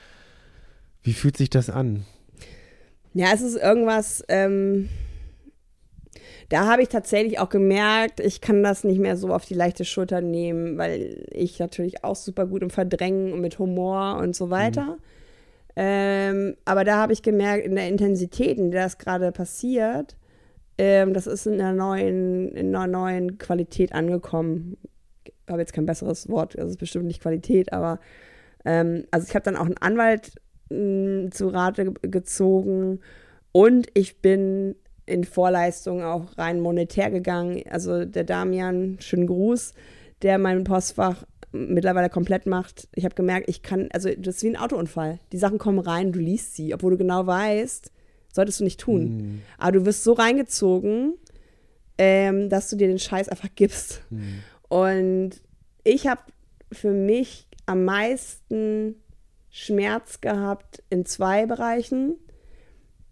Wie 1.01 1.13
fühlt 1.13 1.37
sich 1.37 1.49
das 1.49 1.69
an? 1.69 2.05
Ja, 3.13 3.27
es 3.33 3.41
ist 3.41 3.55
irgendwas, 3.55 4.21
ähm, 4.27 4.89
da 6.49 6.67
habe 6.67 6.83
ich 6.83 6.89
tatsächlich 6.89 7.39
auch 7.39 7.49
gemerkt, 7.49 8.19
ich 8.19 8.41
kann 8.41 8.63
das 8.63 8.83
nicht 8.83 8.99
mehr 8.99 9.17
so 9.17 9.33
auf 9.33 9.45
die 9.45 9.55
leichte 9.55 9.85
Schulter 9.85 10.21
nehmen, 10.21 10.77
weil 10.77 11.25
ich 11.31 11.59
natürlich 11.59 12.03
auch 12.03 12.15
super 12.15 12.45
gut 12.45 12.61
im 12.61 12.69
Verdrängen 12.69 13.33
und 13.33 13.41
mit 13.41 13.57
Humor 13.57 14.17
und 14.21 14.35
so 14.35 14.49
weiter. 14.49 14.85
Mhm. 14.85 14.97
Ähm, 15.77 16.55
aber 16.63 16.83
da 16.83 16.97
habe 16.97 17.13
ich 17.13 17.21
gemerkt, 17.21 17.65
in 17.65 17.75
der 17.75 17.87
Intensität, 17.89 18.57
in 18.57 18.71
der 18.71 18.83
das 18.83 18.97
gerade 18.97 19.31
passiert, 19.31 20.15
ähm, 20.77 21.13
das 21.13 21.27
ist 21.27 21.47
in 21.47 21.59
einer 21.59 21.73
neuen, 21.73 22.49
in 22.49 22.75
einer 22.75 22.87
neuen 22.87 23.37
Qualität 23.37 23.93
angekommen. 23.93 24.77
Ich 25.25 25.33
habe 25.49 25.61
jetzt 25.61 25.73
kein 25.73 25.85
besseres 25.85 26.29
Wort, 26.29 26.55
das 26.57 26.71
ist 26.71 26.77
bestimmt 26.77 27.05
nicht 27.05 27.21
Qualität, 27.21 27.73
aber 27.73 27.99
ähm, 28.63 29.05
also 29.11 29.27
ich 29.27 29.35
habe 29.35 29.43
dann 29.43 29.57
auch 29.57 29.65
einen 29.65 29.77
Anwalt 29.77 30.33
mh, 30.69 31.31
zu 31.31 31.49
Rate 31.49 31.93
gezogen 32.01 32.99
und 33.51 33.87
ich 33.93 34.21
bin 34.21 34.75
in 35.05 35.23
Vorleistungen 35.23 36.03
auch 36.03 36.37
rein 36.37 36.59
monetär 36.59 37.11
gegangen. 37.11 37.63
Also 37.69 38.05
der 38.05 38.23
Damian, 38.23 38.97
schönen 38.99 39.27
Gruß, 39.27 39.73
der 40.21 40.37
mein 40.37 40.63
Postfach 40.63 41.25
mittlerweile 41.51 42.09
komplett 42.09 42.45
macht. 42.45 42.87
Ich 42.95 43.05
habe 43.05 43.15
gemerkt, 43.15 43.49
ich 43.49 43.61
kann, 43.61 43.89
also 43.91 44.09
das 44.17 44.37
ist 44.37 44.43
wie 44.43 44.49
ein 44.49 44.57
Autounfall. 44.57 45.19
Die 45.31 45.37
Sachen 45.37 45.57
kommen 45.57 45.79
rein, 45.79 46.11
du 46.11 46.19
liest 46.19 46.55
sie, 46.55 46.73
obwohl 46.73 46.91
du 46.91 46.97
genau 46.97 47.25
weißt, 47.25 47.91
solltest 48.31 48.59
du 48.59 48.63
nicht 48.63 48.79
tun. 48.79 49.03
Mhm. 49.03 49.41
Aber 49.57 49.71
du 49.73 49.85
wirst 49.85 50.03
so 50.03 50.13
reingezogen, 50.13 51.13
ähm, 51.97 52.49
dass 52.49 52.69
du 52.69 52.75
dir 52.75 52.87
den 52.87 52.99
Scheiß 52.99 53.29
einfach 53.29 53.49
gibst. 53.55 54.01
Mhm. 54.09 54.39
Und 54.67 55.31
ich 55.83 56.07
habe 56.07 56.21
für 56.71 56.91
mich 56.91 57.47
am 57.65 57.85
meisten 57.85 58.95
Schmerz 59.49 60.19
gehabt 60.19 60.83
in 60.89 61.05
zwei 61.05 61.45
Bereichen 61.45 62.15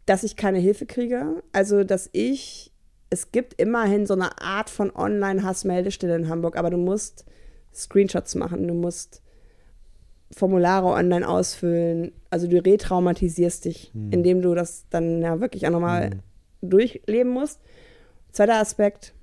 dass 0.06 0.24
ich 0.24 0.36
keine 0.36 0.60
Hilfe 0.60 0.86
kriege. 0.86 1.44
Also, 1.52 1.84
dass 1.84 2.10
ich, 2.12 2.72
es 3.10 3.32
gibt 3.32 3.60
immerhin 3.60 4.06
so 4.06 4.14
eine 4.14 4.42
Art 4.42 4.70
von 4.70 4.96
Online-Hassmeldestelle 4.96 6.16
in 6.16 6.30
Hamburg, 6.30 6.58
aber 6.58 6.70
du 6.70 6.78
musst 6.78 7.26
Screenshots 7.74 8.36
machen, 8.36 8.68
du 8.68 8.74
musst 8.74 9.22
Formulare 10.32 10.88
online 10.88 11.28
ausfüllen. 11.28 12.12
Also 12.30 12.48
du 12.48 12.64
retraumatisierst 12.64 13.66
dich, 13.66 13.92
hm. 13.94 14.12
indem 14.12 14.42
du 14.42 14.56
das 14.56 14.86
dann 14.90 15.22
ja 15.22 15.40
wirklich 15.40 15.68
auch 15.68 15.72
nochmal 15.72 16.12
hm. 16.12 16.20
durchleben 16.62 17.32
musst. 17.32 17.60
Zweiter 18.32 18.56
Aspekt, 18.56 19.14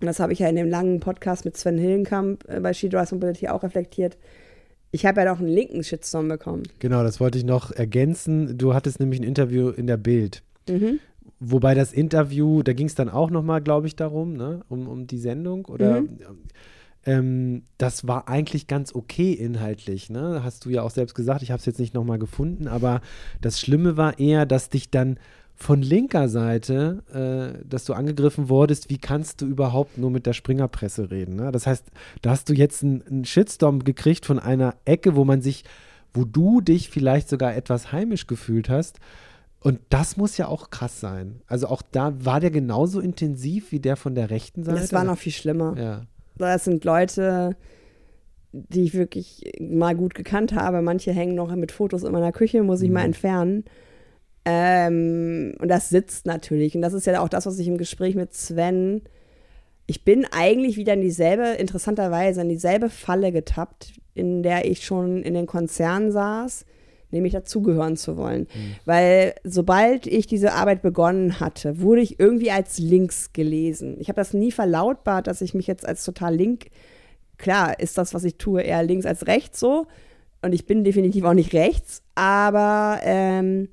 und 0.00 0.06
das 0.06 0.20
habe 0.20 0.32
ich 0.32 0.38
ja 0.38 0.48
in 0.48 0.56
dem 0.56 0.68
langen 0.68 1.00
Podcast 1.00 1.44
mit 1.44 1.56
Sven 1.56 1.78
Hillenkamp 1.78 2.44
äh, 2.48 2.60
bei 2.60 2.72
She 2.72 2.88
Drives 2.88 3.12
Mobility 3.12 3.48
auch 3.48 3.62
reflektiert, 3.62 4.16
ich 4.90 5.04
habe 5.06 5.20
ja 5.20 5.32
doch 5.32 5.38
einen 5.38 5.48
linken 5.48 5.84
Shitstorm 5.84 6.28
bekommen. 6.28 6.62
Genau, 6.78 7.02
das 7.02 7.20
wollte 7.20 7.38
ich 7.38 7.44
noch 7.44 7.70
ergänzen. 7.70 8.56
Du 8.56 8.74
hattest 8.74 9.00
nämlich 9.00 9.20
ein 9.20 9.24
Interview 9.24 9.68
in 9.68 9.86
der 9.86 9.96
Bild. 9.96 10.42
Mhm. 10.68 11.00
Wobei 11.40 11.74
das 11.74 11.92
Interview, 11.92 12.62
da 12.62 12.72
ging 12.72 12.86
es 12.86 12.94
dann 12.94 13.08
auch 13.08 13.30
nochmal, 13.30 13.60
glaube 13.60 13.86
ich, 13.86 13.96
darum, 13.96 14.32
ne? 14.34 14.62
um, 14.68 14.88
um 14.88 15.06
die 15.06 15.18
Sendung. 15.18 15.66
Oder 15.66 16.00
mhm. 16.00 16.18
ähm, 17.04 17.62
das 17.76 18.08
war 18.08 18.28
eigentlich 18.28 18.66
ganz 18.66 18.94
okay 18.94 19.32
inhaltlich. 19.32 20.10
Ne? 20.10 20.42
Hast 20.42 20.64
du 20.64 20.70
ja 20.70 20.82
auch 20.82 20.90
selbst 20.90 21.14
gesagt, 21.14 21.42
ich 21.42 21.50
habe 21.50 21.60
es 21.60 21.66
jetzt 21.66 21.78
nicht 21.78 21.94
nochmal 21.94 22.18
gefunden, 22.18 22.66
aber 22.66 23.02
das 23.40 23.60
Schlimme 23.60 23.96
war 23.96 24.18
eher, 24.18 24.46
dass 24.46 24.70
dich 24.70 24.90
dann 24.90 25.18
von 25.60 25.82
linker 25.82 26.28
Seite, 26.28 27.02
äh, 27.12 27.66
dass 27.68 27.84
du 27.84 27.92
angegriffen 27.92 28.48
wurdest, 28.48 28.90
wie 28.90 28.98
kannst 28.98 29.40
du 29.40 29.46
überhaupt 29.46 29.98
nur 29.98 30.10
mit 30.10 30.24
der 30.24 30.32
Springerpresse 30.32 31.10
reden? 31.10 31.34
Ne? 31.34 31.50
Das 31.50 31.66
heißt, 31.66 31.84
da 32.22 32.30
hast 32.30 32.48
du 32.48 32.54
jetzt 32.54 32.84
einen 32.84 33.24
Shitstorm 33.24 33.82
gekriegt 33.82 34.24
von 34.24 34.38
einer 34.38 34.76
Ecke, 34.84 35.16
wo 35.16 35.24
man 35.24 35.42
sich, 35.42 35.64
wo 36.14 36.24
du 36.24 36.60
dich 36.60 36.90
vielleicht 36.90 37.28
sogar 37.28 37.56
etwas 37.56 37.90
heimisch 37.90 38.28
gefühlt 38.28 38.68
hast. 38.68 39.00
Und 39.58 39.80
das 39.88 40.16
muss 40.16 40.36
ja 40.36 40.46
auch 40.46 40.70
krass 40.70 41.00
sein. 41.00 41.40
Also 41.48 41.66
auch 41.66 41.82
da 41.90 42.24
war 42.24 42.38
der 42.38 42.52
genauso 42.52 43.00
intensiv 43.00 43.72
wie 43.72 43.80
der 43.80 43.96
von 43.96 44.14
der 44.14 44.30
rechten 44.30 44.62
Seite. 44.62 44.80
Das 44.80 44.92
war 44.92 45.02
noch 45.02 45.18
viel 45.18 45.32
schlimmer. 45.32 45.74
Ja. 45.76 46.02
Das 46.36 46.64
sind 46.66 46.84
Leute, 46.84 47.56
die 48.52 48.84
ich 48.84 48.94
wirklich 48.94 49.54
mal 49.60 49.96
gut 49.96 50.14
gekannt 50.14 50.52
habe. 50.52 50.82
Manche 50.82 51.12
hängen 51.12 51.34
noch 51.34 51.52
mit 51.56 51.72
Fotos 51.72 52.04
in 52.04 52.12
meiner 52.12 52.30
Küche, 52.30 52.62
muss 52.62 52.80
ich 52.80 52.90
mhm. 52.90 52.94
mal 52.94 53.04
entfernen. 53.04 53.64
Ähm, 54.50 55.54
und 55.58 55.68
das 55.68 55.90
sitzt 55.90 56.24
natürlich. 56.24 56.74
Und 56.74 56.80
das 56.80 56.94
ist 56.94 57.06
ja 57.06 57.20
auch 57.20 57.28
das, 57.28 57.44
was 57.44 57.58
ich 57.58 57.68
im 57.68 57.76
Gespräch 57.76 58.14
mit 58.14 58.32
Sven. 58.32 59.02
Ich 59.86 60.04
bin 60.04 60.26
eigentlich 60.30 60.78
wieder 60.78 60.94
in 60.94 61.02
dieselbe, 61.02 61.48
interessanterweise, 61.48 62.40
in 62.40 62.48
dieselbe 62.48 62.88
Falle 62.88 63.30
getappt, 63.30 63.92
in 64.14 64.42
der 64.42 64.64
ich 64.64 64.86
schon 64.86 65.22
in 65.22 65.34
den 65.34 65.46
Konzernen 65.46 66.12
saß, 66.12 66.64
nämlich 67.10 67.34
dazugehören 67.34 67.98
zu 67.98 68.16
wollen. 68.16 68.42
Mhm. 68.54 68.74
Weil 68.86 69.34
sobald 69.44 70.06
ich 70.06 70.26
diese 70.26 70.54
Arbeit 70.54 70.80
begonnen 70.80 71.40
hatte, 71.40 71.82
wurde 71.82 72.00
ich 72.00 72.18
irgendwie 72.18 72.50
als 72.50 72.78
links 72.78 73.34
gelesen. 73.34 73.96
Ich 74.00 74.08
habe 74.08 74.16
das 74.16 74.32
nie 74.32 74.50
verlautbart, 74.50 75.26
dass 75.26 75.42
ich 75.42 75.52
mich 75.52 75.66
jetzt 75.66 75.86
als 75.86 76.04
total 76.04 76.34
link. 76.34 76.70
Klar, 77.36 77.78
ist 77.80 77.98
das, 77.98 78.14
was 78.14 78.24
ich 78.24 78.36
tue, 78.36 78.62
eher 78.62 78.82
links 78.82 79.04
als 79.04 79.26
rechts 79.26 79.60
so. 79.60 79.86
Und 80.40 80.54
ich 80.54 80.64
bin 80.64 80.84
definitiv 80.84 81.24
auch 81.24 81.34
nicht 81.34 81.52
rechts, 81.52 82.02
aber 82.14 83.00
ähm, 83.02 83.68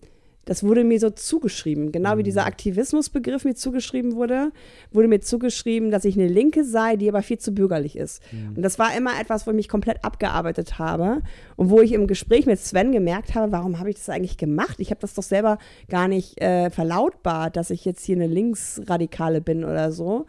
das 0.45 0.63
wurde 0.63 0.83
mir 0.83 0.99
so 0.99 1.09
zugeschrieben. 1.09 1.91
Genau 1.91 2.17
wie 2.17 2.23
dieser 2.23 2.41
mhm. 2.41 2.47
Aktivismusbegriff 2.47 3.43
mir 3.43 3.55
zugeschrieben 3.55 4.15
wurde, 4.15 4.51
wurde 4.91 5.07
mir 5.07 5.19
zugeschrieben, 5.19 5.91
dass 5.91 6.05
ich 6.05 6.15
eine 6.15 6.27
Linke 6.27 6.63
sei, 6.63 6.95
die 6.95 7.09
aber 7.09 7.23
viel 7.23 7.39
zu 7.39 7.53
bürgerlich 7.53 7.97
ist. 7.97 8.21
Mhm. 8.31 8.55
Und 8.55 8.61
das 8.61 8.79
war 8.79 8.95
immer 8.95 9.19
etwas, 9.19 9.45
wo 9.45 9.51
ich 9.51 9.55
mich 9.55 9.69
komplett 9.69 10.03
abgearbeitet 10.03 10.79
habe 10.79 11.21
und 11.55 11.69
wo 11.69 11.81
ich 11.81 11.93
im 11.93 12.07
Gespräch 12.07 12.45
mit 12.45 12.59
Sven 12.59 12.91
gemerkt 12.91 13.35
habe, 13.35 13.51
warum 13.51 13.79
habe 13.79 13.89
ich 13.89 13.95
das 13.95 14.09
eigentlich 14.09 14.37
gemacht? 14.37 14.75
Ich 14.79 14.91
habe 14.91 15.01
das 15.01 15.15
doch 15.15 15.23
selber 15.23 15.57
gar 15.89 16.07
nicht 16.07 16.39
äh, 16.41 16.69
verlautbart, 16.69 17.57
dass 17.57 17.71
ich 17.71 17.83
jetzt 17.83 18.05
hier 18.05 18.15
eine 18.15 18.27
Linksradikale 18.27 19.41
bin 19.41 19.63
oder 19.63 19.91
so. 19.91 20.27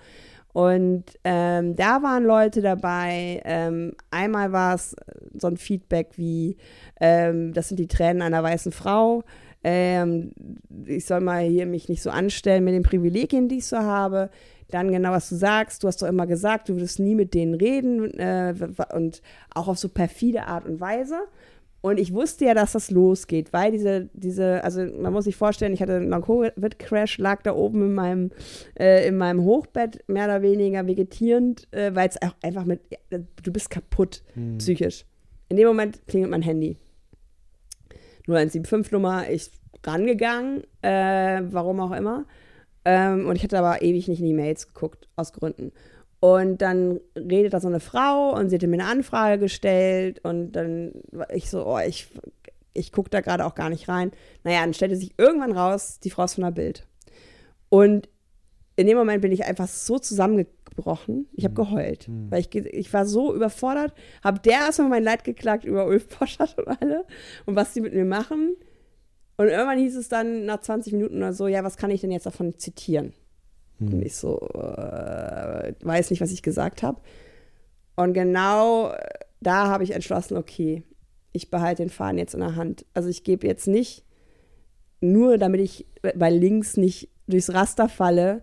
Und 0.57 1.05
ähm, 1.25 1.77
da 1.77 2.03
waren 2.03 2.25
Leute 2.25 2.63
dabei. 2.63 3.43
Ähm, 3.45 3.93
einmal 4.11 4.53
war 4.53 4.75
es 4.75 4.97
so 5.35 5.49
ein 5.49 5.59
Feedback 5.59 6.13
wie, 6.17 6.57
ähm, 6.99 7.53
das 7.53 7.69
sind 7.69 7.79
die 7.79 7.89
Tränen 7.89 8.23
einer 8.23 8.43
weißen 8.43 8.73
Frau 8.73 9.23
ähm, 9.69 10.31
ich 10.87 11.07
soll 11.07 11.21
mal 11.21 11.43
hier 11.43 11.67
mich 11.67 11.89
nicht 11.89 12.01
so 12.01 12.11
anstellen 12.11 12.63
mit 12.63 12.73
den 12.73 12.85
Privilegien, 12.85 13.49
die 13.49 13.57
ich 13.57 13.67
so 13.67 13.79
habe. 13.79 14.31
Dann 14.71 14.93
genau, 14.93 15.11
was 15.11 15.29
du 15.29 15.35
sagst. 15.35 15.83
Du 15.83 15.89
hast 15.89 16.01
doch 16.01 16.07
immer 16.07 16.29
gesagt, 16.29 16.69
du 16.69 16.75
würdest 16.75 17.01
nie 17.01 17.17
mit 17.17 17.35
denen 17.35 17.55
reden 17.55 18.17
äh, 18.17 18.55
und 18.95 19.23
auch 19.53 19.67
auf 19.67 19.79
so 19.79 19.89
perfide 19.89 20.47
Art 20.47 20.67
und 20.67 20.81
Weise. 20.81 21.17
Und 21.81 21.99
ich 21.99 22.13
wusste 22.13 22.45
ja, 22.45 22.55
dass 22.55 22.73
das 22.73 22.93
losgeht, 22.93 23.53
weil 23.53 23.73
diese, 23.73 24.09
diese, 24.13 24.63
also 24.63 24.85
man 24.85 25.13
muss 25.13 25.25
sich 25.25 25.35
vorstellen, 25.35 25.73
ich 25.73 25.83
hatte 25.83 25.97
einen 25.97 26.23
Covid-Crash, 26.23 27.19
lag 27.19 27.43
da 27.43 27.53
oben 27.53 27.83
in 27.83 27.95
meinem, 27.95 28.31
äh, 28.79 29.07
in 29.09 29.17
meinem 29.17 29.43
Hochbett, 29.43 30.05
mehr 30.07 30.27
oder 30.27 30.43
weniger 30.43 30.87
vegetierend, 30.87 31.67
äh, 31.73 31.93
weil 31.93 32.09
es 32.09 32.23
auch 32.23 32.35
einfach 32.41 32.65
mit, 32.65 32.81
du 33.11 33.53
bist 33.53 33.71
kaputt, 33.71 34.23
hm. 34.35 34.59
psychisch. 34.59 35.05
In 35.49 35.57
dem 35.57 35.67
Moment 35.67 36.07
klingelt 36.07 36.31
mein 36.31 36.43
Handy. 36.43 36.77
0175-Nummer, 38.29 39.31
ich 39.31 39.51
rangegangen, 39.85 40.65
äh, 40.83 41.43
warum 41.51 41.81
auch 41.81 41.93
immer. 41.93 42.25
Ähm, 42.85 43.27
und 43.27 43.37
ich 43.37 43.43
hatte 43.43 43.59
aber 43.59 43.83
ewig 43.83 44.09
nicht 44.09 44.21
in 44.21 44.27
die 44.27 44.33
Mails 44.33 44.69
geguckt, 44.69 45.09
aus 45.17 45.33
Gründen. 45.33 45.73
Und 46.21 46.63
dann 46.63 47.01
redet 47.17 47.53
da 47.53 47.61
so 47.61 47.69
eine 47.69 47.81
Frau 47.81 48.35
und 48.35 48.49
sie 48.49 48.57
hatte 48.57 48.67
mir 48.67 48.81
eine 48.81 48.91
Anfrage 48.91 49.39
gestellt 49.39 50.21
und 50.25 50.53
dann 50.53 50.93
war 51.13 51.31
ich 51.33 51.51
so, 51.51 51.67
oh, 51.67 51.79
ich, 51.79 52.09
ich 52.73 52.91
gucke 52.91 53.11
da 53.11 53.21
gerade 53.21 53.45
auch 53.45 53.55
gar 53.55 53.69
nicht 53.71 53.89
rein. 53.89 54.13
Naja, 54.43 54.61
dann 54.61 54.75
stellte 54.75 54.97
sich 54.97 55.13
irgendwann 55.19 55.53
raus, 55.53 56.01
die 56.03 56.11
Frau 56.11 56.25
ist 56.25 56.35
von 56.35 56.45
der 56.45 56.53
Bild. 56.53 56.87
Und 57.69 58.09
in 58.77 58.87
dem 58.87 58.97
Moment 58.97 59.23
bin 59.23 59.33
ich 59.33 59.45
einfach 59.45 59.69
so 59.69 59.99
zusammengebrochen. 60.77 61.27
Ich 61.33 61.45
habe 61.45 61.53
mhm. 61.53 61.69
geheult, 61.69 62.09
mhm. 62.09 62.31
weil 62.31 62.41
ich, 62.41 62.55
ich 62.55 62.93
war 62.93 63.07
so 63.07 63.35
überfordert. 63.35 63.93
Habe 64.23 64.41
der 64.41 64.61
erstmal 64.61 64.89
mein 64.89 65.03
Leid 65.03 65.25
geklagt 65.25 65.65
über 65.65 65.87
Ulf 65.87 66.09
Poschert 66.09 66.57
und 66.59 66.69
alle 66.69 67.05
und 67.47 67.57
was 67.57 67.73
die 67.73 67.81
mit 67.81 67.95
mir 67.95 68.05
machen. 68.05 68.57
Und 69.37 69.49
irgendwann 69.49 69.79
hieß 69.79 69.97
es 69.97 70.09
dann 70.09 70.47
nach 70.47 70.61
20 70.61 70.95
Minuten 70.95 71.19
oder 71.19 71.33
so, 71.33 71.47
ja, 71.47 71.63
was 71.63 71.77
kann 71.77 71.91
ich 71.91 72.01
denn 72.01 72.11
jetzt 72.11 72.27
davon 72.27 72.59
zitieren? 72.59 73.13
Mhm. 73.79 73.95
Und 73.95 74.03
ich 74.03 74.17
so, 74.17 74.41
äh, 74.55 75.75
weiß 75.83 76.11
nicht, 76.11 76.21
was 76.21 76.33
ich 76.33 76.43
gesagt 76.43 76.83
habe. 76.83 77.01
Und 77.97 78.13
genau 78.13 78.93
da 79.41 79.69
habe 79.69 79.85
ich 79.85 79.93
entschlossen, 79.93 80.37
okay, 80.37 80.83
ich 81.33 81.51
behalte 81.51 81.83
den 81.83 81.91
Faden 81.91 82.19
jetzt 82.19 82.35
in 82.35 82.41
der 82.41 82.57
Hand. 82.57 82.87
Also 82.95 83.09
ich 83.09 83.25
gebe 83.25 83.47
jetzt 83.47 83.67
nicht, 83.67 84.05
nur 85.01 85.37
damit 85.37 85.61
ich 85.61 85.87
bei 86.15 86.31
links 86.31 86.79
nicht 86.79 87.11
durchs 87.27 87.53
Raster 87.53 87.89
falle, 87.91 88.43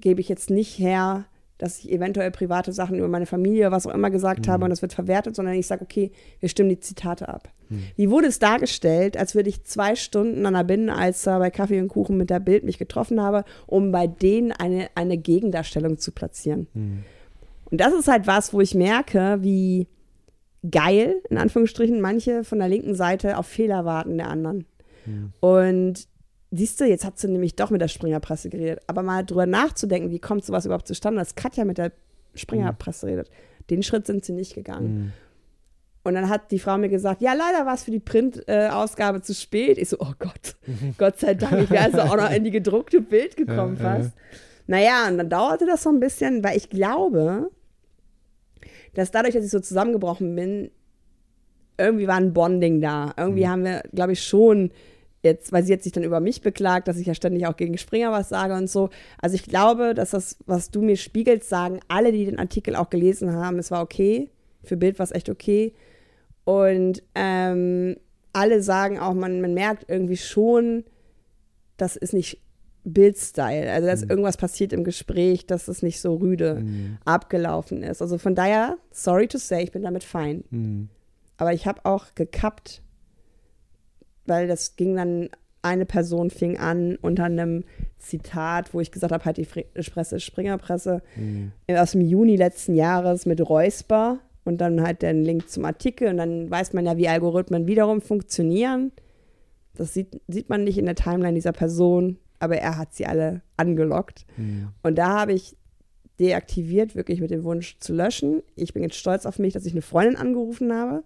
gebe 0.00 0.20
ich 0.20 0.28
jetzt 0.28 0.50
nicht 0.50 0.78
her, 0.78 1.26
dass 1.58 1.78
ich 1.78 1.90
eventuell 1.90 2.30
private 2.30 2.72
Sachen 2.72 2.98
über 2.98 3.08
meine 3.08 3.24
Familie, 3.24 3.70
was 3.70 3.86
auch 3.86 3.94
immer 3.94 4.10
gesagt 4.10 4.46
mhm. 4.46 4.50
habe 4.50 4.64
und 4.64 4.70
das 4.70 4.82
wird 4.82 4.92
verwertet, 4.92 5.34
sondern 5.34 5.54
ich 5.54 5.66
sage, 5.66 5.82
okay, 5.82 6.12
wir 6.40 6.48
stimmen 6.48 6.68
die 6.68 6.80
Zitate 6.80 7.28
ab. 7.28 7.48
Mhm. 7.70 7.84
Wie 7.96 8.10
wurde 8.10 8.26
es 8.26 8.38
dargestellt, 8.38 9.16
als 9.16 9.34
würde 9.34 9.48
ich 9.48 9.64
zwei 9.64 9.96
Stunden 9.96 10.44
an 10.44 10.54
der 10.54 10.64
Binnenalster 10.64 11.38
bei 11.38 11.50
Kaffee 11.50 11.80
und 11.80 11.88
Kuchen 11.88 12.18
mit 12.18 12.28
der 12.28 12.40
Bild 12.40 12.64
mich 12.64 12.78
getroffen 12.78 13.22
habe, 13.22 13.44
um 13.66 13.90
bei 13.90 14.06
denen 14.06 14.52
eine, 14.52 14.88
eine 14.94 15.16
Gegendarstellung 15.16 15.98
zu 15.98 16.12
platzieren. 16.12 16.66
Mhm. 16.74 17.04
Und 17.70 17.80
das 17.80 17.94
ist 17.94 18.08
halt 18.08 18.26
was, 18.26 18.52
wo 18.52 18.60
ich 18.60 18.74
merke, 18.74 19.38
wie 19.40 19.88
geil, 20.70 21.22
in 21.30 21.38
Anführungsstrichen, 21.38 22.00
manche 22.00 22.44
von 22.44 22.58
der 22.58 22.68
linken 22.68 22.94
Seite 22.94 23.38
auf 23.38 23.46
Fehler 23.46 23.84
warten 23.84 24.18
der 24.18 24.28
anderen. 24.28 24.66
Mhm. 25.06 25.32
Und 25.40 26.08
siehst 26.50 26.80
du, 26.80 26.84
jetzt 26.84 27.04
hat 27.04 27.18
sie 27.18 27.28
nämlich 27.28 27.56
doch 27.56 27.70
mit 27.70 27.80
der 27.80 27.88
Springerpresse 27.88 28.50
geredet. 28.50 28.80
Aber 28.86 29.02
mal 29.02 29.24
drüber 29.24 29.46
nachzudenken, 29.46 30.10
wie 30.10 30.18
kommt 30.18 30.44
sowas 30.44 30.64
überhaupt 30.64 30.86
zustande, 30.86 31.20
dass 31.20 31.34
Katja 31.34 31.64
mit 31.64 31.78
der 31.78 31.92
Springerpresse 32.34 33.06
redet. 33.06 33.30
Den 33.70 33.82
Schritt 33.82 34.06
sind 34.06 34.24
sie 34.24 34.32
nicht 34.32 34.54
gegangen. 34.54 34.94
Mhm. 34.94 35.12
Und 36.04 36.14
dann 36.14 36.28
hat 36.28 36.52
die 36.52 36.60
Frau 36.60 36.78
mir 36.78 36.88
gesagt, 36.88 37.20
ja, 37.20 37.32
leider 37.32 37.66
war 37.66 37.74
es 37.74 37.82
für 37.82 37.90
die 37.90 37.98
Print-Ausgabe 37.98 39.22
zu 39.22 39.34
spät. 39.34 39.76
Ich 39.76 39.88
so, 39.88 39.96
oh 39.98 40.12
Gott, 40.20 40.54
Gott 40.98 41.18
sei 41.18 41.34
Dank, 41.34 41.64
ich 41.64 41.70
wäre 41.70 41.84
also 41.84 41.98
auch 41.98 42.16
noch 42.16 42.30
in 42.30 42.44
die 42.44 42.52
gedruckte 42.52 43.00
Bild 43.00 43.36
gekommen 43.36 43.76
Ja, 43.76 43.82
ja. 43.82 44.02
fast. 44.02 44.12
Naja, 44.68 45.08
und 45.08 45.18
dann 45.18 45.28
dauerte 45.28 45.66
das 45.66 45.82
so 45.82 45.90
ein 45.90 45.98
bisschen, 45.98 46.44
weil 46.44 46.56
ich 46.56 46.70
glaube, 46.70 47.50
dass 48.94 49.10
dadurch, 49.10 49.34
dass 49.34 49.44
ich 49.44 49.50
so 49.50 49.60
zusammengebrochen 49.60 50.34
bin, 50.36 50.70
irgendwie 51.76 52.06
war 52.06 52.16
ein 52.16 52.32
Bonding 52.32 52.80
da. 52.80 53.12
Irgendwie 53.16 53.48
haben 53.48 53.64
wir, 53.64 53.82
glaube 53.92 54.12
ich, 54.12 54.22
schon 54.22 54.70
jetzt, 55.26 55.52
weil 55.52 55.64
sie 55.64 55.72
hat 55.72 55.82
sich 55.82 55.92
dann 55.92 56.04
über 56.04 56.20
mich 56.20 56.40
beklagt, 56.40 56.88
dass 56.88 56.96
ich 56.96 57.06
ja 57.06 57.14
ständig 57.14 57.46
auch 57.46 57.56
gegen 57.56 57.76
Springer 57.76 58.12
was 58.12 58.28
sage 58.28 58.54
und 58.54 58.70
so. 58.70 58.90
Also 59.18 59.34
ich 59.34 59.44
glaube, 59.44 59.94
dass 59.94 60.10
das, 60.10 60.38
was 60.46 60.70
du 60.70 60.82
mir 60.82 60.96
spiegelst, 60.96 61.48
sagen 61.48 61.80
alle, 61.88 62.12
die 62.12 62.24
den 62.24 62.38
Artikel 62.38 62.76
auch 62.76 62.90
gelesen 62.90 63.32
haben, 63.32 63.58
es 63.58 63.70
war 63.70 63.82
okay. 63.82 64.30
Für 64.62 64.76
Bild 64.76 64.98
war 64.98 65.04
es 65.04 65.12
echt 65.12 65.28
okay. 65.28 65.74
Und 66.44 67.02
ähm, 67.14 67.96
alle 68.32 68.62
sagen 68.62 68.98
auch, 68.98 69.14
man, 69.14 69.40
man 69.40 69.54
merkt 69.54 69.88
irgendwie 69.88 70.16
schon, 70.16 70.84
das 71.76 71.96
ist 71.96 72.12
nicht 72.12 72.40
Bild-Style. 72.84 73.70
Also, 73.70 73.86
dass 73.86 74.02
irgendwas 74.02 74.36
passiert 74.36 74.72
im 74.72 74.84
Gespräch, 74.84 75.46
dass 75.46 75.68
es 75.68 75.82
nicht 75.82 76.00
so 76.00 76.14
rüde 76.14 76.64
abgelaufen 77.04 77.82
ist. 77.82 78.00
Also 78.00 78.16
von 78.16 78.34
daher, 78.34 78.78
sorry 78.92 79.26
to 79.26 79.38
say, 79.38 79.62
ich 79.62 79.72
bin 79.72 79.82
damit 79.82 80.04
fein. 80.04 80.44
Mhm. 80.50 80.88
Aber 81.36 81.52
ich 81.52 81.66
habe 81.66 81.84
auch 81.84 82.14
gekappt, 82.14 82.82
weil 84.26 84.46
das 84.48 84.76
ging 84.76 84.96
dann, 84.96 85.28
eine 85.62 85.86
Person 85.86 86.30
fing 86.30 86.58
an 86.58 86.94
unter 87.02 87.24
einem 87.24 87.64
Zitat, 87.98 88.72
wo 88.72 88.80
ich 88.80 88.92
gesagt 88.92 89.12
habe, 89.12 89.24
halt 89.24 89.36
die 89.36 89.46
Presse, 89.90 90.20
Springerpresse 90.20 91.02
Mhm. 91.16 91.50
aus 91.76 91.90
dem 91.92 92.02
Juni 92.02 92.36
letzten 92.36 92.76
Jahres 92.76 93.26
mit 93.26 93.40
Räusper 93.40 94.20
und 94.44 94.60
dann 94.60 94.80
halt 94.80 95.02
den 95.02 95.24
Link 95.24 95.48
zum 95.48 95.64
Artikel 95.64 96.06
und 96.08 96.18
dann 96.18 96.48
weiß 96.48 96.72
man 96.72 96.86
ja, 96.86 96.96
wie 96.96 97.08
Algorithmen 97.08 97.66
wiederum 97.66 98.00
funktionieren. 98.00 98.92
Das 99.74 99.92
sieht, 99.92 100.20
sieht 100.28 100.48
man 100.48 100.62
nicht 100.62 100.78
in 100.78 100.84
der 100.86 100.94
Timeline 100.94 101.34
dieser 101.34 101.52
Person, 101.52 102.18
aber 102.38 102.58
er 102.58 102.78
hat 102.78 102.94
sie 102.94 103.06
alle 103.06 103.42
angelockt. 103.56 104.24
Mhm. 104.36 104.68
Und 104.84 104.96
da 104.96 105.18
habe 105.20 105.32
ich 105.32 105.56
deaktiviert, 106.20 106.94
wirklich 106.94 107.20
mit 107.20 107.30
dem 107.30 107.44
Wunsch 107.44 107.76
zu 107.80 107.92
löschen. 107.92 108.42
Ich 108.54 108.72
bin 108.72 108.82
jetzt 108.82 108.96
stolz 108.96 109.26
auf 109.26 109.38
mich, 109.38 109.52
dass 109.52 109.66
ich 109.66 109.72
eine 109.72 109.82
Freundin 109.82 110.16
angerufen 110.16 110.72
habe, 110.72 111.02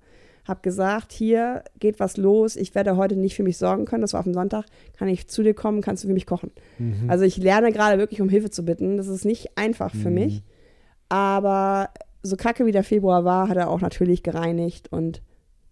habe 0.51 0.61
gesagt, 0.61 1.13
hier 1.13 1.65
geht 1.79 1.99
was 1.99 2.19
los, 2.19 2.57
ich 2.57 2.75
werde 2.75 2.97
heute 2.99 3.17
nicht 3.17 3.35
für 3.35 3.43
mich 3.43 3.57
sorgen 3.57 3.87
können, 3.87 4.03
das 4.03 4.13
war 4.13 4.21
auf 4.21 4.25
dem 4.25 4.35
Sonntag, 4.35 4.67
kann 4.99 5.09
ich 5.09 5.29
zu 5.29 5.43
dir 5.43 5.55
kommen, 5.55 5.81
kannst 5.81 6.05
du 6.05 6.09
für 6.09 6.15
mich 6.15 6.27
kochen. 6.27 6.51
Mhm. 6.79 7.09
Also 7.09 7.25
ich 7.25 7.39
lerne 7.39 7.73
gerade 7.73 7.97
wirklich 7.99 8.21
um 8.21 8.29
Hilfe 8.29 8.51
zu 8.51 8.65
bitten, 8.65 8.99
das 8.99 9.09
ist 9.09 9.25
nicht 9.25 9.57
einfach 9.57 9.95
für 9.95 10.11
Mhm. 10.11 10.15
mich, 10.15 10.43
aber 11.09 11.89
so 12.23 12.37
kacke 12.37 12.67
wie 12.67 12.73
der 12.73 12.85
Februar 12.85 13.25
war, 13.25 13.49
hat 13.49 13.57
er 13.57 13.71
auch 13.71 13.81
natürlich 13.81 14.23
gereinigt 14.23 14.93
und 14.93 15.23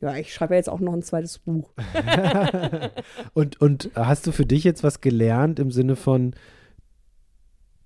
ja, 0.00 0.16
ich 0.16 0.32
schreibe 0.32 0.54
jetzt 0.54 0.68
auch 0.70 0.80
noch 0.80 0.92
ein 0.92 1.02
zweites 1.02 1.38
Buch. 1.38 1.72
und, 3.34 3.60
und 3.60 3.90
hast 3.94 4.26
du 4.26 4.32
für 4.32 4.46
dich 4.46 4.64
jetzt 4.64 4.84
was 4.84 5.00
gelernt 5.00 5.58
im 5.58 5.70
Sinne 5.72 5.96
von, 5.96 6.34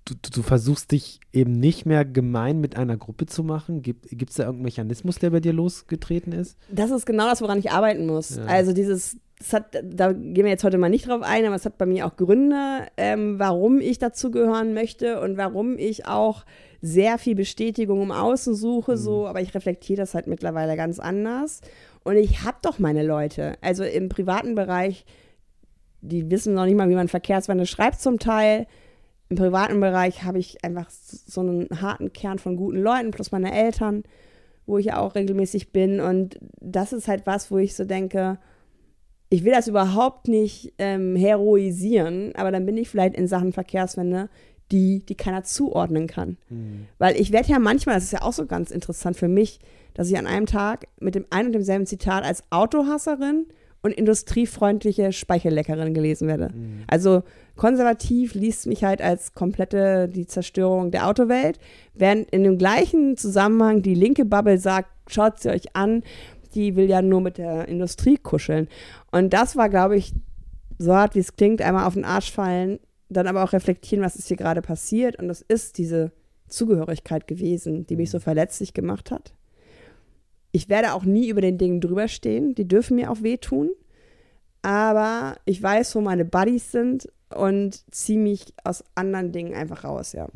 du, 0.05 0.15
du- 0.31 0.41
versuchst 0.41 0.91
dich 0.91 1.19
eben 1.31 1.51
nicht 1.53 1.85
mehr 1.85 2.05
gemein 2.05 2.59
mit 2.59 2.75
einer 2.77 2.97
Gruppe 2.97 3.25
zu 3.25 3.43
machen? 3.43 3.81
Gibt 3.81 4.11
es 4.29 4.35
da 4.35 4.43
irgendeinen 4.43 4.63
Mechanismus, 4.65 5.19
der 5.19 5.29
bei 5.31 5.39
dir 5.39 5.53
losgetreten 5.53 6.31
ist? 6.33 6.57
Das 6.69 6.91
ist 6.91 7.05
genau 7.05 7.27
das, 7.29 7.41
woran 7.41 7.59
ich 7.59 7.71
arbeiten 7.71 8.05
muss. 8.05 8.35
Ja. 8.37 8.45
Also 8.45 8.73
dieses, 8.73 9.17
das 9.39 9.53
hat, 9.53 9.75
da 9.83 10.11
gehen 10.13 10.43
wir 10.43 10.49
jetzt 10.49 10.63
heute 10.63 10.77
mal 10.77 10.89
nicht 10.89 11.07
drauf 11.07 11.21
ein, 11.23 11.45
aber 11.45 11.55
es 11.55 11.65
hat 11.65 11.77
bei 11.77 11.85
mir 11.85 12.05
auch 12.05 12.15
Gründe, 12.15 12.87
ähm, 12.97 13.39
warum 13.39 13.79
ich 13.79 13.99
dazugehören 13.99 14.73
möchte 14.73 15.21
und 15.21 15.37
warum 15.37 15.77
ich 15.77 16.05
auch 16.07 16.45
sehr 16.81 17.17
viel 17.17 17.35
Bestätigung 17.35 18.01
im 18.01 18.11
Außen 18.11 18.55
suche, 18.55 18.97
so, 18.97 19.25
aber 19.25 19.39
ich 19.41 19.55
reflektiere 19.55 20.01
das 20.01 20.13
halt 20.13 20.27
mittlerweile 20.27 20.75
ganz 20.75 20.99
anders. 20.99 21.61
Und 22.03 22.17
ich 22.17 22.43
habe 22.43 22.57
doch 22.61 22.77
meine 22.77 23.03
Leute. 23.03 23.53
Also 23.61 23.85
im 23.85 24.09
privaten 24.09 24.53
Bereich, 24.55 25.05
die 26.01 26.29
wissen 26.29 26.53
noch 26.53 26.65
nicht 26.65 26.75
mal, 26.75 26.89
wie 26.89 26.95
man 26.95 27.07
Verkehrswende 27.07 27.65
schreibt 27.65 28.01
zum 28.01 28.19
Teil. 28.19 28.67
Im 29.29 29.37
privaten 29.37 29.79
Bereich 29.79 30.23
habe 30.23 30.39
ich 30.39 30.63
einfach 30.63 30.89
so 30.89 31.41
einen 31.41 31.67
harten 31.81 32.13
Kern 32.13 32.39
von 32.39 32.55
guten 32.55 32.81
Leuten, 32.81 33.11
plus 33.11 33.31
meine 33.31 33.53
Eltern 33.53 34.03
wo 34.65 34.77
ich 34.77 34.87
ja 34.87 34.99
auch 34.99 35.15
regelmäßig 35.15 35.71
bin. 35.71 35.99
Und 35.99 36.39
das 36.59 36.93
ist 36.93 37.07
halt 37.07 37.25
was, 37.25 37.51
wo 37.51 37.57
ich 37.57 37.75
so 37.75 37.85
denke, 37.85 38.37
ich 39.29 39.43
will 39.43 39.51
das 39.51 39.67
überhaupt 39.67 40.27
nicht 40.27 40.73
ähm, 40.77 41.15
heroisieren, 41.15 42.33
aber 42.35 42.51
dann 42.51 42.65
bin 42.65 42.77
ich 42.77 42.89
vielleicht 42.89 43.15
in 43.15 43.27
Sachen 43.27 43.51
Verkehrswende 43.51 44.29
die, 44.71 45.05
die 45.05 45.15
keiner 45.15 45.43
zuordnen 45.43 46.07
kann. 46.07 46.37
Weil 46.97 47.19
ich 47.19 47.31
werde 47.31 47.49
ja 47.49 47.59
manchmal, 47.59 47.95
das 47.95 48.05
ist 48.05 48.13
ja 48.13 48.21
auch 48.21 48.33
so 48.33 48.45
ganz 48.45 48.71
interessant 48.71 49.17
für 49.17 49.27
mich, 49.27 49.59
dass 49.93 50.09
ich 50.09 50.17
an 50.17 50.27
einem 50.27 50.45
Tag 50.45 50.87
mit 50.99 51.15
dem 51.15 51.25
einen 51.29 51.47
und 51.47 51.53
demselben 51.53 51.85
Zitat 51.85 52.23
als 52.23 52.43
Autohasserin 52.49 53.47
und 53.81 53.91
industriefreundliche 53.91 55.11
Speichelleckerin 55.11 55.93
gelesen 55.93 56.27
werde. 56.27 56.53
Also 56.87 57.23
konservativ 57.55 58.33
liest 58.33 58.67
mich 58.67 58.83
halt 58.83 59.01
als 59.01 59.33
komplette 59.33 60.09
die 60.09 60.25
Zerstörung 60.25 60.91
der 60.91 61.07
Autowelt, 61.07 61.59
während 61.93 62.29
in 62.31 62.43
dem 62.43 62.57
gleichen 62.57 63.17
Zusammenhang 63.17 63.81
die 63.81 63.95
linke 63.95 64.25
Bubble 64.25 64.57
sagt, 64.57 64.89
schaut 65.07 65.39
sie 65.39 65.49
euch 65.49 65.75
an, 65.75 66.03
die 66.55 66.75
will 66.75 66.89
ja 66.89 67.01
nur 67.01 67.21
mit 67.21 67.37
der 67.37 67.67
Industrie 67.67 68.17
kuscheln. 68.17 68.67
Und 69.11 69.33
das 69.33 69.55
war, 69.55 69.69
glaube 69.69 69.95
ich, 69.95 70.13
so 70.77 70.93
hart 70.95 71.15
wie 71.15 71.19
es 71.19 71.35
klingt, 71.35 71.61
einmal 71.61 71.85
auf 71.85 71.93
den 71.93 72.05
Arsch 72.05 72.31
fallen, 72.31 72.79
dann 73.09 73.27
aber 73.27 73.43
auch 73.43 73.53
reflektieren, 73.53 74.03
was 74.03 74.15
ist 74.15 74.27
hier 74.27 74.37
gerade 74.37 74.61
passiert. 74.61 75.17
Und 75.19 75.27
das 75.27 75.41
ist 75.41 75.77
diese 75.77 76.11
Zugehörigkeit 76.47 77.27
gewesen, 77.27 77.85
die 77.87 77.95
mich 77.95 78.09
so 78.09 78.19
verletzlich 78.19 78.73
gemacht 78.73 79.11
hat. 79.11 79.33
Ich 80.51 80.69
werde 80.69 80.93
auch 80.93 81.03
nie 81.03 81.29
über 81.29 81.41
den 81.41 81.57
Dingen 81.57 81.81
drüber 81.81 82.07
stehen. 82.07 82.55
Die 82.55 82.67
dürfen 82.67 82.95
mir 82.95 83.11
auch 83.11 83.21
wehtun. 83.23 83.71
Aber 84.61 85.35
ich 85.45 85.61
weiß, 85.61 85.95
wo 85.95 86.01
meine 86.01 86.25
Buddies 86.25 86.71
sind 86.71 87.09
und 87.35 87.81
ziehe 87.93 88.19
mich 88.19 88.53
aus 88.63 88.83
anderen 88.95 89.31
Dingen 89.31 89.53
einfach 89.53 89.83
raus, 89.83 90.13
ja. 90.13 90.27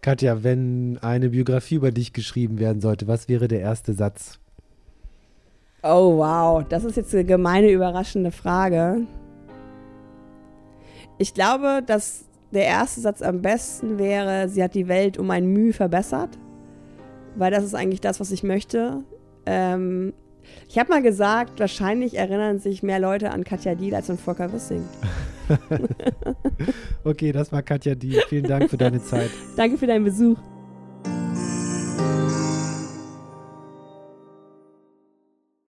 Katja, 0.00 0.42
wenn 0.42 0.98
eine 1.02 1.30
Biografie 1.30 1.74
über 1.74 1.90
dich 1.90 2.12
geschrieben 2.12 2.58
werden 2.58 2.80
sollte, 2.80 3.06
was 3.06 3.28
wäre 3.28 3.48
der 3.48 3.60
erste 3.60 3.92
Satz? 3.92 4.38
Oh, 5.82 6.16
wow. 6.18 6.64
Das 6.66 6.84
ist 6.84 6.96
jetzt 6.96 7.14
eine 7.14 7.24
gemeine, 7.24 7.70
überraschende 7.70 8.30
Frage. 8.30 9.06
Ich 11.18 11.34
glaube, 11.34 11.82
dass 11.84 12.24
der 12.50 12.64
erste 12.64 13.00
Satz 13.00 13.22
am 13.22 13.42
besten 13.42 13.98
wäre, 13.98 14.48
sie 14.48 14.62
hat 14.62 14.74
die 14.74 14.88
Welt 14.88 15.18
um 15.18 15.30
ein 15.30 15.46
Mühe 15.46 15.72
verbessert. 15.72 16.38
Weil 17.36 17.50
das 17.50 17.64
ist 17.64 17.74
eigentlich 17.74 18.00
das, 18.00 18.20
was 18.20 18.30
ich 18.30 18.42
möchte. 18.42 19.04
Ähm, 19.46 20.12
ich 20.68 20.78
habe 20.78 20.90
mal 20.90 21.02
gesagt, 21.02 21.60
wahrscheinlich 21.60 22.16
erinnern 22.16 22.58
sich 22.58 22.82
mehr 22.82 22.98
Leute 22.98 23.30
an 23.30 23.44
Katja 23.44 23.74
Diel 23.74 23.94
als 23.94 24.10
an 24.10 24.18
Volker 24.18 24.52
Wissing. 24.52 24.84
Okay, 27.02 27.32
das 27.32 27.50
war 27.50 27.62
Katja 27.62 27.94
Die. 27.94 28.20
Vielen 28.28 28.44
Dank 28.44 28.70
für 28.70 28.76
deine 28.76 29.02
Zeit. 29.02 29.30
Danke 29.56 29.78
für 29.78 29.86
deinen 29.86 30.04
Besuch. 30.04 30.38